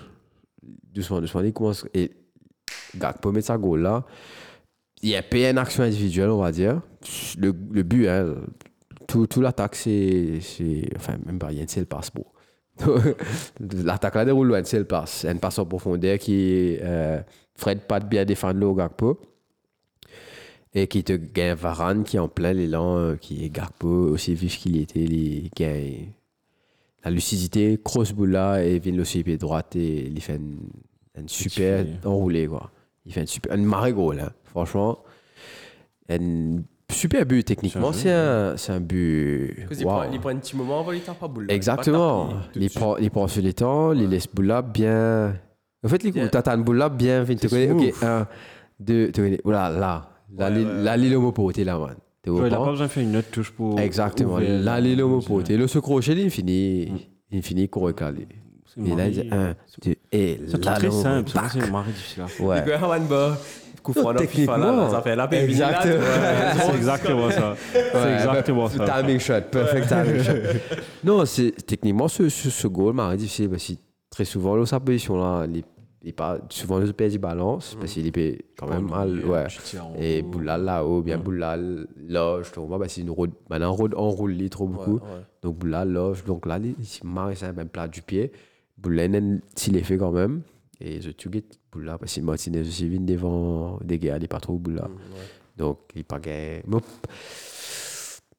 doucement, 0.94 1.20
doucement, 1.20 1.42
il 1.42 1.52
commence, 1.52 1.86
et 1.94 2.12
Gakpo 2.96 3.32
met 3.32 3.42
sa 3.42 3.58
goal 3.58 3.82
là. 3.82 4.06
Il 5.06 5.12
y 5.12 5.16
a 5.16 5.22
pas 5.22 5.52
une 5.52 5.60
action 5.60 5.84
individuelle, 5.84 6.32
on 6.32 6.42
va 6.42 6.52
dire. 6.52 6.82
Le, 7.38 7.54
le 7.72 7.84
but, 7.84 8.08
hein, 8.08 8.38
tout, 9.08 9.28
tout 9.28 9.40
l'attaque, 9.40 9.76
c'est. 9.76 10.40
Enfin, 10.96 11.18
même 11.28 11.38
pas 11.38 11.46
rien, 11.46 11.66
c'est 11.68 11.80
le 11.80 11.86
passe 11.86 12.10
pour. 12.10 12.34
L'attaque 13.60 14.16
là 14.16 14.26
déroule 14.26 14.48
loin, 14.48 14.64
c'est 14.64 14.80
le 14.80 14.86
passe. 14.86 15.24
Un 15.26 15.36
passe 15.38 15.60
en 15.60 15.66
profondeur 15.68 16.18
qui. 16.18 16.78
Euh, 16.82 17.22
Fred 17.54 17.82
pas 17.82 18.00
de 18.00 18.08
bien 18.08 18.26
défendre 18.26 18.60
le 18.60 18.74
Gakpo. 18.74 19.20
Et 20.74 20.88
qui 20.88 21.04
te 21.04 21.14
gagne 21.14 21.54
Varane 21.54 22.04
qui 22.04 22.18
est 22.18 22.20
en 22.20 22.28
plein 22.28 22.54
l'élan, 22.54 22.98
euh, 22.98 23.16
qui 23.16 23.46
est 23.46 23.50
Gakpo, 23.52 23.88
aussi 23.88 24.34
vif 24.34 24.58
qu'il 24.58 24.82
était, 24.82 25.02
il 25.02 25.52
gagne 25.56 26.14
la 27.04 27.12
lucidité, 27.12 27.80
cross 27.82 28.12
boule 28.12 28.32
là, 28.32 28.64
et 28.64 28.80
vient 28.80 28.92
le 28.92 29.04
pied 29.04 29.38
droite 29.38 29.76
et 29.76 30.08
il 30.08 30.20
fait 30.20 30.38
une, 30.38 30.58
une 31.16 31.30
super 31.30 31.86
filet. 31.86 32.00
enroulé 32.04 32.48
quoi. 32.48 32.72
Il 33.06 33.14
fait 33.14 33.22
une 33.22 33.28
super, 33.28 33.56
une 33.56 33.66
marée 33.66 33.94
gros 33.94 34.12
là, 34.14 34.32
franchement. 34.46 35.00
Une 36.10 36.64
super 36.92 37.26
but. 37.26 37.44
Techniquement, 37.44 37.92
C'est 37.92 38.12
un, 38.12 38.58
c'est 38.58 38.72
un 38.72 38.80
but. 38.80 39.56
Wow. 39.84 39.90
prend- 39.92 40.04
il 40.12 40.20
prend 40.20 40.30
un 40.30 40.38
petit 40.38 40.56
moment 40.56 40.80
avant, 40.80 40.92
il 40.92 41.02
tape 41.02 41.20
pas 41.20 41.28
boule. 41.28 41.48
Exactement. 41.50 42.30
Il 42.56 42.70
prend, 42.70 42.98
il 42.98 43.12
prend 43.12 43.28
sur 43.28 43.42
les 43.44 43.54
temps, 43.54 43.92
il 43.94 44.10
laisse 44.10 44.28
boule 44.28 44.46
là 44.48 44.62
bien. 44.62 45.36
En 45.84 45.88
fait, 45.88 46.04
il 46.04 46.30
t'attends 46.30 46.56
une 46.56 46.64
boule 46.64 46.78
là 46.78 46.90
bien. 46.90 47.24
Tu 47.26 47.48
connais, 47.48 47.72
ok, 47.72 47.94
un, 48.04 48.28
deux, 48.80 49.12
tu 49.12 49.22
connais. 49.22 49.40
Voilà, 49.44 49.70
là. 49.70 50.10
Là, 50.38 50.50
Ouais, 50.50 50.56
l'île- 50.56 50.68
ouais, 50.68 50.84
là, 50.84 50.98
l'île 50.98 51.16
homo 51.16 51.52
t'es 51.54 51.64
là, 51.64 51.78
man. 51.78 51.96
T'es 52.22 52.30
au 52.32 52.40
Ouais, 52.42 52.48
il 52.48 52.52
n'a 52.52 52.58
pas 52.58 52.72
besoin 52.72 52.88
de 52.88 52.92
faire 52.92 53.04
une 53.04 53.16
autre 53.16 53.30
touche 53.30 53.52
pour. 53.52 53.80
Exactement. 53.80 54.40
Là, 54.40 54.82
l'île 54.82 55.02
homo 55.04 55.22
c'est- 55.22 55.44
t'es 55.44 55.58
le 55.58 55.68
ce 55.68 55.80
crochet, 55.80 56.14
il 56.14 56.30
finit. 56.32 56.92
Il 57.32 57.42
finit 57.44 57.70
qu'on 57.70 57.82
recale. 57.82 58.16
C'est 58.78 58.92
Et 58.92 58.96
là, 58.96 59.08
il 59.08 59.12
dit 59.12 59.24
marré. 59.30 59.44
un, 59.50 59.56
deux, 59.84 59.96
et 60.12 60.42
C'est 60.48 60.66
là, 60.66 60.74
très 60.74 60.88
l'homo 60.88 61.02
simple, 61.02 61.32
c'est 61.32 61.40
à 61.40 62.28
faire. 62.28 62.46
Ouais. 62.46 62.80
Dans 63.94 64.12
là, 64.14 64.20
Techniquement. 64.20 64.90
ça 64.90 65.02
fait 65.02 65.16
la 65.16 65.28
paix. 65.28 65.44
Exactement. 65.44 66.04
C'est 66.58 66.76
exactement 66.76 67.32
ça. 67.32 67.56
C'est 67.72 68.14
exactement 68.14 68.70
ça. 68.70 69.02
Timing 69.02 69.20
shot, 69.20 69.42
perfect 69.52 69.88
timing 69.88 70.24
shot. 70.24 70.78
non, 71.04 71.26
c'est 71.26 71.52
techniquement 71.66 72.08
ce, 72.08 72.68
goal 72.68 72.94
m'a 72.94 73.16
difficile 73.16 73.50
parce 73.50 73.68
que 73.68 73.74
très 74.10 74.26
souvent, 74.26 74.56
là, 74.56 74.66
sa 74.66 74.80
position 74.80 75.18
là, 75.18 75.46
il, 75.48 75.64
il 76.04 76.14
pas, 76.14 76.38
souvent, 76.50 76.80
perd 76.96 77.12
du 77.12 77.20
balance 77.20 77.76
parce 77.80 77.92
qu'il 77.92 78.08
est 78.08 78.46
quand 78.58 78.68
même 78.68 78.90
mal. 78.90 79.24
Ouais. 79.26 79.48
Et 80.00 80.22
Boula 80.22 80.58
là-haut, 80.58 81.02
bien 81.02 81.18
Boula 81.18 81.58
loge, 81.58 82.52
tu 82.52 82.60
vois, 82.60 82.80
parce 82.80 82.94
qu'il 82.94 83.06
nous 83.06 83.14
roule, 83.14 83.32
maintenant 83.50 83.72
on 83.72 83.76
roule, 83.76 83.94
on 83.96 84.10
roule 84.10 84.50
trop 84.50 84.68
beaucoup. 84.68 85.00
Donc 85.42 85.58
Boula 85.58 85.86
loge, 85.86 86.24
donc 86.26 86.46
là, 86.46 86.60
il 86.60 86.76
marre, 87.08 87.32
c'est 87.36 87.46
un 87.46 87.54
même 87.54 87.70
plat 87.70 87.88
du 87.88 88.02
pied. 88.02 88.32
Boula, 88.78 89.08
s'il 89.56 89.78
est 89.78 89.84
fait 89.84 89.98
quand 89.98 90.12
même. 90.12 90.42
Et 90.82 91.02
je 91.02 91.12
tue 91.12 91.30
Boula 91.72 91.98
parce 91.98 92.14
que 92.16 92.22
Martinez 92.22 92.62
aussi 92.62 92.88
vient 92.90 93.00
devant 93.00 93.80
des 93.84 93.98
gars, 94.00 94.18
il 94.18 94.22
n'est 94.22 94.28
pas 94.28 94.40
trop 94.40 94.58
Boula. 94.58 94.90
Donc, 95.58 95.80
il 95.96 96.00
n'est 96.00 96.04
pas. 96.04 96.20
Moi, 96.68 96.82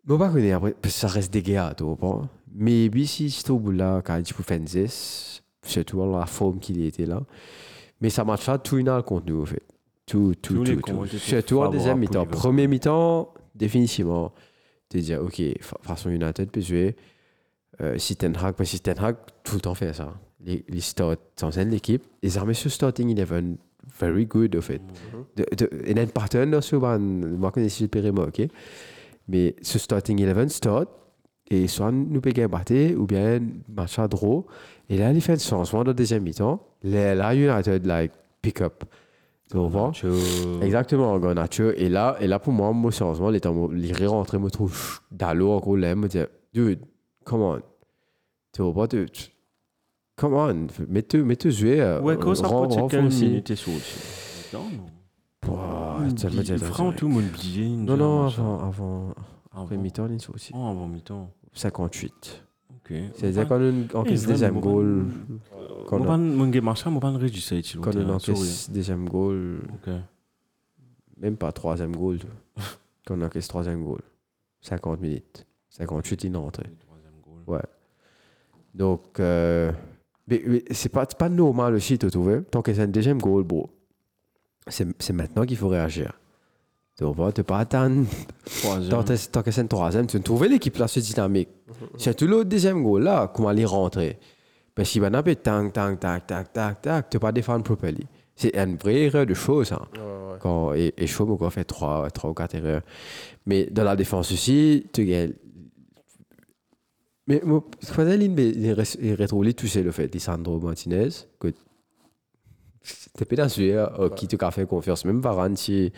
moi, 0.06 0.18
pas 0.18 0.28
connaître 0.30 0.56
après, 0.56 0.72
parce 0.80 0.94
que 0.94 1.00
ça 1.00 1.08
reste 1.08 1.32
des 1.32 1.42
gars, 1.42 1.74
tu 1.76 1.84
comprends? 1.84 2.28
Mais 2.54 2.88
si 3.06 3.30
c'est 3.30 3.50
au 3.50 3.58
bout 3.58 3.72
là, 3.72 4.02
quand 4.04 4.22
tu 4.22 4.32
peux 4.34 4.42
faire 4.42 4.60
10, 4.60 5.42
surtout 5.62 5.98
dans 5.98 6.18
la 6.18 6.26
forme 6.26 6.58
qu'il 6.60 6.80
était 6.84 7.06
là. 7.06 7.22
Mais 8.00 8.10
ça 8.10 8.24
marche 8.24 8.46
pas 8.46 8.58
tout 8.58 8.76
une 8.78 8.88
heure 8.88 9.04
contre 9.04 9.26
nous, 9.26 9.42
en 9.42 9.46
fait. 9.46 9.62
Tout, 10.06 10.34
tout, 10.40 10.54
tout, 10.74 10.80
tout. 10.92 11.06
Surtout 11.18 11.56
en 11.60 11.70
deuxième 11.72 11.98
mi-temps. 11.98 12.24
Premier 12.38 12.68
mi-temps, 12.68 13.34
définitivement, 13.54 14.32
te 14.88 14.98
dire, 14.98 15.20
OK, 15.22 15.42
fa- 15.60 15.78
façon 15.82 16.10
United 16.10 16.50
peut 16.50 16.60
jouer. 16.60 16.94
Euh, 17.80 17.98
si 17.98 18.14
Ten 18.14 18.36
Hag, 18.36 18.54
parce 18.54 18.70
que 18.70 18.76
Ten 18.76 18.94
Hag, 18.98 19.16
tout 19.42 19.56
le 19.56 19.60
temps 19.62 19.74
fait 19.74 19.92
ça. 19.92 20.14
Les, 20.44 20.64
les 20.68 20.80
start, 20.80 21.18
sans 21.36 21.56
l'équipe, 21.56 22.02
les 22.22 22.36
armées 22.36 22.54
sur 22.54 22.70
starting 22.70 23.18
11, 23.18 23.56
very 23.98 24.26
good, 24.26 24.54
en 24.56 24.60
fait. 24.60 24.82
De, 25.36 25.44
et 25.84 25.94
then 25.94 26.08
pattern, 26.08 26.50
là, 26.50 26.60
sur 26.60 26.80
ban, 26.80 26.98
moi, 26.98 27.52
je 27.56 27.86
périmètre, 27.86 28.28
OK? 28.28 28.48
Mais 29.28 29.56
ce 29.62 29.78
starting 29.78 30.22
11 30.24 30.52
start, 30.52 30.88
et 31.50 31.66
soit 31.68 31.92
nous 31.92 32.20
payons 32.20 32.48
battre, 32.48 32.94
ou 32.96 33.06
bien 33.06 33.40
match 33.68 33.98
à 33.98 34.08
draw. 34.08 34.46
Et 34.88 34.98
là, 34.98 35.12
il 35.12 35.20
fait 35.20 35.32
un 35.32 35.38
changement 35.38 35.84
dans 35.84 35.90
le 35.90 35.94
deuxième 35.94 36.22
mi-temps. 36.22 36.60
Là, 36.82 37.14
là, 37.14 37.34
United, 37.34 37.86
like, 37.86 38.12
pick 38.42 38.60
up. 38.60 38.84
Tu 39.50 39.56
comprends? 39.56 39.92
Exactement, 40.60 41.18
Garnacho. 41.18 41.70
Et 41.70 41.88
là, 41.88 42.16
et 42.20 42.26
là, 42.26 42.38
pour 42.40 42.52
moi, 42.52 42.72
moi, 42.72 42.90
sérieusement, 42.90 43.30
les 43.30 43.40
temps, 43.40 43.68
les 43.68 43.92
rentrés 44.06 44.38
me 44.38 44.50
trouve 44.50 45.00
dans 45.12 45.34
l'eau, 45.34 45.50
en 45.52 45.60
gros, 45.60 45.76
là, 45.76 45.94
me 45.94 46.08
dire, 46.08 46.26
dude, 46.52 46.80
come 47.24 47.42
on. 47.42 47.60
Tu 48.52 48.62
comprends? 48.62 48.88
Come 50.16 50.34
on. 50.34 50.66
Mets-toi, 50.88 51.20
mets-toi 51.22 51.50
jouer. 51.50 51.80
euh, 51.80 52.00
Ouais, 52.00 52.16
quand 52.16 52.34
ça 52.34 52.46
rend- 52.46 52.66
peut 52.66 52.72
être 52.72 52.80
rend 52.80 52.88
quelle 52.88 53.06
aussi. 53.06 53.26
minute 53.26 53.50
est 53.50 53.56
aussi 53.76 53.98
Non, 57.84 57.96
non. 57.96 58.26
Avant, 58.26 58.60
avant, 58.60 59.14
après 59.54 59.76
mi-temps, 59.76 60.08
sont 60.20 60.34
aussi. 60.34 60.52
Oh, 60.54 60.66
avant 60.66 60.88
mi-temps. 60.88 61.30
58. 61.52 62.42
Ok. 62.74 62.92
C'est-à-dire 63.14 63.48
qu'on 63.48 63.84
encaisse 63.94 64.26
deuxième 64.26 64.60
goal. 64.60 65.06
Quand 65.86 66.00
on 66.00 66.04
ban 67.00 67.16
réduit 67.16 67.40
tu 67.62 67.78
quand 67.78 67.94
on 67.96 68.08
encaisse 68.10 68.70
deuxième 68.70 69.08
goal, 69.08 69.60
Ok. 69.74 69.92
même 71.18 71.36
pas 71.36 71.52
troisième 71.52 71.94
goal. 71.94 72.18
Quand 73.06 73.16
on 73.18 73.22
encaisse 73.22 73.48
troisième 73.48 73.84
goal. 73.84 74.00
50 74.60 75.00
minutes. 75.00 75.46
58, 75.70 76.24
il 76.24 76.34
est 76.34 76.36
rentré. 76.36 76.64
Ouais. 77.46 77.60
Donc, 78.74 79.20
euh, 79.20 79.70
mais, 80.28 80.42
mais 80.46 80.64
c'est 80.70 80.88
pas, 80.88 81.06
c'est 81.08 81.18
pas 81.18 81.28
normal 81.28 81.74
aussi, 81.74 81.98
tu 81.98 82.10
trouves. 82.10 82.42
Tant 82.50 82.62
que 82.62 82.72
c'est 82.74 82.82
un 82.82 82.88
deuxième 82.88 83.20
goal, 83.20 83.44
bro, 83.44 83.70
c'est 84.66 84.86
c'est 84.98 85.12
maintenant 85.12 85.44
qu'il 85.44 85.56
faut 85.56 85.68
réagir. 85.68 86.12
Tu 86.98 87.04
vois, 87.04 87.30
tu 87.30 87.44
pas 87.44 87.58
attendre. 87.58 88.06
Tant 88.62 89.02
que 89.02 89.26
tant 89.28 89.42
que 89.42 89.50
c'est 89.50 89.60
un 89.60 89.66
troisième, 89.66 90.06
tu 90.06 90.20
trouves 90.20 90.46
l'équipe 90.46 90.76
là, 90.78 90.88
c'est 90.88 91.00
dynamique. 91.00 91.48
Surtout 91.98 92.26
le 92.26 92.44
deuxième 92.44 92.82
goal 92.82 93.02
là, 93.02 93.30
comment 93.32 93.48
aller 93.48 93.64
rentrer. 93.66 94.18
Parce 94.74 94.90
qu'il 94.90 95.00
va 95.00 95.10
n'aper 95.10 95.36
tang, 95.36 95.70
tang, 95.72 95.98
tac, 95.98 96.26
tac, 96.26 96.52
tac, 96.52 96.82
tac, 96.82 97.10
tu 97.10 97.18
pas 97.18 97.32
défendre 97.32 97.64
properly. 97.64 98.06
C'est 98.34 98.54
une 98.54 98.76
vraie 98.76 99.04
erreur 99.04 99.24
de 99.24 99.32
chose. 99.32 99.72
Hein. 99.72 99.86
Quand, 100.40 100.74
et, 100.74 100.92
et 100.98 101.06
Chaum 101.06 101.30
encore 101.32 101.52
fait 101.52 101.64
3, 101.64 102.10
trois 102.10 102.30
ou 102.30 102.34
4 102.34 102.54
erreurs. 102.56 102.82
Mais 103.46 103.64
dans 103.70 103.84
la 103.84 103.96
défense 103.96 104.30
aussi, 104.30 104.86
tu 104.92 105.06
gagnes. 105.06 105.32
Mais 107.26 107.40
moi, 107.44 107.64
je 107.82 107.90
crois 107.92 108.04
que 108.04 109.00
il 109.00 109.14
rétro 109.14 109.44
tu 109.52 109.68
sais 109.68 109.82
le 109.82 109.90
fait, 109.90 110.12
Lisandro 110.12 110.60
Martinez, 110.60 111.08
que 111.40 111.52
c'était 112.82 113.24
pas 113.24 113.42
dans 113.42 113.48
ce 113.48 114.14
qui 114.14 114.28
te 114.28 114.50
fait 114.50 114.66
confiance. 114.66 115.04
Même 115.04 115.20
Varane, 115.20 115.56
si, 115.56 115.92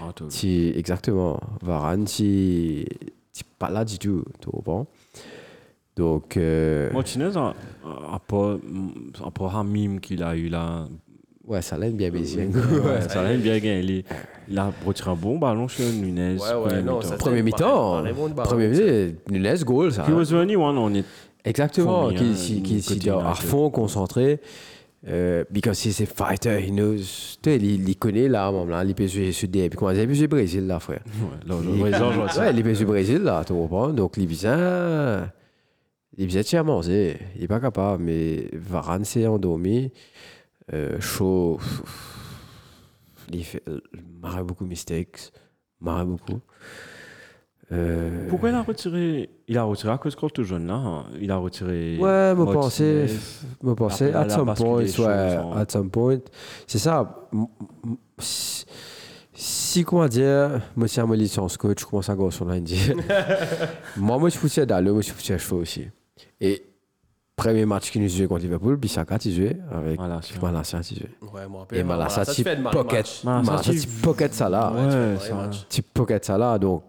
Ah, 0.00 0.12
si, 0.28 0.72
exactement, 0.74 1.38
Varane, 1.62 2.06
si, 2.06 2.86
si 3.32 3.44
pas 3.58 3.68
là 3.70 3.84
du 3.84 3.98
tout, 3.98 4.24
tu 4.40 4.48
comprends? 4.48 4.86
Donc, 5.96 6.38
euh, 6.38 6.90
Martinez 6.92 7.36
a, 7.36 7.54
a 7.84 8.18
pas, 8.26 8.56
a 9.22 9.30
pas 9.30 9.52
un 9.52 9.64
mime 9.64 10.00
qu'il 10.00 10.22
a 10.22 10.34
eu 10.34 10.48
là. 10.48 10.88
Ouais, 11.50 11.62
ça 11.62 11.76
l'aide 11.76 11.96
bien 11.96 12.10
baisé. 12.10 12.46
Ouais, 12.46 13.00
ça 13.08 13.22
l'a 13.22 13.36
bien 13.36 13.58
gagné. 13.58 14.04
Il, 14.48 14.58
a 14.58 14.72
retiré 14.86 15.10
un 15.10 15.14
bon 15.14 15.38
ballon 15.38 15.68
sur 15.68 15.84
Nunez. 15.84 16.36
Premier 17.18 17.42
mi-temps. 17.42 18.02
Premier 18.36 18.68
mi-temps, 18.68 19.14
Nunes, 19.30 19.64
goal, 19.64 19.92
ça. 19.92 20.06
He 20.08 20.12
was 20.12 20.26
the 20.26 20.34
only 20.34 20.56
one 20.56 20.78
on 20.78 20.94
it. 20.94 21.04
Exactement, 21.44 22.10
qui, 22.10 22.76
est 22.76 23.08
à 23.08 23.34
fond 23.34 23.70
concentré. 23.70 24.40
Euh, 25.08 25.44
because 25.50 25.82
he's 25.82 25.98
a 26.02 26.06
fighter, 26.06 26.58
he 26.60 26.70
knows. 26.70 27.38
Tu 27.40 27.50
sais, 27.50 27.56
il, 27.56 27.96
connaît 27.96 28.28
là, 28.28 28.52
même 28.52 28.68
là, 28.68 28.84
il 28.84 28.94
peut 28.94 29.06
jouer 29.06 29.32
sur 29.32 29.48
des. 29.48 29.70
Puis 29.70 29.78
comment 29.78 29.92
il 29.92 30.06
peut 30.06 30.12
jouer 30.12 30.26
au 30.26 30.28
Brésil 30.28 30.66
là, 30.66 30.78
frère. 30.78 31.00
Ouais, 31.48 32.52
Il- 32.54 32.62
peut 32.62 32.74
jouer 32.74 32.84
au 32.84 32.88
Brésil 32.88 33.22
là, 33.22 33.42
tu 33.46 33.54
comprends? 33.54 33.88
Donc, 33.88 34.18
il 34.18 34.26
vient. 34.26 35.30
Il 36.18 36.26
vient 36.26 36.42
tiens 36.42 36.62
manger. 36.62 37.16
Il 37.34 37.44
est 37.44 37.48
pas 37.48 37.60
capable, 37.60 38.02
mais 38.02 38.50
Varane 38.52 39.06
s'est 39.06 39.26
endormi. 39.26 39.90
Euh, 40.72 41.00
chaud. 41.00 41.58
Il 43.32 43.44
fait. 43.44 43.62
Il 43.94 44.02
marre 44.20 44.44
beaucoup 44.44 44.64
de 44.64 44.68
mistakes. 44.68 45.32
Marre 45.80 46.04
beaucoup. 46.06 46.40
Euh, 47.72 48.26
Pourquoi 48.28 48.48
il 48.48 48.54
a 48.56 48.62
retiré 48.62 49.30
Il 49.46 49.56
a 49.56 49.62
retiré 49.62 49.92
à 49.92 49.98
cause 49.98 50.16
contre 50.16 50.42
jeune 50.42 50.66
là. 50.66 50.74
hein. 50.74 51.04
Il 51.20 51.30
a 51.30 51.36
retiré. 51.36 51.98
Ouais, 51.98 52.34
me 52.34 52.44
penser, 52.44 53.06
me 53.62 53.74
penser, 53.74 54.12
at 54.12 54.28
some 54.28 54.52
point, 54.54 54.82
ouais, 54.82 55.36
en- 55.38 55.52
at 55.52 55.66
some 55.68 55.88
point. 55.88 56.18
C'est 56.66 56.78
ça. 56.78 57.28
Si, 58.18 58.64
si, 59.32 59.84
comment 59.84 60.08
dire, 60.08 60.60
moi, 60.74 60.88
si 60.88 60.98
à 60.98 61.06
ma 61.06 61.14
licence 61.14 61.56
coach, 61.56 61.80
je 61.80 61.86
commence 61.86 62.08
à 62.10 62.16
go 62.16 62.28
sur 62.32 62.44
l'Indie. 62.44 62.90
moi, 63.96 64.18
moi, 64.18 64.28
je 64.28 64.36
suis 64.36 64.40
foutu 64.48 64.66
d'aller, 64.66 64.90
moi, 64.90 65.00
je 65.00 65.06
suis 65.06 65.14
foutu 65.14 65.32
à 65.32 65.38
cheveux 65.38 65.60
aussi. 65.60 65.86
Et, 66.40 66.64
premier 67.44 67.66
match 67.66 67.90
qu'il 67.90 68.02
nous 68.02 68.08
jouait 68.08 68.26
contre 68.26 68.42
Liverpool, 68.42 68.76
Bissaka, 68.76 69.18
tu 69.18 69.30
jouais 69.32 69.56
avec 69.70 69.98
Voilà, 69.98 70.20
c'est 70.22 70.40
Malassa, 70.40 70.80
tu 70.80 70.94
jouais. 70.94 71.10
Ouais, 71.32 71.46
moi, 71.48 71.66
Et 71.72 71.82
ça 72.08 72.24
tu 72.26 72.44
pocket, 72.72 73.22
Malassa, 73.24 73.72
tu- 73.72 73.86
pocket 74.02 74.34
ça 74.34 74.48
là. 74.48 74.72
Ouais, 74.72 75.16
tu 75.68 75.76
ça- 75.82 75.82
pocket 75.94 76.24
ça 76.24 76.38
là, 76.38 76.58
donc, 76.58 76.84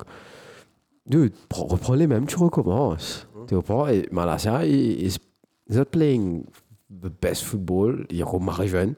dude, 1.06 1.34
prends- 1.49 1.66
reprends 1.66 1.95
les 1.95 2.08
mêmes, 2.08 2.26
tu 2.26 2.38
recommences. 2.38 3.28
Tu 3.47 3.56
comprends? 3.56 3.88
Et 3.88 4.08
Malasia, 4.12 4.66
il 4.66 5.06
is 5.06 5.18
not 5.70 5.86
playing 5.86 6.43
the 6.89 7.10
best 7.22 7.43
football. 7.43 8.06
Il 8.10 8.20
est 8.20 8.24
remarqué 8.24 8.68
jeune. 8.68 8.93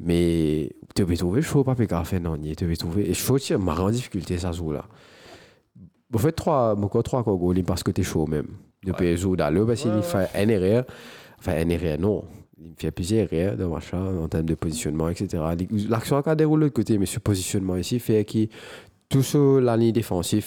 Mais 0.00 0.70
tu 0.94 1.06
peux 1.06 1.16
trouver 1.16 1.40
chaud, 1.40 1.62
pas 1.64 1.74
pécar 1.74 2.06
fait 2.06 2.18
non, 2.20 2.36
tu 2.36 2.66
peux 2.66 2.76
trouver. 2.76 3.08
Et 3.08 3.14
chaud, 3.14 3.38
tu 3.38 3.52
es 3.52 3.58
marré 3.58 3.82
en 3.82 3.90
difficulté, 3.90 4.36
ça 4.38 4.52
joue 4.52 4.72
là. 4.72 4.84
En 6.12 6.18
fait, 6.18 6.32
trois, 6.32 6.74
mon 6.74 6.88
trois 6.88 7.22
quoi, 7.24 7.34
goal, 7.36 7.62
parce 7.64 7.82
que 7.82 7.90
t'es 7.90 8.02
chaud 8.02 8.26
même. 8.26 8.48
Depuis 8.84 9.06
ouais. 9.06 9.16
jouer 9.16 9.36
dans 9.36 9.52
le, 9.52 9.66
parce 9.66 9.82
qu'il 9.82 10.02
fait 10.02 10.28
un 10.34 10.48
erreur. 10.48 10.84
Enfin, 11.38 11.52
un 11.56 11.68
erreur, 11.68 11.98
non. 11.98 12.24
Il 12.58 12.72
fait 12.78 12.90
plusieurs 12.90 13.32
erreurs 13.32 13.56
de 13.56 13.64
machin, 13.64 13.98
en 13.98 14.28
termes 14.28 14.46
de 14.46 14.54
positionnement, 14.54 15.08
etc. 15.08 15.42
L'action 15.88 16.18
a 16.18 16.34
déroulé 16.34 16.60
de 16.60 16.64
l'autre 16.66 16.74
côté, 16.74 16.98
mais 16.98 17.06
ce 17.06 17.18
positionnement 17.18 17.76
ici 17.76 17.98
fait 17.98 18.24
que 18.24 18.46
tout 19.08 19.22
sur 19.22 19.60
la 19.60 19.76
ligne 19.76 19.92
défensive 19.92 20.46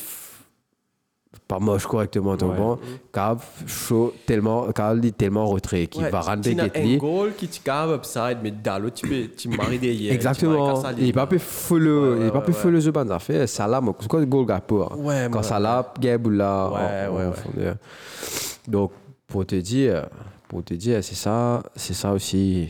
pas 1.47 1.59
moche 1.59 1.85
correctement, 1.87 2.35
tu 2.35 2.43
Ouais. 2.45 2.51
comprends 2.51 2.77
Cave, 3.13 3.41
chaud, 3.65 4.13
tellement, 4.25 4.71
Cave, 4.73 4.99
tellement 5.13 5.45
retrait 5.47 5.87
qu'il 5.87 6.03
Ouais, 6.03 6.09
va 6.09 6.19
rendre 6.19 6.41
n'as 6.55 6.63
un 6.65 6.97
goal 6.97 7.33
qui 7.37 7.47
te 7.47 7.63
cave 7.63 7.95
upside, 7.95 8.39
mais 8.43 8.51
dans 8.51 8.81
l'autre, 8.81 8.95
tu 8.95 9.07
peux- 9.07 9.27
tu 9.35 9.47
maries 9.49 9.79
derrière. 9.79 10.13
Exactement. 10.13 10.83
Il 10.97 11.05
n'est 11.05 11.13
pas 11.13 11.25
plus 11.27 11.39
follow, 11.39 12.15
il 12.17 12.23
pas 12.31 12.41
ouais. 12.51 12.59
follow 12.59 12.81
ce 12.81 12.89
bande 12.89 13.11
affaire. 13.11 13.47
Salah, 13.47 13.79
moi, 13.79 13.95
c'est 13.99 14.07
quoi 14.09 14.19
le 14.19 14.25
goal 14.25 14.45
hein? 14.91 14.95
Ouais, 14.97 15.27
Quand 15.31 15.39
ouais. 15.39 15.43
Salah, 15.45 15.93
Gaboula, 15.99 16.69
Ouais, 16.71 17.25
ouais. 17.65 17.73
Donc, 18.67 18.91
pour 19.27 19.45
te 19.45 19.55
dire, 19.55 20.07
pour 20.49 20.63
te 20.63 20.73
dire, 20.73 21.01
c'est 21.03 21.15
ça, 21.15 21.63
c'est 21.75 21.93
ça 21.93 22.11
aussi. 22.11 22.67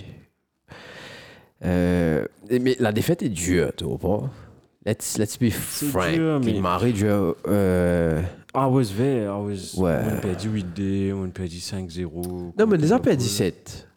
Euh, 1.65 2.25
mais 2.49 2.75
la 2.79 2.91
défaite 2.91 3.23
est 3.23 3.29
dure, 3.29 3.71
tu 3.75 3.85
comprends? 3.85 4.29
Let's, 4.85 5.17
let's 5.17 5.37
be 5.37 5.49
frank. 5.51 6.13
dur, 6.13 6.39
mais- 6.43 6.51
Il 6.51 6.61
dur. 6.93 7.35
Euh, 7.47 8.21
I 8.55 8.65
was 8.69 8.85
there. 8.97 9.25
I 9.27 9.39
was. 9.39 9.75
Ouais. 9.77 10.01
On 10.05 10.19
perdit 10.21 10.47
8D, 10.47 11.13
on 11.13 11.29
perdit 11.29 11.59
5-0. 11.59 12.53
non, 12.57 12.67
mais 12.67 12.77
déjà 12.77 12.95
contre 12.95 13.05
perdu 13.09 13.23
Liverpool. 13.23 13.51
17. 13.55 13.87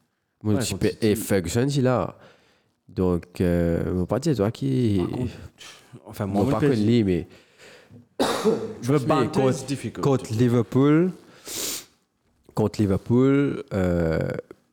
Mon 0.43 0.53
Ouais, 0.55 0.59
petit 0.61 0.73
contre 0.75 0.89
pe- 0.99 1.05
et 1.07 1.15
Ferguson, 1.17 1.67
il 1.69 1.83
là. 1.83 2.17
Donc, 2.89 3.41
euh, 3.41 3.83
je 3.85 3.91
veux 3.91 4.07
pas 4.07 4.19
dire 4.19 4.35
toi 4.37 4.51
qui. 4.51 5.01
Contre, 5.11 5.33
Enfin, 6.07 6.27
Moi, 6.27 6.49
pas 6.51 6.61
je 6.61 6.67
connu 6.69 6.85
lui, 6.87 7.05
mais. 7.05 7.27
Le 8.89 8.99
banter, 8.99 9.41
contre- 9.41 9.53
c'est 9.55 9.67
difficile. 9.67 9.93
Contre 10.01 10.33
Liverpool, 10.33 11.11
contre 12.55 12.81
Liverpool, 12.81 13.63
euh, 13.73 14.19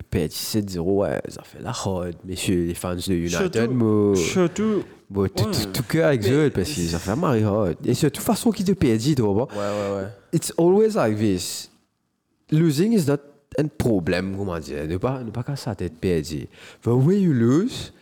perdre 0.10 0.34
7-0, 0.34 1.02
ouais, 1.04 1.22
ça 1.28 1.44
fait 1.44 1.62
la 1.62 1.72
rode, 1.72 2.16
messieurs 2.26 2.66
les 2.66 2.74
fans 2.74 2.96
de 2.96 3.14
United. 3.14 3.72
Surtout- 4.16 4.84
moi, 5.10 5.30
tout, 5.30 5.46
tout, 5.46 5.66
tout 5.74 5.84
cœur 5.84 6.08
avec 6.08 6.28
eux, 6.30 6.52
parce 6.54 6.70
que 6.70 6.82
ça 6.82 7.00
fait 7.00 7.16
marrer. 7.16 7.44
Et 7.86 7.94
de 7.94 8.10
toute 8.10 8.18
façon, 8.18 8.52
qui 8.52 8.64
te 8.64 8.74
perd, 8.74 9.00
tu 9.00 9.16
vois. 9.22 9.34
Ouais, 9.34 9.58
ouais, 9.58 10.02
ouais. 10.02 10.08
It's 10.34 10.54
always 10.58 10.94
like 10.96 11.18
this. 11.18 11.70
Losing 12.52 12.94
is 12.94 13.06
not 13.08 13.18
un 13.58 13.68
problème, 13.68 14.36
comment 14.38 14.60
dire. 14.60 14.86
Ne 14.88 14.98
pas, 14.98 15.22
ne 15.24 15.32
pas 15.32 15.44
la 15.66 15.76
tête 15.76 15.94
perdu. 16.00 16.48
But 16.84 16.94
when 16.94 17.20
you 17.22 17.34
lose, 17.34 17.94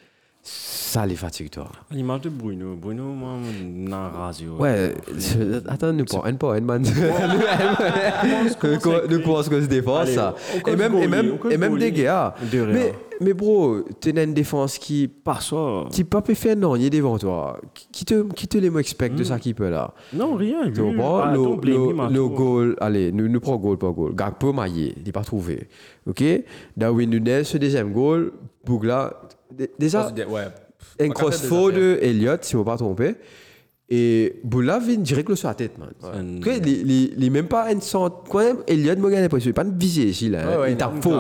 ça 0.42 1.06
les 1.06 1.16
fatigue, 1.16 1.50
toi. 1.50 1.70
l'image 1.92 2.22
de 2.22 2.30
Bruno. 2.30 2.76
Bruno, 2.76 3.04
moi, 3.06 3.38
rasé. 4.10 4.48
Ouais, 4.48 4.94
c'est- 5.18 5.68
attends, 5.68 5.94
nous 5.94 6.06
pas, 6.06 6.22
un 6.26 6.34
pas, 6.36 6.56
un 6.56 6.62
man. 6.62 6.82
Nous 9.10 9.36
à 9.38 9.44
se 9.44 9.50
ça. 10.08 10.36
Et 10.68 10.76
même, 10.76 10.94
et 10.94 10.96
goalie, 10.96 11.08
même, 11.08 11.32
on 11.34 11.38
cause 11.38 11.54
et 11.54 11.58
même 11.58 11.78
des 11.78 11.92
goalie. 11.92 12.04
gars. 12.04 12.36
De 12.52 12.60
rien. 12.62 12.74
Mais, 12.74 12.94
mais 13.22 13.34
bro, 13.34 13.82
tu 14.02 14.14
as 14.18 14.24
une 14.24 14.34
défense 14.34 14.78
qui, 14.78 15.08
Par 15.08 15.42
soi. 15.42 15.88
qui 15.92 16.04
pas 16.04 16.22
peut 16.22 16.34
faire 16.34 16.56
non, 16.56 16.76
il 16.76 16.86
est 16.86 16.90
devant 16.90 17.18
toi. 17.18 17.60
Qui- 17.92 18.06
te, 18.06 18.24
qui 18.34 18.48
te 18.48 18.58
les 18.58 18.70
mots 18.70 18.80
expect 18.80 19.10
de 19.16 19.24
ça 19.24 19.40
qui 19.40 19.54
peut 19.54 19.70
là? 19.70 19.94
Non, 20.14 20.36
rien. 20.36 20.72
Tu 20.72 20.82
comprends? 20.82 21.20
ah, 21.20 21.32
Le, 21.34 22.28
goal, 22.28 22.76
allez, 22.80 23.12
nous, 23.12 23.28
nous 23.28 23.40
prenons 23.40 23.58
goal 23.58 23.78
par 23.78 23.94
goal. 23.94 24.14
Gagpo 24.16 24.54
maillé, 24.54 24.94
il 24.98 25.04
n'est 25.04 25.12
pas 25.12 25.24
trouvé. 25.24 25.68
Ok? 26.08 26.24
Darwin 26.78 27.10
Nunez, 27.10 27.44
ce 27.44 27.58
deuxième 27.58 27.92
goal, 27.92 28.32
Bougla, 28.66 29.22
dé- 29.52 29.72
déjà, 29.80 30.08
Ouais. 30.30 30.42
un 31.00 31.08
Pas 31.08 31.14
crossfo 31.14 31.56
capable 31.68 31.76
de 31.76 32.00
Elliott, 32.02 32.44
si 32.44 32.52
je 32.54 32.58
ne 32.58 32.62
me 32.62 32.66
pas 32.66 32.78
tromper. 32.78 33.16
Et 33.88 34.40
Boula 34.44 34.80
vient 34.80 34.96
direct 34.98 35.36
sur 35.36 35.48
la 35.48 35.54
tête, 35.54 35.78
man. 35.78 35.90
Il 36.16 36.42
il- 36.90 37.14
il 37.18 37.24
est 37.24 37.30
même 37.30 37.48
pas 37.48 37.68
un 37.72 37.80
centre. 37.80 38.24
Quand 38.30 38.40
même, 38.40 38.58
gagne 39.10 39.28
pas. 39.30 39.38
Il 39.38 39.46
n'est 39.46 39.54
pas 39.54 39.64
une 39.64 39.78
visée 39.78 40.06
ici, 40.06 40.28
là. 40.30 40.60
Ouais, 40.60 40.72
il 40.72 40.78
tape 40.78 41.02
faux. 41.04 41.12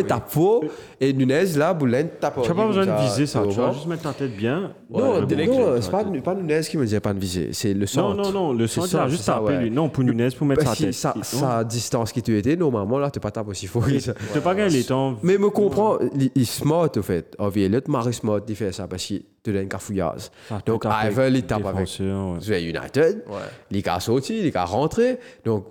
il 0.00 0.06
tape 0.06 0.28
faux. 0.30 0.64
Et 1.00 1.12
Nunez, 1.12 1.46
là, 1.56 1.74
Boula, 1.74 2.00
il 2.02 2.08
tape. 2.20 2.40
Tu 2.42 2.48
n'as 2.48 2.54
pas 2.54 2.66
besoin 2.68 2.86
de 2.86 3.02
viser 3.02 3.26
ça. 3.26 3.40
tu 3.42 3.56
vas 3.56 3.64
vois. 3.66 3.72
juste 3.72 3.86
mettre 3.88 4.02
ta 4.02 4.12
tête 4.12 4.36
bien. 4.36 4.72
Non, 4.92 4.98
non, 4.98 5.20
non, 5.20 5.72
ouais, 5.72 5.80
c'est 5.82 5.90
pas, 5.90 6.04
pas 6.04 6.34
Nunez 6.34 6.60
qui 6.62 6.76
me 6.76 6.84
disait 6.84 6.98
pas 7.00 7.12
de 7.14 7.18
viser. 7.20 7.50
C'est 7.52 7.72
le 7.72 7.80
Non, 7.80 7.86
centre. 7.86 8.16
non, 8.16 8.32
non, 8.32 8.52
le 8.52 8.66
C'est 8.66 8.74
centre, 8.80 8.86
il 8.88 8.90
ça, 8.90 9.02
a 9.04 9.08
juste 9.08 9.22
ça, 9.22 9.32
tapé 9.34 9.44
ouais. 9.46 9.58
lui. 9.62 9.70
Non, 9.70 9.88
pour 9.88 10.02
Nunez, 10.02 10.28
pour 10.36 10.46
mettre 10.46 10.64
Parce 10.64 10.78
sa 10.78 10.84
que 10.84 10.90
tête. 10.90 10.94
sa, 10.94 11.14
Non. 11.16 11.22
sa 11.22 11.64
distance 11.64 12.10
qui 12.12 12.22
tu 12.22 12.36
étais, 12.36 12.56
normalement, 12.56 12.98
là, 12.98 13.10
tu 13.10 13.20
pas 13.20 13.30
tape 13.30 13.46
aussi 13.48 13.66
fort. 13.68 13.84
Tu 13.86 13.98
n'as 14.34 14.40
pas 14.40 14.54
gagné 14.54 14.78
les 14.78 14.84
temps. 14.84 15.16
Mais 15.22 15.38
me 15.38 15.48
comprend, 15.50 15.98
il, 16.16 16.30
il 16.34 16.46
smart, 16.46 16.88
au 16.96 17.02
fait. 17.02 17.34
Harvey 17.38 17.62
Elliott, 17.62 17.86
Marie 17.88 18.12
Smart, 18.12 18.40
il 18.48 18.56
fait 18.56 18.72
ça 18.72 18.88
parce 18.88 19.04
qu'il 19.04 19.22
te 19.42 19.50
donne 19.50 19.62
une 19.62 19.68
cafouillasse. 19.68 20.30
Ça 20.48 20.60
te 20.60 20.70
Donc, 20.70 20.84
Ivan, 20.84 21.26
il 21.34 21.42
tape 21.44 21.64
avec 21.66 21.76
défenseur, 21.86 22.38
ouais. 22.48 22.62
United. 22.64 23.22
Ouais. 23.28 23.36
Il 23.70 23.88
a 23.88 24.00
sorti, 24.00 24.46
il 24.48 24.56
a 24.56 24.64
rentré. 24.64 25.18
Donc, 25.44 25.66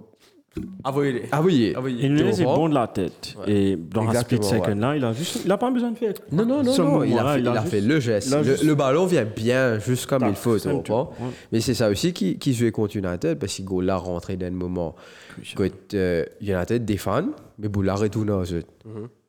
Ah. 0.83 0.89
Avouez-les. 0.89 1.69
Et 2.03 2.09
Nunez 2.09 2.41
est 2.41 2.43
bon 2.43 2.69
de 2.69 2.73
la 2.73 2.87
tête. 2.87 3.35
Et 3.47 3.75
dans 3.75 4.03
la 4.03 4.21
split 4.21 4.43
second 4.43 4.75
là, 4.75 4.95
il 4.95 5.03
a 5.05 5.13
juste, 5.13 5.41
il 5.45 5.51
a 5.51 5.57
pas 5.57 5.69
besoin 5.71 5.91
de 5.91 5.97
faire. 5.97 6.13
Non, 6.31 6.45
non, 6.45 6.63
non, 6.63 6.75
non. 6.77 7.03
Il 7.03 7.17
a, 7.17 7.33
fait, 7.33 7.39
il 7.39 7.47
a 7.47 7.53
juste- 7.61 7.67
fait 7.69 7.81
le 7.81 7.99
geste. 7.99 8.35
Le, 8.35 8.43
juste- 8.43 8.63
le 8.63 8.75
ballon 8.75 9.05
vient 9.05 9.25
bien, 9.25 9.79
juste 9.79 10.05
comme 10.07 10.25
il 10.27 10.35
faut, 10.35 10.57
tu 10.57 10.67
comprends? 10.69 11.11
Ouais. 11.19 11.27
Mais 11.51 11.59
c'est 11.61 11.73
ça 11.75 11.89
aussi 11.89 12.13
qui, 12.13 12.37
qui 12.39 12.53
jouait 12.53 12.71
contre 12.71 12.97
United, 12.97 13.37
parce 13.37 13.55
que 13.57 13.61
Gola 13.63 13.95
rentré 13.97 14.37
dans 14.37 14.47
un 14.47 14.51
moment 14.51 14.95
que 15.55 15.69
euh, 15.93 16.25
United 16.41 16.83
défend, 16.83 17.25
mais 17.59 17.67
Boula 17.67 17.95
retourne 17.95 18.29
aux 18.31 18.41
autres. 18.53 18.67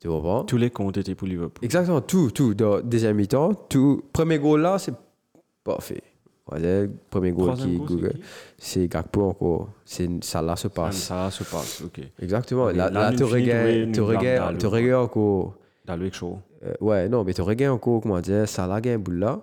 Tu 0.00 0.08
comprends? 0.08 0.44
Tous 0.44 0.56
les 0.56 0.70
comptes 0.70 0.96
étaient 0.96 1.14
pour 1.14 1.28
Liverpool. 1.28 1.62
Exactement, 1.64 2.00
tout, 2.00 2.30
tout. 2.30 2.54
Dans 2.54 2.80
deuxième 2.80 3.16
mi-temps, 3.16 3.52
tout. 3.68 4.02
Premier 4.12 4.38
goal 4.38 4.62
là, 4.62 4.78
c'est 4.78 4.94
pas 5.62 5.78
premier 7.10 7.32
goal 7.32 7.54
qui 7.56 7.76
Google, 7.78 8.14
c'est 8.58 8.88
Gakpo 8.88 9.22
encore. 9.22 9.68
C'est 9.84 10.08
ça 10.22 10.42
là 10.42 10.56
se 10.56 10.66
Ah, 10.68 10.70
passe. 10.70 10.96
Ça 10.96 11.30
se 11.30 11.44
passe, 11.44 11.82
ok. 11.84 12.00
Exactement. 12.20 12.68
Là, 12.70 13.12
tu 13.16 13.24
regardes, 13.24 13.92
tu 13.92 14.00
regardes, 14.00 14.58
tu 14.58 14.66
regardes 14.66 15.04
encore. 15.06 15.54
Dans 15.86 15.96
le 15.96 16.10
show. 16.12 16.38
Euh, 16.64 16.74
ouais, 16.80 17.08
non, 17.08 17.24
mais 17.24 17.32
tu 17.32 17.40
regardes 17.42 17.74
encore, 17.74 18.00
comment 18.02 18.20
dire, 18.20 18.48
Salah 18.48 18.80
gagne 18.80 18.98
boule 18.98 19.18
là. 19.18 19.40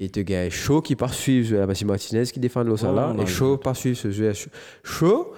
Et 0.00 0.08
tu 0.08 0.22
gagnes 0.24 0.50
Shaw 0.50 0.80
qui 0.80 0.94
part 0.94 1.12
suivre, 1.12 1.66
que 1.80 1.84
Martinez 1.84 2.24
qui 2.24 2.38
défend 2.40 2.62
le 2.62 2.76
Salah. 2.76 3.10
a 3.18 3.22
et. 3.22 3.26
Shaw 3.26 3.56
part 3.56 3.74
suivre 3.76 3.96
ce 3.98 4.10
jeu. 4.10 4.32
Shaw, 4.84 5.32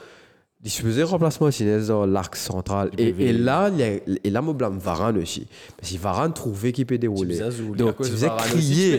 il 0.62 0.70
se 0.70 0.82
faisait 0.82 1.02
remplacer 1.04 1.38
Martinez 1.42 1.86
dans 1.88 2.04
l'arc 2.04 2.36
central. 2.36 2.90
Et, 2.98 3.32
là, 3.32 3.70
il 3.72 3.78
y 3.78 3.82
a- 3.82 4.18
et 4.24 4.28
là, 4.30 4.42
moi, 4.42 4.52
blâme 4.52 4.76
Varane 4.78 5.16
aussi. 5.16 5.46
Parce 5.78 5.90
que 5.90 5.96
Varane 5.98 6.34
trouvait 6.34 6.72
qu'il 6.72 6.84
peut 6.84 6.98
dérouler. 6.98 7.34
Donc, 7.76 7.96
tu 8.04 8.10
faisais 8.10 8.26
crier. 8.50 8.98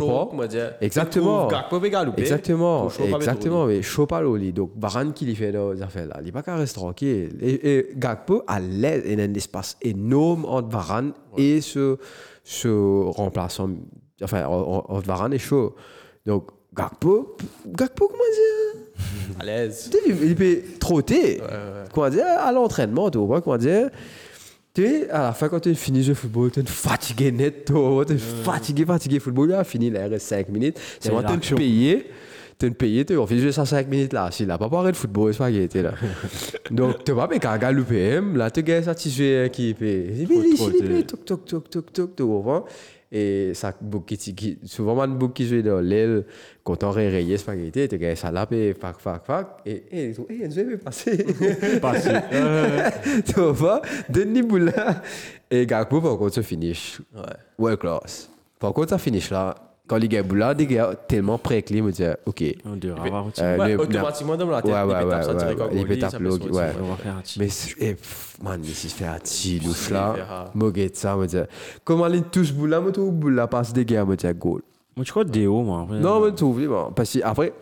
Chaud. 0.00 0.06
Exactement. 0.80 1.46
Exactement, 2.22 2.88
chaud 2.90 3.02
exactement, 3.18 3.66
mais 3.66 3.82
chaud 3.82 4.06
pas 4.06 4.20
l'oli. 4.22 4.52
Donc, 4.52 4.72
Varane 4.76 5.12
qui 5.12 5.24
lui 5.24 5.36
fait 5.36 5.52
les 5.52 5.82
affaires 5.82 6.08
là, 6.08 6.16
il 6.20 6.24
n'est 6.24 6.32
pas 6.32 6.42
qu'à 6.42 6.56
rester 6.56 6.80
tranquille. 6.80 7.30
Et, 7.40 7.76
et 7.78 7.88
Gakpo, 7.94 8.42
à 8.48 8.58
l'aise, 8.58 9.02
il 9.06 9.18
y 9.18 9.22
a 9.22 9.24
un 9.24 9.34
espace 9.34 9.76
énorme 9.82 10.44
entre 10.46 10.68
Varane 10.68 11.12
et 11.36 11.60
ce, 11.60 11.96
ce 12.42 12.68
remplaçant, 13.08 13.70
enfin, 14.20 14.46
en- 14.46 14.84
entre 14.88 15.06
Varane 15.06 15.32
et 15.32 15.38
Shaw. 15.38 15.76
Donc, 16.26 16.48
Gakpo, 16.74 17.36
Gakpo, 17.66 18.08
comment 18.08 18.18
dire? 18.18 18.61
À 19.40 19.44
l'aise. 19.44 19.90
Il, 20.06 20.22
il 20.22 20.34
peut 20.34 20.58
trotter. 20.78 21.40
Ouais, 21.40 21.46
ouais. 21.46 21.88
Comment 21.92 22.10
dire 22.10 22.24
À 22.26 22.52
l'entraînement, 22.52 23.10
tu 23.10 23.18
vois, 23.18 23.40
comment 23.40 23.58
dire 23.58 23.90
tu 24.74 25.04
à 25.10 25.24
la 25.24 25.32
fin, 25.32 25.50
quand 25.50 25.60
tu 25.60 25.74
finis 25.74 26.02
le 26.02 26.14
football, 26.14 26.50
tu 26.50 26.60
es 26.60 26.64
fatigué 26.64 27.30
net, 27.30 27.66
tu 27.66 27.74
es 27.74 28.16
fatigué, 28.16 28.86
fatigué. 28.86 29.18
football, 29.18 29.50
là, 29.50 29.64
fini, 29.64 29.90
là, 29.90 30.06
il 30.06 30.10
reste 30.10 30.28
5 30.28 30.48
minutes. 30.48 30.78
C'est 30.98 31.10
Il 31.10 31.14
a 31.14 31.20
vraiment, 31.20 31.38
tu 31.38 31.52
es 31.52 31.56
payé. 31.56 32.10
Tu 32.58 32.66
es 32.66 32.70
payé, 32.70 33.04
tu 33.04 33.18
on 33.18 33.26
fait 33.26 33.52
ça 33.52 33.66
5 33.66 33.86
minutes 33.88 34.14
là. 34.14 34.30
S'il 34.30 34.46
n'a 34.46 34.56
pas 34.56 34.70
parlé 34.70 34.92
de 34.92 34.96
football, 34.96 35.34
c'est 35.34 35.40
pas 35.40 35.82
là. 35.82 35.92
Donc, 36.70 37.04
tu 37.04 37.12
vas 37.12 37.28
pas 37.28 37.38
qu'à 37.38 37.58
galouper, 37.58 38.20
là, 38.34 38.50
tu 38.50 38.64
ça, 38.82 38.94
tu 38.94 39.10
joues 39.10 39.50
qui. 39.52 39.70
Il 39.70 39.76
fait, 39.76 40.24
trotter. 40.56 40.78
il 40.80 40.86
fait, 40.86 41.02
toc, 41.02 41.24
toc, 41.26 41.44
toc, 41.44 41.68
toc, 41.68 41.92
toc, 41.92 42.16
tu 42.16 42.22
comprends 42.24 42.64
Et 43.14 43.52
ça, 43.52 43.74
beaucoup 43.78 44.06
qui- 44.06 44.34
qui- 44.34 44.58
souvent, 44.64 44.94
man, 44.94 45.14
beaucoup 45.18 45.34
qui 45.34 45.46
joue 45.46 45.60
dans 45.60 45.80
l'aile, 45.80 46.24
quand 46.64 46.82
on 46.82 46.90
réveille, 46.90 47.36
c'est 47.36 47.44
pas 47.44 47.54
qu'il 47.54 47.66
était, 47.66 47.86
tu 47.86 47.98
gagnes 47.98 48.16
ça 48.16 48.30
là, 48.32 48.46
puis 48.46 48.72
fac, 48.72 48.98
fac, 49.00 49.22
fac. 49.26 49.46
Et, 49.66 49.82
et, 49.90 50.14
eh, 50.30 50.50
je 50.50 50.60
vais 50.62 50.78
passer. 50.78 51.26
Passé. 51.82 52.10
Euh, 52.32 52.90
tu 53.26 53.40
vois, 53.40 53.82
Denis 54.08 54.40
Boula 54.42 55.02
et 55.50 55.66
Gakpo, 55.66 56.00
par 56.00 56.16
contre, 56.16 56.36
ça 56.36 56.42
finish. 56.42 57.00
Ouais. 57.14 57.22
Well 57.58 57.76
class. 57.76 58.30
Par 58.58 58.72
contre, 58.72 58.88
ça 58.90 58.98
finish 58.98 59.30
là. 59.30 59.54
Quand 59.88 59.96
les 59.96 60.08
gars 60.08 60.22
Boula, 60.22 60.54
des 60.54 60.66
gars 60.66 60.94
tellement 61.08 61.38
prêts 61.38 61.60
que 61.62 61.72
lui 61.74 61.82
me 61.82 61.90
disent, 61.90 62.14
OK. 62.24 62.42
on 62.64 62.76
devrait 62.76 63.08
avoir 63.08 63.26
un 63.26 63.42
Euh, 63.42 63.58
Ouais, 63.58 63.68
le- 63.72 63.80
automatiquement 63.80 64.36
dans 64.36 64.46
la 64.48 64.62
tête. 64.62 64.70
Ouais, 64.72 64.80
il 64.80 64.86
ouais, 64.88 65.00
peut 65.00 65.06
ouais, 65.08 65.14
ouais, 65.14 65.34
ouais, 65.34 65.50
il 65.50 65.56
peut 65.56 65.86
goalie, 65.88 65.98
taper 65.98 66.12
ça 66.12 66.18
peut 66.18 66.24
le- 66.24 66.30
sortir, 66.30 66.52
ouais. 66.52 66.72
On 66.80 66.86
va 66.90 66.96
faire 66.96 67.16
un 67.16 67.20
petit. 67.20 67.38
Mais, 67.40 67.48
c'est- 67.48 67.74
pff, 67.94 68.36
man, 68.42 68.60
mais 68.62 68.68
s'il 68.72 68.90
se 68.90 68.94
fait 68.94 69.04
un 69.06 69.18
petit 69.18 69.56
Il 69.56 69.92
là, 69.92 70.12
fait, 70.14 70.22
ah. 70.30 70.50
Moguet 70.54 70.90
ça, 70.94 71.16
me 71.16 71.26
dit, 71.26 71.36
comment 71.84 72.06
les 72.06 72.22
tous 72.22 72.52
Boula, 72.52 72.80
me 72.80 72.92
trouve 72.92 73.12
Boula 73.12 73.48
passe 73.48 73.72
des 73.72 73.84
gars, 73.84 74.04
me 74.04 74.14
dit, 74.16 74.26
goal. 74.34 74.62
Moi, 74.96 75.04
tu 75.04 75.10
crois 75.10 75.24
Déo, 75.24 75.62
moi. 75.62 75.82
après. 75.82 75.98
Non, 75.98 76.20
mais 76.24 76.32
trouves, 76.32 76.64
bon, 76.66 76.92
parce 76.94 77.12
que 77.12 77.18
après, 77.24 77.52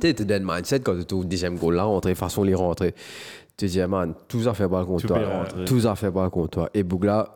tu 0.00 0.14
tu 0.14 0.32
as 0.32 0.36
un 0.36 0.40
mindset 0.40 0.80
quand 0.80 0.96
tu 0.98 1.04
trouves 1.04 1.22
le 1.24 1.28
deuxième 1.28 1.58
goal 1.58 1.74
là, 1.74 1.84
rentrer, 1.84 2.14
façon 2.14 2.44
les 2.44 2.54
rentrer. 2.54 2.94
Tu 3.58 3.66
te 3.66 3.70
dis, 3.70 3.80
man, 3.86 4.14
tout 4.26 4.42
ça 4.42 4.54
fait 4.54 4.68
pas 4.68 4.84
contre 4.86 5.02
Tout 5.02 5.08
toi. 5.08 5.18
Tout 5.66 5.80
ça 5.80 5.94
fait 5.94 6.10
pas 6.10 6.30
contre 6.30 6.48
toi. 6.50 6.70
Et 6.72 6.82
Bougla, 6.82 7.28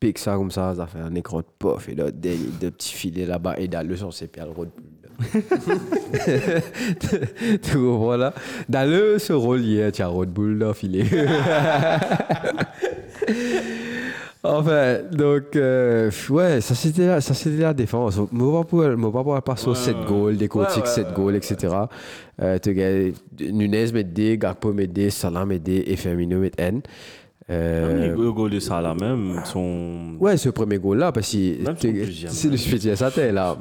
pique 0.00 0.18
ça 0.18 0.34
comme 0.36 0.50
ça, 0.50 0.74
ça 0.76 0.86
fait 0.86 1.00
un 1.00 1.14
écran 1.14 1.38
de 1.40 1.46
pof 1.58 1.88
et 1.88 1.94
là, 1.94 2.10
des, 2.10 2.36
des 2.60 2.70
petits 2.70 2.94
filets 2.94 3.26
là-bas 3.26 3.56
et 3.58 3.68
dans 3.68 3.86
le 3.86 3.96
sens, 3.96 4.16
c'est 4.18 4.28
Pierre 4.28 4.48
Road. 4.50 4.70
tu 7.62 7.74
comprends 7.76 8.16
là? 8.16 8.32
Dans 8.68 8.88
le 8.88 9.18
ce 9.18 9.32
rôle, 9.32 9.62
il 9.62 9.72
y 9.74 9.82
a 9.82 10.06
Road 10.06 10.30
Bull 10.30 10.58
dans 10.58 10.68
le 10.68 10.72
filet. 10.74 11.04
Enfin, 14.44 14.98
donc, 15.10 15.56
euh, 15.56 16.10
ouais, 16.30 16.60
ça 16.60 16.74
c'était 16.76 17.06
la, 17.06 17.20
ça, 17.20 17.34
c'était 17.34 17.62
la 17.62 17.74
défense. 17.74 18.20
Moi, 18.30 18.62
pas 18.62 18.68
pour, 18.68 18.96
moi, 18.96 19.12
pas 19.12 19.24
pour 19.24 19.42
passer 19.42 19.66
aux 19.66 19.70
Ouais, 19.70 19.76
7 19.76 19.96
ouais. 19.96 20.04
goals, 20.06 20.36
des 20.36 20.46
côtés 20.46 20.80
Ouais, 20.80 20.86
ouais, 20.86 20.86
7 20.86 21.08
ouais, 21.08 21.12
goals, 21.14 21.34
etc. 21.34 21.74
Euh, 22.40 22.58
tu 22.60 22.72
Nunez 23.52 23.92
met 23.92 24.04
D, 24.04 24.38
Gakpo 24.38 24.72
met 24.72 24.86
D, 24.86 25.10
Salah 25.10 25.44
met 25.44 25.58
D 25.58 25.82
et 25.86 25.96
Firmino 25.96 26.38
met 26.38 26.52
N. 26.56 26.82
Euh, 27.50 28.08
Les 28.08 28.14
go- 28.14 28.32
goals 28.34 28.50
de 28.50 28.60
Salah 28.60 28.94
même 28.94 29.40
sont. 29.44 30.16
ouais, 30.20 30.36
ce 30.36 30.50
premier 30.50 30.78
goal-là, 30.78 31.12
parce 31.12 31.32
que 31.32 31.38
c'est 31.78 32.48
le 32.50 32.56
je 32.56 32.94
ça 32.94 33.10
t'es 33.10 33.32
là. 33.32 33.56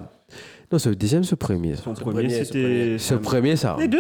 Non, 0.70 0.78
c'est 0.78 0.90
le 0.90 0.96
deuxième, 0.98 1.24
ce 1.24 1.36
premier. 1.36 1.76
Son 1.78 1.94
premier, 1.94 2.30
c'était. 2.44 2.98
Ce 2.98 3.14
premier, 3.16 3.56
ça. 3.56 3.78
Les 3.80 3.88
deux. 3.88 4.00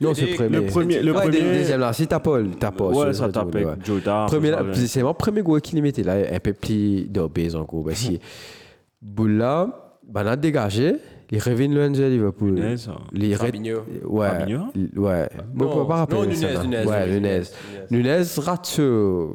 Non, 0.00 0.14
ce 0.14 0.24
Le 0.24 0.34
premier. 0.34 0.56
le 1.02 1.12
Ouais, 1.12 1.20
premier- 1.20 1.40
le 1.40 1.52
deuxième, 1.58 1.80
là, 1.80 1.92
si 1.92 2.06
t'as 2.06 2.18
Paul, 2.20 2.48
t'as 2.58 2.70
Paul. 2.70 2.94
Ouais, 2.94 3.12
ça 3.12 3.28
tapait 3.28 3.66
ouais. 3.66 3.74
Jota. 3.84 4.24
Premier, 4.26 4.52
ça, 4.52 4.64
c'est 4.86 5.02
le 5.02 5.12
premier 5.12 5.42
goal 5.42 5.60
qu'il 5.60 5.82
mettait 5.82 6.02
là, 6.02 6.14
un 6.32 6.40
peu 6.40 6.54
plus 6.54 7.02
d'obèse 7.10 7.54
en 7.54 7.64
gros. 7.64 7.82
Parce 7.82 8.02
que 8.08 8.14
Boula, 9.02 9.98
ben, 10.08 10.26
a 10.26 10.36
dégagé, 10.36 10.94
il 11.32 11.38
revient 11.40 11.66
le 11.68 11.88
NG 11.88 11.96
Liverpool. 12.10 12.52
Nunez. 12.52 12.76
Il 13.12 13.32
re- 13.32 13.36
Fabinho. 13.38 13.78
Ouais. 14.04 14.28
Fabinho? 14.28 14.60
Il- 14.76 14.98
Ouais. 14.98 15.28
Moi, 15.54 15.68
je 15.72 15.78
peux 15.80 15.86
pas 15.88 15.96
rappeler 15.96 16.18
non, 16.18 16.22
Nunez, 16.24 16.36
ça, 16.36 16.52
là. 16.52 16.62
Nunez. 16.62 16.84
Ouais, 16.84 17.04
oui, 17.06 17.14
Nunez. 17.14 17.42
Nunez 17.90 18.22
rate 18.36 18.66
ce, 18.66 19.26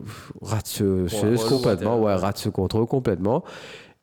rate 0.42 0.68
ce, 0.68 1.08
ce- 1.08 1.26
Ouais, 1.26 1.38
ce 1.38 1.44
ouais, 1.44 1.50
complètement, 1.50 2.00
ouais. 2.02 2.14
rate 2.16 2.38
ce 2.38 2.50
contrôle 2.50 2.86
complètement. 2.86 3.44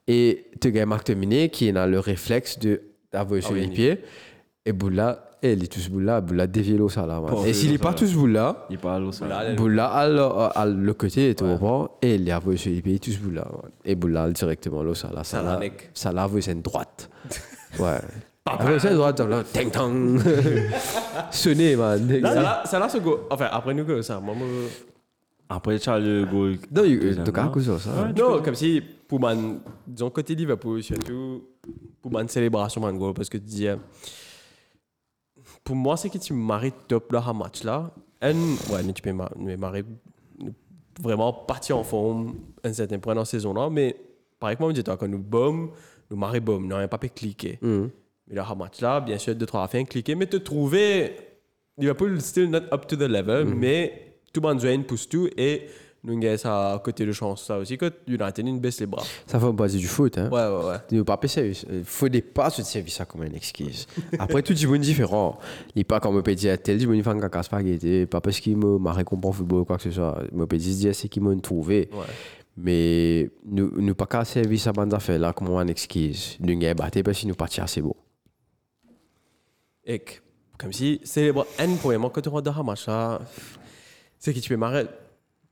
Et 0.07 0.47
tu 0.61 0.71
gagnes 0.73 0.89
Marc 0.89 1.07
Dominé 1.07 1.49
qui 1.49 1.71
a 1.71 1.87
le 1.87 1.99
réflexe 1.99 2.59
de 2.59 2.83
d'avoir 3.13 3.41
sur 3.43 3.55
les 3.55 3.69
pieds. 3.69 4.01
Et 4.67 4.73
Boula, 4.73 5.31
et 5.43 5.53
il 5.53 5.63
est 5.63 5.67
tous 5.73 5.89
Boula, 5.89 6.21
Boula 6.21 6.47
dévié 6.47 6.77
l'eau 6.77 6.89
ça 6.89 7.07
là. 7.07 7.23
Et 7.47 7.53
s'il 7.53 7.71
n'est 7.71 7.79
pas 7.79 7.93
tous 7.93 8.13
Boula, 8.15 8.67
Il 8.71 8.79
parle 8.79 9.13
ça. 9.13 9.27
Là, 9.29 9.45
elle- 9.47 9.57
Boula 9.57 9.87
à 9.87 10.09
le, 10.09 10.21
à 10.23 10.67
le 10.67 10.95
côté, 10.95 11.35
tu 11.35 11.45
Ouais. 11.45 11.51
comprends 11.53 11.91
Et 12.03 12.17
il 12.17 12.31
a 12.33 12.41
sur 12.57 12.71
les 12.73 12.83
pieds, 12.83 12.99
tous 12.99 13.19
Boula. 13.19 13.47
Et 13.85 13.95
Boula 13.95 14.31
directement 14.31 14.83
l'eau 14.83 14.95
ça 14.95 15.11
là. 15.15 15.23
Ça 15.23 15.43
là, 15.43 15.61
ça 15.95 16.13
là, 16.13 16.29
c'est 16.41 16.53
une 16.53 16.63
droite. 16.63 17.09
Ouais. 17.79 17.99
Après, 18.47 18.79
c'est 18.79 18.89
une 18.91 18.97
droite, 18.97 19.19
là, 19.21 19.43
ting 19.43 19.71
tang. 19.71 20.19
Sonné, 21.31 21.77
man. 21.77 22.07
Ça 22.23 22.35
là, 22.43 22.63
ça 22.67 22.79
là, 22.79 22.89
ce 22.89 22.99
go. 22.99 23.21
Enfin, 23.31 23.49
après 23.51 23.73
nous, 23.75 23.85
que 23.85 24.03
ça. 24.03 24.21
Moi, 24.21 24.35
moi- 24.35 24.47
Après, 25.49 25.79
tu 25.79 25.89
as 25.89 25.99
le 25.99 26.25
goal. 26.27 26.59
Non, 26.71 26.85
il 26.85 26.99
deuxième, 27.01 27.25
y 27.25 27.29
a 27.29 27.43
non 27.43 27.53
quelque 27.53 27.65
chose, 27.65 27.83
ça. 27.83 28.13
Non, 28.17 28.43
comme 28.43 28.55
si, 28.55 28.83
pour 29.09 29.19
man, 29.21 29.61
disons, 29.87 30.11
côté 30.11 30.35
Liverpool, 30.35 30.83
surtout, 30.83 31.43
pour 32.03 32.13
man 32.13 32.29
célébration, 32.29 32.81
man, 32.83 32.99
goal, 32.99 33.15
parce 33.15 33.29
que 33.31 33.39
tu 33.39 33.45
dis, 33.45 33.69
pour 35.63 35.77
moi, 35.77 35.97
c'est 35.97 36.11
que 36.11 36.19
tu 36.19 36.33
maries 36.33 36.73
top 36.89 37.13
là, 37.13 37.23
un 37.27 37.33
match 37.33 37.63
là. 37.65 37.91
Un, 38.21 38.33
ouais, 38.73 38.83
nous, 38.85 38.93
tu 38.93 39.03
peux 39.03 39.13
mar- 39.13 39.33
nous 39.37 39.57
marrer 39.57 39.85
vraiment 41.01 41.33
parti 41.33 41.73
en 41.73 41.83
forme 41.83 42.35
un 42.63 42.73
certain 42.73 42.99
point 42.99 43.15
dans 43.15 43.23
la 43.23 43.25
saison 43.27 43.53
là, 43.53 43.69
mais 43.71 43.97
pareil 44.39 44.57
que 44.57 44.63
moi, 44.63 44.73
je 44.75 44.81
dis, 44.81 44.85
quand 44.85 45.09
nous 45.09 45.19
bombes, 45.19 45.71
bombe, 46.11 46.63
nous 46.63 46.69
n'avons 46.69 46.89
pas 46.89 46.99
pu 46.99 47.09
cliquer. 47.09 47.59
Mhm. 47.61 47.91
Mais 48.29 48.35
là, 48.35 48.47
un 48.51 48.55
match 48.55 48.81
là, 48.81 49.01
bien 49.01 49.19
sûr, 49.19 49.35
deux, 49.35 49.47
trois 49.47 49.69
fins 49.69 49.85
cliquer, 49.85 50.15
mais 50.15 50.27
te 50.27 50.37
trouver, 50.37 51.17
Liverpool 51.77 52.21
still 52.21 52.49
not 52.49 52.73
up 52.73 52.87
to 52.87 52.97
the 52.97 53.03
level, 53.03 53.45
mais 53.47 54.19
tout 54.33 54.41
le 54.41 54.55
monde 54.55 54.87
pousse 54.87 55.09
tout 55.09 55.29
et 55.37 55.67
nous 56.05 56.23
avons 56.23 56.37
ça 56.37 56.75
à 56.75 56.79
côté 56.81 57.07
de 57.07 57.13
chance, 57.13 57.45
ça 57.45 57.59
aussi, 57.59 57.79
que 57.79 57.91
United, 58.07 58.45
nous 58.45 58.61
baisse 58.61 58.79
les 58.79 58.87
bras. 58.87 59.03
Ça 59.27 59.41
fait 59.41 59.53
pas 59.55 59.69
du 59.69 59.87
foot, 59.87 60.19
hein. 60.19 60.29
Ouais, 60.31 60.47
ouais, 60.47 60.71
ouais. 60.71 60.77
Il 60.91 60.99
ne 60.99 61.03
pas 61.03 61.19
sérieux. 61.27 61.55
Il 61.73 61.83
faut 61.85 62.11
des 62.11 62.21
pas 62.21 62.51
se 62.51 62.63
servir 62.63 62.93
ça 62.93 63.07
comme 63.07 63.25
une 63.25 63.35
excuse. 63.35 63.87
Après, 64.19 64.43
tout 64.43 64.53
le 64.53 64.67
monde 64.67 64.77
est 64.77 64.81
différent. 64.81 65.39
Il 65.75 65.79
n'est 65.79 65.85
pas 65.85 66.01
comme 66.01 66.17
on 66.17 66.23
peut 66.23 66.35
dire 66.35 66.61
tel, 66.61 66.81
il 66.81 67.03
fait 67.03 67.11
un 67.11 67.21
caca 67.21 67.43
spaghetti, 67.43 68.05
pas 68.05 68.21
parce 68.21 68.39
qu'il 68.39 68.59
m'a 68.59 68.93
récompense 68.93 69.37
football 69.37 69.61
ou 69.61 69.65
quoi 69.65 69.79
que 69.79 69.85
ce 69.85 69.93
soit. 69.93 70.23
Il 70.31 70.47
peut 70.47 70.59
dire 70.59 70.95
c'est 70.95 71.09
qu'il 71.09 71.23
m'a 71.23 71.35
trouvé. 71.37 71.89
Ouais. 71.93 72.05
Mais 72.57 73.31
nous 73.45 73.71
ne 73.81 73.93
pas 73.93 74.07
qu'à 74.07 74.25
servir 74.25 74.61
ça 74.61 74.73
bande 74.73 74.95
affaire 74.95 75.19
là 75.19 75.33
comme 75.33 75.49
une 75.49 75.69
excuse. 75.71 76.37
Nous 76.41 76.53
avons 76.65 76.75
battu 76.75 77.03
parce 77.03 77.21
que 77.21 77.27
nous 77.27 77.35
partis 77.35 77.61
assez 77.61 77.81
beau. 77.83 77.97
Et 79.85 79.99
que, 79.99 80.13
comme 80.59 80.73
si 80.73 81.01
célèbre 81.05 81.47
N 81.59 81.77
premièrement 81.79 82.11
quand 82.11 82.21
tu 82.21 82.29
rentres 82.29 82.45
dans 82.51 82.59
un 82.59 82.63
là, 82.87 83.21
c'est 84.19 84.33
que 84.33 84.39
tu 84.39 84.49
peux 84.49 84.57
marrer? 84.57 84.87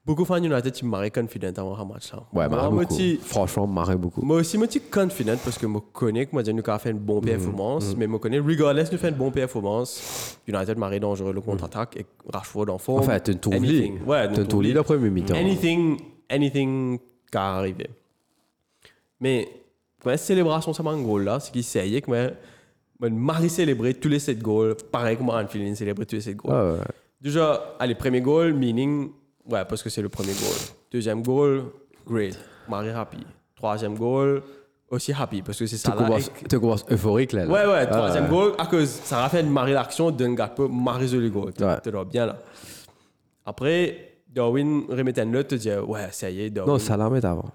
Beaucoup 0.05 0.23
de 0.23 0.27
fans 0.27 0.43
United, 0.43 0.73
tu 0.73 0.85
marrer 0.85 1.12
confident 1.12 1.53
avant 1.57 1.77
un 1.79 1.85
là. 1.89 1.99
Ouais, 2.33 2.49
moi, 2.49 2.49
marre 2.49 2.73
moi, 2.73 2.83
beaucoup. 2.83 2.97
tu- 2.97 3.19
Franchement, 3.19 3.69
marre 3.69 3.97
beaucoup. 3.97 4.20
moi 4.23 4.39
aussi, 4.39 4.59
moi, 4.59 4.66
je 4.66 4.73
suis 4.73 4.81
confident 4.81 5.37
parce 5.45 5.57
que 5.59 5.69
je 5.69 5.79
connais 5.93 6.27
que 6.27 6.33
moi, 6.33 6.43
nous 6.43 6.49
avons 6.66 6.79
fait 6.79 6.91
une 6.91 6.99
bonne 6.99 7.20
performance, 7.20 7.95
mais 7.97 8.09
je 8.11 8.16
connais, 8.16 8.41
regardless, 8.41 8.91
nous 8.91 8.99
fait 8.99 9.11
une 9.11 9.15
bonne 9.15 9.31
performance. 9.31 10.39
United 10.49 10.77
marre 10.77 10.99
dangereux 10.99 11.33
le 11.33 11.41
contre-attaque 11.41 11.97
et 11.99 12.07
Rashford 12.33 12.69
en 12.70 12.79
forme. 12.79 12.99
Enfin, 13.01 13.20
tu 13.20 13.37
trouves 13.39 13.55
Anything. 13.55 14.03
Ouais, 14.05 14.33
Tu 14.33 14.41
ne 14.41 14.45
trouves 14.45 14.62
le 14.65 14.83
premier 14.83 15.09
mi-temps. 15.11 15.37
Anything, 15.37 16.01
anything 16.33 16.99
qui 17.31 17.39
arrivé. 17.59 17.89
Mais, 19.21 19.49
pour 20.01 20.11
une 20.11 20.17
célébration, 20.17 20.73
m'a 20.83 20.91
un 20.91 21.01
goal 21.03 21.25
là, 21.25 21.39
c'est 21.41 21.53
qu'il 21.53 21.61
essayait 21.61 22.01
que 22.01 22.11
moi, 22.11 22.31
Marie 23.11 23.51
célébrer 23.51 23.95
tous 23.95 24.09
les 24.09 24.19
7 24.19 24.41
goals, 24.41 24.77
pareil 24.91 25.17
que 25.17 25.23
moi, 25.23 25.41
Anfield 25.43 25.77
célébrer 25.77 26.07
tous 26.07 26.17
les 26.17 26.21
7 26.23 26.37
goals. 26.37 26.53
Ouais, 26.55 26.79
ouais. 26.79 26.85
Déjà, 27.21 27.77
allez, 27.79 27.95
premier 27.95 28.21
goal, 28.21 28.53
meaning, 28.53 29.11
ouais, 29.49 29.65
parce 29.65 29.83
que 29.83 29.91
c'est 29.91 30.03
le 30.03 30.09
premier 30.09 30.33
goal. 30.33 30.57
Deuxième 30.91 31.23
goal, 31.23 31.65
great, 32.07 32.39
Marie 32.69 32.91
happy. 32.91 33.19
Troisième 33.55 33.97
goal, 33.97 34.43
aussi 34.91 35.13
happy, 35.13 35.41
parce 35.43 35.59
que 35.59 35.67
c'est 35.67 35.77
ça 35.77 35.95
tu 36.49 36.59
commences 36.61 36.85
euphorique 36.91 37.33
là. 37.33 37.45
là. 37.45 37.53
Ouais, 37.53 37.67
ouais, 37.73 37.83
Ah, 37.83 37.87
troisième 37.87 38.29
goal, 38.29 38.53
à 38.59 38.67
cause 38.67 38.89
ça 38.89 39.25
a 39.25 39.29
fait 39.29 39.43
marrer 39.45 39.73
l'action 39.73 40.11
d'un 40.11 40.35
gars 40.35 40.49
peu 40.49 40.67
marrer 40.69 41.07
le 41.09 41.31
goal. 41.31 41.53
Tu 41.55 41.63
Ouais. 41.65 42.05
bien 42.05 42.27
là. 42.27 42.39
Après, 43.45 44.12
Darwin 44.33 44.85
remet 44.89 45.19
un 45.19 45.25
note, 45.27 45.49
te 45.49 45.55
dit, 45.57 45.71
ouais, 45.71 46.09
ça 46.11 46.31
y 46.31 46.43
est, 46.43 46.51
Darwin. 46.51 46.73
Non, 46.73 46.79
ça 46.79 46.97
la 46.97 47.11
met 47.11 47.25
avant. 47.25 47.51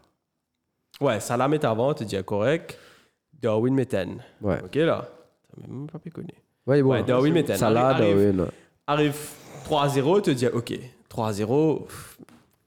Ouais, 1.01 1.19
Salah 1.19 1.47
met 1.47 1.63
avant, 1.65 1.93
te 1.93 2.03
dit, 2.03 2.17
correct. 2.23 2.77
Darwin 3.33 3.73
met 3.73 3.93
un. 3.95 4.17
Ouais. 4.41 4.59
Ok, 4.63 4.75
là. 4.75 5.07
T'as 5.49 5.67
même 5.67 5.87
pas 5.87 5.99
connaître. 6.13 6.39
Ouais, 6.65 6.81
bon. 6.81 6.91
Ouais, 6.91 7.03
Darwin 7.03 7.33
met 7.33 7.51
un. 7.51 7.55
Salah, 7.55 7.89
Arrive- 7.89 8.35
Darwin. 8.35 8.47
Arrive 8.87 9.17
3-0, 9.65 10.21
te 10.21 10.31
dis, 10.31 10.47
ok, 10.47 10.73
3-0, 11.09 11.87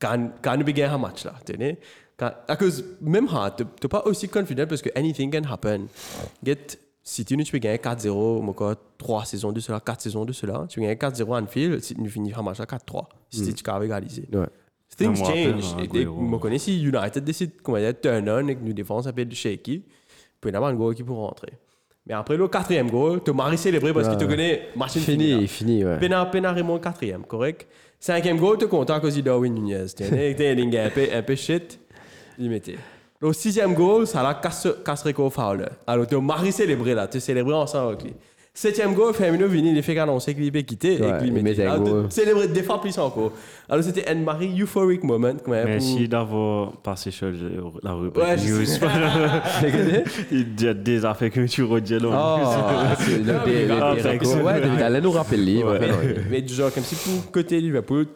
quand, 0.00 0.30
quand 0.42 0.56
nous 0.56 0.64
gagnons 0.64 0.94
un 0.94 0.98
match 0.98 1.24
là, 1.24 1.34
tu 1.44 1.54
sais. 1.56 1.78
À 2.48 2.54
cause, 2.56 2.84
même 3.00 3.26
là, 3.32 3.50
tu 3.56 3.64
n'es 3.64 3.88
pas 3.88 4.02
aussi 4.04 4.28
confident 4.28 4.66
parce 4.68 4.82
que 4.82 4.90
anything 4.94 5.30
can 5.32 5.50
happen. 5.50 5.86
Get, 6.44 6.78
si 7.10 7.24
tu 7.24 7.36
peux 7.36 7.58
gagner 7.58 7.78
4-0, 7.78 8.40
moi, 8.40 8.54
quoi, 8.54 8.76
3 8.96 9.24
saisons 9.24 9.50
de 9.50 9.58
cela, 9.58 9.80
4 9.80 10.00
saisons 10.00 10.24
de 10.24 10.32
cela, 10.32 10.64
tu 10.68 10.80
gagnes 10.80 10.94
4-0 10.94 11.34
à 11.34 11.42
Anfield, 11.42 11.82
si 11.82 11.96
tu 11.96 12.08
finis 12.08 12.32
un 12.36 12.42
match 12.42 12.60
à 12.60 12.64
4-3, 12.64 13.06
si 13.28 13.52
tu 13.52 13.68
as 13.68 13.84
égalisé. 13.84 14.28
Ouais. 14.32 14.46
Things 14.96 15.16
change. 15.16 15.76
Et. 15.92 16.02
Je 16.02 16.36
connais 16.38 16.58
si 16.58 16.80
United 16.80 17.24
décide 17.24 17.60
comment 17.62 17.78
dire 17.78 17.94
turn 18.00 18.28
on 18.28 18.46
et 18.46 18.54
que 18.54 18.62
nous 18.62 18.72
défense 18.72 19.08
un 19.08 19.12
peu 19.12 19.24
de 19.24 19.34
shaky, 19.34 19.84
peut 20.40 20.52
y 20.52 20.54
avoir 20.54 20.70
un 20.70 20.74
goal 20.74 20.94
qui 20.94 21.02
peut 21.02 21.12
rentrer. 21.12 21.52
Mais 22.06 22.14
après 22.14 22.36
le 22.36 22.46
quatrième 22.46 22.90
goal, 22.90 23.20
tu 23.24 23.32
m'as 23.32 23.56
célébré 23.56 23.92
parce 23.92 24.06
Ouais, 24.06 24.16
qu'il 24.16 24.26
te 24.26 24.30
connaît, 24.30 24.68
machine 24.76 25.02
Fini, 25.02 25.48
fini, 25.48 25.84
ouais. 25.84 25.98
Pena, 25.98 26.26
Pena 26.26 26.52
remonte 26.52 26.82
quatrième, 26.82 27.24
correct? 27.24 27.66
Cinquième 27.98 28.38
goal, 28.38 28.56
tu 28.56 28.66
es 28.66 28.68
content 28.68 29.00
de 29.00 29.20
Darwin 29.20 29.52
Nunez. 29.52 29.86
Tu 29.96 30.04
es 30.04 30.78
un 30.78 30.90
peu, 30.90 31.08
un 31.12 31.22
peu 31.22 31.34
shit, 31.34 31.80
il 32.38 32.50
mettait. 32.50 32.78
Le 33.22 33.32
sixième 33.34 33.74
goal, 33.74 34.06
ça 34.06 34.22
l'a 34.22 34.34
qu'au 35.12 35.28
foul. 35.28 35.68
Alors, 35.86 36.06
tu 36.06 36.14
as 36.16 36.20
célébré 36.52 36.94
là, 36.94 37.06
tu 37.06 37.20
célébré 37.20 37.52
ensemble 37.54 37.88
avec 37.92 38.02
lui. 38.04 38.14
Septième 38.52 38.94
goal, 38.94 39.14
Firmino 39.14 39.46
venu, 39.46 39.70
il 39.76 39.82
fait 39.82 39.96
annoncer 39.98 40.34
qu'il 40.34 40.54
est 40.56 40.62
quitté 40.64 40.94
et 40.94 41.18
qu'il 41.18 41.28
il 41.28 41.32
mettait. 41.42 41.68
célébrais 42.10 42.48
deux 42.48 42.62
fois 42.64 42.80
plus 42.80 42.98
encore. 42.98 43.32
Alors, 43.68 43.84
c'était 43.84 44.08
un 44.08 44.16
mari 44.16 44.60
euphoric 44.60 45.04
moment. 45.04 45.34
quand 45.44 45.52
même, 45.52 45.62
pour- 45.64 45.70
Merci 45.70 46.08
d'avoir 46.08 46.72
passé 46.78 47.10
sur 47.12 47.28
la 47.82 47.92
rubrique 47.92 48.24
Ouais, 48.24 48.36
news. 48.36 48.64
Il 50.32 50.60
y 50.60 50.66
a 50.66 50.74
des 50.74 51.04
affaires 51.04 51.30
que 51.30 51.46
tu 51.46 51.62
rediens 51.62 51.98
Oh, 52.12 52.96
c'est 52.98 53.18
le 53.18 54.42
Ouais, 54.42 54.60
David 54.60 54.82
Allen 54.82 55.02
nous 55.04 55.12
ouais. 55.62 56.16
Mais 56.30 56.42
du 56.42 56.52
genre, 56.54 56.72
comme 56.72 56.82
si 56.84 56.96
pour 56.96 57.30
côté 57.30 57.60
Liverpool, 57.60 58.06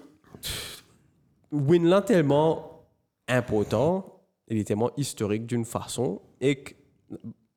win 1.53 1.87
là 1.89 2.01
tellement 2.03 2.83
important, 3.29 4.14
il 4.49 4.59
est 4.59 4.65
tellement 4.65 4.91
historique 4.97 5.47
d'une 5.47 5.65
façon, 5.65 6.21
et 6.41 6.57
que 6.57 6.73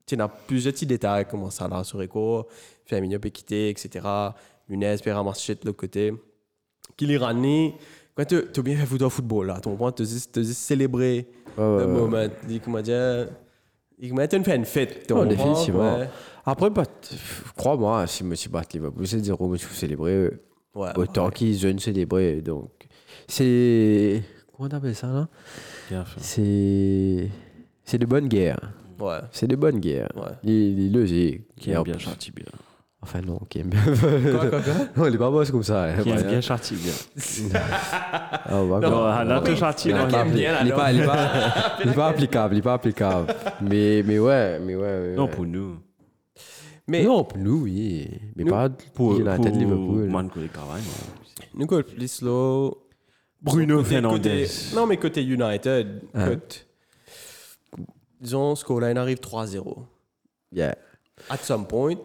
tu 0.05 0.19
as 0.19 0.27
plusieurs 0.27 0.73
petits 0.73 0.85
détails, 0.85 1.26
comment 1.30 1.49
ça 1.49 1.68
là, 1.68 1.84
sur 1.84 2.01
Echo, 2.01 2.47
Firmino 2.85 3.19
peut 3.19 3.30
quitter, 3.30 3.69
etc. 3.69 4.05
Nunez 4.69 4.95
peut 5.03 5.11
ramasser 5.11 5.55
de 5.55 5.61
l'autre 5.65 5.77
côté. 5.77 6.14
Ramené, 7.19 7.76
quand 8.15 8.26
tu 8.26 8.38
as 8.38 8.61
bien 8.61 8.77
fait 8.77 8.85
foutre 8.85 9.05
au 9.05 9.09
football 9.09 9.47
là, 9.47 9.59
ton 9.59 9.76
point, 9.76 9.91
tu 9.91 10.03
as 10.03 10.43
célébrer 10.43 11.27
le 11.57 11.88
moment. 11.88 12.27
Comment 12.64 12.81
dire, 12.81 13.27
il 13.99 14.14
tu 14.27 14.43
fait 14.43 14.55
une 14.55 14.65
fête. 14.65 15.07
Oh, 15.11 15.15
comprends? 15.15 15.26
définitivement. 15.26 15.97
Ouais. 15.99 16.09
Après, 16.45 16.69
bah, 16.69 16.84
crois-moi, 17.57 18.07
si 18.07 18.23
suis 18.35 18.49
battu 18.49 18.77
Liverpool, 18.77 19.05
c'est 19.05 19.19
zéro, 19.19 19.49
mais 19.49 19.57
je 19.57 19.65
suis 19.65 19.76
célébré. 19.76 20.30
Ouais, 20.73 20.89
Autant 20.95 21.26
ouais. 21.26 21.31
qu'ils 21.34 21.57
jeune 21.57 21.80
célébré. 21.80 22.41
Donc, 22.41 22.88
c'est. 23.27 24.23
Comment 24.55 24.69
t'appelles 24.69 24.95
ça 24.95 25.07
là? 25.07 25.27
C'est. 26.18 27.30
C'est 27.84 27.97
de 27.97 28.05
bonnes 28.05 28.27
guerres. 28.27 28.59
Ouais. 28.99 29.19
C'est 29.31 29.47
de 29.47 29.55
bonnes 29.55 29.80
guerres. 29.80 30.11
Ouais. 30.15 30.31
Il 30.43 30.88
est 30.88 30.89
logique. 30.89 31.43
Qui 31.55 31.72
Et 31.72 31.76
a 31.76 31.81
en 31.81 31.84
bien 31.84 31.97
gentil 31.97 32.31
bien. 32.31 32.45
Enfin, 33.01 33.22
non, 33.22 33.39
qui 33.47 33.59
aime 33.59 33.69
bien. 33.69 33.80
Quoi, 33.84 34.49
quoi, 34.49 34.59
quoi 34.59 34.73
non, 34.97 35.05
il 35.07 35.15
est 35.15 35.18
pas 35.19 35.30
boss 35.30 35.51
comme 35.51 35.64
ça. 35.64 35.84
hein, 35.85 36.01
Qui 36.01 36.09
aime 36.09 36.23
bien 36.27 36.41
châtie 36.41 36.76
bien. 36.84 36.91
Ah, 37.53 38.64
ouais, 38.64 38.80
Non, 38.81 39.23
Non, 39.23 39.55
châties. 39.55 39.89
Il 39.89 39.95
est 39.95 39.99
pas 40.11 40.22
aime 40.22 40.31
il 40.35 40.68
est 40.72 40.73
pas- 40.73 40.91
il 41.85 41.91
est 41.91 41.93
pas- 41.93 42.07
applicable, 42.07 42.55
il 42.55 42.57
est 42.57 42.61
pas 42.64 42.73
applicable. 42.73 43.34
Mais, 43.61 44.03
mais 44.05 44.18
ouais, 44.19 44.59
mais 44.59 44.76
ouais. 44.76 45.14
Non, 45.15 45.26
ouais. 45.26 45.31
pour 45.31 45.45
nous. 45.45 45.77
Mais 46.88 47.03
non, 47.03 47.23
pour 47.23 47.38
nous, 47.38 47.64
oui. 47.64 48.09
Mais 48.35 48.43
Nous, 48.45 48.49
pas 48.49 48.69
Pour, 48.93 49.14
United, 49.19 49.35
pour 49.35 49.45
Liverpool. 49.45 50.09
Man 50.09 50.30
nous, 51.53 51.68
quoi, 51.68 51.84
plus 51.84 52.07
slow. 52.07 52.77
Bruno 53.47 53.83
Côté- 53.83 54.01
côté- 54.01 54.47
non, 54.75 54.85
mais 54.87 54.97
côté 54.97 55.23
United, 55.23 56.01
Hein. 56.13 56.27
écoute, 56.31 56.67
disons, 58.21 58.55
scoreline 58.55 58.97
arrive 58.97 59.19
3-0. 59.19 59.85
Yeah, 60.51 60.75
At 61.29 61.37
some 61.37 61.67
point, 61.67 61.95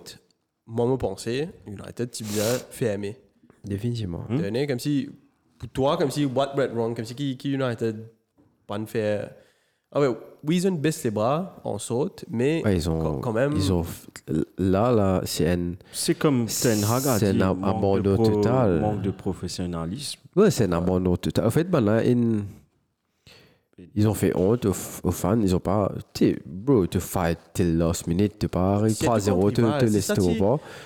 moi, 0.67 0.87
me 0.87 0.97
pensais, 0.97 1.49
United, 1.67 2.11
tu 2.11 2.25
bien 2.25 2.45
fait 2.71 2.87
aimer. 2.87 3.17
définitivement. 3.65 4.25
Donné 4.29 4.67
comme 4.67 4.81
si, 4.81 5.09
pour 5.59 5.69
toi, 5.69 5.97
comme 5.97 6.11
si, 6.11 6.25
what 6.25 6.55
went 6.57 6.73
wrong, 6.75 6.97
comme 6.97 7.05
si 7.05 7.15
qui, 7.15 7.37
qui 7.37 7.53
United, 7.53 8.09
pas 8.67 8.79
de 8.79 8.87
faire. 8.87 9.31
Ah 9.95 10.01
ouais, 10.01 10.09
Weason 10.45 10.73
baisse 10.73 11.05
les 11.05 11.11
bras, 11.11 11.57
on 11.65 11.79
saute, 11.79 12.25
mais 12.31 12.63
Ouais, 12.65 12.75
ils 12.77 12.89
ont, 12.91 13.01
quand, 13.03 13.19
quand 13.21 13.33
même. 13.33 13.53
ils 13.55 13.73
ont, 13.73 13.85
là, 14.59 14.91
là, 14.91 15.21
c'est 15.25 15.49
un, 15.51 15.73
C'est 15.93 16.15
comme 16.15 16.47
Ten 16.47 16.83
Hag 16.83 17.07
a 17.07 17.19
C'est 17.19 17.33
dit, 17.35 17.43
un 17.43 17.55
manque 17.55 17.77
abandon 17.77 18.17
total. 18.17 18.81
Manque 18.81 19.03
de 19.03 19.11
professionnalisme. 19.11 20.21
ouais, 20.35 20.51
c'est 20.51 20.65
un 20.65 20.73
abandon 20.73 21.17
total. 21.17 21.47
En 21.47 21.51
fait, 21.51 21.65
ben 21.65 21.81
là, 21.81 22.03
une- 22.05 22.45
ils 23.95 24.09
ont 24.09 24.15
fait 24.15 24.37
honte 24.37 24.67
aux, 24.67 24.75
aux 25.05 25.11
fans. 25.11 25.39
Ils 25.41 25.55
ont 25.55 25.61
pas, 25.61 25.93
tu 26.15 26.41
bro, 26.47 26.87
te 26.87 26.99
fight 26.99 27.39
till 27.53 27.77
last 27.79 28.07
minute, 28.07 28.35
C'est 28.41 28.49
tout 28.49 28.57
3-0, 28.57 29.25
te, 29.25 29.31
contre 29.31 29.51
te 29.53 29.61
rival, 29.63 29.85
laisses 29.93 30.07
te 30.07 30.21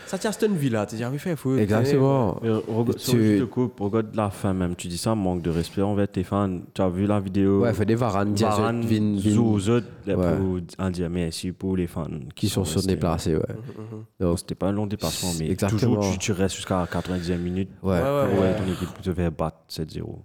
ça, 0.06 0.18
tient 0.18 0.30
Aston 0.30 0.52
Villa, 0.52 0.86
tu 0.86 0.96
dis, 0.96 1.04
oui, 1.04 1.18
fait 1.18 1.36
fou. 1.36 1.56
Exactement. 1.56 2.40
Mais 2.42 2.50
sur 2.96 3.12
tu- 3.14 3.38
le 3.38 3.46
coup, 3.46 3.70
regarde 3.78 4.14
la 4.14 4.30
fin 4.30 4.52
même. 4.52 4.74
Tu 4.76 4.88
dis 4.88 4.98
ça, 4.98 5.14
manque 5.14 5.42
de 5.42 5.50
respect 5.50 5.82
envers 5.82 6.08
tes 6.10 6.24
fans. 6.24 6.58
Tu 6.74 6.82
as 6.82 6.88
vu 6.88 7.06
la 7.06 7.20
vidéo 7.20 7.62
Ouais, 7.62 7.72
fait 7.74 7.84
des 7.86 7.94
Varane, 7.94 8.34
Varane, 8.34 8.80
Diaz, 8.80 8.98
Vin, 9.00 9.16
Vin, 9.16 10.16
Ouais. 10.16 10.36
pour 10.36 10.58
en 10.78 10.90
dire 10.90 11.10
merci 11.10 11.52
pour 11.52 11.76
les 11.76 11.86
fans 11.86 12.06
qui 12.34 12.48
sont 12.48 12.64
sur 12.64 12.82
déplacés, 12.82 13.34
ouais. 13.36 13.42
Donc, 14.20 14.38
C'était 14.38 14.54
pas 14.54 14.68
un 14.68 14.72
long 14.72 14.86
déplacement, 14.86 15.30
mais 15.38 15.54
toujours 15.56 16.00
tu, 16.12 16.18
tu 16.18 16.32
restes 16.32 16.56
jusqu'à 16.56 16.86
90e 16.90 17.38
minute. 17.38 17.68
ouais. 17.82 17.92
Ouais, 17.94 18.00
ouais, 18.00 18.08
Ouais, 18.34 18.40
ouais. 18.40 18.56
ton 18.56 18.72
équipe 18.72 19.02
te 19.02 19.12
fait 19.12 19.30
battre 19.30 19.58
7-0. 19.68 20.22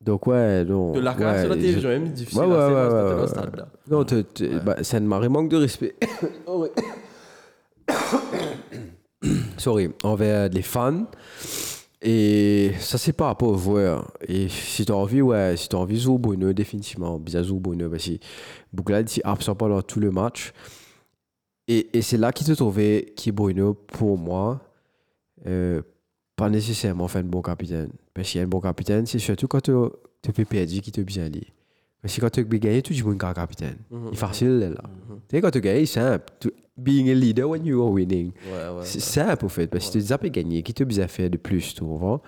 Donc, 0.00 0.26
ouais, 0.26 0.64
non. 0.64 0.92
De 0.92 1.00
la 1.00 1.12
ouais, 1.12 1.40
sur 1.40 1.48
la 1.48 1.56
télévision, 1.56 1.88
même 1.88 2.08
difficile. 2.08 2.40
Ouais, 2.40 2.46
à 2.46 2.48
ouais, 2.48 2.56
faire 2.56 2.68
ouais, 2.68 3.02
ouais, 3.02 3.10
dans 3.10 3.20
ouais, 3.20 3.26
ce 3.26 3.34
stade-là. 3.34 3.68
Non, 3.90 4.06
bah, 4.64 4.84
ça 4.84 5.00
ne 5.00 5.06
m'arrive 5.06 5.30
manque 5.30 5.48
de 5.50 5.56
respect. 5.56 5.96
Oh, 6.46 6.62
ouais. 6.62 6.70
Sorry, 9.58 9.90
envers 10.04 10.48
les 10.48 10.62
fans. 10.62 11.06
Et 12.00 12.72
ça, 12.78 12.96
c'est 12.96 13.12
par 13.12 13.26
rapport 13.26 13.48
aux 13.48 13.58
joueurs. 13.58 14.12
Et 14.26 14.48
si 14.48 14.86
tu 14.86 14.92
as 14.92 14.94
envie, 14.94 15.20
ouais, 15.20 15.56
si 15.56 15.68
tu 15.68 15.74
as 15.74 15.78
envie 15.80 15.98
jouer 15.98 16.18
Bruno, 16.18 16.52
définitivement, 16.52 17.20
jouer 17.26 17.58
Bruno, 17.58 17.90
parce 17.90 18.06
que 18.06 18.12
Bougla 18.72 19.00
est 19.00 19.20
absent 19.24 19.56
pendant 19.56 19.82
tout 19.82 19.98
le 19.98 20.12
match. 20.12 20.52
Et, 21.66 21.88
et 21.92 22.02
c'est 22.02 22.16
là 22.16 22.32
qu'il 22.32 22.46
te 22.46 22.52
trouvait 22.52 23.12
qui 23.16 23.32
Bruno, 23.32 23.74
pour 23.74 24.16
moi, 24.16 24.60
euh, 25.46 25.82
pas 26.36 26.48
nécessairement 26.48 27.08
faire 27.08 27.22
un 27.22 27.24
bon 27.24 27.42
capitaine. 27.42 27.90
Parce 28.18 28.30
qu'il 28.30 28.40
y 28.40 28.42
a 28.42 28.44
un 28.46 28.48
bon 28.48 28.60
capitaine, 28.60 29.06
c'est 29.06 29.20
surtout 29.20 29.46
quand 29.46 29.60
tu 29.60 30.32
fais 30.34 30.44
perdre 30.44 30.72
qui 30.80 30.90
te 30.90 31.00
bien 31.02 31.30
dit. 31.30 31.46
Parce 32.02 32.16
que 32.16 32.20
quand 32.20 32.30
tu 32.30 32.42
veux 32.42 32.58
gagner, 32.58 32.82
tu 32.82 32.92
dis 32.92 33.02
bon 33.02 33.16
capitaine. 33.16 33.76
Mhm. 33.92 34.08
Il 34.08 34.12
est 34.12 34.16
facile, 34.16 34.58
là. 34.58 34.82
Tu 35.28 35.36
sais, 35.36 35.40
quand 35.40 35.52
tu 35.52 35.60
gagnes, 35.60 35.86
c'est 35.86 36.00
simple. 36.00 36.24
Being 36.76 37.10
a 37.10 37.14
leader 37.14 37.48
when 37.48 37.64
you 37.64 37.80
are 37.80 37.92
winning. 37.92 38.32
C'est 38.82 38.98
simple, 38.98 39.44
au 39.44 39.48
fait. 39.48 39.68
Parce 39.68 39.88
que 39.88 40.00
tu 40.00 40.12
as 40.12 40.28
gagné, 40.30 40.64
qui 40.64 40.74
te 40.74 40.82
bien 40.82 41.06
faire 41.06 41.30
de 41.30 41.36
plus, 41.36 41.74
tu 41.74 41.80
comprends? 41.80 42.20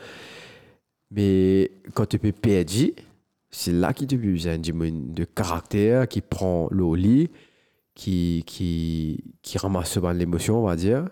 Mais 1.11 1.73
quand 1.93 2.07
tu 2.07 2.21
peux 2.21 2.31
perdre, 2.31 2.93
c'est 3.51 3.73
là 3.73 3.93
qu'il 3.93 4.07
te 4.07 4.15
besoin 4.15 4.59
de 4.59 5.25
caractère 5.25 6.07
qui 6.07 6.21
prend 6.21 6.69
le 6.71 6.95
lit, 6.95 7.31
qui, 7.97 8.45
qui, 8.47 9.25
qui 9.43 9.59
ramasse 9.59 9.99
l'émotion, 10.15 10.63
on 10.63 10.67
va 10.67 10.77
dire. 10.77 11.07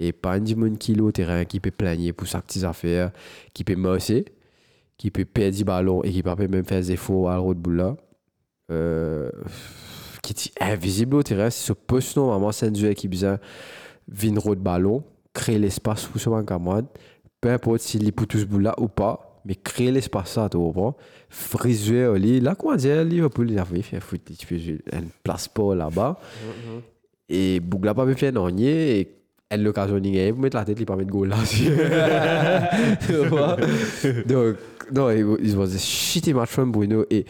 Et 0.00 0.12
pas 0.12 0.34
un 0.34 0.44
est 0.44 1.00
au 1.00 1.12
terrain, 1.12 1.44
qui 1.44 1.58
peut 1.58 1.70
plaigner 1.70 2.12
pour 2.12 2.28
sa 2.28 2.40
petite 2.40 2.64
affaire, 2.64 3.10
qui 3.52 3.64
peut 3.64 3.74
mosser, 3.74 4.26
qui 4.96 5.10
peut 5.10 5.24
perdre 5.24 5.58
le 5.58 5.64
ballon 5.64 6.02
et 6.04 6.12
qui 6.12 6.22
peut 6.22 6.48
même 6.48 6.64
faire 6.64 6.80
des 6.80 6.92
efforts 6.92 7.30
à 7.30 7.34
la 7.34 7.38
route 7.38 7.58
boule 7.58 7.76
là. 7.76 7.96
Euh, 8.70 9.30
qui 10.22 10.32
est 10.32 10.62
invisible 10.62 11.16
au 11.16 11.22
terrain, 11.22 11.50
c'est 11.50 11.66
ce 11.66 11.72
poste 11.72 12.16
normalement, 12.16 12.52
c'est 12.52 12.68
un 12.68 12.74
joueur 12.74 12.94
qui 12.94 13.06
a 13.06 13.10
besoin 13.10 13.38
de 14.08 14.38
route 14.38 14.58
ballon, 14.58 15.02
créer 15.32 15.58
l'espace 15.58 16.04
pour 16.04 16.20
son 16.20 16.44
camarade, 16.44 16.86
peu 17.40 17.50
importe 17.50 17.80
s'il 17.80 18.06
est 18.06 18.12
pour 18.12 18.26
tout 18.26 18.38
ce 18.38 18.44
bout 18.44 18.58
là 18.58 18.74
ou 18.78 18.88
pas, 18.88 19.40
mais 19.44 19.54
créer 19.54 19.90
l'espace 19.90 20.32
ça, 20.32 20.48
tu 20.50 20.58
comprends? 20.58 20.96
Frisé 21.30 22.06
au 22.06 22.16
lit, 22.16 22.40
là, 22.40 22.54
comment 22.54 22.76
dire, 22.76 23.02
Liverpool, 23.04 23.50
il 23.50 23.58
a 23.58 23.64
fait 23.64 23.96
un 23.96 24.00
foot, 24.00 24.20
tu 24.38 24.46
peux 24.46 24.58
jouer 24.58 24.80
une 24.92 25.08
place 25.22 25.48
pas 25.48 25.74
là-bas. 25.74 26.20
Et 27.30 27.60
Bougla 27.60 27.94
pas 27.94 28.12
fait 28.14 28.28
un 28.28 28.36
ornier 28.36 29.00
et 29.00 29.17
elle 29.50 29.62
l'occasion 29.62 29.94
de 29.96 30.00
gagner 30.00 30.32
pour 30.32 30.42
mettre 30.42 30.56
la 30.56 30.64
tête, 30.64 30.76
il 30.78 30.86
pas 30.86 30.96
mettre 30.96 31.10
goal 31.10 31.28
là. 31.28 31.36
Tu 33.06 33.12
vois? 33.28 33.56
Donc, 34.26 34.56
non, 34.92 35.10
it 35.10 35.54
was- 35.56 35.74
a 35.74 35.78
shitty 35.78 36.34
match 36.34 36.50
from 36.50 36.70
Bruno 36.72 37.04
et 37.10 37.24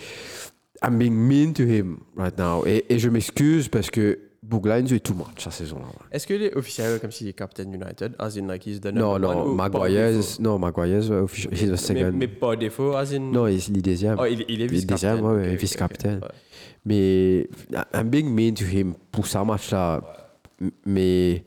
I'm 0.82 0.96
being 0.98 1.12
mean 1.14 1.52
to 1.54 1.62
him 1.64 1.98
right 2.16 2.36
now. 2.38 2.64
Et, 2.66 2.84
et 2.88 2.98
je 2.98 3.08
m'excuse 3.08 3.68
parce 3.68 3.90
que 3.90 4.18
Bougla, 4.42 4.78
il 4.78 4.86
joue 4.86 4.98
tout 5.00 5.14
match 5.14 5.44
cette 5.44 5.52
saison-là. 5.52 5.86
Est-ce 6.12 6.26
qu'il 6.26 6.42
est 6.42 6.54
officiel 6.56 7.00
comme 7.00 7.10
s'il 7.10 7.26
est 7.28 7.32
capitaine 7.32 7.72
United, 7.74 8.14
as 8.18 8.36
in 8.38 8.46
like 8.46 8.64
he's 8.66 8.80
the 8.80 8.86
Non, 8.86 9.18
number 9.18 9.28
one, 9.30 9.36
non, 9.36 9.52
ou 9.52 9.56
pas 9.56 9.68
Maguire, 9.68 10.20
non, 10.40 10.58
Maguire, 10.58 11.10
ouais, 11.10 11.16
official, 11.18 11.52
he's 11.52 11.66
the 11.66 11.70
mais, 11.70 11.76
second. 11.76 12.12
mais 12.14 12.28
pas 12.28 12.56
défaut, 12.56 12.94
as 12.94 13.12
in. 13.12 13.18
non, 13.18 13.46
il 13.48 13.56
est 13.56 13.82
deuxième. 13.82 14.16
Oh, 14.18 14.24
il, 14.24 14.44
il 14.48 14.62
est 14.62 14.66
Il 14.66 14.74
est 14.76 14.86
deuxième, 14.86 15.20
ouais, 15.24 15.48
Ok, 15.48 15.52
ok, 15.54 15.58
vice-capitaine. 15.60 16.18
ok, 16.22 16.24
ouais. 16.24 16.34
Mais 16.86 17.48
I'm 17.92 18.08
being 18.08 18.30
mean 18.32 18.54
to 18.54 18.64
him 18.64 18.94
pour 19.12 19.26
ce 19.26 19.38
match-là. 19.44 20.00
M- 20.62 20.70
Mais 20.86 21.44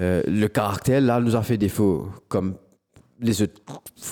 euh, 0.00 0.22
le 0.26 0.46
caractère, 0.48 1.00
là, 1.00 1.20
nous 1.20 1.34
a 1.36 1.42
fait 1.42 1.56
défaut. 1.58 2.08
Comme 2.28 2.54
les 3.20 3.42
autres, 3.42 3.60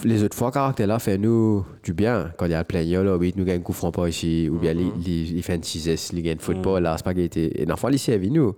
les 0.05 0.23
autres 0.25 0.37
fois, 0.37 0.49
le 0.49 0.53
caractère, 0.53 0.87
là, 0.89 0.99
fait 0.99 1.17
nous 1.19 1.65
du 1.83 1.93
bien. 1.95 2.33
Quand 2.37 2.47
il 2.47 2.51
y 2.53 2.55
a 2.55 2.59
le 2.59 2.65
plaignant, 2.65 3.03
là, 3.05 3.17
oui, 3.17 3.33
nous 3.37 3.45
gagnons 3.45 3.61
un 3.61 3.63
coup 3.63 3.73
franc 3.73 3.93
pas 3.93 4.09
ici. 4.09 4.49
Ou 4.51 4.59
bien, 4.59 4.73
il- 4.73 4.93
il 5.07 5.37
il 5.37 5.43
fait 5.43 5.55
un 5.55 5.59
6S, 5.63 6.11
il 6.13 6.23
gagne 6.23 6.39
football, 6.39 6.83
là, 6.83 6.99
spaghetti. 6.99 7.51
Et 7.55 7.65
la 7.67 7.77
fois, 7.77 7.91
il 7.93 7.99
servi 7.99 8.31
nous. 8.31 8.55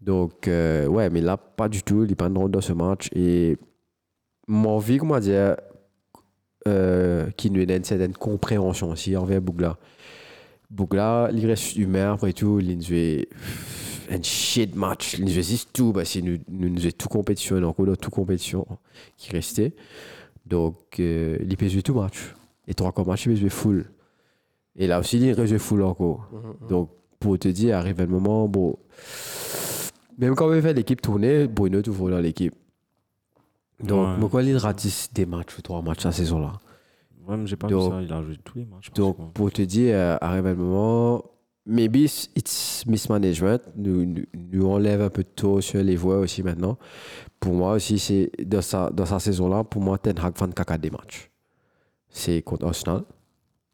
Donc, 0.00 0.46
euh, 0.46 0.86
ouais, 0.86 1.10
mais 1.10 1.20
là, 1.20 1.36
pas 1.36 1.68
du 1.68 1.82
tout. 1.82 2.04
Il 2.04 2.10
n'est 2.10 2.14
pas 2.14 2.28
de 2.28 2.38
rôle 2.38 2.50
dans 2.50 2.60
ce 2.60 2.72
match. 2.72 3.08
Et 3.14 3.56
mon 4.46 4.76
envie, 4.76 4.98
comment 4.98 5.18
dire, 5.18 5.56
euh, 6.68 7.28
qui 7.36 7.50
nous 7.50 7.64
donne 7.64 7.78
une 7.78 7.84
certaine 7.84 8.12
compréhension 8.12 8.90
aussi 8.90 9.16
envers 9.16 9.40
Bougla. 9.40 9.78
Bougla, 10.70 11.30
il 11.32 11.44
reste 11.46 11.76
humain 11.76 12.12
après 12.14 12.32
tout. 12.32 12.58
Il 12.60 12.76
nous 12.76 12.84
fait 12.84 13.28
un 14.10 14.22
shit 14.22 14.74
match. 14.74 15.14
Il 15.18 15.24
nous 15.24 15.30
fait 15.30 15.66
tout 15.72 15.92
parce 15.92 16.12
que 16.12 16.20
nous 16.20 16.38
nous 16.48 16.90
tout 16.92 17.08
compétition, 17.08 17.62
encore 17.64 17.86
dans 17.86 17.96
toute 17.96 18.12
compétition 18.12 18.66
qui 19.16 19.30
restait. 19.30 19.72
Donc, 20.44 20.76
euh, 21.00 21.38
il 21.40 21.56
peut 21.56 21.68
jouer 21.68 21.82
tout 21.82 21.94
match. 21.94 22.34
Et 22.68 22.74
trois 22.74 22.92
comme 22.92 23.06
match, 23.08 23.26
il 23.26 23.32
peut 23.32 23.36
jouer 23.36 23.48
full. 23.48 23.90
Et 24.76 24.86
là 24.86 24.98
aussi, 25.00 25.18
il 25.18 25.34
peut 25.34 25.58
full 25.58 25.82
encore. 25.82 26.28
Donc, 26.68 26.90
pour 27.18 27.38
te 27.38 27.48
dire, 27.48 27.76
arrive 27.76 28.00
un 28.00 28.06
moment, 28.06 28.46
bon, 28.48 28.76
même 30.18 30.34
quand 30.34 30.48
on 30.48 30.60
fait 30.60 30.72
l'équipe 30.74 31.00
tourner, 31.00 31.46
Bruno 31.46 31.82
toujours 31.82 32.10
dans 32.10 32.18
l'équipe. 32.20 32.54
Donc, 33.82 34.32
Ouais. 34.32 34.46
il 34.46 34.56
ratisse 34.56 35.12
des 35.12 35.26
matchs 35.26 35.58
ou 35.58 35.62
trois 35.62 35.82
matchs 35.82 36.04
la 36.04 36.12
saison-là? 36.12 36.52
Ouais, 37.26 37.36
mais 37.36 37.46
j'ai 37.46 37.56
pas 37.56 37.66
Donc- 37.68 37.92
vu 37.92 37.98
ça. 37.98 38.02
Il 38.02 38.12
a 38.12 38.22
joué 38.22 38.36
tous 38.42 38.58
les 38.58 38.64
matchs. 38.64 38.90
Donc, 38.94 39.32
pour 39.34 39.50
te 39.52 39.62
dire, 39.62 39.94
euh, 39.94 40.16
arrive 40.20 40.46
un 40.46 40.54
moment, 40.54 41.24
maybe 41.66 41.96
it's- 42.04 42.28
it's 42.36 42.84
mismanagement. 42.86 43.58
Nous, 43.76 44.04
nous, 44.04 44.22
nous 44.52 44.66
enlève 44.66 45.00
un 45.02 45.10
peu 45.10 45.22
de 45.22 45.28
taux 45.28 45.60
sur 45.60 45.82
les 45.82 45.96
voix 45.96 46.18
aussi 46.18 46.42
maintenant. 46.42 46.78
Pour 47.40 47.52
moi 47.54 47.72
aussi, 47.72 47.98
c'est 47.98 48.30
dans 48.44 48.62
sa, 48.62 48.90
dans 48.90 49.06
sa 49.06 49.18
saison-là, 49.18 49.64
pour 49.64 49.82
moi, 49.82 49.98
Ten 49.98 50.18
Hag 50.18 50.36
fait 50.38 50.54
caca 50.54 50.78
des 50.78 50.90
matchs. 50.90 51.30
C'est 52.08 52.40
contre 52.42 52.66
Arsenal, 52.66 53.02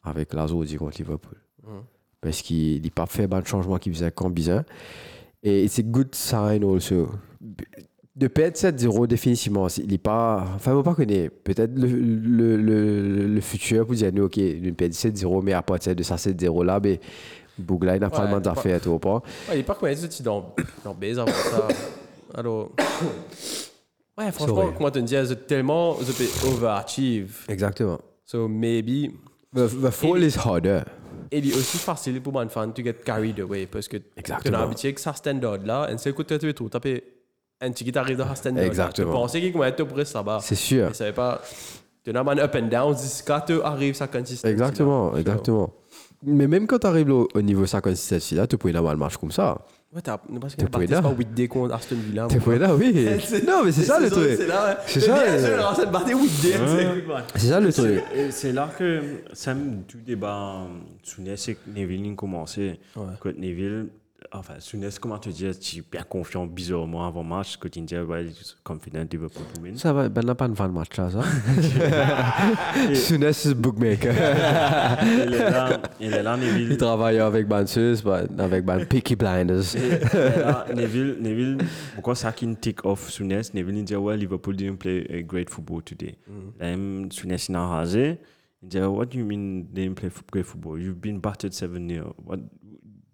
avec 0.02 0.32
Lazo 0.34 0.64
dit 0.64 0.76
contre 0.76 0.98
Liverpool. 0.98 1.36
Mhm. 1.64 1.82
Parce 2.20 2.42
qu'il 2.42 2.82
n'a 2.82 2.90
pas 2.90 3.06
fait 3.06 3.26
bon 3.26 3.44
changement 3.44 3.78
qu'il 3.78 3.92
faisait 3.94 4.10
quand 4.10 4.30
besoin. 4.30 4.64
Et 5.42 5.66
c'est 5.68 5.84
good 5.84 6.14
sign 6.14 6.64
also. 6.64 7.08
De 8.14 8.26
perdre 8.28 8.56
7-0 8.56 9.06
définitivement, 9.06 9.68
il 9.68 9.88
n'est 9.88 9.96
pas. 9.98 10.44
Enfin, 10.54 10.74
on 10.76 10.82
pas 10.82 10.94
connaître. 10.94 11.34
Peut-être 11.42 11.72
le, 11.74 11.86
le, 11.88 12.56
le, 12.58 13.26
le 13.26 13.40
futur 13.40 13.86
pour 13.86 13.94
dire, 13.94 14.12
nous, 14.12 14.24
ok, 14.24 14.36
nous 14.36 14.74
perdons 14.74 14.92
7-0, 14.94 15.42
mais 15.42 15.52
à 15.54 15.62
partir 15.62 15.96
de 15.96 16.02
ça 16.02 16.16
7-0 16.16 16.62
là, 16.64 16.78
ben, 16.78 16.98
Bougla, 17.58 17.96
il 17.96 18.02
Ouais, 18.02 18.08
vraiment 18.08 18.40
d'affaires, 18.40 18.80
tu 18.80 18.88
vois 18.88 19.00
pas. 19.00 19.14
Ouais, 19.48 19.54
il 19.54 19.58
est 19.60 19.62
pas 19.62 19.74
comme 19.74 19.88
autres 19.90 20.22
dans, 20.22 20.54
dans 20.84 20.94
Base 20.94 21.18
avant 21.18 21.32
ça. 21.32 21.68
Alors. 22.34 22.70
Ouais, 24.18 24.30
franchement, 24.32 24.72
comment 24.76 24.90
te 24.90 24.98
dire, 24.98 25.26
c'est 25.26 25.46
tellement 25.46 25.94
the 25.94 26.46
overachieve. 26.46 27.44
Exactement. 27.48 27.98
So 28.24 28.48
maybe. 28.48 29.12
The, 29.54 29.68
the 29.68 29.90
fall 29.90 30.22
is 30.22 30.36
harder. 30.36 30.82
Et 31.30 31.38
il 31.38 31.50
est 31.50 31.54
aussi 31.54 31.78
facile 31.78 32.20
pour 32.20 32.38
un 32.40 32.48
fan 32.48 32.72
to 32.72 32.82
get 32.82 32.96
carried 33.04 33.40
away 33.40 33.66
parce 33.66 33.88
que 33.88 33.96
tu 33.96 34.48
es 34.48 34.54
habitué 34.54 34.92
que 34.92 35.00
ça 35.00 35.14
standard 35.14 35.58
là, 35.64 35.88
et 35.90 35.96
c'est 35.96 36.12
côté 36.12 36.38
tu 36.38 36.48
es 36.48 36.52
tout 36.52 36.68
tapé 36.68 37.02
un 37.62 37.70
petit 37.70 37.84
qui 37.84 37.92
t'arrive 37.92 38.18
dans 38.18 38.28
Aston 38.28 38.50
Villa. 38.50 38.66
Exactement. 38.66 39.12
Tu 39.12 39.12
pensais 39.12 39.40
qu'il 39.40 39.62
allait 39.62 39.74
te 39.74 39.82
prendre 39.82 40.02
là-bas. 40.14 40.38
C'est 40.42 40.54
sûr. 40.54 40.88
Ça 40.88 40.94
savait 40.94 41.12
pas. 41.12 41.40
Tu 42.04 42.10
as 42.14 42.20
un 42.20 42.38
up 42.38 42.56
and 42.56 42.66
down 42.66 42.96
jusqu'à 42.98 43.40
te 43.40 43.60
arrive 43.62 43.94
sa 43.94 44.08
consistance. 44.08 44.50
Exactement, 44.50 45.16
exactement. 45.16 45.70
Mais 46.24 46.46
même 46.46 46.66
quand 46.66 46.78
tu 46.78 46.86
arrives 46.86 47.10
au, 47.10 47.28
au 47.34 47.42
niveau 47.42 47.66
56 47.66 48.32
là, 48.32 48.46
tu 48.46 48.56
peux 48.58 48.74
avoir 48.74 48.92
un 48.92 48.96
match 48.96 49.16
comme 49.16 49.32
ça. 49.32 49.58
Ouais, 49.94 50.00
t'as. 50.00 50.16
Parce 50.40 50.56
T'es 50.56 50.64
que 50.64 50.70
pas 50.70 50.86
là. 50.86 51.02
pas 51.02 51.12
8D 51.12 51.48
contre 51.48 51.74
Aston 51.74 51.96
Villa. 51.96 52.26
Tu 52.30 52.40
peux 52.40 52.56
là, 52.56 52.74
oui. 52.74 52.92
non, 53.46 53.62
mais 53.64 53.72
c'est 53.72 53.82
ça 53.82 54.00
le 54.00 54.10
truc. 54.10 54.30
C'est 54.38 54.46
là, 54.46 54.70
ouais. 54.70 54.76
C'est 54.86 55.00
ça, 55.00 55.18
euh, 55.18 55.38
sûr, 55.44 55.54
alors, 55.54 55.76
ça 55.76 55.84
te 55.86 55.92
battait 55.92 56.14
8D. 56.14 56.54
C'est 57.34 57.46
ça 57.48 57.60
le 57.60 57.70
truc. 57.72 58.02
C'est 58.30 58.52
là 58.52 58.70
que 58.78 59.02
ça 59.34 59.52
me 59.54 59.82
tout 59.82 59.98
débat 59.98 60.66
Sounès 61.02 61.46
et 61.48 61.58
Neville 61.74 62.10
ont 62.10 62.14
commencé. 62.14 62.80
Ouais. 62.96 63.04
Quand 63.20 63.36
Neville, 63.36 63.88
enfin, 64.30 64.54
Sounès, 64.58 64.98
comment 64.98 65.18
te 65.18 65.28
dire, 65.30 65.58
tu 65.58 65.78
es 65.78 65.82
bien 65.90 66.02
confiant 66.02 66.46
bizarrement 66.46 67.06
avant 67.06 67.24
match, 67.24 67.56
quand 67.56 67.74
il 67.74 67.84
dit, 67.84 67.96
ouais, 67.96 68.26
confident 68.62 69.04
Liverpool 69.10 69.42
to 69.54 69.60
win. 69.60 69.76
Ça 69.76 69.92
va, 69.92 70.08
ben 70.08 70.24
n'a 70.24 70.34
pas 70.34 70.46
une 70.46 70.56
fan 70.56 70.72
match 70.72 70.96
là, 70.96 71.10
ça. 71.10 71.22
Souness 72.94 73.48
bookmaker. 73.48 74.14
Il 75.02 75.34
est 75.34 75.50
là, 75.50 75.80
il 76.00 76.12
est 76.12 76.22
là, 76.22 76.36
Neville. 76.36 76.72
Il 76.72 76.76
travaille 76.76 77.18
avec 77.18 77.46
Bansus, 77.48 77.98
avec 78.38 78.64
Ban 78.64 78.84
Peaky 78.88 79.16
Blinders. 79.16 79.74
Là, 80.14 80.66
Neville, 80.74 81.16
Neville, 81.20 81.58
pourquoi 81.94 82.14
ça 82.14 82.32
qu'il 82.32 82.54
take 82.56 82.86
off 82.86 83.10
Sounès? 83.10 83.52
Neville 83.54 83.78
il 83.78 83.84
dit, 83.84 83.96
ouais, 83.96 84.16
Liverpool 84.16 84.56
didn't 84.56 84.76
play 84.76 85.06
a 85.10 85.22
great 85.22 85.50
football 85.50 85.82
today. 85.82 86.16
Là, 86.60 86.76
même 86.76 87.10
Sounès 87.10 87.48
il 87.48 87.54
a 87.56 87.66
rasé. 87.66 88.18
Il 88.62 88.68
dit, 88.68 88.78
what 88.78 89.06
do 89.06 89.18
you 89.18 89.24
mean 89.24 89.64
they 89.74 89.88
didn't 89.88 89.96
play 89.96 90.08
great 90.30 90.44
football? 90.46 90.78
You've 90.80 91.00
been 91.00 91.18
battered 91.18 91.52
7-0. 91.52 92.12
What 92.24 92.38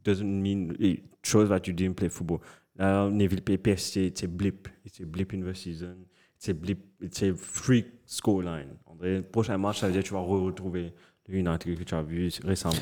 doesn't 0.05 0.25
mean 0.43 0.75
it 0.79 1.03
shows 1.25 1.49
that 1.49 1.67
you 1.67 1.73
didn't 1.73 1.95
play 1.95 2.09
football. 2.09 2.41
Là, 2.77 3.09
Neville 3.11 3.43
Pepe, 3.43 3.77
c'est 3.77 4.07
it's 4.07 4.23
a 4.23 4.27
blip. 4.27 4.69
It's 4.87 5.01
a 5.01 5.05
blip 5.05 5.33
in 5.33 5.41
the 5.43 5.55
season. 5.55 5.97
It's 6.37 6.49
a 6.49 6.55
blip. 6.55 6.79
It's 7.03 7.23
a 7.23 7.35
freak 7.35 7.87
scoreline. 8.07 8.69
André, 8.87 9.17
le 9.17 9.23
prochain 9.23 9.59
match, 9.59 9.81
ça 9.81 9.87
veut 9.87 9.93
dire 9.93 10.03
que 10.03 10.09
tu 10.09 10.15
vas 10.15 10.21
retrouver 10.21 10.93
le 11.29 11.39
United 11.39 11.77
que 11.79 11.83
tu 11.85 11.95
as 11.95 12.03
vu 12.03 12.31
récemment. 12.45 12.75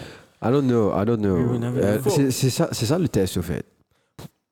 I 0.43 0.51
don't 0.51 0.67
know, 0.67 0.93
I 0.93 1.05
don't 1.07 1.21
know. 1.21 1.59
Mais 1.59 1.83
Euh, 1.83 2.31
c'est 2.31 2.51
ça, 2.51 2.69
c'est 2.73 2.87
ça 2.87 2.99
le 2.99 3.09
test 3.09 3.39
au 3.39 3.43
fait. 3.43 3.65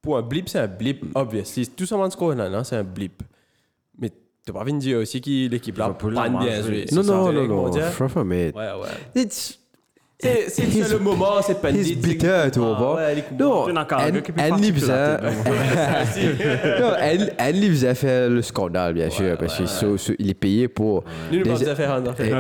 Pour 0.01 0.17
un 0.19 0.23
blip, 0.23 0.49
c'est 0.49 0.59
un 0.59 0.67
blip, 0.67 1.05
obviously. 1.15 1.67
Tout 1.69 1.87
ça, 1.87 2.11
score 2.11 2.35
là, 2.35 2.49
là, 2.49 2.65
c'est 2.65 2.77
un 2.77 2.85
blip. 2.85 3.23
Mais 3.99 4.11
t'as 4.45 4.53
pas 4.53 4.61
envie 4.61 4.73
de 4.73 4.79
dire 4.79 4.99
aussi 4.99 5.21
que 5.21 5.49
l'équipe 5.49 5.77
là, 5.77 5.91
pas 5.91 6.29
bien 6.29 6.63
joué. 6.63 6.87
Non, 6.93 7.03
non, 7.03 7.33
non, 7.33 7.67
on 7.67 7.71
non. 7.71 7.91
from 8.09 8.33
it. 8.33 8.55
Ouais, 8.55 8.71
ouais. 8.73 9.23
It's 9.23 9.59
C'est 10.49 10.89
le 10.93 10.99
moment, 10.99 11.41
c'est 11.43 11.61
pas 11.61 11.71
he's 11.71 11.97
bitter, 11.97 12.51
tu 12.53 12.59
vois. 12.61 12.99
Non, 13.39 13.67
Tu 13.67 13.73
Libza- 14.61 15.21
la 15.21 16.81
Non, 16.81 16.93
Anne 17.39 17.55
Libza 17.55 17.95
fait 17.95 18.29
le 18.29 18.43
scandale, 18.43 18.95
bien 18.95 19.11
sûr, 19.11 19.37
parce 19.37 19.59
qu'il 19.59 20.31
est 20.31 20.35
payé 20.35 20.69
pour. 20.69 21.05
Lui, 21.31 21.39
il 21.39 21.43
Des- 21.43 21.51
va 21.51 21.55
vous 21.57 21.77
faire 21.77 21.93
un 21.93 22.07
affaire. 22.07 22.37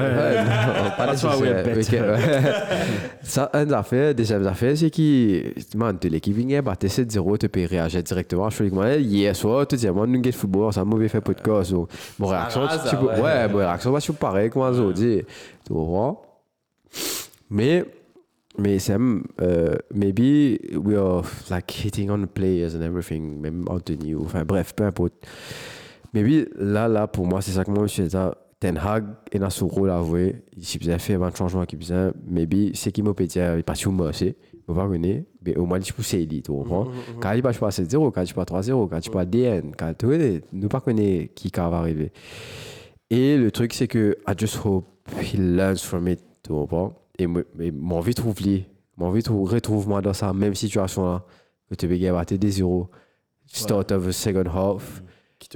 pas. 2.03 2.17
Ça, 3.23 3.51
une 3.55 3.73
affaire, 3.73 4.15
deuxième 4.15 4.47
affaire, 4.47 4.77
c'est 4.77 4.91
que, 4.91 5.77
man, 5.77 5.97
de 6.01 6.09
l'équipe 6.09 6.35
vient 6.37 6.63
battre 6.63 6.87
7-0, 6.87 7.39
tu 7.39 7.49
peux 7.49 7.65
réagir 7.67 8.03
directement. 8.03 8.51
Je 8.51 8.57
que 8.69 8.75
moi, 8.75 8.91
hier 8.95 9.35
soir, 9.35 9.67
tu 9.67 9.77
dis, 9.77 9.89
moi, 9.89 10.07
nous, 10.07 10.23
get 10.23 10.33
football, 10.33 10.73
c'est 10.73 10.81
un 10.81 10.85
mauvais 10.85 11.09
fait 11.09 11.21
podcast. 11.21 11.73
Mon 12.19 12.27
réaction, 12.27 12.67
tu 12.69 12.97
ouais. 13.23 13.49
mon 13.49 13.59
réaction, 13.59 13.93
va 13.93 13.99
être 13.99 14.13
pareil 14.13 14.51
je 14.73 14.93
dis. 14.93 15.23
Tu 15.67 15.73
vois? 15.73 16.21
Mais, 17.55 17.85
mais 18.59 18.81
Sam, 18.81 19.23
uh, 19.41 19.77
maybe 19.95 20.59
we 20.75 20.97
are 20.97 21.23
like 21.51 21.71
hitting 21.71 22.11
on 22.11 22.23
the 22.23 22.27
players 22.27 22.75
and 22.75 22.83
everything, 22.83 23.41
même 23.41 23.65
Anthony, 23.69 24.13
ou, 24.13 24.25
enfin 24.25 24.45
bref, 24.45 24.75
peu 24.75 24.85
importe. 24.85 25.15
Maybe 26.13 26.49
là, 26.57 26.89
là, 26.89 27.07
pour 27.07 27.27
moi, 27.27 27.41
c'est 27.41 27.53
ça 27.53 27.65
que 27.65 27.71
moi, 27.71 27.87
je 27.87 27.93
suis 27.93 28.11
ça. 28.11 28.37
Ten 28.59 28.79
Hag 28.79 29.05
son 29.51 29.69
rôle 29.69 29.91
à 29.91 30.03
jouer. 30.03 30.43
Si 30.59 30.79
vous 30.79 30.89
avez 30.89 30.99
fait 30.99 31.15
un 31.15 31.35
changement 31.35 31.65
qui 31.67 31.77
besoin, 31.77 32.13
maybe 32.27 32.75
c'est 32.75 32.91
qui 32.91 33.03
m'a 33.03 33.13
pété, 33.13 33.47
il 33.57 33.63
passe 33.63 33.87
au 33.87 34.13
c'est. 34.13 34.37
Vous 34.67 34.75
pas 34.75 34.89
connaître, 34.89 35.27
mais 35.45 35.57
au 35.57 35.67
moins, 35.67 35.79
je 35.79 35.93
peux 35.93 36.01
essayer, 36.01 36.27
tu 36.27 36.51
comprends? 36.51 36.89
Quand 37.21 37.33
il 37.33 37.43
passe 37.43 37.59
pas 37.59 37.69
7-0, 37.69 38.11
quand 38.11 38.23
il 38.23 38.33
passe 38.33 38.47
3-0, 38.47 38.89
quand 38.89 39.07
il 39.07 39.11
passe 39.11 39.27
DN, 39.29 39.73
quand 39.77 39.93
tu 39.99 40.07
connais, 40.07 40.41
nous 40.53 40.69
pas 40.69 40.81
connaître 40.81 41.35
qui 41.35 41.53
va 41.55 41.67
arriver. 41.67 42.11
Et 43.11 43.37
le 43.37 43.51
truc, 43.51 43.75
c'est 43.75 43.87
que 43.87 44.17
I 44.27 44.33
just 44.37 44.59
hope 44.65 44.87
he 45.21 45.37
learns 45.37 45.77
from 45.77 46.09
it, 46.09 46.21
tu 46.43 46.53
comprends? 46.53 47.04
Et 47.19 47.27
mon 47.27 47.97
envie 47.97 48.13
de 48.13 48.21
trouver, 48.21 48.67
mon 48.97 49.07
envie 49.07 49.23
de 49.23 49.25
retrouve 49.31 49.89
moi 49.89 50.01
dans 50.03 50.13
sa 50.15 50.33
même 50.33 50.55
situation 50.55 51.07
là, 51.07 51.25
que 51.71 51.75
tu 51.75 51.89
peux 51.89 51.99
battre 52.13 52.35
des 52.35 52.51
0 52.51 52.89
start 53.47 53.93
of 53.93 54.07
the 54.09 54.13
second 54.13 54.49
half, 54.49 55.03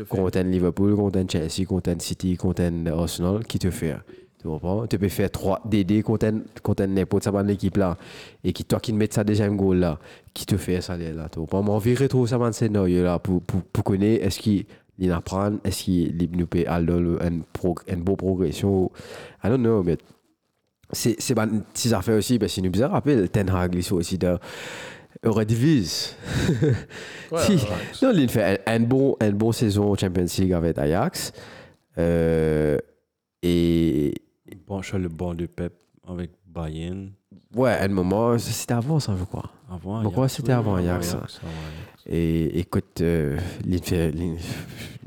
fait. 0.05 0.09
contre 0.09 0.39
Liverpool, 0.41 0.95
contre 0.95 1.21
Chelsea, 1.29 1.67
contre 1.67 1.95
City, 2.01 2.37
contre 2.37 2.71
Arsenal, 2.93 3.45
qui 3.45 3.59
te 3.59 3.71
fait. 3.71 3.97
Tu 4.41 4.47
comprends? 4.47 4.87
Tu 4.87 4.99
peux 4.99 5.09
faire 5.09 5.31
3 5.33 5.63
DD 5.65 6.03
contre 6.03 6.31
contre 6.63 6.85
n'importe 6.85 7.25
ça 7.25 7.43
l'équipe 7.43 7.77
là. 7.77 7.97
Et 8.45 8.53
qui, 8.53 8.65
toi 8.65 8.79
qui 8.79 8.93
met 8.93 9.09
ça 9.11 9.25
deuxième 9.25 9.57
goal 9.57 9.79
là, 9.79 9.99
qui 10.33 10.47
te 10.47 10.57
fait 10.57 10.81
ça 10.81 10.97
là. 10.97 11.29
Tu 11.29 11.41
comprends? 11.41 11.63
Mon 11.63 11.73
envie 11.73 11.95
de 11.95 11.99
retrouver 12.03 12.29
ça 12.29 12.39
dans 12.39 12.53
scénario 12.53 13.03
là 13.03 13.19
pour, 13.19 13.43
pour, 13.43 13.63
pour 13.63 13.83
connaître 13.83 14.25
est-ce 14.25 14.39
qu'il 14.39 14.65
il 15.01 15.11
apprend, 15.13 15.53
est-ce 15.65 15.85
qu'il 15.85 16.29
nous 16.37 16.47
peut 16.47 16.65
aller 16.67 16.93
une, 16.93 17.43
prog- 17.53 17.83
une 17.89 18.03
bonne 18.03 18.17
progression. 18.17 18.91
I 19.45 19.49
don't 19.49 19.59
know, 19.59 19.83
mais 19.83 19.97
c'est 20.93 21.17
c'est 21.21 21.35
pas 21.35 21.45
une 21.45 21.63
petite 21.63 21.93
affaire 21.93 22.17
aussi 22.17 22.39
parce 22.39 22.55
que 22.55 22.61
nous 22.61 22.71
bien 22.71 22.89
rappelle 22.89 23.29
Ten 23.29 23.49
Hag 23.51 23.75
il 23.75 23.93
aussi 23.93 24.19
de 24.19 24.39
Eurodivisie. 25.25 26.15
Ouais, 27.31 27.41
Si. 27.43 27.53
ouais. 27.53 27.59
non 28.03 28.13
il 28.15 28.29
fait 28.31 28.61
un, 28.67 28.75
un 28.77 28.81
bon 28.81 29.17
un 29.21 29.31
bon 29.33 29.53
saison 29.53 29.95
Champions 29.97 30.27
League 30.39 30.53
avec 30.53 30.79
Ajax 30.79 31.33
euh, 31.99 32.79
et 33.43 34.15
Bon, 34.67 34.81
je 34.83 34.89
suis 34.89 34.99
le 34.99 35.09
banc 35.09 35.35
de 35.35 35.47
Pep 35.47 35.73
avec 36.07 36.31
Bayern. 36.47 37.11
ouais 37.55 37.71
à 37.71 37.83
un 37.85 37.89
moment 37.89 38.39
c'était 38.39 38.75
avant 38.75 38.99
ça 39.01 39.15
je 39.19 39.25
crois 39.25 39.51
Avant. 39.71 40.03
Pourquoi 40.03 40.25
Ajax, 40.25 40.37
c'était 40.37 40.53
avant 40.53 40.75
Ajax, 40.77 41.15
avant 41.15 41.23
Ajax. 41.25 41.41
et 42.07 42.59
écoute 42.61 43.01
euh, 43.01 43.39
il, 43.67 43.83
fait, 43.83 44.11
il, 44.15 44.37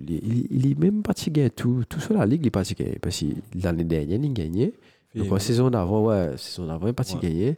il, 0.10 0.48
il 0.52 0.72
est 0.72 0.80
même 0.80 1.02
pas 1.02 1.14
gagné 1.14 1.49
tout 1.49 1.84
tout 1.88 1.99
sur 1.99 2.14
la 2.16 2.26
ligue 2.26 2.41
il 2.44 2.48
est 2.48 2.52
pas 2.52 2.64
gagné 2.64 2.98
parce 3.02 3.20
que 3.20 3.26
l'année 3.64 3.84
dernière 3.84 4.20
il 4.22 4.41
a 4.41 4.68
donc 5.16 5.32
en 5.32 5.40
saison 5.40 5.70
d'avant 5.70 6.06
ouais 6.06 6.38
saison 6.38 6.68
d'avant 6.68 6.88
il 6.88 6.90
est 6.92 6.94
pas 6.94 7.04
Ouais. 7.16 7.20
gagné 7.22 7.58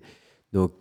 donc 0.52 0.72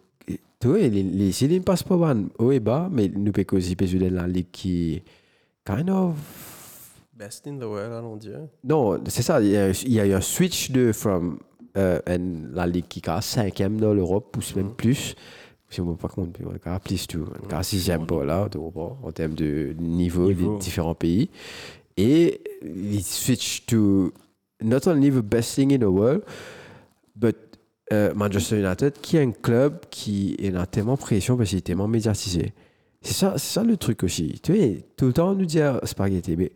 tu 0.61 0.69
vois 0.69 0.79
il, 0.81 0.97
il, 0.97 1.23
il, 1.23 1.53
il 1.53 1.63
passe 1.63 1.83
pas 1.83 1.97
haut 2.39 2.53
et 2.53 2.61
bas 2.61 2.89
mais 2.91 3.09
nous 3.09 3.33
peut 3.33 3.45
aussi 3.53 3.77
peut 3.77 3.87
dans 3.87 4.15
la 4.15 4.27
ligue 4.27 4.51
qui 4.53 5.03
kind 5.65 5.91
of 5.91 6.15
Best 7.15 7.47
in 7.47 7.57
the 7.59 7.65
world, 7.65 7.93
allons 7.93 8.17
dire. 8.17 8.41
Non, 8.65 8.99
c'est 9.07 9.23
ça. 9.23 9.41
Il 9.41 9.49
y, 9.51 9.57
a, 9.57 9.69
il 9.71 9.93
y 9.93 10.01
a 10.01 10.07
eu 10.07 10.13
un 10.15 10.21
switch 10.21 10.73
de 10.73 10.91
from 10.93 11.39
euh, 11.77 12.01
la 12.53 12.67
ligue 12.67 12.87
qui 12.89 12.99
est 12.99 13.21
cinquième 13.21 13.79
dans 13.79 13.93
l'Europe, 13.95 14.37
ou 14.37 14.41
même 14.59 14.73
plus. 14.75 15.15
Je 15.69 15.81
ne 15.83 15.87
me 15.87 15.91
rends 15.93 15.97
pas 15.99 16.09
compte, 16.09 16.37
on 16.45 16.53
plus 16.81 17.07
tout. 17.07 17.25
On 17.31 17.59
est 17.59 17.63
sixième 17.63 18.07
pas 18.07 18.25
là, 18.25 18.49
tu 18.51 18.59
comprends, 18.59 18.99
en 19.05 19.13
termes 19.13 19.35
de 19.35 19.73
niveau, 19.79 20.27
Niveau. 20.29 20.55
des 20.55 20.65
différents 20.65 20.95
pays. 20.97 21.29
Et 21.97 22.41
il 22.65 23.03
switch 23.05 23.67
to 23.67 24.11
not 24.61 24.89
only 24.89 25.11
the 25.11 25.23
best 25.23 25.55
thing 25.55 25.73
in 25.75 25.79
the 25.79 25.85
world, 25.85 26.23
but 27.23 27.37
euh, 27.93 28.13
Manchester 28.15 28.59
United, 28.59 28.95
qui 29.01 29.17
est 29.17 29.23
un 29.23 29.33
club 29.33 29.81
qui 29.91 30.37
est 30.39 30.51
dans 30.51 30.67
tellement 30.67 30.97
pression 30.97 31.37
parce 31.37 31.51
qu'il 31.51 31.59
est 31.59 31.63
tellement 31.63 31.89
médiatisé. 31.89 32.53
C'est 33.01 33.15
ça, 33.15 33.39
ça 33.39 33.63
le 33.63 33.77
truc 33.77 34.03
aussi. 34.05 34.41
Tu 34.43 34.55
sais, 34.55 34.85
tout 34.97 35.07
le 35.07 35.13
temps 35.13 35.31
on 35.31 35.35
nous 35.35 35.47
ah, 35.83 35.87
spaghetti, 35.87 36.37
mais 36.37 36.53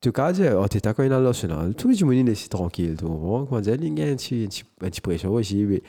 tu 0.00 0.12
cas 0.12 0.32
dire, 0.32 0.58
oh, 0.60 0.68
t'es 0.68 0.80
quand 0.80 1.02
il 1.02 1.12
est 1.12 1.74
tout 1.74 1.88
le 1.88 2.04
monde 2.04 2.28
est 2.28 2.48
tranquille, 2.50 2.96
tu 2.98 3.04
comprends? 3.04 3.46
Comment 3.46 3.60
dire, 3.60 3.76
il 3.80 3.98
y 3.98 4.02
a 4.02 4.06
pression 5.00 5.32
aussi, 5.32 5.64
mais 5.64 5.82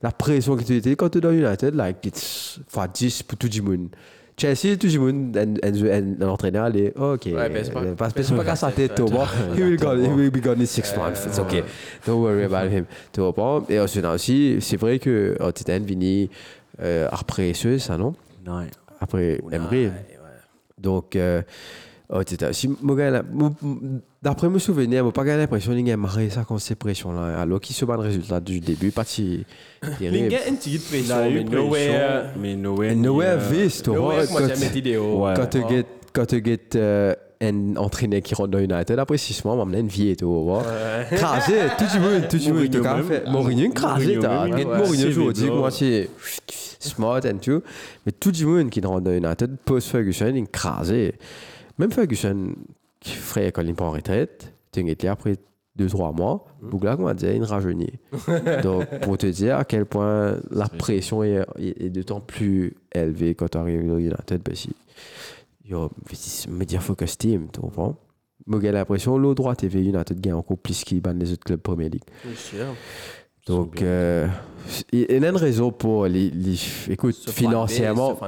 la 0.00 0.12
pression 0.12 0.56
que 0.56 0.62
tu 0.62 0.76
étais 0.76 0.96
quand 0.96 1.10
tu 1.10 1.18
es 1.18 1.20
dans 1.20 1.32
United, 1.32 1.74
like, 1.74 2.06
it's 2.06 2.60
fois 2.68 2.88
10 2.88 3.24
pour 3.24 3.36
tout 3.36 3.48
le 3.52 3.62
monde. 3.62 3.88
Chelsea, 4.38 4.76
tout 4.78 4.86
le 4.86 4.98
monde, 5.00 5.36
un, 5.36 5.54
un, 5.68 6.22
un 6.22 6.28
entraîneur, 6.28 6.68
il 6.70 6.76
est, 6.80 6.96
ok, 6.96 7.22
Ouais, 7.26 7.48
ben, 7.48 7.64
c'est 7.64 7.72
pas- 7.72 7.82
euh, 7.82 7.94
pas, 7.94 8.08
c'est 8.10 8.34
pas 8.36 8.44
qu'à 8.44 8.56
sa 8.56 8.70
tête, 8.70 8.94
tu 8.94 9.02
vois. 9.02 9.26
He 9.56 9.60
will 9.60 10.30
be 10.30 10.40
gone 10.40 10.60
in 10.60 10.66
six 10.66 10.94
months, 10.96 11.26
it's 11.26 11.38
okay. 11.38 11.64
Don't 12.06 12.20
worry 12.22 12.44
about 12.44 12.70
him. 12.72 12.84
Tu 13.12 13.20
comprends? 13.20 13.64
Et 13.68 13.78
ensuite 13.80 14.04
aussi, 14.04 14.58
c'est 14.60 14.76
vrai 14.76 14.98
que 14.98 15.36
oh, 15.40 15.50
Titan 15.52 15.80
vini 15.80 16.30
euh, 16.80 17.08
après 17.10 17.52
ce, 17.54 17.78
ça, 17.78 17.96
non? 17.98 18.14
Non. 18.46 18.64
Après 19.00 19.40
Emery. 19.50 19.90
Donc, 20.78 21.16
euh, 21.16 21.42
oh, 22.10 22.22
Titan, 22.24 22.48
si, 22.52 22.68
gagné- 22.94 23.22
d'après 24.22 24.48
mes 24.48 24.58
souvenirs, 24.58 25.02
je 25.02 25.06
n'ai 25.06 25.12
pas 25.12 25.22
eu 25.24 25.36
l'impression 25.38 25.72
qu'il 25.74 25.86
y 25.86 25.92
a 25.92 25.96
ça 26.30 26.44
quand 26.46 26.58
ces 26.58 26.74
pressions-là. 26.74 27.40
Alors 27.40 27.60
qu'il 27.60 27.74
se 27.76 27.84
bat 27.84 27.94
le 27.94 28.02
résultat 28.02 28.40
du 28.40 28.60
début, 28.60 28.90
pas 28.90 29.04
si 29.04 29.44
Il 30.00 30.06
y 30.06 30.08
a 30.08 30.48
une 30.48 30.56
petite 30.56 30.90
Il 30.92 31.06
pression, 31.06 31.16
mais 31.30 31.44
pression, 31.44 31.62
nowhere. 31.62 32.24
mais 32.40 32.56
nowhere. 32.56 32.94
Nowhere 32.96 33.38
tu 33.82 33.90
vois, 33.90 33.98
Nowhere, 33.98 34.26
moi, 34.30 34.40
quand- 34.40 34.46
j'ai. 34.48 34.98
Ouais. 34.98 35.34
quand 36.12 36.26
tu 36.26 36.44
get, 36.44 36.60
euh, 36.76 37.14
un 37.40 37.76
entraîneur 37.76 38.20
qui 38.20 38.34
rentre 38.34 38.50
dans 38.50 38.58
United, 38.58 38.98
après 38.98 39.16
six 39.16 39.44
mois, 39.44 39.54
on 39.54 39.58
m'amène 39.64 39.82
une 39.82 39.86
vie, 39.88 40.16
tu 40.16 40.24
vois. 40.24 40.64
Crasé, 41.12 41.54
tout 41.78 41.84
le 41.94 42.00
monde, 42.00 42.28
tout 42.28 42.36
le 42.36 42.52
monde, 42.52 42.62
même. 42.96 43.04
fait. 43.06 43.24
Mourinho, 43.30 43.70
crasé, 43.70 44.18
t'as. 44.20 44.46
Mourinho, 44.48 44.96
C'est 44.96 45.12
bizarre. 45.42 45.54
moi, 45.56 45.70
c'est 45.70 46.08
smart 46.80 47.20
and 47.24 47.38
tout. 47.40 47.62
Mais 48.04 48.10
tout 48.12 48.32
le 48.40 48.46
monde 48.46 48.70
qui 48.70 48.80
rentre 48.80 49.02
dans 49.02 49.12
United, 49.12 49.56
post-Ferguson, 49.64 50.32
il 50.34 50.38
est 50.38 50.50
crasé. 50.50 51.14
Même 51.78 51.92
Ferguson, 51.92 52.54
qui 53.00 53.12
ferait 53.12 53.52
quand 53.52 53.62
il 53.62 53.74
pas 53.74 53.84
en 53.84 53.92
retraite, 53.92 54.52
tu 54.72 54.80
es 54.80 55.06
après 55.06 55.36
2-3 55.78 56.14
mois, 56.16 56.44
Bougla, 56.60 56.96
on 56.98 57.04
va 57.04 57.14
dire, 57.14 57.32
il 57.32 57.44
rajeunit. 57.44 57.92
Donc, 58.62 58.86
pour 59.00 59.16
te 59.16 59.26
dire 59.26 59.56
à 59.56 59.64
quel 59.64 59.86
point 59.86 60.36
la 60.50 60.68
pression 60.68 61.22
est, 61.22 61.44
est, 61.58 61.90
d'autant 61.90 62.20
plus 62.20 62.74
élevée 62.92 63.34
quand 63.34 63.48
tu 63.48 63.58
arrives 63.58 63.90
au 63.90 63.98
United, 63.98 64.42
parce 64.42 64.66
que 64.66 64.70
il 65.64 65.72
y 65.72 65.74
a 65.74 65.88
media 66.48 66.80
focus 66.80 67.18
team, 67.18 67.48
tu 67.52 67.60
comprends? 67.60 67.96
Moi, 68.46 68.58
j'ai 68.62 68.72
l'impression, 68.72 69.18
l'eau 69.18 69.34
droite 69.34 69.58
TV 69.58 69.84
United 69.84 70.18
gagne 70.18 70.34
encore 70.34 70.56
plus 70.56 70.82
qu'il 70.82 71.02
bat 71.02 71.12
les 71.12 71.32
autres 71.32 71.44
clubs 71.44 71.60
Premier 71.60 71.90
League. 71.90 72.04
Sûr. 72.34 72.66
Donc, 73.46 73.82
euh, 73.82 74.26
il 74.92 75.00
y 75.00 75.12
a 75.12 75.16
une 75.28 75.36
raison 75.36 75.70
pour 75.70 76.06
les, 76.06 76.30
les- 76.30 76.58
écoute, 76.90 77.16
financièrement, 77.30 78.18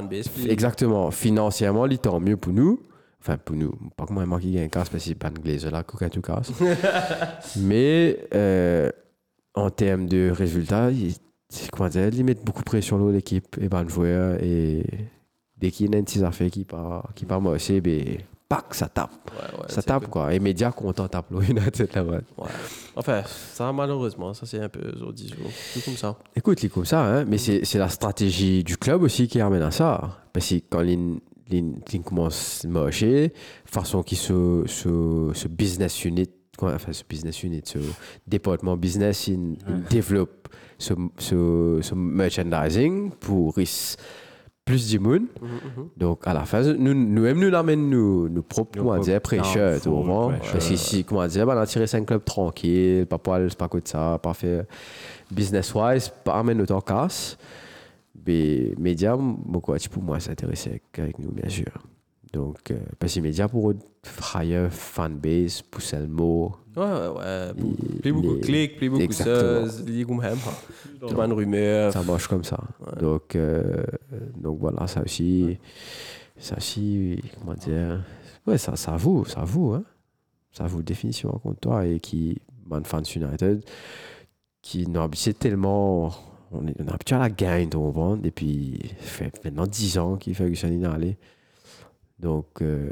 exactement, 0.46 1.10
financièrement, 1.10 1.86
il 1.86 1.98
tant 1.98 2.20
mieux 2.20 2.36
pour 2.36 2.52
nous. 2.52 2.80
Enfin, 3.22 3.36
pour 3.36 3.54
nous, 3.56 3.72
pas 3.96 4.06
que 4.06 4.12
moi, 4.12 4.24
moi 4.26 4.40
qui 4.40 4.52
gagne 4.52 4.68
casse 4.70 4.88
parce 4.88 5.02
que 5.04 5.08
c'est 5.10 5.14
pas 5.14 5.28
une 5.28 5.42
glaise 5.42 5.66
là, 5.66 5.82
coca 5.82 6.08
tout 6.08 6.22
casse. 6.22 6.50
Mais, 7.56 8.18
euh, 8.34 8.90
en 9.54 9.70
termes 9.70 10.06
de 10.06 10.30
résultats, 10.30 10.90
il, 10.90 11.14
c'est- 11.48 11.70
comment 11.70 11.88
dire, 11.88 12.08
il 12.12 12.24
met 12.24 12.34
beaucoup 12.34 12.60
de 12.60 12.64
pression 12.64 12.98
sur 12.98 13.08
l'équipe 13.08 13.56
et 13.60 13.68
ben, 13.68 13.82
le 13.82 13.88
joueur. 13.88 14.38
Et 14.42 14.84
dès 15.56 15.70
qu'il 15.70 15.90
y 15.90 15.94
a 15.94 15.98
une 15.98 16.04
petite 16.04 16.22
affaire 16.22 16.50
qui 16.50 16.64
part, 16.64 17.10
qui 17.14 17.24
part 17.26 17.40
mocher, 17.40 17.80
ben, 17.80 18.18
pac, 18.48 18.72
ça 18.74 18.88
tape. 18.88 19.10
Ouais, 19.32 19.58
ouais, 19.60 19.64
ça 19.68 19.80
c'est 19.82 19.88
tape, 19.88 20.04
cool. 20.04 20.10
quoi. 20.10 20.34
Et 20.34 20.40
médias 20.40 20.72
content 20.72 21.06
tape 21.08 21.26
le 21.30 21.42
United 21.50 21.90
là-bas. 21.94 22.20
Ouais. 22.38 22.48
Enfin, 22.96 23.22
ça, 23.52 23.72
malheureusement, 23.72 24.32
ça, 24.34 24.46
c'est 24.46 24.60
un 24.60 24.68
peu 24.68 24.92
aux 25.06 25.12
10 25.12 25.28
jours. 25.28 25.50
Tout 25.74 25.80
comme 25.84 25.96
ça. 25.96 26.16
Écoute, 26.34 26.62
il 26.62 26.66
est 26.66 26.70
comme 26.70 26.84
ça, 26.86 27.04
hein, 27.04 27.24
mais 27.26 27.38
c'est 27.38 27.64
c'est 27.64 27.78
la 27.78 27.88
stratégie 27.88 28.64
du 28.64 28.76
club 28.76 29.02
aussi 29.02 29.28
qui 29.28 29.40
amène 29.40 29.62
à 29.62 29.70
ça. 29.70 30.18
Parce 30.32 30.48
que 30.48 30.54
quand 30.70 30.80
il, 30.82 31.20
à 31.52 32.68
marcher, 32.68 33.32
façon 33.64 34.02
qu'il 34.02 34.18
se, 34.18 34.62
se, 34.66 35.30
ce 35.34 35.48
business 35.48 36.04
unit, 36.04 36.28
enfin 36.60 36.92
ce 36.92 37.04
business 37.08 37.42
unit, 37.42 37.62
ce 37.64 37.78
département 38.26 38.76
business, 38.76 39.28
il, 39.28 39.56
il 39.68 39.82
développe 39.88 40.48
ce, 40.78 40.94
ce, 41.18 41.78
ce 41.82 41.94
merchandising 41.94 43.10
pour 43.20 43.58
plus 44.64 44.88
du 44.88 44.98
monde. 44.98 45.26
Donc 45.96 46.26
à 46.26 46.34
la 46.34 46.44
fin, 46.44 46.62
nous, 46.62 46.94
nous-mêmes, 46.94 47.38
nous 47.38 47.50
l'amènent 47.50 47.90
nos, 47.90 48.28
nos 48.28 48.42
propres, 48.42 48.78
comment 48.78 48.98
dire, 48.98 49.20
downfall, 49.20 49.80
comprends? 49.80 50.28
pressure. 50.28 50.52
Parce 50.52 50.68
que 50.68 50.76
si, 50.76 51.04
comment 51.04 51.26
dire, 51.26 51.46
ben, 51.46 51.56
on 51.56 51.60
a 51.60 51.66
tiré 51.66 51.86
5 51.86 52.06
clubs 52.06 52.24
tranquilles, 52.24 53.06
pas 53.06 53.18
poil, 53.18 53.48
pas 53.56 53.68
quoi 53.68 53.80
de 53.80 53.88
ça, 53.88 54.18
pas 54.22 54.34
fait 54.34 54.66
business-wise, 55.30 56.12
pas 56.24 56.34
amener 56.38 56.62
autant 56.62 56.80
casse. 56.80 57.36
Mais 58.30 58.72
médias, 58.78 59.16
beaucoup, 59.16 59.76
tu 59.76 59.88
pour 59.88 60.02
moi, 60.02 60.20
s'intéresser 60.20 60.80
avec, 60.96 61.18
nous, 61.18 61.32
bien 61.32 61.48
sûr. 61.48 61.72
Donc, 62.32 62.70
euh, 62.70 62.78
parce 63.00 63.14
que 63.14 63.20
médias 63.20 63.48
pour 63.48 63.72
eux, 63.72 63.76
higher 64.36 64.68
fanbase, 64.70 65.62
pousser 65.62 65.98
le 65.98 66.06
mot. 66.06 66.54
Ouais, 66.76 66.84
ouais, 66.84 67.08
ouais. 67.08 68.00
Plus 68.00 68.12
beaucoup 68.12 68.36
de 68.36 68.40
clics, 68.40 68.76
plus 68.76 68.88
beaucoup 68.88 69.02
de. 69.02 69.84
Les. 69.90 70.04
Tout 70.04 71.08
le 71.08 71.14
monde 71.16 71.32
rumeur. 71.32 71.92
Ça 71.92 72.04
marche 72.04 72.28
comme 72.28 72.44
ça. 72.44 72.60
Donc, 73.00 73.34
euh, 73.34 73.82
donc 74.36 74.60
voilà, 74.60 74.86
ça 74.86 75.02
aussi, 75.02 75.58
ça 76.36 76.56
aussi, 76.56 77.20
comment 77.36 77.54
dire, 77.54 78.04
ouais, 78.46 78.58
ça, 78.58 78.76
ça 78.76 78.92
vaut, 78.96 79.24
ça 79.24 79.42
vaut, 79.42 79.74
hein. 79.74 79.84
Ça 80.52 80.66
vaut 80.66 80.82
définitivement 80.82 81.38
contre 81.38 81.60
toi 81.60 81.86
et 81.86 82.00
qui, 82.00 82.40
Man 82.66 82.84
Fans 82.84 83.02
United, 83.02 83.64
qui 84.62 84.86
nous 84.86 85.00
habitué 85.00 85.32
tellement, 85.34 86.12
on 86.50 86.66
est, 86.66 86.74
on 86.80 86.86
est 86.86 86.92
habitué 86.92 87.16
à 87.16 87.20
la 87.20 87.30
gagne, 87.30 87.68
tu 87.68 87.76
comprends? 87.76 88.18
Et 88.22 88.30
puis, 88.30 88.78
ça 89.00 89.06
fait 89.06 89.44
maintenant 89.44 89.66
10 89.66 89.98
ans 89.98 90.16
qu'il 90.16 90.34
fait 90.34 90.50
que 90.50 90.56
ça 90.56 90.68
n'est 90.68 90.86
allé. 90.86 91.16
Donc, 92.18 92.62
euh, 92.62 92.90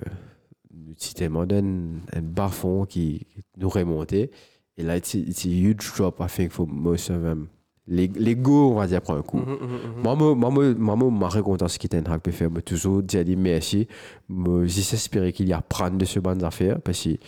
c'est 0.96 1.14
tellement 1.14 1.46
d'un 1.46 1.98
un 2.12 2.22
bas 2.22 2.48
fond 2.48 2.84
qui 2.86 3.26
nous 3.56 3.68
remontait. 3.68 4.30
Et 4.76 4.82
là, 4.82 4.96
it's 4.96 5.14
a, 5.14 5.18
a 5.18 5.50
huge 5.50 5.92
drop, 5.96 6.20
I 6.20 6.28
think, 6.28 6.52
for 6.52 6.66
most 6.66 7.10
of 7.10 7.22
them. 7.22 7.48
L'ego, 7.90 8.72
on 8.72 8.74
va 8.74 8.86
dire, 8.86 9.00
prend 9.00 9.16
un 9.16 9.22
coup. 9.22 9.38
Mhm, 9.38 9.44
mhm, 9.46 9.58
mhm. 9.60 10.02
Moi, 10.02 10.14
moi, 10.14 10.34
moi, 10.34 10.50
moi, 10.50 10.74
moi, 10.74 10.96
moi, 10.96 11.10
ma 11.10 11.28
récompense 11.28 11.78
qui 11.78 11.88
Ten 11.88 12.06
Hag 12.06 12.20
peut 12.20 12.30
faire, 12.30 12.50
moi, 12.50 12.60
toujours 12.60 13.02
dire 13.02 13.24
lui 13.24 13.34
merci. 13.36 13.88
J'espère 14.64 15.32
qu'il 15.32 15.48
y 15.48 15.52
apprenne 15.54 15.96
de 15.96 16.04
ce 16.04 16.20
bonnes 16.20 16.44
affaires 16.44 16.80
parce 16.82 17.00
qu'il 17.00 17.18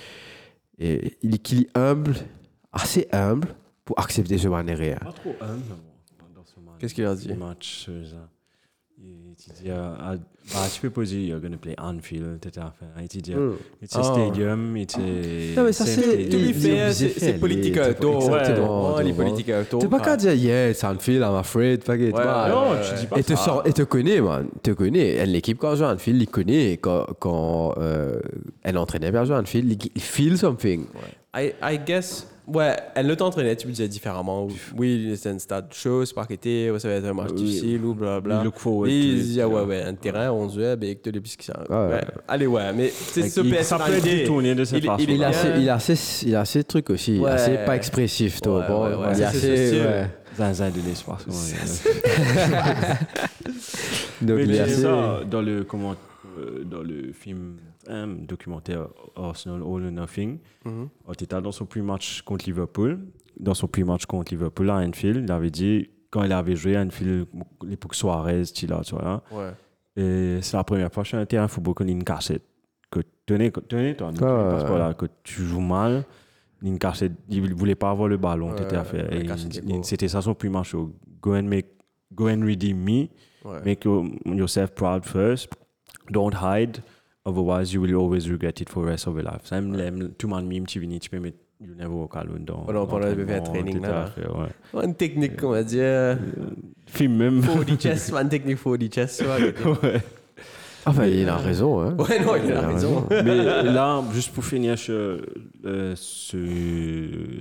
est 0.79 1.77
humble, 1.77 2.15
assez 2.73 3.09
humble 3.11 3.49
pour 3.87 3.99
accepter 3.99 4.37
ce 4.37 4.49
erreur. 4.49 4.99
Pas 5.01 5.13
trop 5.13 5.35
humble 5.41 5.63
ce. 5.67 5.90
Qu'est-ce 6.81 6.95
qu'il 6.95 7.05
a 7.05 7.15
dit? 7.15 7.33
Match, 7.35 7.87
ça. 7.87 8.17
Il 9.03 9.07
il 9.49 9.65
dit, 9.65 9.71
ah, 9.71 10.15
bah, 10.53 10.67
tu 10.71 10.81
peux 10.83 10.91
poser, 10.91 11.25
you're 11.25 11.41
going 11.41 11.53
to 11.53 11.57
play 11.57 11.75
Anfield, 11.79 12.37
etc. 12.45 12.67
Il 13.01 13.09
dit, 13.09 13.33
it's 13.83 13.97
a 13.97 14.01
Ah. 14.01 14.03
stadium, 14.03 14.77
it's 14.77 14.95
a... 14.97 14.99
Non, 14.99 15.65
mais 15.65 15.73
ça, 15.73 15.87
c'est- 15.87 16.25
il- 16.25 16.55
fair, 16.55 16.89
il- 16.89 16.95
c'est 16.95 17.05
il- 17.07 17.11
c'est 17.19 17.31
il- 17.31 17.41
politique 17.41 17.75
il- 17.77 17.79
exactement, 17.79 18.95
Ouais, 18.97 19.05
les 19.05 19.11
tu 19.13 19.17
politiques. 19.17 19.47
T'es 19.81 19.89
pas 19.89 20.01
qu'à 20.01 20.17
dire, 20.19 20.35
yeah, 20.35 20.69
it's 20.71 20.85
Anfield, 20.85 21.23
I'm 21.23 21.35
afraid, 21.37 21.83
fuck 21.83 21.99
Non, 21.99 22.73
ouais, 22.73 22.81
tu 22.87 23.01
dis 23.01 23.07
pas 23.07 23.19
Et 23.19 23.23
te, 23.25 23.35
sort, 23.37 23.63
et 23.67 23.73
te 23.73 23.83
connaît, 23.83 24.21
man. 24.21 24.49
Te. 24.63 24.73
Elle, 24.83 25.33
L'équipe, 25.33 25.57
quand 25.59 25.75
joue 25.77 25.85
à 25.85 25.95
Anfield, 25.95 26.21
il 26.21 26.29
connaît. 26.29 26.73
Quand, 26.75 27.07
quand 27.19 27.75
euh, 27.79 28.21
elle 28.63 28.77
entraînait 28.77 29.11
bien 29.11 29.25
jouer 29.25 29.37
à 29.37 29.39
Anfield, 29.41 29.71
il, 29.83 29.91
il 29.95 30.03
feel 30.03 30.37
something. 30.37 30.85
I, 31.35 31.53
I 31.63 31.79
guess, 31.87 32.27
ouais, 32.55 32.77
elle 32.95 33.07
ne 33.07 33.15
t'entraînait, 33.15 33.57
tu 33.57 33.67
me 33.67 33.73
disais 33.73 33.89
différemment. 33.89 34.47
Oui, 34.77 35.15
c'est 35.17 35.31
un 35.31 35.39
stade 35.39 35.73
chaud, 35.73 36.05
c'est 36.05 36.15
pas 36.15 36.27
qu'était, 36.27 36.71
ça 36.79 36.89
va 36.89 36.95
être 36.95 37.07
un 37.07 37.15
match 37.15 37.31
Oui. 37.31 37.37
difficile 37.45 37.85
ou 37.85 37.95
blablabla. 37.95 38.45
Look 38.45 38.59
forward 38.59 38.91
Et 38.91 38.99
il 38.99 39.19
it, 39.19 39.25
dit, 39.27 39.41
ah 39.41 39.49
ouais, 39.49 39.63
ouais, 39.63 39.83
un 39.83 39.95
terrain, 39.95 40.31
on 40.31 40.47
dit, 40.47 40.59
ben, 40.77 40.95
que 40.97 41.11
les 41.11 41.21
ça. 41.45 41.61
Ouais. 41.69 42.01
Allez, 42.29 42.47
ouais, 42.47 42.73
mais 42.73 42.93
c'est 42.95 43.29
ce 43.29 43.41
il- 43.41 43.51
cette 44.65 44.79
il, 44.79 44.85
il 45.11 45.11
Il 45.11 45.25
a, 45.25 45.29
assez, 45.29 45.49
il, 45.59 45.69
a 45.69 45.75
assez, 45.75 46.27
il 46.27 46.35
a 46.35 46.41
de 46.59 46.63
trucs 46.63 46.91
aussi. 46.91 47.19
Ouais. 47.19 47.31
Assez 47.31 47.57
pas 47.67 47.77
expressif, 47.77 48.41
toi. 48.41 48.61
Ouais, 48.61 48.67
bon, 48.97 49.05
il 49.11 49.17
c'est 49.17 49.25
assez. 49.25 49.81
Zinzin 50.37 50.71
de 50.71 50.81
l'espace. 50.87 51.27
Donc, 54.23 54.39
il 54.45 54.61
assez. 54.61 54.83
ça, 54.83 55.21
dans 55.31 55.43
le, 55.43 55.65
comment, 55.65 55.95
euh, 56.39 56.63
dans 56.65 56.83
le 56.83 57.13
film 57.13 57.57
hein, 57.89 58.07
documentaire 58.29 58.89
Arsenal 59.17 59.61
All 59.63 59.85
or 59.87 59.91
Nothing, 59.93 60.39
Mhm. 60.65 60.89
Arteta, 61.09 61.41
dans 61.41 61.53
son 61.53 61.67
pre-match 61.67 62.23
contre 62.23 62.47
Liverpool, 62.47 62.99
dans 63.39 63.55
son 63.55 63.67
pre-match 63.69 64.07
contre 64.07 64.33
Liverpool 64.33 64.71
à 64.71 64.77
Anfield, 64.77 65.25
il 65.25 65.33
avait 65.33 65.51
dit, 65.51 65.89
quand 66.11 66.23
il 66.25 66.33
avait 66.33 66.57
joué 66.57 66.77
à 66.77 66.83
Anfield, 66.83 67.27
l'époque 67.65 67.95
Suarez, 67.95 68.43
tu 68.55 68.67
là, 68.67 68.81
tu 68.85 68.95
vois, 68.95 69.23
Ouais. 69.33 69.53
et 69.97 70.39
c'est 70.43 70.57
la 70.57 70.65
première 70.65 70.93
fois 70.93 71.05
sur 71.05 71.19
un 71.19 71.27
terrain 71.27 71.47
de 71.47 71.51
football 71.51 71.75
qu'on 71.75 71.87
a 71.89 71.91
une 71.91 72.05
cassette. 72.05 72.43
Que 72.91 73.01
tenez, 73.25 73.53
tenez 73.69 73.95
toi, 73.97 74.09
Ouais, 74.09 74.17
parce 74.19 74.65
que 74.65 74.73
ouais. 74.73 74.79
là, 74.79 74.95
que 74.95 75.07
tu 75.23 75.43
joues 75.45 75.61
mal, 75.61 76.05
il 76.63 76.73
ne 76.75 77.55
voulait 77.55 77.77
pas 77.77 77.91
avoir 77.91 78.09
le 78.09 78.17
ballon, 78.17 78.51
Ouais, 78.51 78.77
à. 78.77 79.83
C'était 79.85 80.09
ça 80.09 80.21
son 80.21 80.35
pre-match. 80.35 80.73
so 80.73 80.93
Go 81.23 81.35
and, 81.35 81.45
make, 81.45 81.67
go 82.13 82.29
and 82.29 82.41
redeem 82.43 82.79
me. 82.79 83.09
Make 83.65 83.85
your, 83.85 84.05
yourself 84.27 84.73
proud 84.75 85.05
first. 85.05 85.49
Don't 86.11 86.35
hide. 86.35 86.79
Otherwise, 87.31 87.73
you 87.73 87.81
will 87.81 87.95
always 87.95 88.29
regret 88.29 88.61
it 88.61 88.69
for 88.69 88.83
the 88.85 88.89
rest 88.89 89.07
of 89.07 89.15
your 89.15 89.25
life. 89.25 89.43
Ça, 89.45 89.57
aime, 89.59 89.79
aime, 89.79 90.11
tout 90.19 90.27
le 90.27 90.35
monde 90.35 90.47
mime, 90.47 90.67
tu 90.67 90.81
viens, 90.81 90.99
tu 90.99 91.09
peux 91.11 91.21
mettre 91.21 91.39
You 91.63 91.75
never 91.77 91.93
walk 91.93 92.17
alone 92.17 92.45
dans. 92.47 92.63
Pendant- 92.65 92.87
pendant 92.87 93.07
le 93.09 93.15
bébé 93.15 93.35
à 93.35 93.37
l'entraînement, 93.37 93.71
training, 93.71 93.83
là. 93.83 94.09
ouais. 94.73 94.85
Une 94.87 94.95
technique, 94.95 95.43
on 95.45 95.51
va 95.51 95.63
dire. 95.63 96.17
Film 96.87 97.17
même. 97.19 97.41
4D 97.43 97.79
chess, 97.83 98.11
une 98.13 98.29
technique 98.31 98.57
4D 98.65 98.95
chess. 98.95 99.21
Ouais, 99.21 99.55
ouais. 99.83 100.01
Enfin, 100.87 101.05
il 101.05 101.29
a 101.29 101.37
raison. 101.37 101.83
Hein. 101.83 101.95
Ouais, 101.99 102.19
non, 102.25 102.37
il 102.43 102.51
a 102.53 102.67
raison. 102.67 103.07
Mais 103.11 103.35
là, 103.63 104.03
juste 104.15 104.33
pour 104.33 104.43
finir 104.43 104.79
sur 104.79 104.95
euh, 105.67 105.93
ce, 105.95 106.39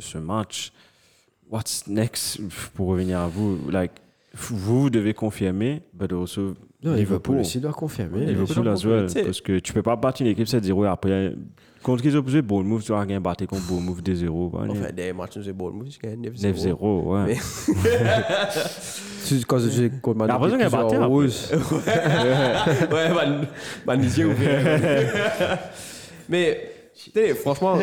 ce 0.01 0.17
match, 0.17 0.73
what's 1.49 1.87
next 1.87 2.41
Pour 2.75 2.87
revenir 2.89 3.19
à 3.19 3.27
vous, 3.29 3.57
like, 3.71 3.93
vous, 4.33 4.57
vous 4.57 4.89
devez 4.89 5.13
confirmer, 5.13 5.81
but 5.93 6.11
also 6.11 6.55
Non, 6.81 6.91
Liverpool 6.93 6.97
Liverpool. 7.35 7.37
aussi 7.39 7.59
doit 7.59 7.73
confirmer. 7.73 8.25
Liverpool 8.25 8.67
as 8.69 8.85
well. 8.85 9.07
tu 9.13 9.21
Parce 9.23 9.41
que 9.41 9.59
tu 9.59 9.73
peux 9.73 9.81
pas 9.83 9.95
battre 9.97 10.21
une 10.21 10.27
équipe 10.27 10.47
7-0 10.47 10.85
et 10.85 10.87
après, 10.87 11.35
contre 11.83 12.01
qui 12.01 12.07
ils 12.07 12.17
ont 12.17 12.23
posé 12.23 12.41
Bournemouth, 12.41 12.81
tu 12.83 12.91
vas 12.93 13.01
rien 13.01 13.19
battre 13.19 13.45
contre 13.47 13.67
Bournemouth 13.67 14.01
2-0. 14.01 14.49
bah, 14.51 14.65
Enfin, 14.69 14.91
des 14.93 15.11
matchs, 15.11 15.35
nous, 15.37 15.43
c'est 15.43 15.51
beau. 15.53 15.71
Nous, 15.73 15.85
c'est 15.91 16.15
9-0. 16.15 16.39
9-0, 16.39 17.03
ouais. 17.03 17.25
Mais- 17.25 17.37
Tu- 19.27 19.45
Quand 19.45 19.59
j'ai 19.59 19.89
contre 19.89 20.17
Man 20.19 20.27
T'as 20.27 20.33
l'impression 20.35 20.57
United, 20.57 20.71
qu'il 20.71 20.79
y 20.79 20.81
a 20.81 20.87
plusieurs 20.87 21.01
battu, 21.01 21.11
roses. 21.11 21.51
ouais, 22.93 23.13
man, 23.13 23.47
man, 23.85 24.01
les 24.01 24.19
yeux 24.19 24.27
ouverts. 24.27 25.59
Mais, 26.29 26.71
tu 26.95 27.11
franchement, 27.35 27.77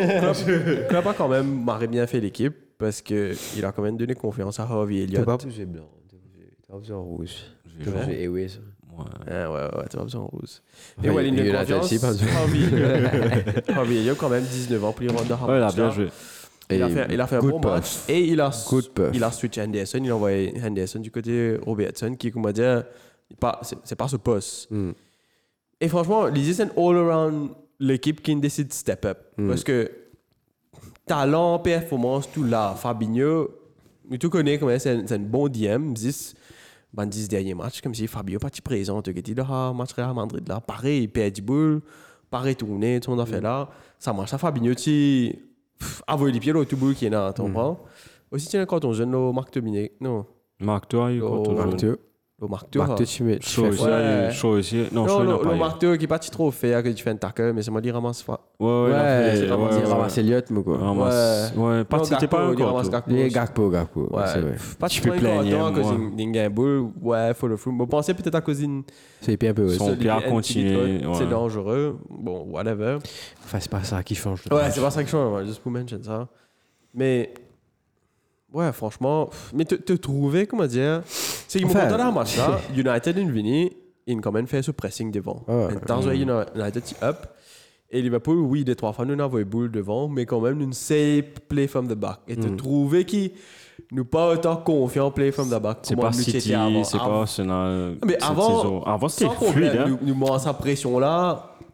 Klopp, 0.89 1.05
a 1.07 1.13
quand 1.13 1.27
même 1.29 1.63
marré 1.63 1.87
bien 1.87 2.05
fait 2.07 2.19
l'équipe 2.19 2.55
parce 2.77 3.01
qu'il 3.01 3.63
a 3.63 3.71
quand 3.71 3.81
même 3.83 3.97
donné 3.97 4.15
confiance 4.15 4.59
à 4.59 4.63
Harvey 4.63 4.95
T'as 4.97 5.03
Elliott. 5.03 5.25
pas 5.25 5.37
bougé 5.37 5.65
blanc. 5.65 5.87
T'as 6.67 6.73
pas 6.73 6.79
besoin 6.79 6.97
rouge. 6.97 7.35
T'as 7.83 7.91
Ouais. 7.91 8.05
bougé 8.05 8.23
Airways. 8.23 8.47
Ouais. 8.97 9.03
Ah, 9.31 9.51
ouais, 9.51 9.59
ouais, 9.61 9.85
t'as 9.89 9.97
pas 9.97 10.03
besoin 10.03 10.21
de 10.21 10.27
rose. 10.27 10.61
Ouais, 11.01 11.07
Et 11.07 11.09
ouais, 11.11 11.23
ligne 11.23 11.35
de 11.35 11.51
confiance, 11.51 11.85
aussi, 11.85 11.99
pas 11.99 12.07
besoin. 12.11 12.27
Harvey. 12.35 13.71
Harvey 13.73 13.95
Elliott, 13.97 14.17
quand 14.17 14.29
même 14.29 14.43
19 14.43 14.83
ans, 14.83 14.91
plus 14.93 15.07
rendre 15.09 15.47
Ouais, 15.49 15.57
il 15.57 15.63
a 15.63 15.71
bien 15.71 15.91
joué. 15.91 16.07
Il 16.69 16.83
a 16.83 16.89
fait, 16.89 17.07
il 17.11 17.21
a 17.21 17.27
fait 17.27 17.35
un 17.37 17.39
good 17.39 17.51
bon 17.51 17.59
puff. 17.61 17.71
match. 17.71 17.95
Et 18.09 18.25
il 18.25 18.41
a, 18.41 18.51
il 19.13 19.23
a 19.23 19.31
switché 19.31 19.61
Henderson. 19.61 19.99
Il 20.03 20.09
a 20.11 20.15
envoyé 20.15 20.53
Henderson 20.61 20.99
du 20.99 21.11
côté 21.11 21.57
Robertson, 21.65 22.15
qui, 22.15 22.29
comment 22.31 22.51
dire, 22.51 22.83
pas- 23.39 23.59
c'est 23.61 23.77
c'est 23.85 23.95
pas 23.95 24.07
ce 24.09 24.17
poste. 24.17 24.69
Hmm. 24.71 24.91
Et 25.79 25.87
franchement, 25.87 26.25
c'est 26.35 26.61
un 26.63 26.69
all-around 26.75 27.51
l'équipe 27.79 28.21
qui 28.21 28.35
décide 28.35 28.67
de 28.69 28.73
step 28.73 29.05
up. 29.05 29.17
Parce 29.47 29.63
que 29.63 29.89
talent, 31.05 31.59
performance, 31.59 32.29
tout 32.31 32.43
là. 32.43 32.75
Fabinho, 32.77 33.49
mais 34.09 34.17
tu 34.17 34.29
connais 34.29 34.57
comment 34.57 34.77
c'est 34.79 34.91
un, 34.91 35.05
un 35.09 35.19
bon 35.19 35.47
DM. 35.47 35.93
10, 35.93 36.33
ben 36.93 37.05
10 37.05 37.27
derniers 37.27 37.53
matchs, 37.53 37.81
comme 37.81 37.93
si 37.93 38.07
Fabio 38.07 38.39
pas 38.39 38.49
présent. 38.63 39.01
Tu 39.01 39.13
dis, 39.13 39.35
ah, 39.39 39.73
match 39.75 39.93
Real 39.93 40.13
Madrid 40.13 40.47
là. 40.47 40.59
Pareil, 40.59 41.03
il 41.03 41.09
perd 41.09 41.33
du 41.33 41.41
boule, 41.41 41.81
pareil 42.29 42.55
tourné, 42.55 42.99
tout 42.99 43.11
monde 43.11 43.21
a 43.21 43.25
fait 43.25 43.41
là. 43.41 43.69
Ça 43.99 44.13
marche. 44.13 44.31
Ça, 44.31 44.37
Fabinho, 44.37 44.73
tu 44.73 45.35
avoir 46.07 46.29
les 46.29 46.39
pieds 46.39 46.53
là, 46.53 46.65
tout 46.65 46.77
boule 46.77 46.95
qui 46.95 47.05
est 47.05 47.09
là, 47.09 47.33
tu 47.33 47.41
comprends? 47.41 47.79
Aussi, 48.31 48.47
tu 48.49 48.57
as 48.57 48.65
quand 48.65 48.83
on 48.83 48.93
jeune, 48.93 49.11
là, 49.11 49.31
Marc 49.31 49.53
Dominique. 49.53 49.93
Non, 50.01 50.25
Marc, 50.59 50.87
toi, 50.89 51.11
il 51.11 51.21
Oh, 51.21 51.43
compte 51.43 51.55
Marc 51.55 51.77
toujours. 51.77 51.97
Le 52.39 52.47
Marc 52.47 52.69
Théo. 52.69 52.83
Marc, 52.85 53.03
tu 53.03 53.23
mets. 53.23 53.39
Chaud 53.41 53.65
aussi, 53.65 53.83
Ouais. 53.83 54.29
chaud 54.31 54.49
aussi. 54.49 54.75
Non, 54.91 55.01
Non, 55.01 55.07
chaud, 55.07 55.19
il 55.23 55.25
le, 55.25 55.49
le 55.49 55.55
eu. 55.55 55.59
Marc 55.59 55.79
Théo 55.79 55.97
qui 55.97 56.03
est 56.03 56.07
pas 56.07 56.19
trop 56.29 56.51
fait 56.51 56.71
hein, 56.75 56.83
que 56.83 56.89
tu 56.89 57.03
fais 57.03 57.09
un 57.09 57.15
tackle, 57.15 57.51
mais 57.53 57.63
c'est 57.63 57.71
moi 57.71 57.81
qui 57.81 57.89
ramasse 57.89 58.21
pas. 58.21 58.39
Ouais, 58.59 58.67
ouais, 58.67 58.89
il 58.89 58.91
Ouais, 58.91 59.81
ouais, 59.81 59.83
ramassé 59.85 60.19
Elliott, 60.19 60.49
moi, 60.51 60.61
quoi. 60.63 60.77
Ramasse- 60.77 61.53
Ouais, 61.57 61.83
pas- 61.83 61.97
Non, 61.97 62.03
c'était 62.03 62.27
pas 62.27 62.45
il 62.45 62.53
encore. 62.53 62.73
ramasse 62.73 62.89
tout. 62.91 63.33
Gakpo. 63.33 63.69
Gakpo. 63.71 64.07
Ouais, 64.15 64.23
c'est 64.27 64.39
vrai. 64.41 64.55
pas 64.77 64.87
Tu 64.87 65.01
peux 65.01 65.09
plaigner, 65.13 65.51
content 65.53 65.65
à 65.65 65.71
cause 65.71 65.91
gamble. 66.31 66.91
Ouais, 67.01 67.33
le 67.47 67.57
flou. 67.57 67.75
Je 67.79 67.85
pensais 67.85 68.13
peut-être 68.13 68.35
à 68.35 68.41
cause 68.41 68.59
d'une. 68.59 68.83
C'est 69.19 69.33
hyper 69.33 69.51
un 69.51 69.53
peu 69.55 69.63
aussi. 69.63 69.77
Son 69.79 69.93
NTV, 70.19 70.29
continue, 70.29 70.99
C'est 71.15 71.23
ouais. 71.23 71.29
dangereux. 71.29 71.97
Bon, 72.07 72.45
whatever. 72.51 72.99
Enfin, 73.45 73.57
c'est 73.59 73.71
pas 73.71 73.81
ça 73.81 74.03
qui 74.03 74.13
change. 74.13 74.43
le 74.47 74.55
Ouais, 74.55 74.69
c'est 74.69 74.81
pas 74.81 74.91
ça 74.91 75.03
je 75.03 75.09
change, 75.09 75.43
juste 75.45 75.59
pour 75.61 75.71
mentionner 75.71 76.03
ça. 76.03 76.27
Mais. 76.93 77.33
Ouais, 78.53 78.71
franchement. 78.71 79.29
Mais 79.53 79.65
te, 79.65 79.75
te 79.75 79.93
trouver, 79.93 80.47
comment 80.47 80.65
dire. 80.65 81.01
C'est 81.05 81.59
qu'ils 81.59 81.67
m'ont 81.67 81.73
content 81.73 82.11
match 82.11 82.37
là. 82.37 82.59
United, 82.75 83.17
une 83.17 83.31
vini, 83.31 83.71
ils 84.05 84.15
ont 84.17 84.21
quand 84.21 84.31
même 84.31 84.47
fait 84.47 84.61
ce 84.61 84.71
pressing 84.71 85.11
devant. 85.11 85.43
Ouais. 85.47 85.67
Et 85.73 85.85
Dans 85.85 86.07
un 86.07 86.13
United, 86.13 86.83
up. 87.03 87.17
Et 87.89 88.01
Liverpool, 88.01 88.37
oui, 88.39 88.65
des 88.65 88.75
trois 88.75 88.91
fois, 88.91 89.05
nous 89.05 89.21
avons 89.21 89.41
boule 89.43 89.71
devant, 89.71 90.09
mais 90.09 90.25
quand 90.25 90.41
même, 90.41 90.59
une 90.59 90.73
safe 90.73 91.23
play 91.47 91.67
from 91.67 91.87
the 91.87 91.93
back. 91.93 92.19
Et 92.27 92.35
te 92.35 92.47
trouver 92.47 93.05
qui 93.05 93.31
nous 93.91 94.03
pas 94.05 94.33
autant 94.33 94.57
confiant 94.57 95.11
play 95.11 95.31
from 95.31 95.49
the 95.49 95.61
back. 95.61 95.77
C'est 95.83 95.95
pas 95.95 96.07
nous 96.07 96.13
City, 96.13 96.53
c'est 96.83 96.97
pas 96.97 97.03
Arsenal. 97.21 97.95
mais 98.05 98.13
cette 98.13 98.23
avant, 98.23 98.57
saison. 98.61 98.83
Avant, 98.83 99.07
c'était 99.07 99.33
fluide. 99.51 99.77
hein. 99.79 99.85
nous, 99.87 99.99
nous 100.01 100.15
met 100.15 100.39
sa 100.39 100.53
pression 100.53 100.99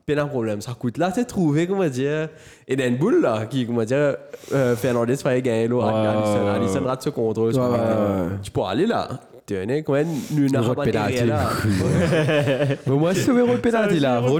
pas 0.05 0.21
un 0.21 0.25
problème. 0.27 0.61
Ça 0.61 0.73
coûte 0.77 0.97
là, 0.97 1.11
t'es 1.11 1.23
trouvé, 1.25 1.65
comment 1.67 1.87
dire, 1.87 2.29
et 2.67 2.75
dans 2.75 2.85
une 2.85 2.97
boule 2.97 3.21
là, 3.21 3.45
qui, 3.45 3.65
comment 3.65 3.83
dire, 3.83 4.15
euh, 4.53 4.75
Fernandez 4.75 5.15
fallait 5.17 5.41
gagner 5.41 5.67
l'eau, 5.67 5.81
Ouais, 5.83 5.89
Alisson, 5.91 6.43
ouais, 6.45 6.49
Alisson 6.51 6.79
ouais. 6.81 6.87
rate 6.89 7.03
ce 7.03 7.09
contrôle. 7.09 7.53
Ouais, 7.53 7.59
ouais, 7.59 7.69
ouais. 7.69 8.27
Tu 8.41 8.51
peux 8.51 8.61
aller 8.63 8.85
là. 8.85 9.07
Tu 9.45 9.55
es 9.55 9.83
quand 9.83 9.93
même, 9.93 10.07
nous 10.31 10.43
Le 10.43 10.47
n'avons 10.49 10.73
pas 10.73 10.85
là. 11.25 11.49
Mais 12.87 12.93
moi, 12.93 13.13
c'est 13.13 13.31
le 13.33 13.57
penalty 13.57 13.99
là. 13.99 14.21
Nous, 14.21 14.39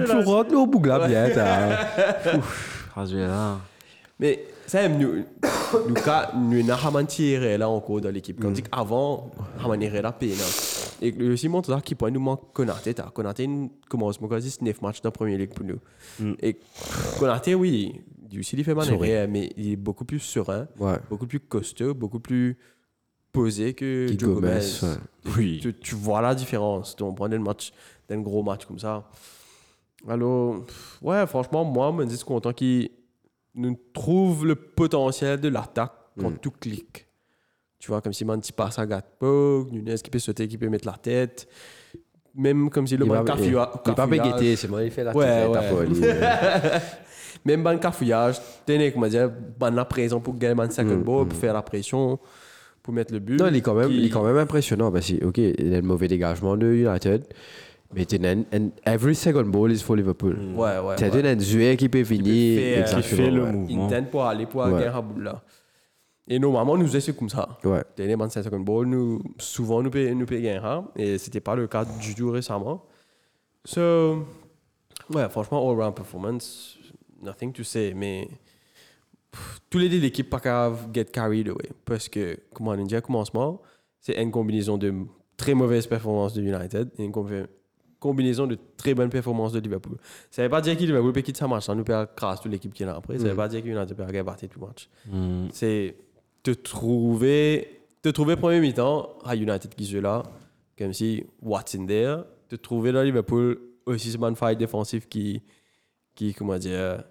bien. 1.08 1.28
t'as- 1.34 2.40
Ah, 2.96 3.04
je 3.06 3.18
vais 3.18 3.28
là. 3.28 3.58
Mais 4.20 4.40
ça, 4.74 4.90
nous, 4.90 5.24
nous, 5.88 5.94
cas, 5.94 6.32
nous 6.36 6.64
n'avons 6.64 6.92
pas 6.92 7.04
tiré 7.04 7.60
là 7.60 7.70
encore 7.70 8.02
dans 8.02 8.10
l'équipe. 8.10 8.40
Quand 8.42 8.50
dit 8.50 8.64
qu'avant, 8.64 9.30
nous 9.60 9.64
avons 9.66 9.80
tiré 9.80 10.02
la 10.02 10.12
peine. 10.12 10.32
Et 11.00 11.12
le 11.12 11.34
aussi 11.34 11.48
montre 11.48 11.72
ça 11.72 11.80
qui 11.80 11.94
point 11.94 12.10
nous 12.10 12.20
manque 12.20 12.52
Konaté. 12.54 12.96
Konaté 13.14 13.48
commence 13.88 14.20
mon 14.20 14.28
quasi 14.28 14.58
9 14.60 14.82
matchs 14.82 15.02
dans 15.02 15.10
la 15.10 15.12
première 15.12 15.38
ligue 15.38 15.54
pour 15.54 15.64
nous. 15.64 15.78
Et 16.42 16.58
Konaté, 17.20 17.54
oui, 17.54 18.02
il 18.32 18.40
aussi 18.40 18.56
il 18.56 18.64
fait 18.64 18.74
Serein. 18.82 19.28
mais 19.28 19.52
il 19.58 19.74
est 19.74 19.76
beaucoup 19.76 20.06
plus 20.06 20.20
serein, 20.20 20.68
Ouais. 20.80 20.98
beaucoup 21.08 21.28
plus 21.28 21.40
costaud, 21.40 21.94
beaucoup 21.94 22.20
plus 22.20 22.58
posé 23.32 23.76
que 23.76 24.08
Joe 24.18 24.34
Gomez. 24.34 24.60
Oui. 25.38 25.60
Tu, 25.62 25.72
tu 25.76 25.94
vois 25.94 26.20
la 26.20 26.34
différence. 26.34 26.96
Tu 26.96 27.04
prends 27.16 27.32
un 27.32 27.38
match, 27.38 27.72
d'un 28.10 28.22
gros 28.22 28.42
match 28.42 28.66
comme 28.66 28.80
ça. 28.80 29.08
Alors, 30.10 30.64
ouais, 31.04 31.28
franchement, 31.28 31.64
moi, 31.64 31.94
je 31.96 32.04
me 32.04 32.06
dis 32.08 32.24
content 32.24 32.54
qu'il 32.54 32.90
nous 33.56 33.78
trouve 33.94 34.46
le 34.46 34.56
potentiel 34.56 35.40
de 35.40 35.50
l'attaque 35.50 35.92
quand 36.20 36.30
Mm. 36.32 36.38
tout 36.40 36.52
clique. 36.52 37.08
Tu 37.80 37.90
vois, 37.90 38.02
comme 38.02 38.14
si 38.14 38.24
Manti 38.26 38.52
passe 38.54 38.80
à 38.80 38.86
Gatpo, 38.86 39.68
Nunez 39.72 39.96
qui 39.96 40.10
peut 40.10 40.20
sauter, 40.20 40.48
qui 40.48 40.58
peut 40.58 40.70
mettre 40.70 40.88
la 40.88 40.94
tête. 40.98 41.48
Même 42.36 42.70
comme 42.70 42.88
si 42.88 42.98
le 42.98 43.06
ban 43.06 43.16
va- 43.16 43.24
cafouilla- 43.24 43.72
il- 43.76 43.82
pas 43.82 43.94
cafouillage- 43.94 44.10
bégueter, 44.32 44.56
c'est 44.56 44.68
moi, 44.68 44.84
il 44.84 44.90
fait 44.92 45.04
la 45.04 45.16
Ouais, 45.16 45.26
tête, 45.52 45.72
ouais. 45.74 45.88
Même 47.46 47.62
ban 47.62 47.78
cafouillage, 47.78 48.40
tenez, 48.66 48.92
comment 48.92 49.08
dire, 49.08 49.30
ban 49.60 49.70
la 49.72 49.86
pression 49.86 50.20
pour 50.22 50.36
gagner 50.38 50.60
un 50.62 50.70
second 50.70 50.96
Mm, 50.98 51.04
ball, 51.04 51.28
pour 51.28 51.38
faire 51.38 51.54
la 51.54 51.62
pression, 51.62 52.18
pour 52.82 52.94
mettre 52.94 53.14
le 53.14 53.20
but. 53.20 53.40
Non, 53.40 53.48
il 53.50 53.58
est 53.58 53.62
quand 53.62 53.74
même, 53.76 53.90
Qui- 53.90 53.98
il 53.98 54.06
est 54.06 54.10
quand 54.10 54.24
même 54.24 54.38
impressionnant. 54.38 54.92
Parce 54.92 55.12
que, 55.12 55.24
ok, 55.26 55.38
il 55.38 55.74
a 55.74 55.78
le 55.78 55.82
mauvais 55.82 56.08
dégagement 56.08 56.56
de 56.58 56.68
United. 56.74 57.26
Mais 57.96 58.06
tu 58.06 58.16
as 58.26 58.30
un, 58.32 58.70
every 58.86 59.16
second 59.16 59.46
ball 59.46 59.72
is 59.72 59.80
for 59.80 59.96
Liverpool. 59.96 60.38
Ouais, 60.56 60.80
ouais. 60.80 60.96
Tu 60.96 61.04
as 61.04 61.10
ouais. 61.10 61.28
un 61.28 61.40
joueur 61.40 61.76
qui 61.78 61.90
peut 61.90 62.04
finir. 62.04 62.60
faire, 62.60 62.80
exactement, 62.82 63.02
qui 63.02 63.08
fait 63.16 63.32
le 63.32 63.44
ouais. 63.44 63.52
mouvement. 63.52 64.04
Pour 64.12 64.24
aller 64.26 64.46
pour 64.46 64.62
Ouais. 64.62 64.72
gagner 64.72 64.86
la 64.86 65.02
boule 65.02 65.24
là. 65.24 65.44
Et 66.28 66.40
normalement, 66.40 66.78
nous 66.78 66.88
c'est 66.88 67.16
comme 67.16 67.30
ça. 67.30 67.60
Ouais. 67.64 67.84
Dernier 67.98 68.16
25 68.16 68.44
second 68.44 68.60
ball, 68.62 68.86
nous, 68.88 69.22
souvent 69.38 69.84
nous 69.84 69.90
payons 69.90 70.16
nous 70.16 70.26
gagner 70.26 70.56
hein, 70.56 70.86
et 70.96 71.18
c'était 71.18 71.42
pas 71.42 71.56
le 71.56 71.68
cas 71.68 71.84
du 71.86 72.16
tout 72.16 72.32
récemment. 72.32 72.86
So, 73.66 74.26
ouais, 75.14 75.28
franchement, 75.30 75.70
all-round 75.70 75.96
performance, 75.96 76.78
nothing 77.22 77.52
to 77.54 77.64
say, 77.64 77.94
mais 77.94 78.28
pff, 79.32 79.60
tous 79.70 79.80
les 79.80 79.90
deux 79.90 80.00
l'équipe 80.00 80.30
pas 80.30 80.40
qu'à 80.40 80.72
get 80.94 81.06
carried 81.06 81.50
away 81.50 81.70
parce 81.86 82.08
que, 82.10 82.38
comme 82.54 82.68
on 82.70 82.72
a 82.72 82.78
dit 82.78 82.96
à 82.96 83.02
commencement, 83.02 83.62
c'est 84.00 84.22
une 84.22 84.32
combinaison 84.32 84.78
de 84.78 84.94
très 85.38 85.54
mauvaises 85.54 85.88
performances 85.88 86.34
de 86.34 86.42
United 86.42 86.90
et 86.98 87.04
une 87.04 87.12
combinaison 88.04 88.46
de 88.46 88.58
très 88.78 88.94
bonnes 88.94 89.10
performances 89.10 89.54
de 89.54 89.60
Liverpool. 89.60 89.98
Ça 90.30 90.44
veut 90.44 90.50
pas 90.50 90.62
dire 90.62 90.76
que 90.78 90.84
Liverpool 90.84 91.14
peut 91.14 91.22
quitter 91.22 91.40
sa 91.40 91.48
match, 91.48 91.66
ça 91.66 91.74
nous 91.74 91.86
perd 91.86 92.10
grâce 92.16 92.42
toute 92.42 92.52
l'équipe 92.52 92.74
qui 92.74 92.84
est 92.84 92.86
là 92.86 92.96
après. 92.96 93.18
Ça 93.18 93.30
veut 93.30 93.36
pas 93.36 93.48
dire 93.48 93.64
que 93.64 93.68
United 93.68 93.96
peut 93.96 94.04
gagner 94.04 94.48
tout 94.50 94.60
le 94.60 94.68
match. 94.68 94.90
Mm. 95.08 95.48
c'est 95.52 95.96
te 96.44 96.52
trouver 96.52 97.80
te 98.02 98.10
trouver 98.10 98.36
premier 98.36 98.60
mi-temps 98.60 99.18
à 99.24 99.36
United 99.36 99.74
qui 99.74 99.86
joue 99.86 100.02
là 100.02 100.24
comme 100.78 100.92
si 100.92 101.24
what's 101.42 101.74
in 101.74 101.86
there 101.86 102.24
te 102.50 102.58
trouver 102.58 102.92
dans 102.92 103.02
Liverpool 103.02 103.58
aussi 103.86 104.12
ce 104.12 104.18
man 104.18 104.36
fight 104.36 104.60
défensif 104.60 105.08
qui 105.08 105.42
qui 106.14 106.34
comment 106.34 106.58
dire 106.58 107.04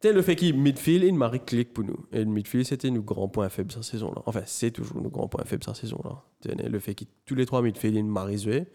c'est 0.00 0.12
le 0.12 0.20
fait 0.20 0.36
qu'il 0.36 0.54
midfield 0.58 1.04
il 1.04 1.14
marie 1.14 1.40
clique 1.40 1.72
pour 1.72 1.82
nous. 1.82 1.96
Et 2.12 2.18
le 2.18 2.26
midfield 2.26 2.66
c'était 2.66 2.90
nos 2.90 3.02
grands 3.02 3.28
points 3.28 3.48
faibles 3.48 3.72
cette 3.72 3.84
saison 3.84 4.10
là 4.14 4.22
enfin 4.26 4.42
c'est 4.46 4.70
toujours 4.70 5.00
nos 5.02 5.10
grands 5.10 5.28
points 5.28 5.44
faibles 5.44 5.64
cette 5.64 5.76
saison 5.76 6.00
là 6.04 6.22
Tenez, 6.40 6.68
le 6.68 6.78
fait 6.78 6.94
que 6.94 7.04
tous 7.24 7.34
les 7.34 7.46
trois 7.46 7.62
midfield 7.62 7.96
ils 7.96 8.04
marie 8.04 8.38
jouer 8.38 8.66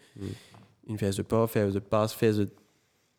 il 0.86 0.98
fait 0.98 1.10
the 1.10 1.22
pas 1.22 1.46
fait 1.46 1.68
the 1.70 1.80
pass 1.80 2.12
fait 2.12 2.32
the 2.32 2.48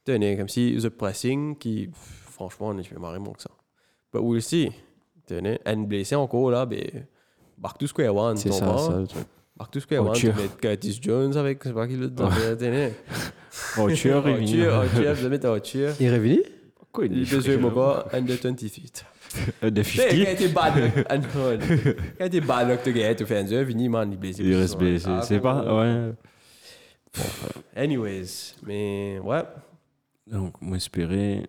tenez 0.05 0.37
comme 0.37 0.49
si 0.49 0.77
the 0.81 0.89
pressing 0.89 1.55
qui 1.57 1.89
franchement 1.93 2.67
on 2.69 2.77
est 2.77 2.83
fait 2.83 2.97
marrer 2.99 3.19
moins 3.19 3.33
que 3.33 3.41
ça. 3.41 3.51
But 4.13 4.21
we'll 4.23 4.41
see. 4.41 4.71
Tenez 5.25 5.59
un 5.65 5.77
blessé 5.83 6.15
encore 6.15 6.51
là 6.51 6.65
ben 6.65 7.05
back 7.57 7.77
to 7.77 7.87
square 7.87 8.15
one 8.15 8.37
C'est 8.37 8.51
ça, 8.51 8.77
ça. 8.77 8.99
le 8.99 9.07
truc. 9.07 9.23
back 9.57 9.71
to 9.71 9.79
square 9.79 10.03
one 10.03 10.13
tu 10.13 10.27
mets 10.27 10.49
Curtis 10.59 10.99
Jones 11.01 11.37
avec 11.37 11.63
c'est 11.63 11.73
pas 11.73 11.87
qui 11.87 11.95
le 11.95 12.09
tenez 12.13 12.91
tu 13.75 13.79
oh, 13.79 13.89
tu 13.91 14.09
es, 14.09 15.13
vous 15.13 15.29
mettre 15.29 15.47
es. 15.55 15.93
Il 15.99 16.05
est 16.05 16.11
revenu? 16.11 16.43
Quoi, 16.91 17.05
il 17.05 17.25
jouer 17.25 17.57
mon 17.57 17.69
gars 17.69 18.05
under 18.13 18.35
20 18.37 18.59
feet 18.69 19.05
Euh, 19.63 19.69
De 19.69 19.81
Tu 19.81 19.91
sais, 19.91 20.09
50. 20.09 20.09
quand 20.09 20.15
il 20.15 20.29
était 20.29 20.47
bad 20.49 20.73
quand 21.07 21.51
il 22.19 22.25
était 22.25 22.41
bad 22.41 22.77
que 22.79 22.83
tu 22.83 22.93
gagnes 22.93 23.15
tu 23.15 23.25
fais 23.25 23.37
un 23.39 23.45
jeu 23.45 23.65
fini 23.65 23.87
man 23.87 24.09
il 24.09 24.15
est 24.15 24.17
blessé. 24.17 24.43
Il 24.43 24.55
reste 24.55 24.77
blessé. 24.77 25.05
Ah, 25.07 25.21
C'est 25.21 25.39
pas. 25.39 25.63
Anyways 27.75 28.55
mais 28.65 29.19
ouais 29.23 29.43
Donc, 30.27 30.61
moi, 30.61 30.77
espérer. 30.77 31.47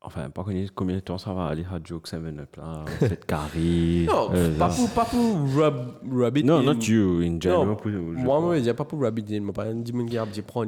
Enfin, 0.00 0.30
pas 0.30 0.44
connaître 0.44 0.72
combien 0.74 0.94
de 0.96 1.00
temps 1.00 1.18
ça 1.18 1.32
va 1.34 1.46
aller 1.46 1.64
à 1.64 1.78
Joke 1.82 2.08
7-Up 2.08 2.56
là. 2.56 2.84
Peut-être 3.00 3.26
Carrie. 3.26 4.06
non 4.08 4.30
euh, 4.32 4.56
pas 4.56 4.68
pour 4.68 4.90
pas 4.90 5.04
pour 5.04 5.54
rub 5.54 5.74
rub 6.10 6.36
it 6.38 6.46
Non, 6.46 6.58
in. 6.58 6.62
not 6.74 6.80
you, 6.84 7.20
in 7.20 7.40
general. 7.40 7.66
Non, 7.66 7.76
pour- 7.76 7.90
Moi, 7.90 8.60
je 8.60 8.70
pas 8.72 8.84
pour 8.84 9.00
Rabbit 9.02 9.40
mais 9.40 9.52
pas 9.52 9.64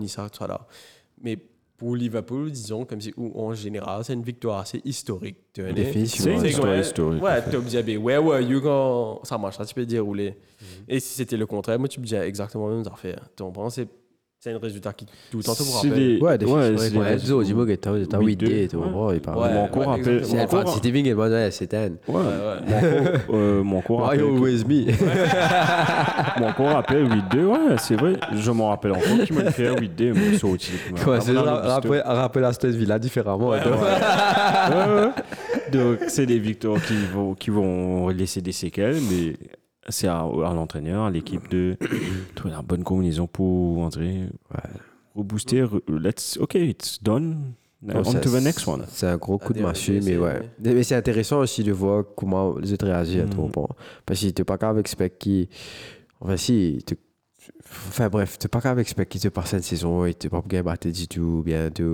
ça, 0.09 0.29
là. 0.49 0.67
Mais 1.23 1.39
pour 1.81 1.97
Liverpool, 1.97 2.51
disons, 2.51 2.85
comme 2.85 3.01
si, 3.01 3.11
ou 3.17 3.33
en 3.41 3.55
général, 3.55 4.05
c'est 4.05 4.13
une 4.13 4.23
victoire 4.23 4.59
assez 4.59 4.83
historique. 4.85 5.39
Tu 5.55 5.63
vois, 5.63 5.73
Définitivement. 5.73 6.39
C'est 6.39 6.51
histoire 6.51 6.73
ouais, 6.73 6.81
historique. 6.81 7.23
Ouais, 7.23 7.43
tu 7.51 7.57
me 7.57 7.63
dis, 7.63 7.83
ben, 7.83 7.97
where 7.97 8.23
were 8.23 8.41
you 8.43 8.61
quand 8.61 9.25
ça 9.25 9.39
marche, 9.39 9.57
ça, 9.57 9.65
tu 9.65 9.75
peux 9.75 9.87
dérouler. 9.87 10.37
Mhm. 10.61 10.67
Et 10.89 11.01
si 11.01 11.15
c'était 11.15 11.39
le 11.39 11.47
contraire, 11.47 11.79
moi, 11.79 11.89
tu 11.89 11.99
me 11.99 12.05
dis 12.05 12.15
exactement 12.15 12.69
la 12.69 12.77
même 12.77 12.87
affaire. 12.87 13.31
Tu 13.35 13.43
comprends? 13.43 13.71
C'est 13.71 13.89
c'est 14.43 14.53
un 14.55 14.59
résultat 14.59 14.95
qui 14.95 15.05
tout 15.31 15.37
le 15.37 15.43
temps 15.43 15.53
rappelle. 15.53 15.93
des- 15.93 16.19
Ouais, 16.19 16.39
des 16.39 16.47
ouais, 16.47 16.73
c'est 16.79 16.91
des 16.93 16.99
Enzo, 16.99 17.43
dis-moi 17.43 17.67
que 17.67 17.75
t'as 17.75 17.91
t'as 18.09 18.19
8 18.21 18.41
8-2, 18.41 18.47
D, 18.49 18.69
tu 18.71 18.77
ouais. 18.77 18.89
vois, 18.89 19.15
il 19.15 19.21
parle. 19.21 19.39
Ouais, 19.39 19.53
Mon 19.53 19.69
cours 19.69 19.83
ouais, 19.83 19.87
rappelle. 19.89 20.17
exactement. 20.17 20.41
C'est 20.41 20.49
cours- 20.49 20.61
fantasy 20.63 20.81
Living, 20.81 21.07
et 21.09 21.15
moi, 21.15 21.29
ouais, 21.29 21.51
c'est 21.51 21.75
un. 21.75 21.91
Ouais, 21.91 21.91
Ouais, 22.09 23.29
ouais. 23.29 23.63
mon 23.63 23.83
cours- 23.83 24.01
euh, 24.01 24.05
rappelle. 24.05 24.21
always 24.23 24.65
me? 24.65 24.87
Mon 26.41 26.53
cours 26.55 26.69
rappelle 26.69 27.07
8-2, 27.07 27.45
ouais, 27.45 27.59
c'est 27.79 27.97
vrai. 27.97 28.15
Je 28.35 28.51
m'en 28.51 28.71
rappelle 28.71 28.93
encore 28.93 29.25
qu'il 29.27 29.37
m'a 29.37 29.51
fait 29.51 29.69
8-2, 29.79 30.15
mais 30.15 30.39
c'est 30.39 30.45
au-dessus. 30.45 30.73
Quoi, 31.05 31.21
c'est 31.21 31.37
rappel 31.37 32.03
rappel 32.07 32.45
à 32.45 32.49
Aston 32.49 32.71
Villa 32.71 32.99
différemment. 32.99 33.51
Ouais, 33.51 33.59
ouais. 33.59 33.65
Ouais, 34.71 34.95
ouais. 35.03 35.11
Donc, 35.71 35.99
c'est 36.09 36.25
des 36.25 36.39
victoires 36.39 36.81
qui 36.83 36.95
vont, 37.13 37.35
qui 37.35 37.51
vont 37.51 38.09
laisser 38.09 38.41
des 38.41 38.53
séquelles, 38.53 38.97
mais 39.11 39.35
c'est 39.89 40.07
à, 40.09 40.21
à 40.21 40.55
l'entraîneur, 40.55 41.05
à 41.05 41.11
l'équipe 41.11 41.49
de 41.51 41.77
trouver 42.35 42.55
la 42.55 42.63
bonne 42.63 42.85
combinaison 42.85 43.27
pour 43.27 43.79
entrer, 43.79 44.29
rebooster. 45.15 45.63
re- 45.65 45.83
Let's, 45.89 46.37
ok, 46.39 46.55
it's 46.55 47.03
done. 47.03 47.55
On 47.89 48.05
ça- 48.05 48.21
to 48.21 48.29
the 48.31 48.43
next 48.43 48.69
one. 48.69 48.85
C'est 48.89 49.07
un 49.07 49.17
gros 49.17 49.39
coup 49.39 49.55
de 49.55 49.65
c'est- 49.75 50.01
mais 50.05 50.19
ouais. 50.19 50.43
Mais, 50.63 50.75
mais 50.75 50.83
c'est 50.83 50.97
intéressant 50.97 51.39
aussi 51.41 51.65
de 51.65 51.73
voir 51.73 52.05
comment 52.15 52.57
les 52.59 52.75
autres 52.75 52.87
réagissent 52.87 53.23
à 53.23 53.25
Mm. 53.27 53.31
tout 53.31 53.41
moment. 53.41 53.71
Parce 54.05 54.21
que 54.21 54.29
t'es 54.29 54.45
pas 54.45 54.59
capable 54.59 54.79
d'expecter 54.81 55.17
qui. 55.19 55.49
Enfin, 56.21 56.37
si. 56.37 56.83
t'es- 56.85 56.99
Enfin, 57.89 58.09
bref, 58.11 58.39
t'es 58.39 58.49
pas 58.49 58.61
capable 58.61 58.81
d'expecter 58.81 59.19
qui 59.19 59.23
te 59.25 59.29
passe 59.29 59.53
une 59.55 59.63
saison 59.63 60.05
et 60.05 60.13
t'es 60.13 60.29
pas 60.29 60.43
bien 60.47 60.63
battu 60.63 60.93
du 60.93 61.09
tout, 61.09 61.39
ou 61.39 61.43
bien 61.43 61.71
tu 61.71 61.85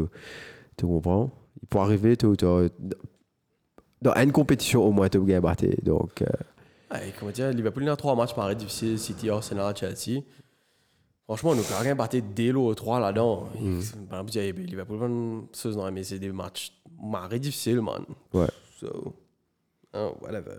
tu 0.76 0.86
comprends. 0.86 1.30
Il 1.62 1.68
peut 1.68 1.78
arriver, 1.78 2.16
tu 2.16 2.26
dans 4.02 4.12
une 4.16 4.32
compétition 4.32 4.84
au 4.84 4.90
moins, 4.90 5.08
tu 5.08 5.18
bien 5.20 5.40
battu. 5.40 5.70
Donc, 5.84 6.20
euh, 6.22 6.26
Ouais, 6.92 7.12
comment 7.18 7.32
dire, 7.32 7.50
Liverpool 7.50 7.82
il 7.82 7.88
a 7.88 7.96
trois 7.96 8.14
matchs 8.14 8.34
pareil 8.34 8.56
difficiles, 8.56 8.98
City, 8.98 9.28
Arsenal, 9.28 9.74
Chelsea. 9.76 10.22
Franchement, 11.26 11.56
nous 11.56 11.62
avons 11.72 11.82
rien 11.82 11.96
battu 11.96 12.22
dès 12.22 12.52
le 12.52 12.74
3 12.74 13.00
là-dedans. 13.00 13.48
Mm. 13.60 13.80
Par 14.08 14.20
exemple, 14.20 14.30
il 14.36 14.46
y 14.46 14.48
a 14.48 14.52
Liverpool, 14.52 15.48
mais 15.92 16.04
c'est 16.04 16.20
des 16.20 16.30
matchs 16.30 16.72
marrés 17.02 17.40
difficiles, 17.40 17.80
man. 17.80 18.04
Ouais. 18.32 18.46
So, 18.78 19.12
oh, 19.94 20.14
whatever. 20.20 20.52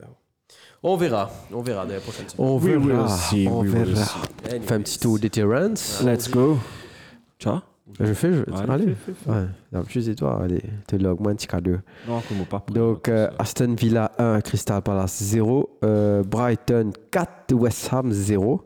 On 0.83 0.97
verra, 0.97 1.29
on 1.53 1.61
verra 1.61 1.85
dans 1.85 1.93
les 1.93 1.99
prochaines 2.01 2.27
semaines. 2.27 2.47
on 2.49 2.57
We 2.59 2.75
will 2.77 2.87
verra. 2.87 3.07
see, 3.07 3.47
on 3.47 3.61
we 3.61 3.69
will 3.69 3.85
verra. 3.85 4.05
see. 4.05 4.19
Anyways. 4.49 4.67
Fait 4.67 4.75
un 4.75 4.81
petit 4.81 4.99
tour 4.99 5.19
de 5.19 5.27
Terrence. 5.29 6.03
Let's 6.03 6.29
go. 6.29 6.57
Vois 7.43 7.63
Je 7.99 8.13
fais, 8.13 8.33
je. 8.33 8.43
Allez, 8.53 8.71
allez. 8.71 8.95
fais, 8.95 9.13
fais. 9.13 9.29
Ouais, 9.31 9.45
d'habitude, 9.71 10.03
c'est 10.03 10.15
toi. 10.15 10.41
Allez, 10.43 10.61
tu 10.87 10.97
l'augmentes 10.97 11.31
un 11.31 11.35
petit 11.35 11.47
cadeau. 11.47 11.77
Non, 12.07 12.21
comme 12.27 12.45
pas. 12.45 12.63
Donc, 12.71 13.09
euh. 13.09 13.29
Aston 13.39 13.75
Villa 13.77 14.11
1, 14.17 14.41
Crystal 14.41 14.81
Palace 14.81 15.23
0. 15.23 15.77
euh, 15.83 16.23
Brighton 16.23 16.91
4, 17.11 17.53
West 17.53 17.89
Ham 17.91 18.11
0. 18.11 18.61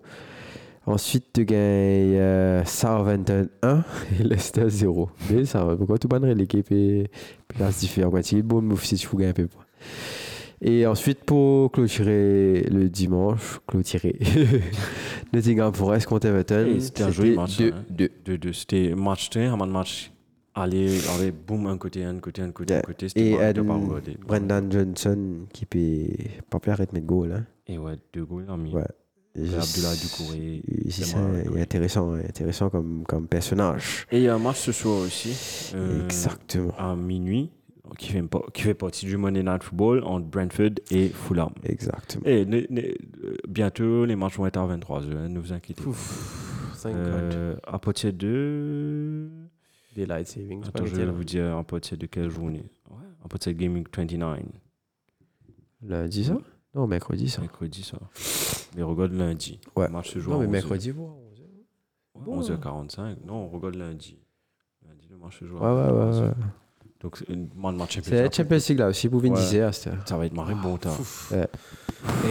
Ensuite, 0.88 1.26
tu 1.34 1.46
gagnes 1.46 1.60
euh, 1.60 2.66
Southampton 2.66 3.48
1 3.62 3.84
et 4.20 4.24
Leicester 4.24 4.68
0. 4.68 5.10
Mais 5.30 5.46
ça 5.46 5.64
va, 5.64 5.76
pourquoi 5.76 5.98
tu 5.98 6.08
bannerais 6.08 6.34
l'équipe 6.36 6.72
et 6.72 7.10
place 7.48 7.80
différente 7.80 8.14
Quand 8.14 8.32
il 8.32 8.42
bon 8.42 8.62
move 8.62 8.84
si 8.84 8.96
tu 8.96 9.08
veux 9.08 9.18
gagner 9.18 9.30
un 9.30 9.34
peu. 9.34 9.48
Et 10.64 10.86
ensuite, 10.86 11.24
pour 11.24 11.72
clôturer 11.72 12.62
le 12.70 12.88
dimanche, 12.88 13.60
clôturer 13.68 14.20
Nottingham 15.34 15.74
Forest 15.74 16.06
contre 16.06 16.28
Everton. 16.28 16.76
C'était 16.80 17.04
un 17.04 17.12
joli 17.12 17.36
match, 17.36 17.58
2 17.58 17.72
hein. 17.74 17.84
2 17.90 18.10
de, 18.26 18.36
de, 18.38 18.52
c'était 18.52 18.94
match 18.96 19.30
t 19.32 19.44
un 19.44 19.58
match 19.58 20.12
aller 20.54 21.00
aller 21.18 21.32
boum 21.32 21.66
un 21.68 21.78
côté 21.78 22.04
un 22.04 22.20
côté 22.20 22.42
un 22.42 22.52
côté 22.52 22.76
un 22.76 22.82
côté 22.82 23.08
Et. 23.16 23.36
Brendan 24.28 24.72
Johnson 24.72 25.48
qui 25.54 25.66
peut 25.66 25.80
pas 26.50 26.60
faire 26.60 26.74
arrêter 26.74 26.92
de 26.92 26.98
mettre 26.98 27.08
goal. 27.08 27.32
Hein. 27.32 27.46
et 27.68 27.78
ouais 27.78 27.96
deux 28.14 28.26
goals 28.26 28.50
en 28.50 28.58
mis 28.58 28.74
Ouais. 28.74 28.84
Abdullah 29.34 29.94
C'est 30.90 31.06
ça, 31.06 31.20
il 31.46 31.58
est 31.58 31.62
intéressant, 31.62 32.16
intéressant 32.16 32.70
comme, 32.70 33.04
comme 33.08 33.28
personnage. 33.28 34.06
et 34.12 34.18
il 34.18 34.24
y 34.24 34.28
a 34.28 34.36
un 34.36 34.40
match 34.40 34.58
ce 34.60 34.74
soir 34.74 34.98
aussi 34.98 35.72
euh, 35.74 36.04
Exactement. 36.04 36.74
à 36.78 36.96
minuit 36.98 37.50
qui 37.98 38.10
fait, 38.12 38.22
pas- 38.24 38.44
qui 38.54 38.62
fait 38.64 38.74
partie 38.74 39.06
du 39.06 39.18
Monday 39.18 39.44
Night 39.44 39.64
Football 39.64 40.04
entre 40.04 40.26
Brentford 40.26 40.72
et 40.92 41.10
Fulham 41.10 41.52
Exactement. 41.64 42.24
et 42.26 42.46
ne- 42.46 42.66
ne- 42.70 42.82
euh, 42.82 43.36
bientôt 43.48 44.06
les 44.06 44.16
matchs 44.16 44.38
vont 44.38 44.46
être 44.46 44.58
à 44.58 44.66
23h 44.68 45.12
hein, 45.18 45.30
ne 45.30 45.40
vous 45.40 45.52
inquiétez 45.54 45.84
pas 45.84 45.90
Thank 46.82 46.94
God. 46.96 47.04
euh, 47.06 47.56
à 47.68 47.78
partir 47.80 48.12
de 48.14 49.30
Daylight 49.96 50.28
saving, 50.28 50.62
c'est 50.64 50.72
pas 50.72 50.80
Attends, 50.80 50.86
je 50.88 50.96
vais 50.96 51.06
vous 51.06 51.24
dire 51.24 51.58
à 51.58 51.64
partir 51.64 51.98
de 51.98 52.06
quelle 52.06 52.30
journée. 52.30 52.64
Ouais, 52.90 52.96
à 53.24 53.28
partir 53.28 53.54
de 53.54 53.58
Gaming 53.60 53.86
29, 53.96 54.40
Lundi, 55.84 56.24
ça? 56.26 56.38
Non, 56.76 56.88
mercredi, 56.88 57.30
ça. 57.30 57.42
mercredi 57.42 57.84
ça. 57.84 57.98
Mais 58.76 58.84
regarde 58.84 59.12
lundi. 59.14 59.60
Ouais. 59.76 59.88
Le 59.88 59.92
match 59.94 60.12
se 60.12 60.20
joue 60.20 60.32
Non, 60.32 60.40
mais 60.40 60.46
11h. 60.48 60.52
mercredi. 60.52 60.92
Ouais, 60.92 61.08
11h45. 62.26 63.18
Non, 63.26 63.34
on 63.46 63.48
regarde 63.50 63.76
lundi. 63.76 64.18
Lundi, 64.88 65.08
le 65.10 65.18
match 65.18 65.40
se 65.40 65.46
joue 65.46 65.58
Ouais, 65.58 65.66
ouais, 65.66 65.92
ouais. 65.92 66.06
11h. 66.12 66.22
ouais. 66.24 66.34
Donc, 67.04 67.24
man 67.56 67.76
match 67.76 68.00
C'est 68.04 68.24
la 68.24 68.32
Champions 68.32 68.58
League 68.70 68.80
là 68.80 68.88
aussi, 68.88 69.08
vous 69.08 69.20
venez 69.20 69.40
Ouais. 69.40 69.74
Ça 70.06 70.18
va 70.18 70.26
être 70.26 70.34
marré 70.34 70.54
bon 70.56 70.78
temps. 70.78 70.98
Et 71.32 71.36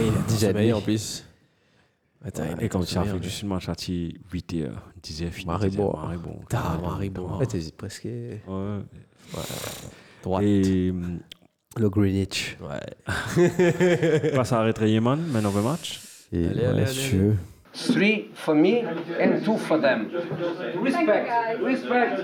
il 0.07 0.13
a 0.13 0.21
Dix 0.27 0.37
10 0.39 0.43
et 0.45 0.53
demi. 0.53 0.73
en 0.73 0.81
plus. 0.81 1.25
Attends, 2.23 2.43
a 2.43 2.61
Et 2.61 2.69
ça, 2.85 2.93
sommeil, 2.93 3.09
Afrique 3.09 3.23
en 3.23 3.25
du. 3.25 3.29
Sud, 3.29 3.47
match 3.47 3.67
à 3.67 3.73
8h, 3.73 4.69
10h 5.03 5.29
fini. 5.31 5.45
Marré 5.47 5.69
10h, 5.69 5.75
bon. 5.75 5.93
Marré 5.93 6.17
bon. 6.17 6.39
Ah, 6.53 6.77
marré 6.81 7.09
bon. 7.09 7.37
Ouais, 7.37 7.47
t'es 7.47 7.59
presque. 7.75 8.05
Ouais. 8.05 8.79
Droite. 10.21 10.43
Et 10.43 10.91
hum, 10.91 11.19
Le 11.77 11.89
Greenwich. 11.89 12.57
Ouais. 12.61 14.31
passe 14.35 14.53
à 14.53 14.59
arrêter 14.59 14.91
Yeman, 14.91 15.19
maintenant 15.31 15.51
le 15.55 15.63
match. 15.63 15.99
Et 16.31 16.45
Allez, 16.45 16.59
ouais, 16.59 16.65
allez, 16.65 16.83
allez, 16.83 16.91
tu 16.93 17.17
veux. 17.17 17.35
Three 17.73 18.29
for 18.33 18.53
me 18.53 18.83
and 19.19 19.43
two 19.45 19.57
for 19.57 19.77
them. 19.79 20.11
Respect, 20.83 21.29
respect, 21.61 22.19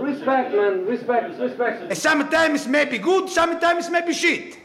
respect, 0.00 0.54
man, 0.54 0.86
respect, 0.86 1.38
respect. 1.40 1.96
Sometimes 1.96 2.68
maybe 2.68 2.98
good, 2.98 3.28
sometimes 3.28 3.90
maybe 3.90 4.12
shit. 4.12 4.56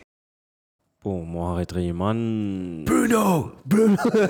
Bon, 1.03 1.23
moi, 1.23 1.52
arrêter 1.52 1.82
Yeman. 1.82 2.84
Bruno 2.86 3.52
Bruno 3.64 3.95
Ouais. 4.06 4.27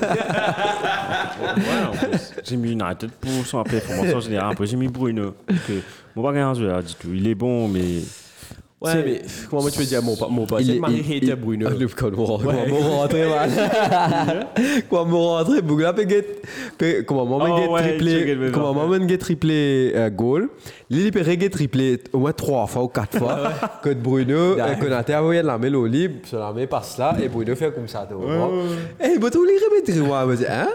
J'ai 2.44 2.58
mis 2.58 2.72
United 2.72 3.12
pour 3.12 3.46
son 3.46 3.64
performance 3.64 4.14
en 4.14 4.20
général. 4.20 4.52
Après, 4.52 4.66
j'ai 4.66 4.76
mis 4.76 4.90
Bruno. 4.90 5.36
Parce 5.46 5.60
que 5.62 5.74
mon 6.16 6.24
bagage 6.24 6.60
là 6.60 6.82
du 6.82 6.94
tout. 6.96 7.14
Il 7.14 7.28
est 7.28 7.36
bon, 7.36 7.70
mais. 7.70 8.02
Ouais, 8.82 9.04
mais 9.06 9.22
comment 9.50 9.62
moi 9.64 9.72
tu 9.72 9.80
veux 9.80 9.86
dire 9.86 10.04
mon 10.04 10.16
pas 10.18 10.28
mon 10.28 10.46
pas 10.46 10.60
Il 10.62 10.76
il- 11.24 11.36
Bruno. 11.36 11.68
Ah, 11.70 11.74
le. 13.48 14.82
Quoi 14.90 15.06
me 15.06 15.16
rentrer, 15.16 15.62
Bougla 15.62 15.94
comment 17.06 17.26
get 17.58 17.68
triplé, 17.98 18.52
comment 18.54 18.74
moment 18.74 19.08
get 19.08 19.18
triplé 19.18 19.92
euh, 19.96 20.10
goal. 20.10 20.50
Lili 20.90 21.10
get 21.40 21.50
triplé 21.50 22.00
au 22.14 22.20
moins 22.20 22.34
trois 22.34 22.68
fois 22.68 22.84
ou 22.84 22.88
quatre 22.90 23.18
fois. 23.18 23.52
Que 23.82 23.94
Bruno, 23.94 24.56
Konaté 24.76 25.14
a 25.14 25.22
envoyé 25.22 25.42
la 25.42 25.58
libre, 25.86 26.20
la 26.34 26.52
main 26.54 26.68
passe 26.68 26.98
là, 26.98 27.16
et 27.24 27.28
Bruno 27.30 27.56
fait 27.56 27.74
comme 27.74 27.88
ça. 27.88 28.08
Eh, 29.04 29.18
les 29.46 29.54
remettre, 29.58 30.06
moi, 30.06 30.26
dis, 30.36 30.46
hein? 30.48 30.68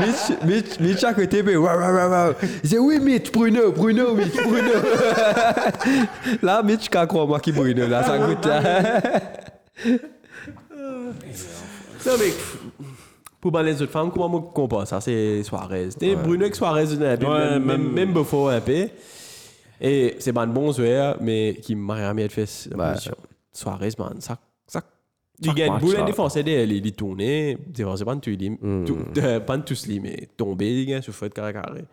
Mitch, 0.00 0.42
Mitch, 0.44 0.80
Mitch 0.80 1.04
à 1.04 1.12
côté, 1.14 1.42
mais 1.42 1.56
waouh, 1.56 1.78
waouh, 1.78 2.10
waouh. 2.10 2.32
Il 2.64 2.70
dit, 2.70 2.78
oui, 2.78 2.98
Mitch, 3.00 3.30
Bruno, 3.32 3.72
Bruno, 3.72 4.14
Mitch, 4.14 4.34
Bruno. 4.34 4.72
là, 6.42 6.62
Mitch, 6.62 6.88
quand 6.90 7.06
croit 7.06 7.26
moi 7.26 7.40
qui 7.40 7.52
Bruno, 7.52 7.86
là, 7.86 8.02
ça 8.04 8.18
goûte 8.18 8.44
là. 8.46 8.62
Non, 12.06 12.12
mais 12.20 12.32
pour 13.40 13.50
ban 13.50 13.62
les 13.62 13.82
autres 13.82 13.90
femmes, 13.90 14.10
comment 14.12 14.28
moi 14.28 14.42
je 14.46 14.52
comprends 14.54 14.84
ça 14.86 15.00
C'est 15.00 15.42
Suarez. 15.42 15.90
C'était 15.90 16.14
Bruno 16.14 16.42
avec 16.44 16.54
Suarez, 16.54 16.84
un 16.92 17.16
peu, 17.16 17.26
Ouais, 17.26 17.50
même, 17.58 17.64
même, 17.64 17.92
même- 17.92 18.12
Buffo 18.12 18.46
un 18.48 18.60
peu. 18.60 18.88
Et 19.80 20.14
c'est 20.20 20.30
ban 20.32 20.46
bon 20.46 20.72
joueur, 20.72 21.16
mais 21.20 21.56
qui 21.60 21.74
m'a 21.74 22.14
fait 22.28 22.68
la 22.70 22.76
Ouais. 22.84 22.92
position. 22.92 23.14
Suarez, 23.52 23.90
man, 23.98 24.20
ça. 24.20 24.38
Ça 25.40 25.42
il 25.42 25.46
Chaque 25.48 25.56
gagne 25.56 25.70
match, 25.72 25.82
boule 25.82 25.94
ça. 25.96 26.02
en 26.02 26.06
défense, 26.06 26.34
il 26.36 26.48
il 26.48 26.86
est 26.86 26.96
tourné, 26.96 27.58
c'est 27.74 28.04
pas 28.04 28.16
tout, 28.16 28.30
il 28.30 28.38
Mm. 28.60 28.84
tout- 28.84 28.98
euh, 29.18 29.40
pas 29.40 29.58
tous 29.58 29.86
gagne 30.86 31.02
sur 31.02 31.12
faute 31.14 31.34
carré 31.34 31.52
carré. 31.52 31.84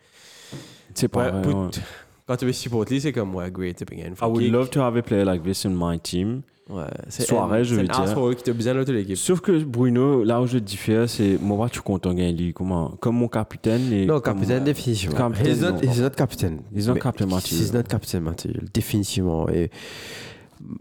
C'est 0.93 1.07
pas 1.07 1.25
Ouais, 1.25 1.31
vrai. 1.31 1.41
pour- 1.41 1.61
ouais. 1.63 1.69
Quand 2.27 2.37
tu 2.37 2.45
veux 2.45 2.53
supporter, 2.53 2.99
c'est 3.01 3.11
comme, 3.11 3.35
ouais, 3.35 3.51
great, 3.51 3.75
tu 3.77 3.83
peux 3.85 3.95
gagner 3.95 4.07
une 4.09 4.13
I 4.15 4.17
would 4.31 4.49
love 4.51 4.69
to 4.69 4.81
have 4.81 4.95
a 4.95 5.01
player 5.01 5.25
like 5.25 5.43
this 5.43 5.65
in 5.65 5.71
my 5.75 5.99
team. 5.99 6.41
Ouais, 6.69 6.85
c'est 7.09 7.23
Suarez, 7.23 7.65
je 7.65 7.71
c'est 7.71 7.75
veux 7.75 7.81
un 7.81 7.83
dire. 7.91 7.99
asshole 7.99 8.35
qui 8.37 8.43
te 8.43 8.51
besoin 8.51 8.73
de 8.75 8.83
toute 8.85 8.93
l'équipe. 8.93 9.17
Sauf 9.17 9.41
que 9.41 9.61
Bruno, 9.65 10.23
là 10.23 10.41
où 10.41 10.47
je 10.47 10.57
diffère, 10.59 11.09
c'est 11.09 11.37
moi, 11.41 11.67
je 11.67 11.73
suis 11.73 11.81
content 11.81 12.11
de 12.13 12.19
gagner. 12.19 12.53
Comment 12.53 12.91
Comme 13.01 13.17
mon 13.17 13.27
capitaine. 13.27 13.91
Et 13.91 14.05
Non, 14.05 14.21
capitaine, 14.21 14.63
définitivement. 14.63 15.17
Capitaine, 15.17 15.47
He's 15.53 15.61
not, 15.61 15.77
he's 15.83 15.99
not 16.01 16.11
captain. 16.11 16.57
He's 16.73 16.87
not 16.87 16.95
captain 16.95 17.25
material. 17.25 17.61
He's 17.61 17.73
not 17.73 17.83
captain 17.83 18.21
material, 18.21 18.63
définitivement. 18.73 19.49
Et 19.49 19.69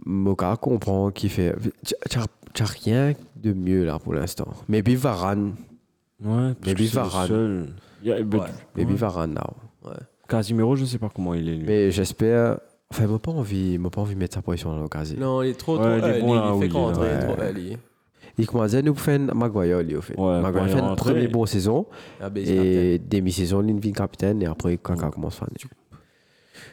Moka 0.06 0.56
comprend 0.56 1.10
qu'il 1.10 1.30
fait. 1.30 1.55
Tu 2.09 2.18
n'as 2.60 2.68
rien 2.68 3.14
de 3.36 3.52
mieux 3.52 3.84
là 3.84 3.98
pour 3.98 4.14
l'instant. 4.14 4.48
Maybe 4.68 4.90
Varane. 4.90 5.54
Ouais, 6.24 6.54
parce 6.60 6.74
que 6.74 6.78
le 6.82 6.88
Varane. 6.88 7.28
seul. 7.28 7.66
Yeah, 8.04 8.22
but- 8.22 8.40
Ouais. 8.40 8.46
Maybe 8.76 8.90
ouais. 8.90 8.96
Varane 8.96 9.34
now. 9.34 9.90
Casimiro, 10.28 10.76
je 10.76 10.84
sais 10.84 10.98
pas 10.98 11.08
comment 11.14 11.34
il 11.34 11.48
est 11.48 11.54
lui. 11.56 11.64
Mais 11.66 11.90
j'espère. 11.90 12.58
Enfin, 12.90 13.06
moi 13.06 13.18
pas 13.18 13.32
envie, 13.32 13.78
moi 13.78 13.90
pas 13.90 14.00
envie 14.02 14.14
de 14.14 14.18
mettre 14.20 14.34
sa 14.34 14.42
position 14.42 14.74
à 14.76 14.78
l'occasion. 14.80 15.16
Non, 15.18 15.42
il 15.42 15.50
est 15.50 15.54
trop, 15.54 15.78
Ouais, 15.78 15.98
trop 15.98 16.08
il 16.08 16.14
est 16.14 16.20
bon 16.20 16.34
là 16.34 16.52
il 16.54 16.60
fait 16.60 16.66
il 16.66 16.76
est, 16.76 16.98
ouais. 16.98 17.18
trop 17.34 17.42
early. 17.42 17.76
Il 18.38 18.46
commence 18.46 18.74
à 18.74 18.82
nous 18.82 18.94
faire 18.94 19.18
Maguire, 19.34 19.82
lui, 19.82 19.96
au 19.96 20.00
fait. 20.00 20.18
Ouais, 20.18 20.40
Maguire 20.40 20.62
quand 20.62 20.66
il 20.66 20.72
fait 20.72 20.78
est 20.78 20.88
une 20.88 20.96
première 20.96 21.30
bonne 21.30 21.46
saison. 21.46 21.86
Ah, 22.20 22.30
ben, 22.30 22.46
Et 22.46 22.98
demi-saison, 22.98 23.62
il 23.66 23.76
devient 23.76 23.92
capitaine. 23.92 24.42
Et 24.42 24.46
après, 24.46 24.76
quand 24.78 24.94
il 24.94 25.10
commence 25.10 25.36
à 25.42 25.46
faire. 25.46 25.48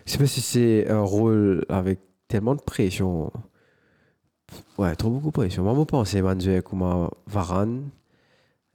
Je 0.05 0.11
sais 0.11 0.17
pas 0.17 0.25
si 0.25 0.41
c'est 0.41 0.89
un 0.89 1.01
rôle 1.01 1.65
avec 1.69 1.99
tellement 2.27 2.55
de 2.55 2.61
pression. 2.61 3.31
Ouais, 4.77 4.95
trop 4.95 5.09
beaucoup 5.09 5.27
de 5.27 5.31
pression. 5.33 5.63
Moi, 5.63 5.75
je 5.77 5.83
pense 5.83 6.15
à 6.15 6.21
Manuel 6.21 6.63
comme 6.63 7.09
Varane, 7.27 7.89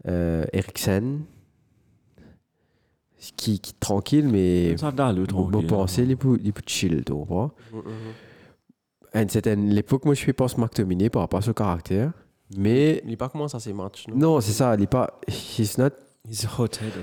euh, 0.06 0.44
Eriksen, 0.52 1.20
qui, 3.36 3.58
qui 3.58 3.72
tranquille, 3.74 4.28
mais 4.28 4.76
Ça 4.76 4.92
dalle, 4.92 5.16
le 5.16 5.22
je 5.22 5.28
tranquille. 5.28 5.66
pense 5.66 5.94
qu'il 5.94 6.16
peut, 6.16 6.38
il 6.42 6.52
peut 6.52 6.62
chill, 6.66 7.02
tu 7.04 7.12
vois. 7.12 7.54
À 9.12 9.22
une 9.22 9.28
certaine 9.28 9.72
époque, 9.76 10.04
moi, 10.04 10.14
je 10.14 10.30
pense 10.32 10.58
McTominay 10.58 11.08
par 11.08 11.22
rapport 11.22 11.38
à 11.38 11.42
son 11.42 11.52
caractère. 11.52 12.12
Mais 12.56 13.00
Il 13.04 13.10
n'est 13.10 13.16
pas 13.16 13.28
commencé 13.28 13.56
à 13.56 13.60
ses 13.60 13.72
matchs. 13.72 14.06
Non? 14.08 14.16
non, 14.34 14.40
c'est 14.40 14.52
ça, 14.52 14.74
il 14.76 14.82
est 14.82 14.86
pas. 14.86 15.18
He's 15.28 15.78
not 15.78 15.90
He's 16.28 16.46
a 16.46 16.48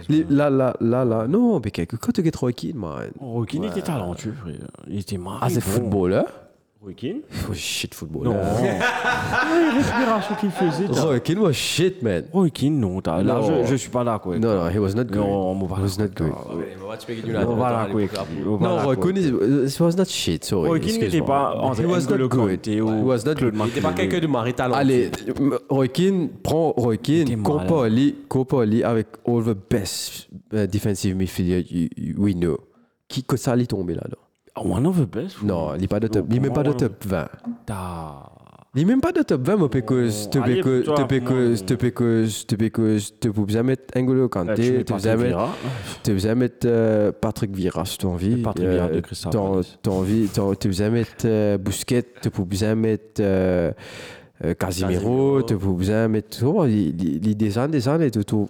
Les- 0.09 0.23
well. 0.23 0.33
Là, 0.35 0.49
là, 0.49 0.75
là, 0.79 1.05
là. 1.05 1.27
Non, 1.27 1.61
mais 1.63 1.69
quelque 1.69 1.95
quand 1.95 2.11
tu 2.11 2.21
es 2.27 2.53
Keane, 2.53 2.75
man. 2.75 3.11
Roy 3.19 3.45
Keane 3.45 3.65
était 3.65 3.81
talentueux, 3.83 4.33
frère. 4.33 4.55
Il 4.87 4.97
était 4.99 5.17
marrant. 5.17 5.39
Ah, 5.41 5.49
c'est 5.49 5.61
footballeur? 5.61 6.25
Roy 6.83 6.95
Keane 6.95 7.21
Oh 7.47 7.53
shit, 7.53 7.91
Non. 7.93 7.97
footballeur. 7.97 8.33
La 8.43 9.73
respiration 9.75 10.35
qu'il 10.39 10.49
faisait. 10.49 10.85
t'as- 10.91 11.03
Roy 11.03 11.19
Keane 11.19 11.37
was 11.37 11.53
shit, 11.53 12.01
man. 12.01 12.23
Roy 12.33 12.49
Keane, 12.49 12.79
non. 12.79 12.99
t'as- 13.01 13.21
Là, 13.21 13.35
Non. 13.35 13.63
je, 13.65 13.69
je 13.69 13.75
suis 13.75 13.91
pas 13.91 14.03
d'accord. 14.03 14.31
avec 14.31 14.43
Non, 14.43 14.55
non, 14.55 14.69
he 14.69 14.79
was 14.79 14.95
not 14.95 15.03
good. 15.03 15.17
Non, 15.17 15.51
on 15.51 15.65
va 15.67 15.75
He 15.77 15.81
was 15.83 15.97
not 15.99 16.07
good. 16.15 16.31
On 16.31 16.55
va 16.55 16.95
pas 16.97 17.69
d'accord 17.69 17.79
avec 17.81 18.09
lui. 18.09 18.43
On 18.47 18.55
va 18.55 18.67
Non, 18.67 18.75
pas 18.77 18.83
Roy. 18.83 18.95
Keane 18.97 19.17
is- 19.17 19.73
it 19.73 19.79
was 19.79 19.95
not 19.95 20.05
shit, 20.05 20.43
sorry. 20.43 20.69
Roy 20.69 20.79
Keane 20.79 20.99
n'était 21.01 21.21
pas 21.21 21.53
He 21.77 21.85
was 21.85 22.07
not 22.09 22.27
good. 22.27 22.65
He 22.67 22.81
was 22.81 23.25
not 23.27 23.35
good. 23.35 23.53
Il 23.55 23.67
était 23.69 23.81
pas 23.81 23.93
quelqu'un 23.93 24.19
de 24.19 24.27
mari. 24.27 24.55
Allez, 24.57 25.11
Roy 25.69 25.87
Keane, 25.87 26.29
prends 26.41 26.71
Roy 26.75 26.97
Keane, 26.97 27.43
compare-lui 27.43 28.15
compare-lui 28.27 28.83
avec 28.83 29.07
all 29.27 29.43
the 29.43 29.55
best 29.69 30.29
uh, 30.51 30.65
defensive 30.67 31.15
midfielder 31.15 31.63
we 32.17 32.33
know. 32.33 32.57
Qui 33.07 33.23
que 33.23 33.37
ça 33.37 33.55
lui 33.55 33.67
tomber 33.67 33.93
là-dedans 33.93 34.17
One 34.55 34.85
of 34.85 34.97
the 34.99 35.09
best. 35.09 35.41
Non, 35.43 35.75
il 35.75 35.81
n'est 35.81 35.87
pas 35.87 35.99
de 35.99 36.07
top. 36.07 36.25
Il 36.29 36.33
n'est 36.35 36.39
même 36.41 36.53
pas 36.53 36.63
de 36.63 36.73
top 36.73 37.05
20. 37.05 37.27
T'as- 37.65 38.29
Il 38.75 38.79
n'est 38.85 38.91
même 38.93 39.01
pas 39.01 39.11
de 39.11 39.21
top 39.21 39.41
20, 39.45 39.57
mais 39.57 39.67
parce 39.69 39.81
que 39.83 40.29
tu 40.29 40.39
peux 40.61 40.83
tu 40.83 41.01
peux 41.01 41.55
tu 41.65 42.57
peux 42.57 42.97
tu 43.19 43.31
peux 43.33 43.45
bien 43.45 43.63
mettre 43.63 43.97
N'Golo 43.97 44.23
tu 44.25 44.29
Kanté, 44.29 44.71
mets 44.71 44.83
tu 44.85 44.93
peux 44.93 45.17
mettre 45.17 45.49
tu 46.03 46.13
veux 46.13 46.35
mettre 46.35 46.57
euh, 46.67 47.11
Patrick 47.11 47.51
Vieira 47.53 47.83
si 47.85 47.97
tu 47.97 48.05
as 48.05 48.09
envie. 48.09 48.41
Patrick 48.41 48.67
Vieira 48.69 48.87
de 48.89 48.99
Crystal 49.01 49.31
t'as- 49.31 49.39
Palace. 49.41 49.77
t'as 49.81 49.91
envie, 49.91 50.27
t'as- 50.33 50.55
tu 50.55 50.69
veux 50.69 50.89
mettre 50.89 51.25
euh, 51.25 51.57
Busquets, 51.57 52.03
tu 52.21 52.29
peux 52.29 52.45
mettre 52.75 53.21
euh, 53.21 53.71
euh, 54.45 54.53
Casimiro, 54.53 55.41
tu 55.43 55.57
peux 55.57 55.73
bien 55.73 56.07
mettre. 56.07 56.43
Oh, 56.45 56.65
les, 56.65 56.91
designs, 57.35 57.67
designs 57.69 58.01
et 58.01 58.11
tout. 58.11 58.47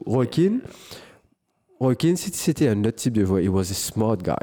Keane, 1.96 2.16
si 2.16 2.30
c'était 2.32 2.68
un 2.68 2.80
autre 2.86 2.98
type 2.98 3.14
de 3.14 3.26
joueur. 3.26 3.42
He 3.44 3.48
was 3.50 3.72
a 3.72 3.74
smart 3.74 4.18
guy. 4.18 4.34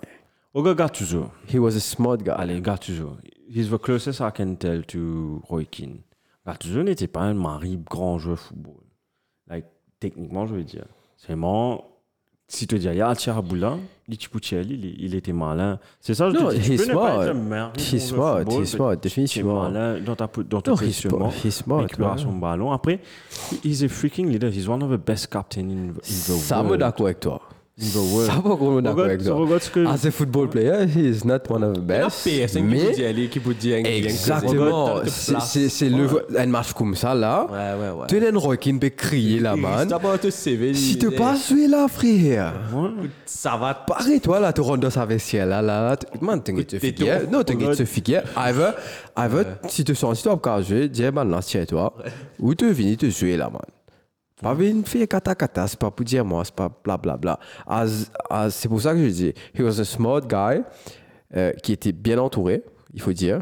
Regarde 0.55 0.79
Gattuso. 0.79 1.31
He 1.47 1.59
was 1.59 1.77
a 1.77 1.81
smart 1.81 2.23
guy. 2.23 2.33
Allez, 2.37 2.61
Gattuso. 2.61 3.17
He's 3.49 3.71
the 3.71 3.79
closest 3.79 4.21
I 4.21 4.31
can 4.31 4.57
tell 4.57 4.83
to 4.85 5.43
Roy 5.49 5.65
Keane. 5.71 6.01
Gattuso 6.47 6.83
n'était 6.83 7.07
pas 7.09 7.23
un 7.23 7.35
mari 7.35 7.77
grand 7.79 8.19
joueur 8.19 8.37
de 8.37 8.41
football. 8.41 8.81
Like, 9.49 9.67
techniquement, 10.01 10.47
je 10.47 10.55
veux 10.55 10.65
dire. 10.65 10.87
C'est 11.17 11.29
vraiment. 11.29 11.85
Si 12.51 12.67
tu 12.67 12.79
dis, 12.79 12.87
il 12.87 12.95
y 12.95 13.01
a 13.03 13.43
Boula, 13.43 13.77
il, 14.09 14.17
il, 14.53 15.05
il 15.05 15.15
était 15.15 15.35
malin. 15.35 15.79
C'est 16.01 16.15
ça, 16.15 16.31
je 16.31 16.35
Non, 16.35 16.49
te 16.49 16.55
dis. 16.55 16.73
He's 16.73 16.85
smart. 16.87 17.27
He's 17.77 18.09
smart, 18.09 18.45
he's 18.49 18.71
smart, 18.71 18.93
tu 18.93 18.97
es 18.97 19.01
définitivement. 19.03 19.65
malin 19.65 20.01
dans, 20.01 20.17
ta, 20.17 20.27
dans 20.49 20.63
ton 20.63 20.73
he's 20.77 20.81
positionnement. 20.81 21.31
he's 21.45 21.57
smart, 21.57 21.83
récupération 21.83 22.31
ouais. 22.31 22.37
de 22.37 22.41
ballon. 22.41 22.73
Après, 22.73 23.01
he's 23.63 23.83
a 23.83 23.89
freaking 23.89 24.31
leader. 24.31 24.51
He's 24.51 24.67
one 24.67 24.83
of 24.83 24.91
the 24.91 24.97
best 25.05 25.29
captains 25.29 25.69
in, 25.69 25.89
in 25.91 25.93
the 25.93 26.03
Ça 26.03 26.33
world. 26.33 26.43
Ça 26.43 26.63
me 26.63 26.79
d'accord 26.79 27.07
avec 27.07 27.21
toi. 27.21 27.43
Regarde 29.37 29.63
ce 29.63 29.71
que... 29.71 29.87
As 29.87 30.05
a 30.07 30.11
football 30.11 30.49
player, 30.49 30.85
he 30.87 30.99
is 31.09 31.25
not 31.25 31.41
one 31.49 31.63
of 31.63 31.75
the 31.75 31.81
best. 31.81 32.23
qui 32.25 32.41
mais 32.63 32.79
qui 32.95 33.03
Exactement. 34.05 34.97
C'est- 35.07 35.89
le 35.89 36.07
un 36.39 36.47
match 36.47 36.73
comme 36.73 36.95
ça 36.97 37.15
là. 37.15 37.47
Ouais, 37.51 37.81
ouais, 37.81 37.91
ouais. 38.01 38.07
Tu 38.09 38.17
es 38.19 38.29
un 38.29 38.37
Roy 38.39 38.57
Keane 38.57 38.81
peut 38.81 38.91
crier 38.91 39.39
là, 39.41 39.55
man. 39.63 39.89
Si 40.75 40.99
tu 40.99 41.11
passes 41.13 41.53
là, 41.69 41.87
frère. 41.89 42.55
Ça 43.25 43.57
va 43.57 43.75
pas. 43.75 43.95
Pareil, 43.95 44.21
toi 44.21 44.41
là, 44.41 44.53
tu 44.53 44.61
rentres 44.61 44.81
dans 44.81 44.91
sa 44.91 45.05
vestiaire 45.07 45.47
là, 45.47 45.63
là, 45.63 45.91
là. 45.91 45.97
tu- 45.97 46.07
Man, 46.25 46.43
tu 46.43 46.53
te 46.65 46.77
ton- 47.27 47.31
Non, 47.31 47.43
tu 47.45 47.57
te 47.77 47.85
figuer. 47.85 48.21
Either, 48.37 48.73
either, 49.17 49.45
si 49.69 49.85
tu 49.85 49.95
sens, 49.95 50.17
si 50.17 50.23
tu 50.25 50.29
as 50.29 50.37
pas 50.37 50.61
jouer, 50.63 50.89
dis, 50.89 51.03
man, 51.13 51.31
lance 51.31 51.49
chez 51.51 51.65
toi. 51.67 51.95
Ou 52.41 52.55
tu 52.55 52.73
viens 52.73 52.95
te 52.97 53.09
jouer 53.09 53.37
là, 53.37 53.49
man. 53.51 53.63
Pas 54.43 54.55
venir 54.55 54.87
faire 54.87 55.07
kata 55.09 55.35
kata, 55.35 55.67
c'est 55.67 55.79
pas 55.79 55.91
pour 55.91 56.05
dire 56.05 56.25
moi, 56.25 56.45
c'est 56.45 56.55
pas 56.55 56.69
bla 56.85 56.97
bla 56.97 57.17
bla. 57.17 57.39
As- 57.67 58.11
as- 58.31 58.51
C'est 58.51 58.69
pour 58.69 58.81
ça 58.81 58.93
que 58.93 59.03
je 59.03 59.09
dis, 59.09 59.33
he 59.55 59.61
was 59.63 59.81
a 59.81 59.85
smart 59.85 60.21
guy 60.23 60.63
euh, 61.37 61.53
qui 61.63 61.73
était 61.73 61.93
bien 61.93 62.19
entouré, 62.19 62.63
il 62.95 63.01
faut 63.01 63.13
dire. 63.13 63.41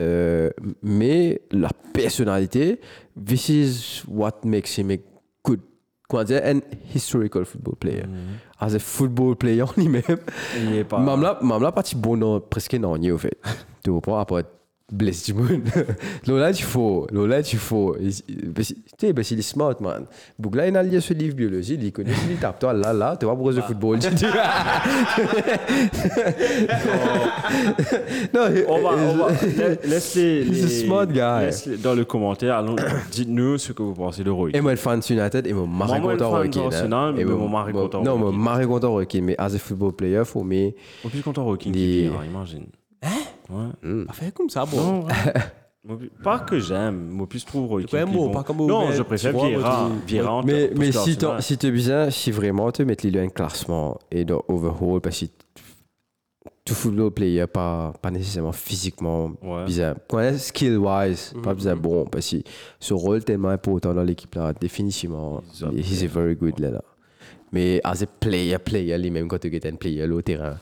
Euh, 0.00 0.50
mais 0.82 1.42
la 1.50 1.68
personnalité, 1.92 2.80
this 3.26 3.48
is 3.48 4.02
what 4.08 4.40
makes 4.44 4.78
him 4.78 4.90
a 4.90 4.96
good, 5.44 5.60
comment 6.08 6.24
dire, 6.24 6.40
an 6.44 6.60
historical 6.94 7.44
football 7.44 7.76
player. 7.76 8.04
As 8.58 8.74
a 8.74 8.78
football 8.78 9.36
player 9.36 9.64
lui-même, 9.76 10.02
Il 10.56 10.74
est 10.76 10.84
pas... 10.84 10.98
Mam 10.98 11.20
là, 11.20 11.38
mam 11.42 11.62
là, 11.62 11.72
parti 11.72 11.94
bon 11.96 12.40
presque 12.40 12.74
non, 12.74 12.92
au 12.94 13.18
fait. 13.18 13.36
Tu 13.84 13.90
comprends, 13.90 14.18
après, 14.18 14.44
faut, 16.64 17.06
là, 17.26 17.42
tu 17.42 17.56
faut. 17.56 17.96
Tu 17.96 18.10
sais, 18.98 19.14
parce 19.14 19.28
qu'il 19.28 19.38
est 19.38 19.42
smart, 19.42 19.74
man. 19.80 20.04
Bougla, 20.38 20.68
il 20.68 20.76
a 20.76 20.82
lié 20.82 21.00
ce 21.00 21.14
livre 21.14 21.34
biologie, 21.34 21.78
il 21.80 21.92
connaît, 21.92 22.12
il 22.30 22.36
tape 22.36 22.58
toi, 22.58 22.72
là, 22.72 22.92
là, 22.92 23.16
tu 23.18 23.26
vas 23.26 23.34
pour 23.34 23.50
le 23.50 23.60
football. 23.62 23.98
Non, 28.34 28.40
On 28.68 28.80
va, 28.80 28.90
on 28.90 29.16
va, 29.16 29.28
la- 29.56 29.74
laisse 29.88 30.14
les, 30.16 30.44
smart 30.68 31.06
guy. 31.06 31.76
dans 31.82 31.94
le 31.94 32.04
commentaire, 32.04 32.56
allons, 32.56 32.76
dites-nous 33.10 33.58
ce 33.58 33.72
que 33.72 33.82
vous 33.82 33.94
pensez 33.94 34.24
de 34.24 34.30
Roy. 34.30 34.50
Et 34.54 34.60
moi, 34.60 34.72
le 34.72 34.76
fan 34.76 35.00
de 35.00 35.12
United, 35.12 35.46
et 35.46 35.52
mon 35.52 35.66
mari 35.66 36.00
content 36.00 36.30
Roy 36.30 36.46
hein. 36.46 37.12
mais 37.14 37.22
Et 37.22 37.24
mon 37.24 37.48
mari 37.48 37.72
content 37.72 38.02
Non, 38.02 38.16
mon 38.18 38.32
mari 38.32 38.66
content 38.66 38.90
Roy 38.90 39.04
mais 39.22 39.36
as 39.38 39.54
a 39.54 39.58
football 39.58 39.92
player, 39.92 40.22
faut 40.24 40.44
me. 40.44 40.72
Au 41.04 41.08
plus 41.08 41.22
content 41.22 41.44
Roy 41.44 41.58
vient, 41.64 42.24
imagine. 42.24 42.66
Ouais. 43.50 44.04
Pas 44.06 44.12
fait 44.12 44.32
comme 44.32 44.48
ça, 44.50 44.64
bon. 44.64 44.76
Non, 44.76 45.04
ouais. 45.06 45.12
Pas 46.22 46.38
que 46.38 46.60
j'aime, 46.60 47.08
moi 47.08 47.28
plus 47.28 47.44
trouve 47.44 47.66
Roy 47.66 47.80
Ouais, 47.80 47.86
Keane. 47.88 48.12
bon. 48.12 48.30
pas 48.30 48.44
comme 48.44 48.58
Non, 48.58 48.92
je 48.92 48.98
tu 48.98 49.04
préfère 49.04 49.32
Vieira. 49.36 49.90
tu- 50.06 50.06
Vieira 50.12 50.40
Mais, 50.44 50.70
mais 50.76 50.92
si, 50.92 50.98
Arsenal- 50.98 51.42
si 51.42 51.58
tu 51.58 51.72
besoin, 51.72 52.08
si 52.08 52.30
vraiment 52.30 52.70
tu 52.70 52.84
mets 52.84 52.94
lui 53.02 53.18
un 53.18 53.28
classement 53.28 53.98
et 54.08 54.24
dans 54.24 54.44
overall, 54.46 55.00
parce 55.00 55.18
que 55.18 55.26
tout 56.64 56.74
football 56.74 57.10
player, 57.10 57.46
pas, 57.48 57.92
pas 58.00 58.12
nécessairement 58.12 58.52
physiquement 58.52 59.32
Ouais. 59.42 59.64
bizarre. 59.64 59.96
Quand 60.08 60.38
skill 60.38 60.78
wise, 60.78 61.34
pas 61.42 61.52
besoin 61.52 61.74
bon, 61.74 62.04
parce 62.06 62.30
que 62.30 62.36
ce 62.78 62.94
rôle 62.94 63.16
est 63.16 63.20
tellement 63.22 63.48
important 63.48 63.92
dans 63.92 64.04
l'équipe 64.04 64.32
là, 64.36 64.52
définitivement, 64.52 65.42
he's 65.74 66.04
a 66.04 66.06
very 66.06 66.36
good 66.36 66.60
là. 66.60 66.70
là. 66.70 66.82
Mais 67.50 67.80
as 67.82 68.02
a 68.02 68.06
player, 68.06 68.56
player, 68.58 68.96
lui-même 68.98 69.26
quand 69.26 69.38
tu 69.40 69.54
es 69.54 69.66
un 69.66 69.74
player 69.74 70.06
au 70.08 70.22
terrain, 70.22 70.58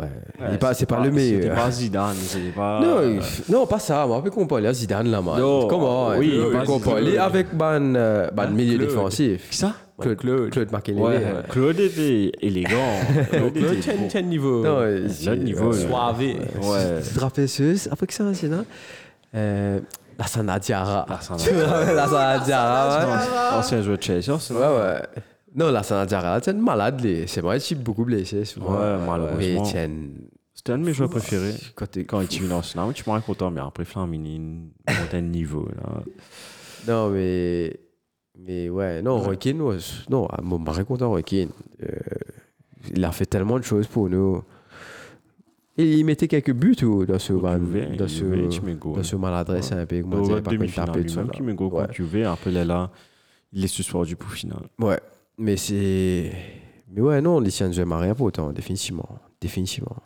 ouais, 0.00 0.58
pas- 0.58 0.74
c'est 0.74 0.86
pas, 0.86 0.98
le 0.98 1.10
C'était 1.12 1.36
meilleur. 1.38 1.54
pas 1.56 1.70
Zidane, 1.70 2.14
c'était 2.16 2.50
pas. 2.50 2.80
Non, 2.80 3.02
il 3.02 3.18
f- 3.18 3.50
non, 3.50 3.66
pas 3.66 3.78
ça. 3.78 4.06
Moi, 4.06 4.16
on 4.18 4.22
peut 4.22 4.30
comparer 4.30 4.66
à 4.66 4.72
Zidane 4.72 5.10
là, 5.10 5.20
man. 5.20 5.36
Comment 5.68 6.10
oui, 6.16 6.38
on 6.40 6.44
peut 6.50 6.56
vas-y, 6.56 6.66
comparer 6.66 7.02
Claude. 7.02 7.16
avec 7.18 7.54
ban, 7.54 7.94
euh, 7.96 8.30
ban 8.30 8.48
milieu 8.50 8.76
Claude. 8.78 8.88
défensif. 8.88 9.50
Qui 9.50 9.56
ça? 9.56 9.72
Claude, 10.00 10.16
Claude. 10.18 10.50
Claude 10.50 10.70
Makelele. 10.70 11.00
Ouais, 11.00 11.16
ouais. 11.16 11.24
Claude 11.48 11.80
était 11.80 12.30
élégant. 12.40 12.76
Claude 13.32 13.56
était 13.56 13.96
bon. 13.96 14.08
niveau. 14.22 14.62
Non, 14.64 14.80
le 15.30 15.36
niveau, 15.42 15.70
ouais. 15.72 15.76
là. 15.82 15.88
Soivé. 15.88 16.36
Ouais. 16.62 17.02
Ce 17.02 17.14
après 17.90 18.06
que 18.06 18.14
ça, 18.14 18.24
c'est 18.34 18.46
là 18.46 18.58
euh, 19.34 19.80
La 20.16 20.26
Sana 20.26 20.58
Diarra. 20.60 21.04
Lassana. 21.08 21.38
Tu 21.42 21.50
te 21.50 21.54
rappelles 21.64 21.96
La 21.96 22.06
Sana 22.06 22.38
Diarra, 22.38 23.58
Ancien 23.58 23.82
joueur 23.82 23.98
de 23.98 24.02
Chelsea, 24.04 24.32
Ouais, 24.32 24.56
ouais. 24.60 25.02
Non, 25.54 25.70
la 25.70 25.82
Sana 25.82 26.06
Diarra, 26.06 26.40
c'est 26.42 26.52
malade, 26.54 27.00
lui. 27.04 27.24
C'est 27.26 27.40
vrai, 27.40 27.58
est 27.74 27.74
beaucoup 27.74 28.04
blessé 28.04 28.44
souvent. 28.44 28.72
Ouais, 28.72 28.96
malheureusement. 29.06 29.38
Mais 29.38 29.70
tiens, 29.70 29.90
C'était 30.54 30.72
un 30.72 30.78
de 30.78 30.84
mes 30.84 30.92
joueurs 30.92 31.08
préférés. 31.10 31.54
quand 31.74 31.86
t'es- 31.90 32.04
Quand 32.04 32.20
il 32.20 32.24
était 32.24 32.52
Arsenal, 32.52 32.92
tu 32.92 33.04
m'aurais 33.06 33.22
content, 33.22 33.50
mais 33.50 33.60
après 33.60 33.84
Flamini, 33.84 34.38
monter 34.88 35.16
un 35.16 35.20
niveau. 35.22 35.68
Là. 35.76 36.02
Non, 36.86 37.10
mais. 37.10 37.78
Mais 38.40 38.68
ouais, 38.68 39.02
non, 39.02 39.20
was- 39.60 40.04
Non, 40.10 40.28
ah, 40.30 40.40
mon 40.42 40.58
mari 40.58 40.84
content, 40.84 41.08
Roy 41.08 41.22
Keane. 41.22 41.48
Euh, 41.82 41.88
il 42.94 43.04
a 43.04 43.10
fait 43.12 43.26
tellement 43.26 43.58
de 43.58 43.64
choses 43.64 43.86
pour 43.88 44.08
nous. 44.08 44.42
Et 45.76 45.92
il 45.98 46.04
mettait 46.04 46.26
quelques 46.28 46.52
buts 46.52 46.76
ou, 46.82 47.04
dans 47.06 47.18
ce, 47.20 47.32
ban- 47.32 47.58
Juve, 47.58 47.96
dans 47.96 48.06
tu 48.06 48.14
ce, 48.14 48.24
goal. 48.74 48.96
dans 48.96 49.02
ce 49.02 49.16
maladresse 49.16 49.70
un 49.72 49.86
peu. 49.86 50.02
Comment 50.02 50.16
Au 50.22 50.26
dire, 50.26 50.36
pas 50.42 50.50
comme 50.50 50.58
demi-finale, 50.58 50.86
taper 50.88 51.04
de 51.04 51.08
ça. 51.08 51.22
qui 51.32 51.42
met 51.42 51.54
go 51.54 51.64
Ouais. 51.66 51.82
contre 51.82 51.92
Juve, 51.94 52.24
après 52.26 52.50
là, 52.50 52.64
là, 52.64 52.90
il 53.52 53.64
est 53.64 53.68
suspendu 53.68 54.16
pour 54.16 54.30
final. 54.30 54.62
Ouais, 54.80 54.98
mais 55.38 55.56
c'est. 55.56 56.32
Mais 56.90 57.00
ouais, 57.00 57.20
non, 57.20 57.40
les 57.40 57.50
Siens, 57.50 57.70
j'aime 57.70 57.92
rien 57.92 58.14
pour 58.14 58.26
autant, 58.26 58.50
définitivement. 58.52 59.08
Définitivement. 59.40 59.96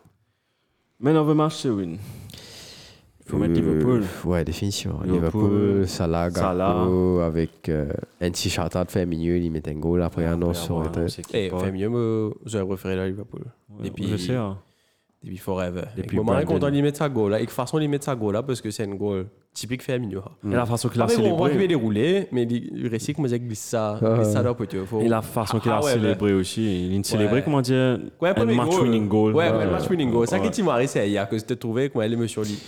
Mais 0.99 1.13
dans 1.13 1.23
le 1.25 1.33
match, 1.33 1.55
c'est 1.55 1.69
win. 1.69 1.97
Il 3.25 3.29
faut 3.31 3.37
mettre 3.37 3.53
Euh, 3.53 3.61
Liverpool. 3.61 4.03
Ouais, 4.25 4.43
définitivement. 4.43 4.99
Liverpool, 5.01 5.49
Liverpool, 5.49 5.87
Salah, 5.87 6.29
Salah. 6.29 6.75
Gakpo, 6.83 7.19
avec 7.19 7.69
euh, 7.69 7.91
un 8.19 8.31
petit 8.31 8.49
shout-out 8.49 8.91
fait 8.91 9.05
milieu, 9.05 9.37
il 9.37 9.49
met 9.49 9.67
un 9.67 9.75
goal, 9.75 10.03
après 10.03 10.25
un 10.25 10.41
an 10.41 10.53
sur 10.53 10.81
le 10.81 10.89
Eh, 11.33 11.49
pas. 11.49 11.59
fait 11.59 11.71
mieux, 11.71 11.87
moi, 11.87 12.33
j'aurais 12.45 12.65
préféré 12.65 12.95
la 12.97 13.07
Liverpool. 13.07 13.43
Ouais, 13.69 13.85
depuis- 13.85 14.07
Je 14.09 14.17
sais, 14.17 14.35
hein. 14.35 14.57
Depuis 15.23 15.37
Forever. 15.37 15.83
Depuis 15.95 16.19
Moi, 16.19 16.41
je 16.41 16.45
content 16.45 16.69
d'y 16.69 16.81
mettre 16.81 16.97
sa 16.97 17.07
goal 17.09 17.31
là. 17.31 17.39
Et 17.39 17.45
de 17.45 17.51
façon, 17.51 17.79
il 17.79 17.87
met 17.89 17.99
sa 18.01 18.13
goal 18.15 18.33
là 18.33 18.43
parce 18.43 18.59
que 18.59 18.69
c'est 18.71 18.83
une 18.83 18.95
goal 18.95 19.25
typique 19.53 19.81
fait 19.81 19.97
mieux. 19.99 20.19
Et 20.45 20.49
la 20.49 20.65
façon 20.65 20.89
qu'il 20.89 20.99
a 20.99 21.05
Après, 21.05 21.15
on 21.17 21.21
célébré. 21.21 21.63
est 21.63 21.67
déroulé, 21.67 22.27
mais 22.31 22.43
il 22.43 22.87
réussit 22.87 23.15
comme 23.15 23.27
ça 23.27 23.37
glisse 23.39 23.59
ça. 23.59 23.99
Glisse 24.01 24.33
ça 24.33 24.41
là, 24.43 24.53
peut 24.53 24.67
faut. 24.85 24.99
Et 24.99 25.07
la 25.07 25.21
façon 25.21 25.59
qu'il 25.59 25.71
Ah, 25.71 25.77
a 25.77 25.83
ouais, 25.83 25.93
célébré 25.93 26.33
aussi. 26.33 26.87
Il 26.91 26.99
a 26.99 27.03
célébré, 27.03 27.41
comment 27.43 27.61
dire, 27.61 27.99
Ouais, 28.19 28.29
un 28.29 28.33
premier 28.33 28.55
match 28.55 28.69
goal. 28.69 28.81
winning 28.83 29.07
goal. 29.07 29.33
Ouais, 29.33 29.49
ouais, 29.49 29.65
le 29.65 29.71
match 29.71 29.89
winning 29.89 30.11
goal. 30.11 30.27
Ça 30.27 30.39
qui 30.39 30.49
t'a 30.51 30.63
marré, 30.63 30.87
c'est 30.87 31.07
hier 31.09 31.29
que 31.29 31.37
c'était 31.37 31.55
trouvé, 31.55 31.89
comment 31.89 32.03
elle 32.03 32.21
est 32.21 32.27
sur 32.27 32.41
lui. 32.43 32.59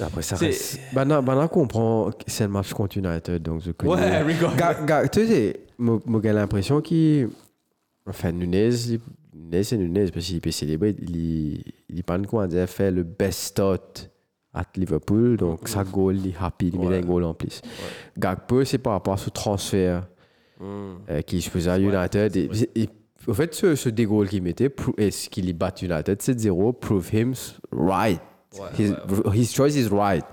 Après, 0.00 0.22
ça 0.22 0.34
C'est- 0.34 0.46
reste. 0.46 0.80
Maintenant, 0.92 1.22
maintenant 1.22 1.46
qu'on 1.46 1.68
prend, 1.68 2.10
c'est 2.26 2.44
le 2.44 2.50
match 2.50 2.72
contre 2.72 2.98
United, 2.98 3.40
donc 3.40 3.60
je 3.64 3.70
connais. 3.70 3.92
Ouais, 3.92 4.34
ga- 4.86 5.06
tu 5.08 5.26
sais, 5.26 5.60
moi 5.78 6.00
moi, 6.04 6.20
j'ai 6.24 6.32
l'impression 6.32 6.80
qu'il. 6.80 7.28
Enfin, 8.06 8.32
Nunez, 8.32 8.70
il- 9.34 9.40
Nunez, 9.50 9.62
Nunez, 9.76 10.10
parce 10.12 10.26
qu'il 10.26 10.40
peut 10.40 10.50
célébrer. 10.50 10.94
Il 11.00 11.62
il 11.88 12.02
pas 12.04 12.18
comment 12.18 12.46
dire, 12.46 12.68
fait 12.68 12.90
le 12.90 13.02
best 13.02 13.40
start 13.40 14.10
à 14.52 14.62
Liverpool, 14.76 15.36
donc 15.36 15.68
sa 15.68 15.82
goal, 15.84 16.16
il 16.18 16.28
est 16.28 16.34
happy, 16.40 16.68
il 16.72 16.78
met 16.78 16.98
un 16.98 17.00
goal 17.00 17.24
en 17.24 17.34
plus. 17.34 17.60
Gagpo, 18.16 18.64
c'est 18.64 18.78
par 18.78 18.92
rapport 18.94 19.14
à 19.14 19.16
ce 19.18 19.30
transfert 19.30 20.06
Mm. 20.60 20.64
euh, 21.10 21.22
qui 21.22 21.42
se 21.42 21.50
faisait 21.50 21.70
à 21.70 21.78
United. 21.80 22.36
Au 23.26 23.32
fait, 23.34 23.52
ce, 23.54 23.74
ce 23.74 23.88
qu'il 24.28 24.42
mettait, 24.42 24.68
pro- 24.68 24.94
et 24.98 25.10
ce 25.10 25.28
qu'il 25.28 25.52
bat 25.54 25.72
United 25.82 26.20
7-0, 26.22 26.72
prove 26.74 27.12
him 27.12 27.32
right. 27.72 28.20
Ouais, 28.60 28.68
his, 28.78 28.92
his 29.34 29.52
choice 29.54 29.74
is 29.76 29.88
right. 29.90 30.24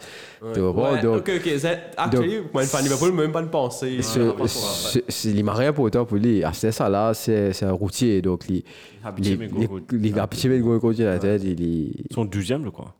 Tu 0.54 0.60
vois, 0.60 0.94
Ouais, 0.94 1.02
donc, 1.02 1.18
ok, 1.28 1.32
ok. 1.38 1.66
Actually, 1.98 2.38
moi, 2.54 2.64
une 2.64 2.70
fan 2.70 2.80
de 2.82 2.86
Liverpool, 2.86 3.12
même 3.14 3.32
pas 3.32 3.42
de 3.42 3.48
penser. 3.48 4.02
ce- 4.02 4.20
par 4.20 4.28
rapport 4.30 4.46
à 4.46 4.48
ce- 4.48 5.00
ce- 5.08 5.28
il 5.30 5.44
m'a 5.44 5.54
rien 5.54 5.72
pour 5.74 5.90
pour 6.06 6.18
lui. 6.18 6.44
Ah, 6.44 6.52
c'est 6.54 6.72
ça 6.72 6.90
là, 6.90 7.14
c'est 7.14 7.64
un 7.64 7.72
routier. 7.72 8.22
Donc, 8.22 8.44
il 8.50 8.64
Habitué, 9.04 9.32
il- 9.34 9.38
mais 9.40 9.46
il- 9.60 9.68
gros, 9.68 9.80
il 9.92 10.20
a 10.20 10.28
pitché 10.28 10.48
le 10.50 10.60
goal 10.60 10.80
contre 10.80 11.00
United. 11.02 11.44
Il 11.44 11.62
est- 11.64 12.14
Son 12.14 12.26
douzième, 12.26 12.64
je 12.64 12.70
crois. 12.70 12.94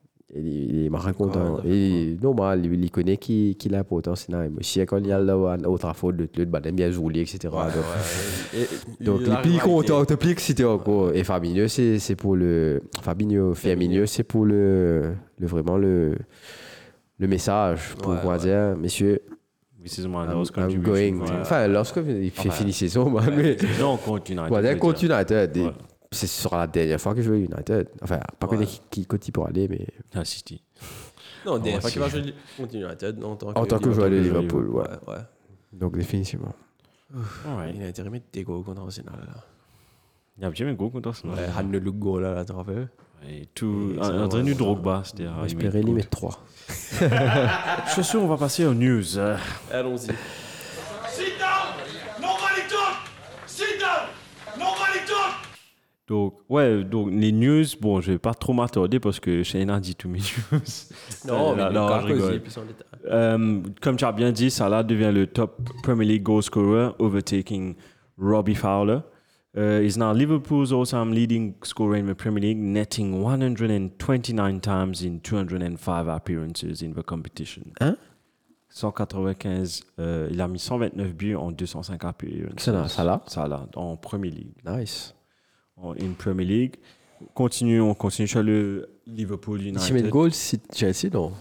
Marrant 0.90 1.14
content. 1.14 1.56
Ouais, 1.64 1.70
Et 1.70 2.18
normal, 2.22 2.66
il 2.66 2.92
connaît 2.92 3.18
qui 3.18 3.56
qui 3.58 3.70
l'a 3.70 3.84
pourtant. 3.84 4.16
C'est 4.16 4.30
normal. 4.30 4.52
Aussi, 4.60 4.80
quand 4.86 4.98
il 4.98 5.08
y 5.08 5.12
a 5.12 5.20
là 5.20 5.38
au 5.38 5.78
trafic 5.78 6.12
de 6.12 6.26
aime 6.68 6.76
bien 6.76 6.92
etc. 7.22 7.50
Donc, 9.00 9.22
les 9.22 9.36
pays 9.44 9.60
te 10.06 10.64
encore. 10.64 11.14
Et 11.14 11.24
Fabinho, 11.24 11.68
c'est 11.68 12.00
c'est 12.00 12.16
pour 12.16 12.36
le. 12.36 12.82
Fabinho, 13.02 13.54
Firmino, 13.54 14.06
c'est 14.06 14.24
pour 14.24 14.46
le, 14.46 15.14
le. 15.38 15.48
Vraiment 15.48 15.78
le. 15.78 16.16
Le 17.20 17.28
message 17.28 17.94
pour 18.02 18.14
ouais. 18.14 18.38
dire, 18.40 18.76
messieurs, 18.76 19.22
This 19.84 19.98
is 20.00 20.08
my 20.08 20.26
I'm, 20.26 20.38
last 20.38 20.52
contribution. 20.52 21.22
Enfin, 21.42 21.68
lorsque 21.68 21.98
il 21.98 22.30
fait 22.32 22.50
Enfin, 22.50 22.52
finir 22.52 22.74
saison, 22.74 23.10
mais. 23.36 23.58
Non, 23.80 23.98
C'est 26.14 26.28
sur 26.28 26.54
la 26.58 26.68
dernière 26.68 27.00
fois 27.00 27.14
que 27.16 27.22
je 27.22 27.28
joue 27.28 27.34
à 27.34 27.38
United. 27.38 27.88
Enfin, 28.02 28.20
pas 28.38 28.46
Ouais. 28.48 28.58
connaître 28.58 28.82
qui, 28.90 29.06
qui 29.06 29.32
pour 29.32 29.48
aller, 29.48 29.68
mais 29.70 29.88
Ah, 30.14 30.26
City. 30.26 30.62
Non, 31.46 31.58
dernière 31.58 31.80
fois 31.82 31.90
qu'il 31.90 32.02
va 32.02 32.10
c'est- 32.10 32.22
jouer 32.22 32.34
contre 32.58 32.76
United 32.76 33.24
en 33.24 33.36
tant 33.38 33.50
en 33.56 33.66
tant 33.66 33.80
que 33.80 33.92
joueur 33.94 34.10
de 34.10 34.18
Liverpool, 34.18 34.68
ouais. 34.70 34.84
Ouais, 35.08 35.14
ouais. 35.14 35.22
Donc, 35.72 35.96
définitivement. 35.98 36.54
Alright. 37.48 37.76
Il 37.78 38.02
a 38.06 38.10
mettre 38.10 38.26
des 38.34 38.44
goals 38.44 38.64
contre 38.64 38.82
Arsenal. 38.82 39.16
là. 39.26 39.42
Il 40.38 40.44
y 40.44 40.46
a 40.46 40.54
jamais 40.54 40.72
un 40.72 40.74
gros 40.74 40.90
contre 40.90 41.08
Arsenal. 41.10 41.38
Ouais, 41.38 41.46
Han 41.58 41.70
le 41.72 41.80
goal 41.92 42.24
là, 42.24 42.44
tu 42.44 42.52
te 42.52 42.58
rappelles 42.58 42.90
Et 43.28 43.46
tout. 43.54 43.94
Et 43.96 44.04
ça, 44.04 44.12
André 44.14 44.44
ouais. 44.44 44.54
Drogba, 44.54 45.04
c'était. 45.06 45.26
ah, 45.28 45.40
il 45.44 45.50
J'espérais 45.50 45.78
met 45.80 45.84
lui 45.84 45.86
good. 45.92 45.96
mettre 45.96 46.10
3. 46.10 46.44
Je 47.88 47.92
suis 47.92 48.04
sûr, 48.04 48.22
on 48.22 48.28
va 48.28 48.38
passer 48.38 48.66
aux 48.66 48.74
news. 48.74 49.18
Allons-y. 49.72 50.08
Sit 51.08 51.38
down! 51.40 51.72
Nobody 52.20 52.68
talk! 52.70 52.98
Sit 53.46 53.80
down! 53.80 54.08
Nobody 54.58 55.06
talk! 55.08 55.36
Donc, 56.12 56.34
ouais, 56.50 56.84
donc 56.84 57.08
les 57.10 57.32
news, 57.32 57.64
bon, 57.80 58.02
je 58.02 58.12
vais 58.12 58.18
pas 58.18 58.34
trop 58.34 58.52
m'attarder 58.52 59.00
parce 59.00 59.22
que 59.22 59.44
Shane 59.44 59.70
a 59.70 59.80
dit 59.80 59.96
tous 59.96 60.10
mes 60.10 60.20
news. 60.52 60.60
Non, 61.26 61.56
mais 61.56 61.72
non, 61.72 61.88
Lukaku 61.88 62.02
je 62.02 62.14
rigole. 62.14 62.30
aussi, 62.32 62.40
puis 62.40 62.52
son 62.52 62.62
détail. 62.66 62.86
Euh, 63.10 63.62
comme 63.82 63.96
tu 63.96 64.04
as 64.04 64.12
bien 64.12 64.34
dit, 64.34 64.52
Salah 64.52 64.84
devient 64.84 65.12
le 65.14 65.26
top 65.26 65.62
Premier 65.84 66.04
League 66.04 66.24
goal 66.24 66.44
scorer, 66.44 66.90
overtaking 67.00 67.76
Robbie 68.18 68.56
Fowler. 68.56 69.00
Uh, 69.56 69.80
he's 69.82 69.98
now 69.98 70.12
Liverpool's 70.14 70.74
all-time 70.74 71.14
leading 71.14 71.56
scorer 71.64 71.98
in 72.00 72.08
the 72.08 72.14
Premier 72.14 72.42
League, 72.42 72.58
netting 72.58 73.22
129 73.24 74.60
times 74.60 75.02
in 75.04 75.20
205 75.22 76.10
appearances 76.10 76.82
in 76.82 76.92
the 76.94 77.04
competition. 77.04 77.72
Hein? 77.80 77.96
195, 78.70 79.82
euh, 80.00 80.28
il 80.30 80.42
a 80.42 80.48
mis 80.50 80.60
129 80.60 81.14
buts 81.14 81.36
en 81.38 81.52
205 81.52 82.04
appearances. 82.04 82.60
Salah, 82.64 82.90
Salah? 82.90 83.22
Salah, 83.28 83.68
en 83.78 83.96
Premier 83.96 84.30
League. 84.30 84.54
Nice. 84.66 85.14
En 85.82 85.94
in 85.94 86.14
Premier 86.18 86.46
League. 86.46 86.76
Continue, 87.34 87.82
on 87.82 87.94
continue 87.94 88.28
sur 88.28 88.42
le 88.44 88.90
Liverpool 89.06 89.62
United. 89.62 89.80
Si 89.82 89.94
met 89.94 90.02
le 90.02 90.10
goal, 90.10 90.32
c'est 90.32 90.62
Chelsea, 90.74 91.10
non 91.14 91.32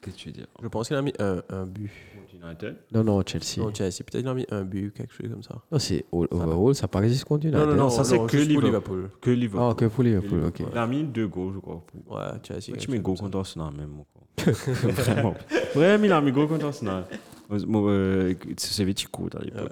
Qu'est-ce 0.00 0.16
que 0.16 0.20
tu 0.20 0.28
veux 0.28 0.32
dire? 0.32 0.46
Je 0.62 0.68
pense 0.68 0.88
qu'il 0.88 0.96
a 0.96 1.02
mis 1.02 1.12
un, 1.18 1.42
un 1.50 1.66
but. 1.66 1.90
United? 2.34 2.76
Non, 2.92 3.04
non, 3.04 3.22
Chelsea. 3.24 3.58
Non, 3.64 3.72
Chelsea, 3.72 3.98
peut-être 3.98 4.22
qu'il 4.22 4.28
a 4.28 4.34
mis 4.34 4.46
un 4.50 4.64
but, 4.64 4.92
quelque 4.92 5.12
chose 5.14 5.30
comme 5.30 5.42
ça. 5.44 5.62
Non, 5.70 5.78
c'est 5.78 6.04
all- 6.12 6.26
overall, 6.32 6.74
ça 6.74 6.88
paraît 6.88 7.08
juste 7.08 7.24
contre 7.24 7.46
United. 7.46 7.66
non, 7.68 7.76
non, 7.76 7.88
ça, 7.90 8.02
c'est 8.02 8.16
que 8.16 8.20
pour 8.26 8.30
Liverpool. 8.38 8.64
Liverpool. 8.64 9.10
Que 9.20 9.30
Liverpool. 9.30 9.68
Ah, 9.70 9.74
que 9.74 9.84
pour 9.84 10.02
Liverpool, 10.02 10.44
ok. 10.46 10.62
Il 10.72 10.78
a 10.78 10.86
mis 10.88 11.04
deux 11.04 11.28
goals, 11.28 11.54
je 11.54 11.58
crois. 11.60 11.84
Ouais, 12.10 12.38
Chelsea. 12.42 12.76
Tu 12.78 12.90
mets 12.90 12.96
chose 12.96 13.02
go 13.02 13.14
comme 13.14 13.26
contre 13.26 13.38
Arsenal 13.38 13.72
même. 13.74 14.02
Vraiment. 14.42 15.34
Vraiment, 15.74 16.04
il 16.04 16.12
a 16.12 16.20
mis 16.20 16.32
go 16.32 16.48
contre 16.48 16.64
Arsenal. 16.66 17.04
Moi, 17.48 17.90
euh, 17.90 18.34
C'est 18.56 18.84
petit 18.84 19.04
coup 19.06 19.28
à 19.38 19.44
l'époque. 19.44 19.70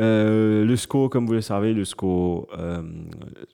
Euh, 0.00 0.64
le 0.64 0.76
score, 0.76 1.10
comme 1.10 1.26
vous 1.26 1.32
le 1.32 1.40
savez, 1.40 1.74
le 1.74 1.84
score 1.84 2.46
euh, 2.56 2.82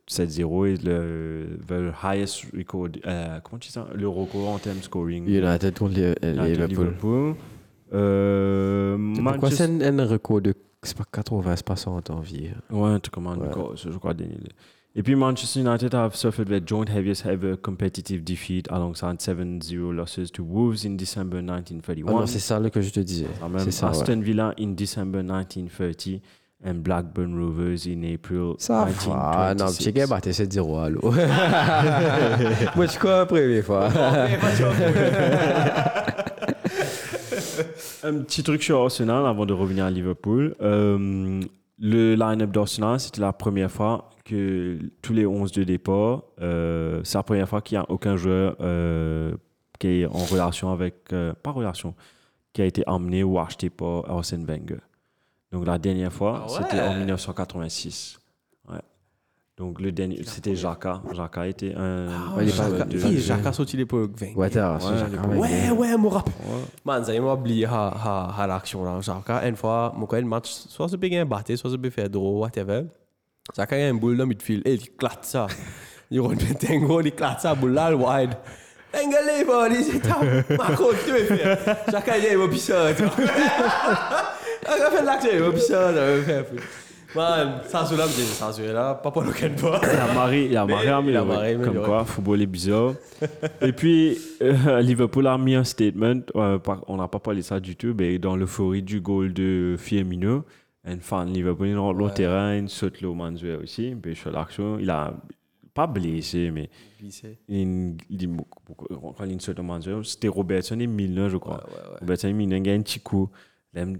7-0 0.09 0.66
est 0.66 0.85
le 0.85 1.59
the 1.66 1.93
highest 2.03 2.45
record. 2.57 2.89
euh, 3.07 3.39
comment 3.43 3.59
tu 3.59 3.69
dis 3.69 3.73
ça? 3.73 3.89
Le 3.95 4.07
record 4.09 4.49
en 4.51 4.59
termes 4.59 4.83
scoring. 4.83 5.27
United 5.27 5.79
contre 5.79 5.95
les- 5.95 6.15
euh, 6.23 6.66
Liverpool. 6.66 7.35
Pourquoi 9.15 9.51
c'est 9.51 9.65
un, 9.83 10.07
record 10.07 10.41
de. 10.43 10.55
C'est 10.83 10.97
pas 10.99 11.05
80, 11.11 11.57
c'est 11.57 11.65
pas 11.66 11.77
100 11.77 12.11
en 12.11 12.21
vie. 12.21 12.51
Ouais, 12.71 12.91
un 12.91 13.01
truc 13.01 13.15
comme 13.15 13.27
un 13.29 13.39
Ouais. 13.39 13.49
record, 13.49 13.75
je 13.77 13.89
crois. 13.91 14.12
Et 14.97 15.03
puis 15.03 15.16
Manchester 15.16 15.59
United 15.61 15.93
have 15.93 16.15
suffered 16.15 16.47
their 16.49 16.61
joint 16.65 16.89
heaviest 16.89 17.27
ever 17.27 17.57
competitive 17.57 18.23
defeat 18.23 18.69
alongside 18.71 19.19
7-0 19.19 19.93
losses 19.93 20.31
to 20.31 20.45
Wolves 20.45 20.87
in 20.87 20.95
December 20.97 21.39
Ah 21.39 21.43
1931. 21.43 22.12
non, 22.12 22.27
c'est 22.27 22.39
ça 22.39 22.61
là, 22.61 22.71
que 22.71 22.81
je 22.81 22.91
te 22.91 23.01
disais. 23.01 23.27
Même, 23.43 23.59
C'est 23.59 23.73
ça. 23.73 23.89
Aston 23.89 24.21
Villa 24.21 24.55
in 24.59 24.69
December 24.77 25.23
1930 25.25 26.21
and 26.65 26.75
Blackburn 26.77 27.37
Rovers 27.37 27.89
in 27.89 28.05
April 28.05 28.53
Ça 28.59 28.85
va. 28.85 29.55
Non, 29.55 29.66
petit 29.66 29.89
1926. 29.89 29.93
gars, 29.93 30.07
battait 30.07 30.31
7-0 30.31 30.79
à 30.85 30.89
l'eau. 30.91 31.01
Moi, 32.77 32.87
je 32.87 32.97
crois 32.99 33.19
la 33.19 33.27
première 33.27 33.65
fois. 33.65 33.89
Un 38.05 38.19
petit 38.19 38.43
truc 38.43 38.62
sur 38.62 38.81
Arsenal 38.81 39.27
avant 39.27 39.47
de 39.47 39.53
revenir 39.53 39.85
à 39.87 39.91
Liverpool. 39.91 40.55
Euh, 40.61 41.41
le 41.81 42.15
line-up 42.15 42.51
d'Arsenal, 42.53 43.01
c'était 43.01 43.21
la 43.21 43.33
première 43.33 43.71
fois 43.71 44.11
que 44.25 44.79
tous 45.03 45.13
les 45.13 45.27
11 45.27 45.53
de 45.53 45.65
départ, 45.65 46.23
euh, 46.41 47.01
c'est 47.05 47.19
la 47.19 47.23
première 47.23 47.49
fois 47.49 47.61
qu'il 47.61 47.77
n'y 47.79 47.83
a 47.85 47.91
aucun 47.91 48.17
joueur 48.17 48.57
euh, 48.61 49.35
qui 49.79 49.89
est 50.03 50.07
en 50.07 50.25
relation 50.25 50.71
avec, 50.71 50.95
euh, 51.13 51.35
pas 51.43 51.51
relation, 51.51 51.95
qui 52.53 52.63
a 52.63 52.65
été 52.65 52.83
emmené 52.87 53.23
ou 53.23 53.39
acheté 53.39 53.69
par 53.71 54.09
Arsène 54.11 54.45
Wenger. 54.47 54.79
Donc 55.53 55.67
la 55.67 55.79
dernière 55.79 56.13
fois, 56.13 56.43
Ah 56.49 56.53
ouais? 56.53 56.59
c'était 56.63 56.81
en 56.81 56.95
1986. 56.97 58.19
Ouais. 58.69 58.79
Donc 59.57 59.81
le 59.81 59.93
dernier, 59.93 60.23
c'était 60.25 60.57
Jaka. 60.57 61.03
Jaka 61.13 61.47
était 61.47 61.75
un. 61.77 62.09
Ah, 62.09 62.37
Ouais, 62.37 62.45
il 62.45 62.49
est 62.49 62.57
pas- 62.57 62.77
Jacques- 62.79 62.89
il 62.91 62.97
est 62.97 63.01
qui, 63.01 63.15
pas- 63.15 63.21
Jacques 63.21 63.47
a 63.47 63.53
sorti 63.53 63.77
l'époque 63.77 64.13
20. 64.19 64.35
Ouais, 64.35 64.51
Ouais. 64.51 65.39
Ouais, 65.39 65.71
ouais, 65.71 65.97
mon 65.97 66.09
rap. 66.09 66.29
Man, 66.85 67.05
ça 67.05 67.13
y 67.13 67.17
est, 67.17 67.21
m'a 67.21 67.35
oublié 67.35 67.67
l'action 67.67 68.85
là. 68.85 69.01
Jacques, 69.01 69.31
une 69.47 69.55
fois, 69.57 69.93
mon 69.97 70.07
coin, 70.07 70.21
le 70.21 70.27
match, 70.27 70.51
soit 70.51 70.89
c'est 70.89 70.97
bien 70.97 71.25
battu, 71.27 71.57
soit 71.57 71.77
bien 71.77 71.91
fait 71.91 72.09
draw, 72.09 72.41
whatever. 72.41 72.85
Jacques 73.57 73.73
a 73.75 73.89
une 73.89 73.99
boule 73.99 74.16
dans 74.16 74.25
le 74.25 74.29
midfield, 74.31 74.62
et 74.66 74.75
il 74.75 74.91
claque 74.93 75.19
ça. 75.23 75.47
Il 76.11 76.21
rentre 76.21 76.37
bien 76.37 76.55
tango, 76.55 77.01
il 77.03 77.12
claque 77.12 77.41
ça, 77.41 77.55
boule 77.55 77.73
là, 77.73 77.91
le 77.91 77.97
wide. 77.97 78.31
Engagez, 78.95 79.45
bon, 79.45 79.66
il 79.71 79.85
dit, 79.85 80.01
t'as, 80.01 80.57
Marco, 80.57 80.93
tu 81.05 81.11
veux 81.11 81.25
faire? 81.37 81.59
Jacques 81.91 82.09
a 82.09 82.19
dit, 82.21 82.27
il 82.31 82.39
va 82.39 82.49
pisser, 82.49 82.73
tu 82.97 83.03
vois. 83.03 83.12
Il 84.66 84.83
a 84.83 84.91
fait 84.91 85.05
l'action, 85.05 85.31
il 85.35 85.41
va 85.41 85.51
pisser, 85.53 85.75
il 85.75 85.95
va 85.95 86.23
faire. 86.23 86.45
Man, 87.15 87.61
ça, 87.69 87.85
c'est 87.87 87.97
là, 87.99 88.07
ça, 88.07 88.51
c'est 88.51 88.73
là, 88.73 88.95
pour 88.95 89.23
le 89.23 89.31
canne 89.31 89.55
pas. 89.57 89.79
Il 89.83 89.99
a 89.99 90.15
marré, 90.15 90.47
il 90.47 90.57
a 90.57 90.65
marré, 90.65 90.87
Mais 91.05 91.11
il 91.12 91.16
a 91.16 91.25
marré, 91.25 91.57
mais 91.57 91.65
comme 91.66 91.83
quoi, 91.83 92.05
football 92.07 92.41
est 92.41 92.47
bizarre. 92.47 92.95
Et 93.61 93.73
puis, 93.73 94.19
euh, 94.41 94.81
Liverpool 94.81 95.27
a 95.27 95.37
mis 95.37 95.55
un 95.55 95.65
statement, 95.65 96.23
euh, 96.35 96.59
par- 96.59 96.83
on 96.89 96.97
n'a 96.97 97.07
pas 97.09 97.19
parlé 97.19 97.41
de 97.41 97.45
ça 97.45 97.61
du 97.61 97.77
tout, 97.77 97.95
mais 97.97 98.19
dans 98.19 98.37
l'euphorie 98.37 98.83
du 98.83 99.01
goal 99.03 99.35
de 99.35 99.77
Firmino, 99.79 100.45
fan 101.01 101.28
de 101.28 101.35
Liverpool, 101.35 101.69
il 101.69 101.77
rentre 101.78 102.01
au 102.02 102.11
terrain, 102.11 102.56
il 102.56 102.69
saute 102.69 103.01
le 103.01 103.12
Manzuer 103.12 103.56
aussi, 103.56 103.94
puis 104.01 104.15
sur 104.15 104.31
l'action, 104.31 104.78
il 104.78 104.90
a 104.90 105.15
pas 105.73 105.86
blessé, 105.86 106.51
mais 106.52 106.69
il, 107.48 107.97
il 108.09 108.16
dit, 108.16 108.27
beaucoup- 108.27 108.86
quand 109.16 109.24
il 109.24 109.40
saute 109.40 109.56
le 109.56 109.62
Manzuer, 109.62 110.01
c'était 110.05 110.28
Robertson 110.28 110.78
et 110.78 110.86
Milner, 110.86 111.28
je 111.31 111.36
crois. 111.36 111.65
Robertson 112.01 112.28
et 112.28 112.32
Milner, 112.32 112.59
il 112.65 112.70
a 112.70 112.74
un 112.74 112.81
petit 112.82 113.01
coup. 113.01 113.28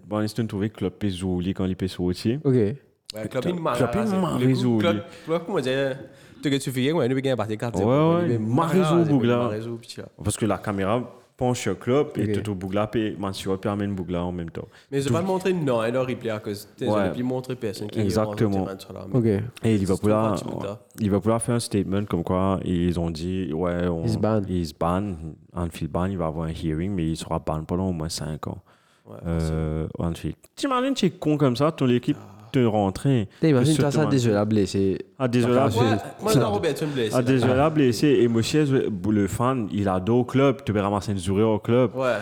Bon, 0.07 0.21
il 0.21 0.29
s'est 0.29 0.47
trouvé 0.47 0.71
que 0.71 0.77
Klopp 0.77 1.03
est 1.05 1.11
joli 1.11 1.53
quand 1.53 1.65
il 1.65 1.75
peut 1.77 1.89
sauter. 1.89 2.39
Ok. 2.45 2.55
Ouais, 2.55 2.77
Klopp, 3.31 3.45
il 3.49 3.55
m'a 3.55 3.75
Klopp, 3.77 3.91
il 3.95 4.21
m'a 4.21 4.33
Le 4.33 4.39
coup, 4.39 4.47
résolu. 4.47 4.79
Klopp, 5.25 5.47
comment 5.47 5.61
dire, 5.61 5.97
tu 6.43 6.51
que 6.51 6.57
tu 6.57 6.71
fais, 6.71 6.93
ouais, 6.93 7.09
nous, 7.09 7.21
bien 7.21 7.35
battu 7.35 7.57
4 7.57 7.79
Ouais, 7.81 7.85
ouais, 8.29 8.35
il 8.35 8.39
m'a 8.41 8.67
résolu, 8.67 9.05
Bougla. 9.11 9.49
là. 9.49 9.59
Parce 10.23 10.37
que 10.37 10.47
la 10.47 10.59
caméra, 10.59 11.13
penche 11.37 11.67
au 11.67 11.75
club 11.75 12.09
et 12.17 12.37
Ok. 12.37 12.43
tout 12.45 12.55
Bougla, 12.55 12.87
puis 12.87 13.17
Mansuat 13.19 13.59
peut 13.59 13.69
amener 13.69 13.93
Bougla 13.93 14.25
en 14.25 14.31
même 14.33 14.51
temps. 14.51 14.69
Mais 14.91 14.99
ils 15.03 15.09
ont 15.09 15.13
pas 15.13 15.23
montré 15.23 15.53
non, 15.53 15.83
elle 15.83 15.97
a 15.97 16.03
replay 16.03 16.31
à 16.31 16.39
cause. 16.39 16.69
Ils 16.81 16.89
Ouais. 16.89 17.11
plus 17.13 17.23
montré 17.25 17.57
personne 17.57 17.89
qui 17.91 18.01
Exactement. 18.01 18.67
Ok. 19.13 19.25
Et 19.65 19.77
Liverpool 19.77 20.13
a. 20.13 20.35
Liverpool 20.99 21.33
a 21.33 21.39
fait 21.41 21.53
un 21.53 21.61
statement 21.61 22.05
comme 22.05 22.23
quoi 22.23 22.61
ils 22.65 22.99
ont 23.01 23.11
dit 23.11 23.53
ouais 23.53 23.89
on, 23.89 24.05
Ils 24.05 24.11
se 24.11 24.19
bannent. 24.19 24.47
ils 24.49 24.67
se 24.69 24.75
bannent. 24.79 25.35
Anfield 25.53 25.91
ban 25.93 26.07
il 26.07 26.19
va 26.19 26.27
avoir 26.27 26.47
un 26.47 26.53
hearing 26.53 26.93
mais 26.93 27.07
il 27.11 27.17
sera 27.17 27.39
ban 27.39 27.63
pendant 27.65 27.89
au 27.89 27.93
moins 27.93 28.09
5 28.09 28.47
ans 28.49 28.59
Ouais, 29.07 29.17
euh, 29.27 29.87
Anfield 29.99 30.35
t'imagines 30.57 30.95
tu 30.95 31.07
es 31.07 31.11
con 31.11 31.37
comme 31.37 31.57
ça 31.57 31.71
ton 31.73 31.89
équipe 31.89 32.17
te 32.55 32.65
rentrer 32.65 33.29
toi, 33.77 33.91
ça, 33.91 34.03
un- 34.03 34.09
désolé 34.09 34.37
à 34.37 34.45
blesser. 34.45 34.99
ah 35.19 35.29
désolé 35.29 35.59
blessé. 36.89 37.13
ah 37.13 37.17
là. 37.19 37.23
désolé 37.23 37.53
à 37.61 37.71
blessé 37.71 38.07
et 38.21 38.29
monsieur 38.29 38.65
le 39.11 39.27
fan 39.29 39.69
il 39.73 39.89
a 39.89 39.99
deux 40.01 40.13
au 40.13 40.25
club 40.25 40.63
tu 40.65 40.73
peux 40.73 40.81
ramasser 40.81 41.13
une 41.13 41.19
zourée 41.19 41.43
au 41.43 41.59
club 41.59 41.95
Ouais. 41.95 42.17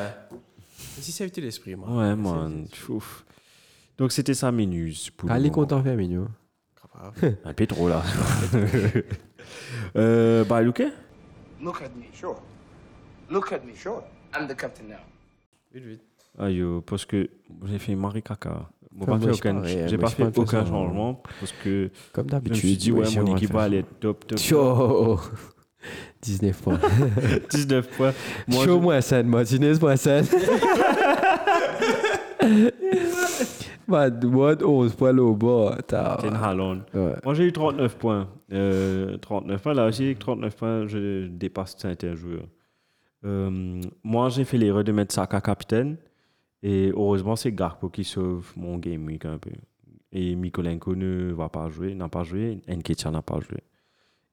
Si 1.01 1.11
ça 1.13 1.25
évité 1.25 1.41
l'esprit, 1.41 1.75
moi. 1.75 1.89
ouais 1.91 2.17
man 2.17 2.67
donc 3.99 4.13
c'était 4.13 4.35
ça 4.35 4.51
le 5.27 5.33
Allez, 5.33 5.51
content, 5.51 5.83
faire 5.83 5.97
mignon. 5.97 6.29
un 7.45 7.53
peu 7.55 7.67
trop 7.67 7.89
là 7.89 8.03
euh, 9.97 10.45
bah 10.45 10.63
Look 11.61 11.81
at 11.83 11.91
me, 11.97 12.05
sure. 12.13 12.41
Look 13.31 13.53
at 13.53 13.61
me, 13.65 13.75
sure. 13.75 14.03
I'm 14.35 14.47
the 14.49 14.55
captain 14.57 14.89
now. 14.89 14.97
Vite, 15.73 15.85
vite. 15.85 16.03
Aïe, 16.39 16.63
parce 16.87 17.05
que 17.05 17.29
j'ai 17.67 17.79
fait 17.79 17.95
Marie 17.95 18.23
Caca. 18.23 18.69
Moi, 18.95 19.07
pas 19.07 19.17
moi, 19.17 19.21
fait 19.21 19.31
aucun, 19.35 19.65
j'ai 19.65 19.97
moi, 19.97 19.99
pas 19.99 20.09
fait 20.11 20.39
aucun 20.39 20.67
changement 20.67 21.23
parce 21.41 21.53
que 21.65 21.91
Comme 22.13 22.25
je 22.25 22.35
me 22.35 22.41
d'habitude. 22.41 22.57
suis 22.57 22.77
dit, 22.77 22.93
ouais, 22.93 23.07
mon 23.17 23.37
équipe 23.37 23.53
va 23.53 23.63
aller 23.63 23.85
top, 24.01 24.27
top. 24.27 24.39
Chaud 24.39 25.19
19 26.23 26.63
points. 26.63 26.79
19 27.51 27.89
points. 27.97 28.13
Moi, 28.47 28.65
Chaud 28.65 28.77
je- 28.77 28.83
moins 28.83 29.01
5, 29.01 29.27
Martinez 29.27 29.75
moins 29.81 29.97
5. 29.97 30.27
Bah, 33.89 34.09
moi, 34.11 34.55
11 34.63 34.95
points 34.95 35.17
au 35.19 35.35
bas. 35.35 35.77
Ken. 35.89 36.39
Moi, 37.25 37.35
j'ai 37.35 37.45
eu 37.45 37.53
39 37.53 37.97
points. 37.99 38.29
Euh, 38.53 39.17
39 39.19 39.61
points. 39.63 39.75
Là 39.75 39.87
aussi, 39.87 40.05
avec 40.05 40.19
39 40.19 40.57
points, 40.57 40.87
je 40.87 41.27
dépasse 41.27 41.75
certains 41.77 42.15
joueurs. 42.15 42.47
Euh, 43.25 43.81
moi, 44.03 44.29
j'ai 44.31 44.45
fait 44.45 44.57
l'erreur 44.59 44.85
de 44.85 44.93
mettre 44.93 45.13
Saka 45.15 45.41
capitaine. 45.41 45.97
Et 46.63 46.91
heureusement, 46.95 47.37
c'est 47.37 47.53
Garpo 47.53 47.89
qui 47.89 48.05
sauve 48.05 48.53
mon 48.57 48.79
game 48.79 49.05
week 49.07 49.25
un 49.25 49.39
peu. 49.39 49.51
Et 50.13 50.35
Mikolenko 50.37 50.95
ne 50.95 51.33
va 51.33 51.49
pas 51.49 51.69
jouer, 51.69 51.95
n'a 51.95 52.09
pas 52.09 52.23
joué. 52.23 52.61
Nketiah 52.69 53.11
n'a 53.11 53.23
pas 53.23 53.41
joué. 53.41 53.59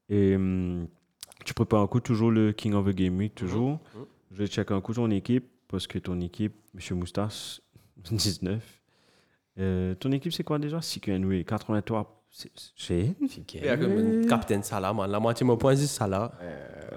Et 0.09 0.35
hum, 0.35 0.87
tu 1.45 1.53
prépares 1.53 1.81
un 1.81 1.87
coup 1.87 1.99
toujours 1.99 2.31
le 2.31 2.51
King 2.51 2.73
of 2.73 2.85
the 2.85 2.95
Game 2.95 3.17
Week, 3.17 3.33
toujours. 3.33 3.79
Je 4.31 4.45
check 4.45 4.71
un 4.71 4.81
coup 4.81 4.93
ton 4.93 5.09
équipe 5.09 5.45
parce 5.67 5.87
que 5.87 5.97
ton 5.97 6.19
équipe, 6.21 6.53
Monsieur 6.73 6.95
Moustache, 6.95 7.61
19. 8.11 8.81
Euh, 9.59 9.95
ton 9.95 10.11
équipe, 10.11 10.31
c'est 10.31 10.43
quoi 10.43 10.59
déjà? 10.59 10.79
CQNW, 10.79 11.43
83. 11.43 12.18
Un 13.65 14.27
capitaine 14.27 14.63
Salah, 14.63 14.93
man. 14.93 15.09
La 15.09 15.19
moitié 15.19 15.43
de 15.43 15.47
mon 15.47 15.57
point, 15.57 15.75
c'est 15.75 15.87
Salah. 15.87 16.31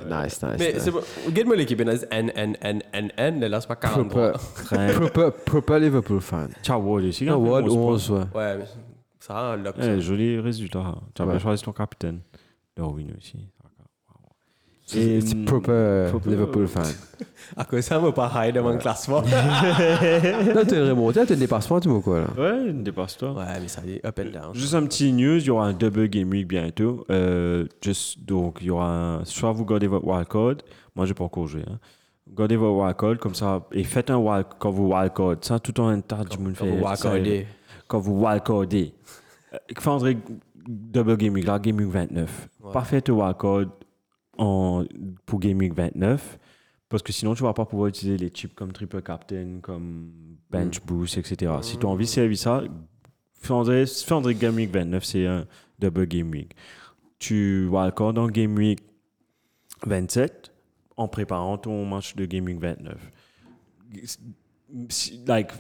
Nice, 0.07 0.43
nice. 0.43 0.57
Mais 0.59 0.79
c'est 0.79 0.91
bon. 0.91 1.01
Regarde-moi 1.27 1.57
l'équipe, 1.57 1.81
N, 1.81 1.99
N, 2.11 2.57
N, 2.61 2.83
N, 2.93 3.13
N. 3.17 3.41
Là, 3.47 3.61
c'est 3.61 3.67
pas 3.67 3.77
43. 3.77 4.33
Proper, 5.45 5.81
Liverpool 5.81 6.21
fan. 6.21 6.51
Ciao, 6.63 6.81
Ward. 6.81 7.05
Ah, 7.05 7.25
hein, 7.33 7.37
Ward, 7.37 7.65
11 7.65 7.75
points. 7.75 7.83
11, 7.83 8.11
ouais. 8.11 8.25
Ouais, 8.35 8.65
ça, 9.19 9.57
lock. 9.57 9.77
Eh, 9.81 10.01
joli 10.01 10.39
résultat. 10.39 10.95
Tu 11.15 11.23
as 11.23 11.27
bien 11.27 11.39
choisi 11.39 11.63
ton 11.63 11.73
capitaine. 11.73 12.21
Darwin 12.77 13.15
aussi. 13.19 13.39
Hum, 14.95 15.45
proper 15.47 15.71
euh, 15.73 16.11
proper- 16.11 16.31
Liverpool 16.31 16.67
fan. 16.67 16.85
À 17.57 17.65
cause 17.65 17.79
de 17.79 17.81
ça, 17.83 17.99
va 17.99 18.13
pas 18.13 18.31
high 18.35 18.55
devant 18.55 18.71
le 18.73 18.79
classement? 18.79 19.21
Là, 19.23 20.65
t'es 20.65 20.81
remonté, 20.81 21.25
t'es 21.27 21.37
dépassement, 21.37 21.81
tu 21.81 21.89
vois 21.89 22.01
quoi, 22.01 22.21
là. 22.21 22.27
Ouais, 22.37 22.73
dépasse-toi. 22.73 23.33
Ouais, 23.33 23.61
mais 23.61 23.69
ça 23.69 23.83
y 23.87 23.93
est, 23.93 24.07
up 24.07 24.19
and 24.19 24.31
down. 24.33 24.55
Juste 24.55 24.75
un 24.75 24.85
petit 24.87 25.13
news, 25.13 25.37
il 25.39 25.45
y 25.47 25.51
aura 25.51 25.67
un 25.67 25.73
double 25.73 26.09
game 26.09 26.29
week 26.31 26.49
bientôt. 26.49 27.05
Euh, 27.11 27.67
just, 27.83 28.25
donc, 28.25 28.59
il 28.61 28.67
y 28.69 28.71
aura 28.71 28.89
un, 29.19 29.25
soit 29.25 29.53
vous 29.53 29.65
gardez 29.65 29.87
votre 29.87 30.07
wildcard, 30.07 30.57
moi 30.97 31.07
je 31.07 31.13
pas 31.13 31.25
encore 31.25 31.47
joué, 31.47 31.63
hein. 31.69 31.79
Gardez 32.35 32.57
votre 32.57 32.75
wildcard 32.83 33.19
comme 33.19 33.35
ça, 33.35 33.67
et 33.73 33.85
faites 33.85 34.11
un 34.11 34.17
wild, 34.17 34.47
quand 34.59 34.71
vous 34.71 34.89
wildcard, 34.93 35.37
ça 35.43 35.59
tout 35.59 35.79
en 35.81 35.89
un 35.89 36.01
tas 36.01 36.25
du 36.25 36.39
monde 36.39 36.55
Quand 36.59 36.65
fait. 36.65 36.71
vous 36.71 36.83
ça, 36.83 36.89
wildcardez. 37.11 37.47
Quand 37.87 37.99
vous 37.99 38.21
wildcardez. 38.25 38.95
Euh, 39.53 39.59
Faudrait 39.79 40.17
double 40.67 41.17
game 41.19 41.35
week, 41.35 41.47
là, 41.47 41.59
game 41.59 41.77
week 41.77 41.89
29. 41.89 42.49
Pas 42.73 42.83
faites 42.83 43.09
le 43.09 43.15
wildcard 43.15 43.65
en, 44.43 44.85
pour 45.27 45.41
game 45.41 45.59
week 45.59 45.75
29. 45.75 46.39
Parce 46.89 47.03
que 47.03 47.13
sinon, 47.13 47.35
tu 47.35 47.43
vas 47.43 47.55
pas 47.55 47.65
pouvoir 47.65 47.89
utiliser 47.89 48.19
les 48.19 48.29
chips 48.29 48.55
comme 48.55 48.73
triple 48.73 49.01
captain, 49.03 49.61
comme 49.63 50.11
bench 50.51 50.81
boost, 50.85 51.17
etc. 51.17 51.51
Si 51.63 51.79
tu 51.79 51.87
as 51.87 51.89
envie 51.89 52.05
de 52.05 52.11
servir 52.11 52.37
ça, 52.37 52.63
Fendré 53.41 54.35
Game 54.35 54.55
Week 54.57 54.71
29, 54.71 55.03
c'est 55.05 55.27
un 55.27 55.47
double 55.79 56.07
Game 56.07 56.31
Week. 56.31 56.55
Tu 57.19 57.67
vas 57.69 57.87
encore 57.87 58.13
dans 58.13 58.27
Game 58.29 58.55
Week 58.57 58.81
27 59.87 60.53
en 60.97 61.09
préparant 61.09 61.57
ton 61.59 61.85
match 61.87 62.15
de 62.15 62.27
Game 62.27 62.45
Week 62.45 62.61
29. 62.61 63.11
Si- 64.89 65.23
Like, 65.27 65.51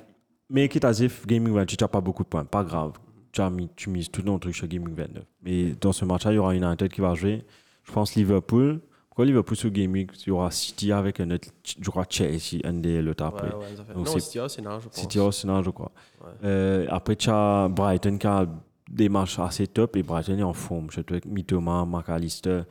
make 0.48 0.74
it 0.76 0.84
as 0.84 1.00
if 1.00 1.26
Game 1.26 1.44
Week 1.44 1.54
28, 1.54 1.76
tu 1.76 1.84
n'as 1.84 1.88
pas 1.88 2.00
beaucoup 2.00 2.22
de 2.24 2.28
points. 2.28 2.44
Pas 2.44 2.64
grave. 2.64 2.92
Tu, 3.32 3.40
as 3.40 3.48
mis, 3.50 3.68
tu 3.74 3.88
mises 3.90 4.10
tout 4.10 4.22
ton 4.22 4.38
truc 4.38 4.54
sur 4.54 4.66
Game 4.68 4.84
Week 4.84 4.94
29. 4.94 5.24
Mais 5.42 5.72
dans 5.80 5.92
ce 5.92 6.04
match-là, 6.04 6.32
il 6.32 6.36
y 6.36 6.38
aura 6.38 6.54
une 6.54 6.62
United 6.64 6.88
qui 6.92 7.00
va 7.00 7.14
jouer. 7.14 7.42
Je 7.84 7.92
pense 7.92 8.14
Liverpool. 8.14 8.80
Pourquoi 9.08 9.26
Liverpool 9.26 9.56
sur 9.56 9.70
Game 9.70 9.92
Week? 9.92 10.10
Il 10.26 10.28
y 10.28 10.30
aura 10.30 10.50
City 10.50 10.90
avec 10.90 11.20
un 11.20 11.30
autre, 11.32 11.48
je 11.80 11.90
crois 11.90 12.06
Chelsea, 12.08 12.60
un 12.64 12.72
des 12.74 13.02
l'autre 13.02 13.24
après. 13.24 13.48
Ouais, 13.48 13.54
ouais. 13.56 13.94
Donc, 13.94 14.06
Non, 14.06 14.12
c'est- 14.12 14.20
City 14.20 14.38
Arsenal, 14.38 14.80
je 14.80 14.86
pense. 14.88 14.96
City 14.96 15.18
Arsenal, 15.18 15.62
je 15.64 15.70
crois. 15.70 15.92
Euh, 16.44 16.86
après, 16.88 17.16
tu 17.16 17.28
as 17.28 17.68
Brighton 17.68 18.16
qui 18.16 18.26
a 18.26 18.46
des 18.90 19.08
matchs 19.10 19.38
assez 19.38 19.66
top 19.66 19.96
et 19.96 20.02
Brighton 20.02 20.38
est 20.38 20.42
en 20.42 20.54
forme. 20.54 20.90
Surtout 20.90 21.14
avec 21.14 21.26
Mitoma, 21.26 21.84
McAllister 21.84 22.62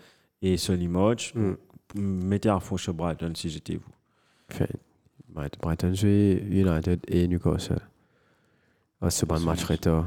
et 0.41 0.57
Sonny 0.57 0.87
Modge. 0.87 1.33
Mm. 1.35 1.53
Mettez 1.95 2.49
à 2.49 2.59
fond 2.59 2.77
sur 2.77 2.93
Brighton 2.93 3.33
si 3.35 3.49
j'étais 3.49 3.75
vous. 3.75 3.91
Fait, 4.49 4.71
Brighton 5.29 5.93
jouait 5.93 6.33
United 6.49 7.01
et 7.07 7.27
Newcastle. 7.27 7.81
Ah, 8.99 9.09
c'est 9.09 9.25
pas 9.25 9.37
un 9.37 9.39
match 9.41 9.63
retard. 9.63 10.05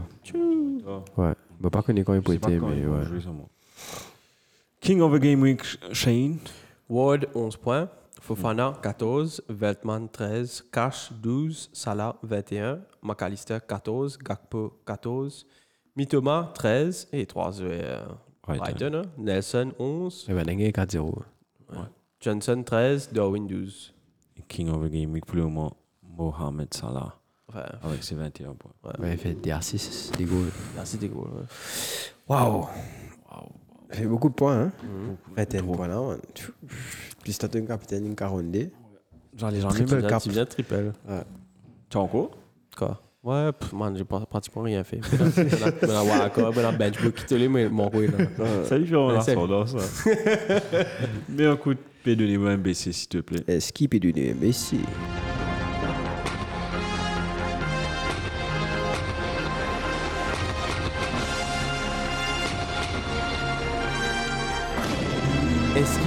Ouais. 1.17 1.35
Je 1.63 1.69
pas 1.69 1.83
connaître 1.83 2.07
quand 2.07 2.15
il 2.15 2.23
peut 2.23 2.33
Je 2.33 2.37
être, 2.39 2.63
mais 2.67 2.87
ouais. 2.87 3.21
King 4.85 5.01
of 5.01 5.13
the 5.13 5.19
Game 5.19 5.41
Week, 5.41 5.65
Shane. 5.95 6.41
Ward, 6.91 7.27
11 7.35 7.59
points. 7.63 7.89
Fofana, 8.21 8.75
14. 8.83 9.41
Veltman, 9.49 10.13
13. 10.13 10.61
Cash, 10.71 11.09
12. 11.23 11.69
Salah, 11.73 12.17
21. 12.23 12.83
McAllister, 13.03 13.61
14. 13.67 14.19
Gakpo, 14.19 14.75
14. 14.85 15.47
Mitoma, 15.97 16.53
13. 16.55 17.09
Et 17.15 17.25
3 17.25 17.63
euh, 17.63 18.05
Brighton. 18.47 18.95
Hein. 18.95 19.03
Nelson, 19.17 19.73
11. 19.79 20.27
Eh 20.29 20.35
ben, 20.35 20.45
dingue, 20.45 20.71
4-0. 20.71 21.15
Johnson, 22.21 22.63
13. 22.63 23.09
Darwin, 23.11 23.47
12. 23.47 23.91
King 24.49 24.69
of 24.69 24.83
the 24.85 24.91
Game 24.93 25.13
Week 25.13 25.25
pour 25.25 25.37
le 25.37 25.45
moment, 25.45 25.75
Mohamed 26.03 26.75
Salah 26.75 27.15
Enfin, 27.49 27.65
avec 27.83 28.05
ses 28.05 28.17
21 28.17 28.53
points. 28.53 28.73
Ouais, 28.99 29.13
il 29.13 29.19
fait 29.19 29.33
des 29.33 29.51
assists, 29.51 30.15
des 30.19 30.25
goals. 30.27 30.51
merci 30.75 30.99
des 30.99 31.09
goals. 31.09 31.31
ouais. 31.31 31.47
Waouh! 32.29 32.67
Il 33.33 33.64
fait 33.95 34.07
beaucoup 34.07 34.29
de 34.29 34.35
points, 34.35 34.61
hein? 34.61 34.73
Mm. 34.83 35.35
21 35.37 35.63
points 35.65 35.89
là, 35.89 36.01
man. 36.01 36.19
Tchou. 36.35 36.53
Plus 37.23 37.39
t'as 37.39 37.49
un 37.59 37.65
capitaine, 37.65 38.07
une 38.07 38.15
42. 38.15 38.71
J'en 39.37 39.51
ai 39.51 39.61
Triple 39.61 40.07
cap. 40.07 40.23
Tu 40.23 40.31
viens 40.31 40.45
de 40.45 40.49
triple. 40.49 40.93
Tu 41.91 41.97
as 41.97 42.01
encore 42.01 42.31
Quoi? 42.77 43.01
Ouais, 43.23 43.53
pff, 43.53 43.73
man, 43.73 43.97
j'ai 43.97 44.05
pas- 44.05 44.27
pratiquement 44.27 44.63
rien 44.63 44.85
fait. 44.85 45.01
Benchbook, 46.73 47.15
qui 47.15 47.25
te 47.25 47.35
l'est, 47.35 47.49
mais 47.49 47.69
mon 47.71 47.89
rôle. 47.89 48.11
là. 48.39 48.65
Salut, 48.65 48.85
Pierre, 48.85 49.01
on 49.01 49.09
Ouais, 49.13 49.17
a 49.17 49.21
salut. 49.23 49.41
ça. 49.67 49.79
Mais 51.31 51.47
un 51.47 51.57
coup 51.57 51.73
de 51.73 51.79
paix, 52.05 52.17
donnez-moi 52.17 52.51
un 52.51 52.59
BC, 52.59 52.93
s'il 52.93 53.09
te 53.09 53.19
plaît. 53.19 53.43
Est-ce 53.49 53.73
qu'il 53.73 53.89
peut 53.89 53.99
donner 53.99 54.35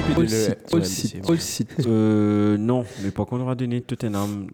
Peut 0.07 0.21
All 0.21 0.27
donner 0.27 0.27
sit, 0.29 0.73
all 0.73 0.85
sit, 0.85 1.29
all 1.29 1.39
sit. 1.39 1.67
Euh, 1.87 2.57
non, 2.57 2.85
mais 3.03 3.11
par 3.11 3.25
contre, 3.25 3.43
on 3.43 3.45
va 3.47 3.55
donner 3.55 3.81
Tottenham, 3.81 4.47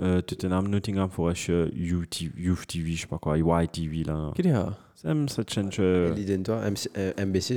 euh, 0.00 0.20
Tottenham 0.20 0.68
Nottingham 0.68 1.08
Forest 1.10 1.48
UTV, 1.48 2.32
Youth 2.36 2.66
TV, 2.66 2.92
je 2.92 3.00
sais 3.02 3.06
pas 3.06 3.18
quoi, 3.18 3.36
YTV 3.38 4.04
là. 4.04 4.30
Qu'est-ce 4.34 4.42
qu'il 4.48 4.52
y 4.52 4.54
a? 4.54 4.68
C'est 4.94 5.30
cette 5.30 5.50
chaîne 5.52 5.68
Dis-toi, 6.14 6.60
MBC 6.70 6.90
MBC, 7.18 7.56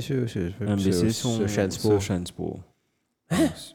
sur 1.12 1.48
chaîne 1.48 1.70
sport. 1.70 2.00
chaîne 2.00 2.26
sport. 2.26 2.58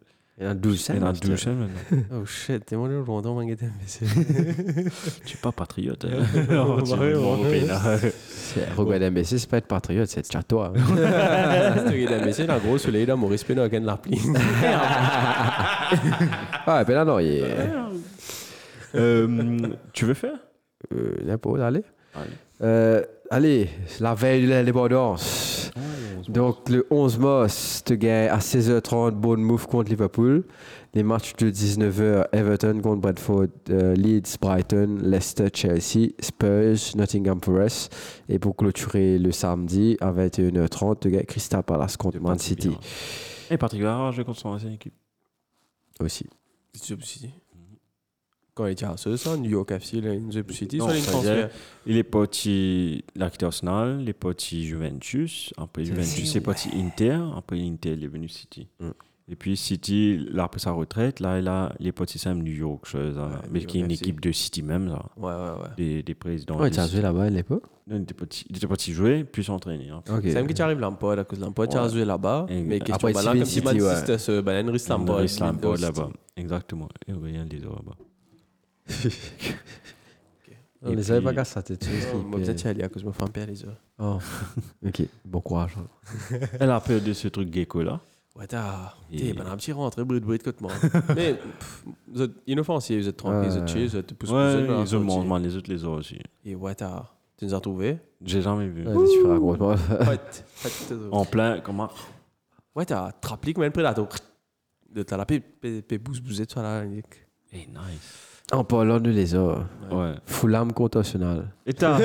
patriote. 5.52 6.04
hein. 6.04 6.22
Ouais, 6.48 6.54
Non, 6.54 6.80
tu 6.82 6.92
ouais, 6.92 7.10
es 7.10 7.14
mon 7.14 7.42
ouais. 7.42 7.50
pays, 7.50 7.66
là. 7.66 7.80
C'est- 8.28 8.72
Robert 8.76 9.00
Dembélé, 9.00 9.24
c'est 9.24 9.48
pas 9.50 9.56
être 9.58 9.66
patriote, 9.66 10.08
c'est 10.08 10.20
être 10.20 10.30
chatois. 10.32 10.72
C'est 10.96 12.06
un 12.14 12.20
imbécile, 12.22 12.50
en 12.50 12.58
gros, 12.58 12.78
celui-là, 12.78 13.16
Maurice 13.16 13.42
Pénogan 13.44 13.84
l'a 13.84 13.96
pris. 13.96 14.20
Ah, 16.66 16.84
là, 16.86 17.04
non, 17.04 17.18
il 17.18 17.26
est. 17.28 17.44
Euh, 18.94 19.58
Tu 19.92 20.04
veux 20.04 20.14
faire? 20.14 20.38
Euh, 20.94 21.16
n'importe, 21.24 21.60
allez. 21.60 21.82
Allez. 22.14 23.04
Allez, 23.30 23.68
la 24.00 24.14
veille 24.14 24.46
de 24.46 24.48
l'indépendance. 24.50 25.70
Donc, 26.28 26.68
le 26.70 26.86
11 26.90 27.18
mars, 27.18 27.82
tu 27.84 27.96
gagnes 27.98 28.28
à 28.30 28.38
16h30 28.38 29.12
Bournemouth 29.12 29.66
contre 29.66 29.90
Liverpool. 29.90 30.44
Les 30.94 31.02
matchs 31.02 31.34
de 31.36 31.50
19h, 31.50 32.26
Everton 32.32 32.80
contre 32.82 33.00
Bradford, 33.02 33.48
euh, 33.70 33.94
Leeds, 33.94 34.38
Brighton, 34.40 34.98
Leicester, 35.02 35.48
Chelsea, 35.52 36.08
Spurs, 36.20 36.96
Nottingham 36.96 37.40
Forest. 37.42 37.94
Et 38.28 38.38
pour 38.38 38.56
clôturer 38.56 39.18
le 39.18 39.30
samedi, 39.30 39.96
à 40.00 40.10
21h30, 40.10 41.00
tu 41.00 41.10
gagnes 41.10 41.24
Crystal 41.24 41.62
Palace 41.62 41.96
contre 41.96 42.18
Man 42.20 42.38
City 42.38 42.70
Et 43.50 43.58
Patrick 43.58 43.80
Vieira, 43.80 44.10
je 44.12 44.22
contre 44.22 44.38
son 44.38 44.48
ancienne 44.50 44.72
équipe. 44.74 44.94
aussi. 46.00 46.26
City. 46.74 47.30
Quand 48.58 48.66
il 48.66 48.72
était 48.72 48.86
à 48.86 48.96
ce, 48.96 49.16
ça, 49.16 49.36
New 49.36 49.50
York 49.50 49.70
FC, 49.70 50.00
là, 50.00 50.12
une 50.12 50.32
Zip 50.32 50.50
City, 50.50 50.78
Non, 50.78 50.88
ça, 50.88 50.96
il 50.96 51.02
ça 51.02 51.12
est 51.86 52.02
parti, 52.02 53.04
il 53.14 53.22
a 53.22 53.30
quitté 53.30 53.46
Arsenal, 53.46 53.98
il 54.02 54.08
est 54.08 54.12
parti 54.12 54.64
Juventus, 54.66 55.52
après 55.56 55.84
Juventus, 55.84 56.32
c'est 56.32 56.40
parti 56.40 56.68
Inter, 56.74 57.20
après 57.36 57.60
Inter, 57.60 57.92
il 57.92 58.02
est 58.02 58.08
venu 58.08 58.28
City. 58.28 58.66
Mm. 58.80 58.88
Et 59.30 59.36
puis 59.36 59.56
City, 59.56 60.26
là, 60.32 60.44
après 60.44 60.58
sa 60.58 60.72
retraite, 60.72 61.20
là, 61.20 61.38
il, 61.38 61.46
a, 61.46 61.72
il 61.78 61.86
est 61.86 61.92
parti 61.92 62.18
Sam 62.18 62.42
New 62.42 62.50
York, 62.52 62.84
chose, 62.86 63.16
Ouais, 63.16 63.24
mais 63.52 63.64
qui 63.64 63.78
est 63.78 63.82
une 63.82 63.92
équipe 63.92 64.20
de 64.20 64.32
City 64.32 64.60
même, 64.62 64.88
Ouais, 65.16 65.26
ouais, 65.26 65.32
ouais. 65.32 65.68
des, 65.76 66.02
des 66.02 66.14
présidents. 66.14 66.58
Ouais, 66.58 66.68
des- 66.68 66.74
tu 66.74 66.80
as 66.80 66.88
joué 66.88 67.00
là-bas 67.00 67.24
à 67.24 67.30
l'époque 67.30 67.62
Non, 67.86 67.94
il 67.94 68.02
était 68.02 68.14
parti, 68.14 68.44
il 68.50 68.56
était 68.56 68.66
parti 68.66 68.92
jouer, 68.92 69.22
puis 69.22 69.44
s'entraîner. 69.44 69.90
hein. 69.90 70.02
C'est 70.04 70.34
même 70.34 70.48
qui 70.48 70.60
arrive 70.60 70.80
Lampard, 70.80 71.16
à 71.16 71.22
cause 71.22 71.38
Lampard, 71.38 71.68
tu 71.68 71.76
as 71.76 71.86
joué 71.88 72.04
là-bas. 72.04 72.46
Mais 72.50 72.80
question 72.80 73.08
Steven 73.08 73.38
comme 73.38 73.44
si 73.44 73.60
City, 73.60 73.78
c'était 74.00 74.18
ce 74.18 74.32
Lampard 74.90 75.28
City. 75.28 75.42
là-bas. 75.82 76.10
Exactement. 76.36 76.88
Et 77.06 77.12
rien 77.12 77.44
les 77.44 77.64
autres 77.64 77.76
là-bas. 77.84 77.96
On 80.80 80.92
Et 80.92 80.96
les 80.96 81.10
avait 81.10 81.20
puis- 81.20 81.24
pas 81.34 81.44
qui 81.44 81.50
Moi, 82.14 82.38
fait- 82.38 82.44
peut-être 82.44 82.64
y 82.64 82.68
aller 82.68 82.82
à 82.84 82.88
cause 82.88 83.02
de 83.02 83.08
me 83.08 83.12
faire 83.12 83.28
peur 83.30 83.46
les 83.46 83.62
yeux. 83.62 83.72
Oh, 83.98 84.18
ok, 84.86 85.02
bon 85.24 85.40
courage. 85.40 85.74
hein. 85.76 86.38
Elle 86.60 86.70
a 86.70 86.80
peur 86.80 87.00
de 87.00 87.12
ce 87.12 87.26
truc 87.28 87.52
gecko 87.52 87.82
là. 87.82 88.00
Ouais, 88.36 88.46
t'as. 88.46 88.94
Et- 89.10 89.16
T'es 89.16 89.32
ben 89.32 89.46
un 89.48 89.56
petit 89.56 89.72
rentré, 89.72 90.04
brut, 90.04 90.22
brut, 90.22 90.40
côté 90.44 90.58
moi. 90.60 90.70
Mais, 91.16 91.34
pff, 91.34 91.84
vous 92.06 92.22
êtes 92.22 92.30
inoffensifs, 92.46 93.02
vous 93.02 93.08
êtes 93.08 93.16
tranquilles, 93.16 93.50
vous 93.50 93.56
êtes 93.56 93.62
Ouais. 93.62 93.68
chill, 93.68 93.88
vous 93.88 93.96
êtes 93.96 94.14
pousse 94.14 94.30
Ouais, 94.30 94.66
pousse, 94.66 94.90
ils 94.92 94.96
ont 94.96 95.24
mangé 95.24 95.44
les 95.48 95.56
autres 95.56 95.70
les 95.70 95.84
autres 95.84 95.98
aussi. 95.98 96.18
Et 96.44 96.54
ouais, 96.54 96.74
t'as. 96.76 97.06
Tu 97.36 97.44
nous 97.44 97.54
as 97.54 97.56
retrouvés. 97.56 97.98
J'ai 98.24 98.42
jamais 98.42 98.68
vu. 98.68 98.82
Vas-y, 98.84 99.12
tu 99.20 99.24
raconte-moi. 99.26 99.74
Ouais, 99.74 100.18
t'as- 100.18 100.94
En 101.10 101.24
plein, 101.24 101.60
comment? 101.60 101.90
Ouais, 102.76 102.84
t'as 102.84 103.10
trappelé 103.12 103.52
comme 103.52 103.64
un 103.64 103.70
prédateur. 103.70 104.06
De 104.92 105.02
t'as 105.02 105.16
la 105.16 105.26
paix, 105.26 105.40
paix, 105.40 105.82
paix, 105.82 105.98
bouse, 105.98 106.20
bousette, 106.20 106.50
toi 106.50 106.62
là. 106.62 106.84
Nick. 106.84 107.06
Eh, 107.52 107.66
nice. 107.66 108.26
En 108.52 108.64
parlant 108.64 108.98
de 108.98 109.10
Ouais. 109.90 110.12
Fulham 110.26 110.72
contre 110.72 110.98
Arsenal. 110.98 111.44
Et 111.66 111.72
t'as. 111.72 111.98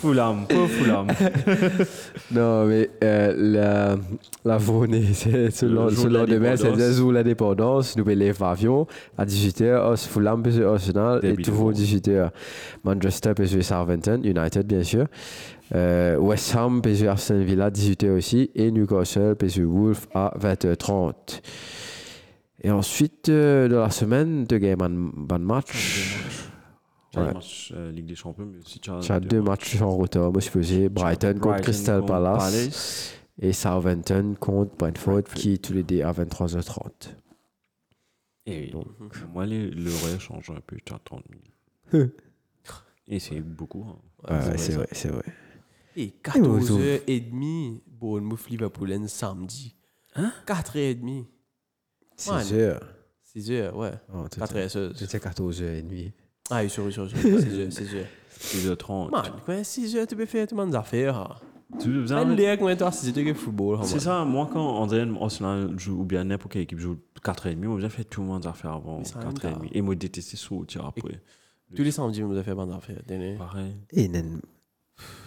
Fulham, 0.00 0.46
pas 0.46 0.66
Fulham. 0.66 1.06
Non, 2.30 2.66
mais 2.66 2.90
euh, 3.02 3.34
la, 3.36 3.96
la 4.44 4.58
journée, 4.58 5.04
c'est 5.12 5.50
ce 5.50 5.66
Le 5.66 6.08
lendemain, 6.08 6.56
c'est 6.56 6.74
le 6.74 6.92
jour 6.92 7.10
de 7.10 7.16
l'indépendance. 7.16 7.96
Nous 7.96 8.08
élève 8.10 8.42
avion 8.42 8.86
à 9.16 9.24
18h, 9.24 9.96
Fulham 10.06 10.42
peut 10.42 10.66
Arsenal 10.66 11.20
et 11.22 11.34
toujours 11.36 11.70
mois. 11.70 11.72
18h. 11.72 12.30
Manchester 12.84 13.32
peut 13.34 13.46
jouer 13.46 13.62
Southampton, 13.62 14.20
United 14.22 14.66
bien 14.66 14.82
sûr. 14.82 15.06
Euh, 15.74 16.16
West 16.18 16.54
Ham 16.54 16.82
peut 16.82 16.92
jouer 16.94 17.08
Aston 17.08 17.42
Villa 17.42 17.70
18h 17.70 18.10
aussi 18.10 18.50
et 18.54 18.70
Newcastle 18.70 19.36
peut 19.38 19.48
jouer 19.48 19.64
Wolves 19.64 20.06
à 20.14 20.34
20h30. 20.38 21.12
Et 22.62 22.70
ensuite, 22.70 23.28
euh, 23.28 23.68
dans 23.68 23.80
la 23.80 23.90
semaine, 23.90 24.46
gagnes 24.58 24.80
un 24.82 24.88
bon 24.90 25.40
match. 25.44 26.16
Tu 27.10 27.18
as 27.18 27.22
Ouais. 27.22 27.28
le 27.28 27.34
match 27.34 27.72
euh, 27.76 27.90
Ligue 27.92 28.06
des 28.06 28.14
Champions, 28.14 28.46
mais 28.46 28.58
aussi 28.58 28.78
tu 28.80 28.90
as. 28.90 29.00
Tu 29.00 29.12
as 29.12 29.20
deux 29.20 29.42
matchs 29.42 29.80
en 29.82 29.96
retard, 29.96 30.30
moi 30.32 30.40
je 30.40 30.48
faisais 30.48 30.88
Brighton 30.88 31.38
contre 31.40 31.60
Crystal 31.62 32.00
contre 32.00 32.12
Palace. 32.12 33.14
et 33.40 33.52
Southampton 33.52 34.34
contre 34.38 34.76
Brentford 34.76 35.24
qui 35.24 35.54
est 35.54 35.58
tous 35.64 35.72
les 35.72 35.82
deux 35.82 36.02
à 36.02 36.12
23h30. 36.12 37.14
Et 38.46 38.68
Donc, 38.70 38.86
moi, 39.32 39.46
les- 39.46 39.70
l'horaire 39.70 40.20
change 40.20 40.50
un 40.50 40.60
peu, 40.66 40.76
tu 40.84 40.92
as 40.94 40.98
30 41.04 41.24
minutes. 41.30 42.12
Et 43.08 43.18
c'est 43.20 43.40
beaucoup. 43.40 43.84
hein. 43.88 43.98
Ouais, 44.48 44.56
c'est 44.58 44.72
vrai, 44.74 44.88
c'est 44.92 45.08
vrai. 45.08 45.24
Et 45.96 46.12
mais 46.36 46.40
vous- 46.48 46.58
14h30, 46.78 47.80
Bournemouth 47.86 48.48
Liverpool 48.48 48.92
un 48.92 49.06
samedi. 49.06 49.76
Hein? 50.16 50.32
4h30. 50.46 51.26
6h. 52.16 52.78
6h, 53.34 53.72
ouais. 53.74 53.92
Oh, 54.14 54.24
4h16. 54.28 54.92
C'était 54.96 55.18
14h30. 55.18 56.12
Ah, 56.50 56.60
oui, 56.62 56.70
sûr, 56.70 56.92
sûr, 56.92 57.08
sûr. 57.08 57.18
6h, 57.18 57.70
6h. 57.70 58.04
6h30. 58.40 59.10
Man, 59.10 59.22
quoi, 59.44 59.54
6h, 59.62 60.06
tu 60.06 60.16
peux 60.16 60.26
faire 60.26 60.46
tout 60.46 60.56
le 60.56 60.64
monde 60.64 60.74
affaires. 60.74 61.16
hein. 61.16 61.36
Tu 61.80 61.88
veux 61.90 62.12
Un 62.12 62.26
bien- 62.26 62.36
lien, 62.36 62.56
comment 62.58 62.76
tu 62.76 62.82
as 62.82 62.90
6h 62.90 63.12
de 63.32 63.32
football. 63.32 63.78
hein, 63.80 63.84
C'est 63.84 64.00
ça, 64.00 64.24
moi 64.26 64.46
quand 64.52 64.60
André 64.62 65.06
Arsenal 65.20 65.72
joue, 65.78 66.00
ou 66.02 66.04
bien 66.04 66.22
n'importe 66.24 66.52
quelle 66.52 66.62
équipe 66.62 66.78
joue 66.78 66.98
4h30, 67.24 67.56
moi 67.66 67.80
j'ai 67.80 67.88
fait 67.88 68.04
tout 68.04 68.20
le 68.20 68.26
monde 68.26 68.44
à 68.46 68.52
faire 68.52 68.72
avant 68.72 68.98
Mais 68.98 69.04
c'est 69.04 69.16
un 69.16 69.30
4h30. 69.32 69.68
Et 69.72 69.80
moi 69.80 69.94
détester 69.94 70.36
sortir 70.36 70.84
après. 70.84 71.22
Tous 71.74 71.82
les 71.82 71.90
samedis, 71.90 72.20
vous 72.20 72.32
avez 72.34 72.42
fait 72.42 72.54
bande 72.54 72.72
affaires. 72.72 73.00
tenez. 73.06 73.36
Pareil. 73.36 73.74
Et 73.92 74.06
nen. 74.08 74.42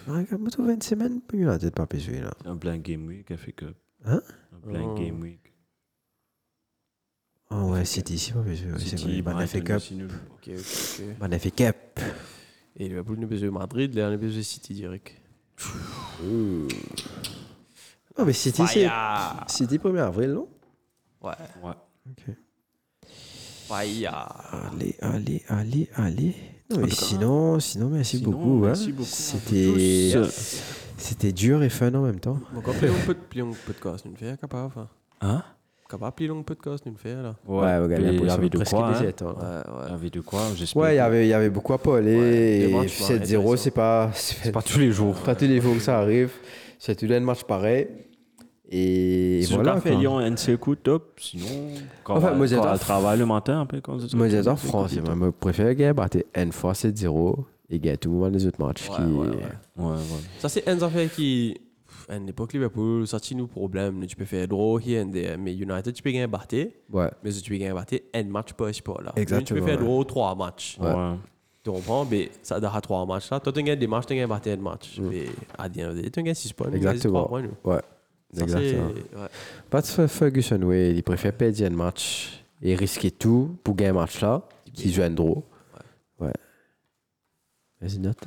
Regarde, 0.08 0.40
moi, 0.40 0.52
trouve 0.52 0.70
une 0.70 0.82
semaine, 0.84 1.20
puis 1.28 1.40
il 1.40 1.50
a 1.50 1.58
peut-être 1.58 1.84
pas 1.84 1.98
jouer 1.98 2.20
là. 2.22 2.32
Un 2.46 2.56
blind 2.56 2.84
game 2.84 3.08
week, 3.08 3.36
fait 3.36 3.52
que. 3.52 3.66
Hein? 4.06 4.22
Un 4.54 4.68
blind 4.70 4.90
Oh. 4.92 4.94
game 5.00 5.20
week. 5.22 5.55
Oh 7.52 7.72
ouais, 7.72 7.86
City. 7.86 8.18
C'est 8.18 8.98
City. 8.98 9.22
Man 9.22 9.46
FA 9.48 9.60
Brighton, 9.60 9.80
Cup. 9.80 9.92
nul. 9.92 10.10
Ok, 10.34 10.50
ok, 10.50 11.00
ok. 11.00 11.20
Man 11.22 11.40
FA 11.40 11.50
Cup. 11.52 12.00
Et 12.78 12.88
Liverpool, 12.90 13.18
nous 13.20 13.28
besoin 13.28 13.48
de 13.48 13.54
Madrid, 13.54 13.94
là, 13.94 14.16
besoin 14.18 14.38
de 14.40 14.44
City 14.44 14.74
direct. 14.74 15.14
Oh, 18.18 18.24
mais 18.26 18.34
City, 18.34 18.64
c'est. 18.68 18.80
Fire 18.88 19.44
City 19.48 19.78
1er 19.78 20.00
avril, 20.00 20.32
non? 20.32 20.48
Ouais. 21.22 21.34
Ouais. 21.64 21.74
Ok. 22.10 22.36
Fire 23.68 24.44
Allez, 24.74 24.96
allez, 25.02 25.44
allez, 25.48 25.90
allez. 25.96 26.36
Non, 26.70 26.80
mais 26.80 26.90
sinon, 26.90 27.60
sinon, 27.60 27.90
merci 27.90 28.18
sinon, 28.18 28.32
beaucoup. 28.32 28.64
hein. 28.66 28.68
merci 28.68 28.92
beaucoup. 28.92 29.08
C'était. 29.10 30.14
C'était 30.98 31.32
dur 31.34 31.62
et 31.62 31.70
fun 31.70 31.94
en 31.94 32.02
même 32.04 32.20
temps. 32.20 32.40
Bon, 32.54 32.62
quand 32.62 32.74
plus 32.74 32.88
long 32.88 32.94
peut- 33.06 33.14
plus 33.16 33.40
long 33.42 33.52
podcast, 33.66 34.06
nous 34.06 34.16
faire, 34.16 34.38
capable. 34.40 34.74
hein? 35.22 35.44
Hein 35.86 35.92
Capable, 35.92 36.16
plus 36.16 36.28
long 36.28 36.44
podcast, 36.44 36.84
nous 36.86 36.96
faire, 36.98 37.22
là. 37.22 37.36
Ouais, 37.48 37.96
puis 37.96 38.04
il 38.04 38.26
y 38.26 38.30
avait 38.30 38.50
de 38.50 38.58
presque 38.58 38.72
quoi. 38.76 38.92
des 39.00 39.08
hein. 39.08 39.14
là. 39.22 39.28
Ouais, 39.28 39.34
ouais. 39.34 39.84
Il 39.88 39.92
y 39.92 39.94
avait 39.94 40.10
de 40.10 40.20
quoi, 40.22 40.40
j'espère. 40.56 40.82
Ouais, 40.82 40.94
il 40.94 40.98
y 40.98 41.00
avait, 41.00 41.26
il 41.26 41.30
y 41.30 41.34
avait 41.34 41.50
beaucoup 41.50 41.74
à 41.74 41.78
parler. 41.78 42.20
Ouais, 42.20 42.60
et 42.62 42.68
matchs, 42.74 43.02
ouais, 43.02 43.18
7-0, 43.18 43.22
intéressant. 43.24 43.58
c'est 43.58 43.72
pas. 43.72 44.10
C'est 44.14 44.52
pas 44.52 44.62
tous 44.62 44.80
les 44.80 44.92
jours. 44.92 45.16
Pas 45.16 45.36
tous 45.36 45.46
les 45.46 45.62
jours 45.62 45.76
que 45.76 45.82
ça 45.82 46.00
arrive. 46.00 46.32
C'est 46.80 46.96
tout 46.96 47.12
un 47.12 47.20
match 47.20 47.44
pareil. 47.44 47.88
Et 48.70 49.42
Si 49.44 49.54
voilà. 49.54 49.80
fait. 49.80 49.96
Lyon 49.96 50.20
NC 50.22 50.58
coup 50.58 50.76
top, 50.76 51.20
sinon. 51.20 51.46
Quand 52.04 52.16
Enfin, 52.18 52.32
on 52.34 52.38
moi, 52.38 52.48
j'adore- 52.48 52.72
on 52.74 52.78
travaille 52.78 53.20
le 53.20 53.26
matin 53.28 53.62
un 53.62 53.66
peu. 53.68 53.80
Quand 53.80 53.98
Moi, 54.16 54.28
j'adore 54.30 54.58
France. 54.60 54.96
Moi, 55.16 55.28
je 55.28 55.30
préfère 55.40 55.74
gagner 55.76 55.94
battre 55.94 56.18
une 56.36 56.52
fois 56.52 56.74
7-0 56.74 57.46
et 57.70 57.80
gagner 57.80 57.98
tout 57.98 58.10
le 58.12 58.18
monde 58.18 58.34
les 58.34 58.48
autres 58.48 58.64
matchs. 58.66 58.90
Ouais, 58.90 58.96
qui... 58.96 59.02
ouais, 59.04 59.28
ouais. 59.28 59.36
Ouais, 59.78 59.92
ouais. 59.92 59.98
Ça, 60.40 60.50
c'est 60.50 60.68
un 60.68 60.82
affaire 60.82 61.12
qui. 61.12 61.60
À 62.08 62.18
une 62.18 62.30
époque, 62.30 62.54
Liverpool, 62.54 63.08
ça, 63.08 63.18
c'est 63.22 63.34
nos 63.34 63.48
problèmes. 63.48 64.06
Tu 64.06 64.16
peux 64.16 64.26
faire 64.26 64.48
draw 64.48 64.80
here 64.80 65.04
and 65.04 65.10
there. 65.12 65.38
Mais 65.40 65.54
United, 65.56 65.92
tu 65.94 66.04
peux 66.04 66.12
gagner 66.12 66.28
battre. 66.28 66.56
Ouais. 66.92 67.10
Mais 67.24 67.32
si 67.32 67.42
tu 67.42 67.50
peux 67.52 67.58
gagner 67.58 67.74
battre, 67.74 67.96
un 68.14 68.24
match 68.26 68.54
pas 68.54 68.72
sport 68.74 69.02
là. 69.02 69.12
Exactement, 69.16 69.46
Tu 69.46 69.54
peux 69.56 69.68
faire 69.68 69.80
ouais. 69.80 69.86
draw 69.86 70.04
trois 70.04 70.36
matchs. 70.36 70.78
Ouais. 70.80 70.94
Tu 71.64 71.72
comprends? 71.72 72.06
Mais 72.06 72.30
ça 72.44 72.60
donnera 72.60 72.80
trois 72.80 73.04
matchs 73.08 73.32
là. 73.32 73.40
Toi, 73.40 73.52
tu 73.52 73.64
gagnes 73.64 73.80
des 73.80 73.88
matchs, 73.88 74.06
tu 74.06 74.16
gagnes 74.16 74.28
battre 74.30 74.50
un 74.50 74.58
match. 74.58 75.00
Mais 75.00 75.26
à 75.58 75.68
dire, 75.68 75.92
tu 76.14 76.22
gagnes 76.22 76.36
six 76.36 76.54
points. 76.54 76.70
nous, 76.70 76.76
Exactement. 76.78 77.24
trois 77.26 77.28
points, 77.28 77.42
nous. 77.42 77.72
Ouais. 77.72 77.82
Exactement. 78.40 78.88
ouais. 78.90 79.28
Pas 79.70 79.82
de 79.82 79.88
Ferguson, 80.08 80.62
oui. 80.62 80.92
Il 80.96 81.02
préfère 81.04 81.34
perdre 81.34 81.64
un 81.66 81.70
match 81.72 82.44
et 82.62 82.76
risquer 82.76 83.10
tout 83.10 83.58
pour 83.64 83.76
gagner 83.76 83.90
un 83.92 83.94
match 84.02 84.22
là, 84.22 84.44
qui 84.74 84.92
joue 84.94 85.02
un 85.02 85.10
draw. 85.10 85.44
Ouais. 86.20 86.32
Vas-y, 87.82 87.98
note. 88.00 88.18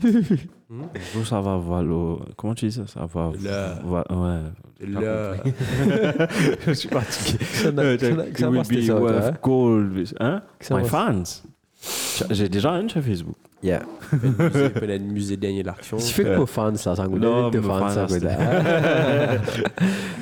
Jour, 0.00 1.26
ça 1.26 1.40
va 1.40 1.56
valo. 1.58 2.20
Comment 2.36 2.54
tu 2.54 2.66
dis 2.66 2.72
ça? 2.72 2.86
Ça 2.86 3.06
va. 3.12 3.32
Là. 3.42 3.78
va- 3.84 4.04
Ouais. 4.10 4.86
Là. 4.86 5.34
Je 6.66 6.72
suis 6.72 6.88
fatigué. 6.88 7.44
Ça 7.44 7.72
n'a- 7.72 7.82
pas 7.82 8.62
be 8.62 8.80
ça, 8.80 8.92
toi, 8.92 9.00
worth 9.00 9.24
hein? 9.24 9.32
gold. 9.42 10.06
Hein? 10.20 10.42
Ça 10.60 10.76
My 10.76 10.82
va- 10.82 10.88
fans. 10.88 11.22
J'ai 12.30 12.48
déjà 12.48 12.72
un 12.72 12.88
sur 12.88 13.02
Facebook. 13.02 13.36
Yeah. 13.62 13.82
musée, 14.12 14.70
peut-être 14.70 15.02
musée 15.02 15.36
dernier 15.36 15.62
l'action. 15.64 15.96
Tu 15.96 16.12
fais 16.12 16.22
que 16.24 16.36
pour 16.36 16.48
fan, 16.50 16.76
ça, 16.76 16.94
ça 16.94 17.06
goûte 17.08 17.20
Non, 17.20 17.50
de 17.50 17.58
me 17.58 17.62
fan, 17.62 17.90
ça 17.90 18.06
goûte. 18.06 18.24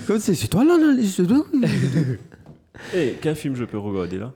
Comme 0.06 0.18
c'est 0.18 0.34
c'est 0.34 0.48
toi 0.48 0.64
là, 0.64 0.76
là. 0.78 0.94
Eh, 2.94 3.16
quel 3.20 3.34
film 3.36 3.54
je 3.56 3.64
peux 3.64 3.78
regarder 3.78 4.18
là? 4.18 4.32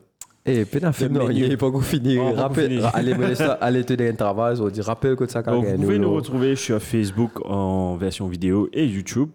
Eh, 0.51 0.65
peine 0.65 0.93
film, 0.93 1.13
non, 1.13 1.31
il 1.31 1.49
n'est 1.49 1.57
pas 1.57 1.67
encore 1.67 1.85
fini. 1.85 2.19
Oh, 2.19 2.33
Rappel, 2.35 2.83
allez, 2.93 3.15
allez, 3.61 3.85
te 3.85 3.93
donner 3.95 4.11
un 4.11 4.15
travail, 4.15 4.61
on 4.61 4.69
dit 4.69 4.81
rappel 4.81 5.17
que 5.17 5.29
ça 5.29 5.43
Donc, 5.43 5.65
vous 5.65 5.83
pouvez 5.83 5.99
nous 5.99 6.13
retrouver 6.13 6.57
sur 6.57 6.81
Facebook 6.81 7.33
en 7.45 7.97
version 7.97 8.29
vidéo 8.29 8.69
et 8.73 8.85
YouTube. 8.85 9.29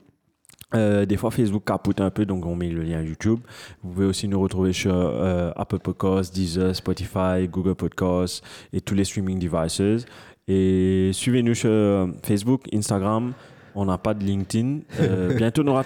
Euh, 0.74 1.06
des 1.06 1.16
fois, 1.16 1.32
Facebook 1.32 1.64
capote 1.66 2.02
un 2.02 2.10
peu, 2.10 2.26
donc 2.26 2.46
on 2.46 2.56
met 2.56 2.70
le 2.70 2.84
lien 2.84 3.02
YouTube. 3.02 3.40
Vous 3.84 3.94
pouvez 3.94 4.06
aussi 4.06 4.28
nous 4.28 4.40
retrouver 4.40 4.74
sur 4.74 4.94
euh, 4.94 5.52
Apple 5.56 5.80
Podcasts, 5.80 6.34
Deezer, 6.34 6.76
Spotify, 6.76 7.48
Google 7.50 7.76
Podcasts 7.76 8.44
et 8.74 8.82
tous 8.82 8.96
les 8.96 9.06
streaming 9.06 9.40
devices. 9.40 10.06
Et 10.48 11.12
suivez-nous 11.14 11.56
sur 11.56 12.10
Facebook, 12.24 12.64
Instagram. 12.74 13.34
On 13.74 13.86
n'a 13.86 13.98
pas 13.98 14.14
de 14.14 14.24
LinkedIn. 14.24 14.80
Euh, 15.00 15.34
bientôt, 15.38 15.64
on 15.64 15.68
aura 15.68 15.84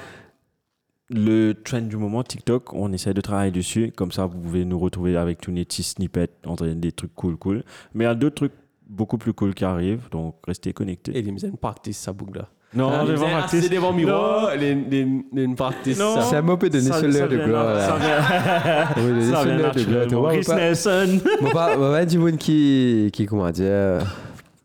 le 1.10 1.54
trend 1.54 1.82
du 1.82 1.98
moment, 1.98 2.24
TikTok. 2.24 2.74
On 2.74 2.92
essaie 2.94 3.14
de 3.14 3.22
travailler 3.22 3.52
dessus. 3.52 3.92
Comme 3.96 4.12
ça, 4.12 4.26
vous 4.26 4.38
pouvez 4.40 4.66
nous 4.66 4.78
retrouver 4.80 5.18
avec 5.18 5.42
tous 5.42 5.52
les 5.52 5.66
petits 5.66 5.84
snippets, 5.84 6.30
entre 6.46 6.68
des 6.68 6.92
trucs 6.92 7.14
cool, 7.16 7.38
cool. 7.38 7.64
Mais 7.94 8.04
il 8.04 8.08
y 8.08 8.10
a 8.12 8.16
d'autres 8.16 8.36
trucs 8.36 8.54
beaucoup 8.88 9.18
plus 9.18 9.34
cool 9.34 9.54
qui 9.54 9.66
arrivent, 9.66 10.08
donc 10.12 10.36
restez 10.48 10.74
connectés. 10.74 11.18
Et 11.18 11.22
les 11.22 11.32
musées 11.32 11.52
practice 11.58 11.98
ça 11.98 12.14
boucle 12.14 12.40
là. 12.40 12.48
Non, 12.72 12.92
Ah, 12.94 13.04
les 13.04 13.16
vents 13.16 13.26
musées, 13.26 13.34
artistes. 13.36 13.64
c'est 13.64 13.74
devant 13.76 13.92
miroir, 13.92 14.56
les 14.56 14.76
les 14.76 15.08
les 15.34 15.48
practice 15.56 15.98
Non. 16.00 16.14
ça. 16.16 16.22
C'est 16.22 16.36
un 16.36 16.42
mot 16.44 16.56
ça 16.82 17.02
l'heure 17.08 17.28
de 17.30 17.38
gloire. 17.38 17.80
ça 17.82 17.98
vient- 17.98 19.04
Oui, 19.04 19.24
vient 19.44 19.58
l'heure 19.58 19.76
de 19.76 19.84
gloire. 19.84 20.34
Chris 20.34 20.44
pas- 20.46 20.56
Nelson. 20.56 21.20
Moi, 21.42 21.52
pas, 21.52 21.76
moi, 21.78 21.90
pas 21.92 22.06
du 22.06 22.20
monde 22.20 22.38
qui, 22.38 23.10
qui, 23.12 23.26
comment 23.26 23.50
dire, 23.50 24.00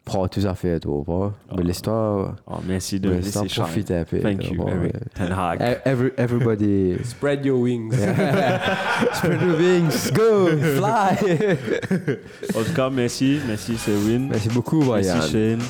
prend 0.04 0.28
tout 0.28 0.42
ça 0.42 0.54
fait, 0.54 0.80
toi, 0.80 1.02
pas. 1.04 1.32
Mais 1.56 1.62
l'histoire, 1.62 2.36
Oh, 2.46 2.54
merci 2.66 3.00
de 3.00 3.08
mais 3.08 3.16
me 3.16 3.20
l'histoire 3.20 3.44
laisser 3.44 3.60
profite 3.60 3.86
shine. 3.88 3.96
un 3.96 4.04
peu. 4.04 4.18
Thank 4.20 4.50
you, 4.50 4.56
bon, 4.58 4.68
Eric. 4.68 4.82
ouais. 4.94 5.00
Ten 5.14 5.32
Hag. 5.32 5.60
E- 5.62 5.88
Every, 5.88 6.10
everybody, 6.16 6.96
Spread 7.04 7.44
your 7.44 7.60
wings. 7.60 7.94
spread 9.14 9.40
your 9.42 9.56
wings, 9.58 10.10
go, 10.12 10.46
fly. 10.48 11.56
En 12.54 12.62
tout 12.64 12.72
cas, 12.74 12.90
merci. 12.90 13.40
Merci, 13.46 13.76
Sewin. 13.76 14.28
Merci 14.30 14.48
beaucoup, 14.50 14.80
Brian. 14.80 15.14
Merci, 15.14 15.32
Shane. 15.32 15.60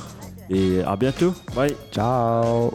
Et 0.51 0.83
à 0.85 0.97
bientôt. 0.97 1.33
Bye. 1.55 1.75
Ciao. 1.91 2.73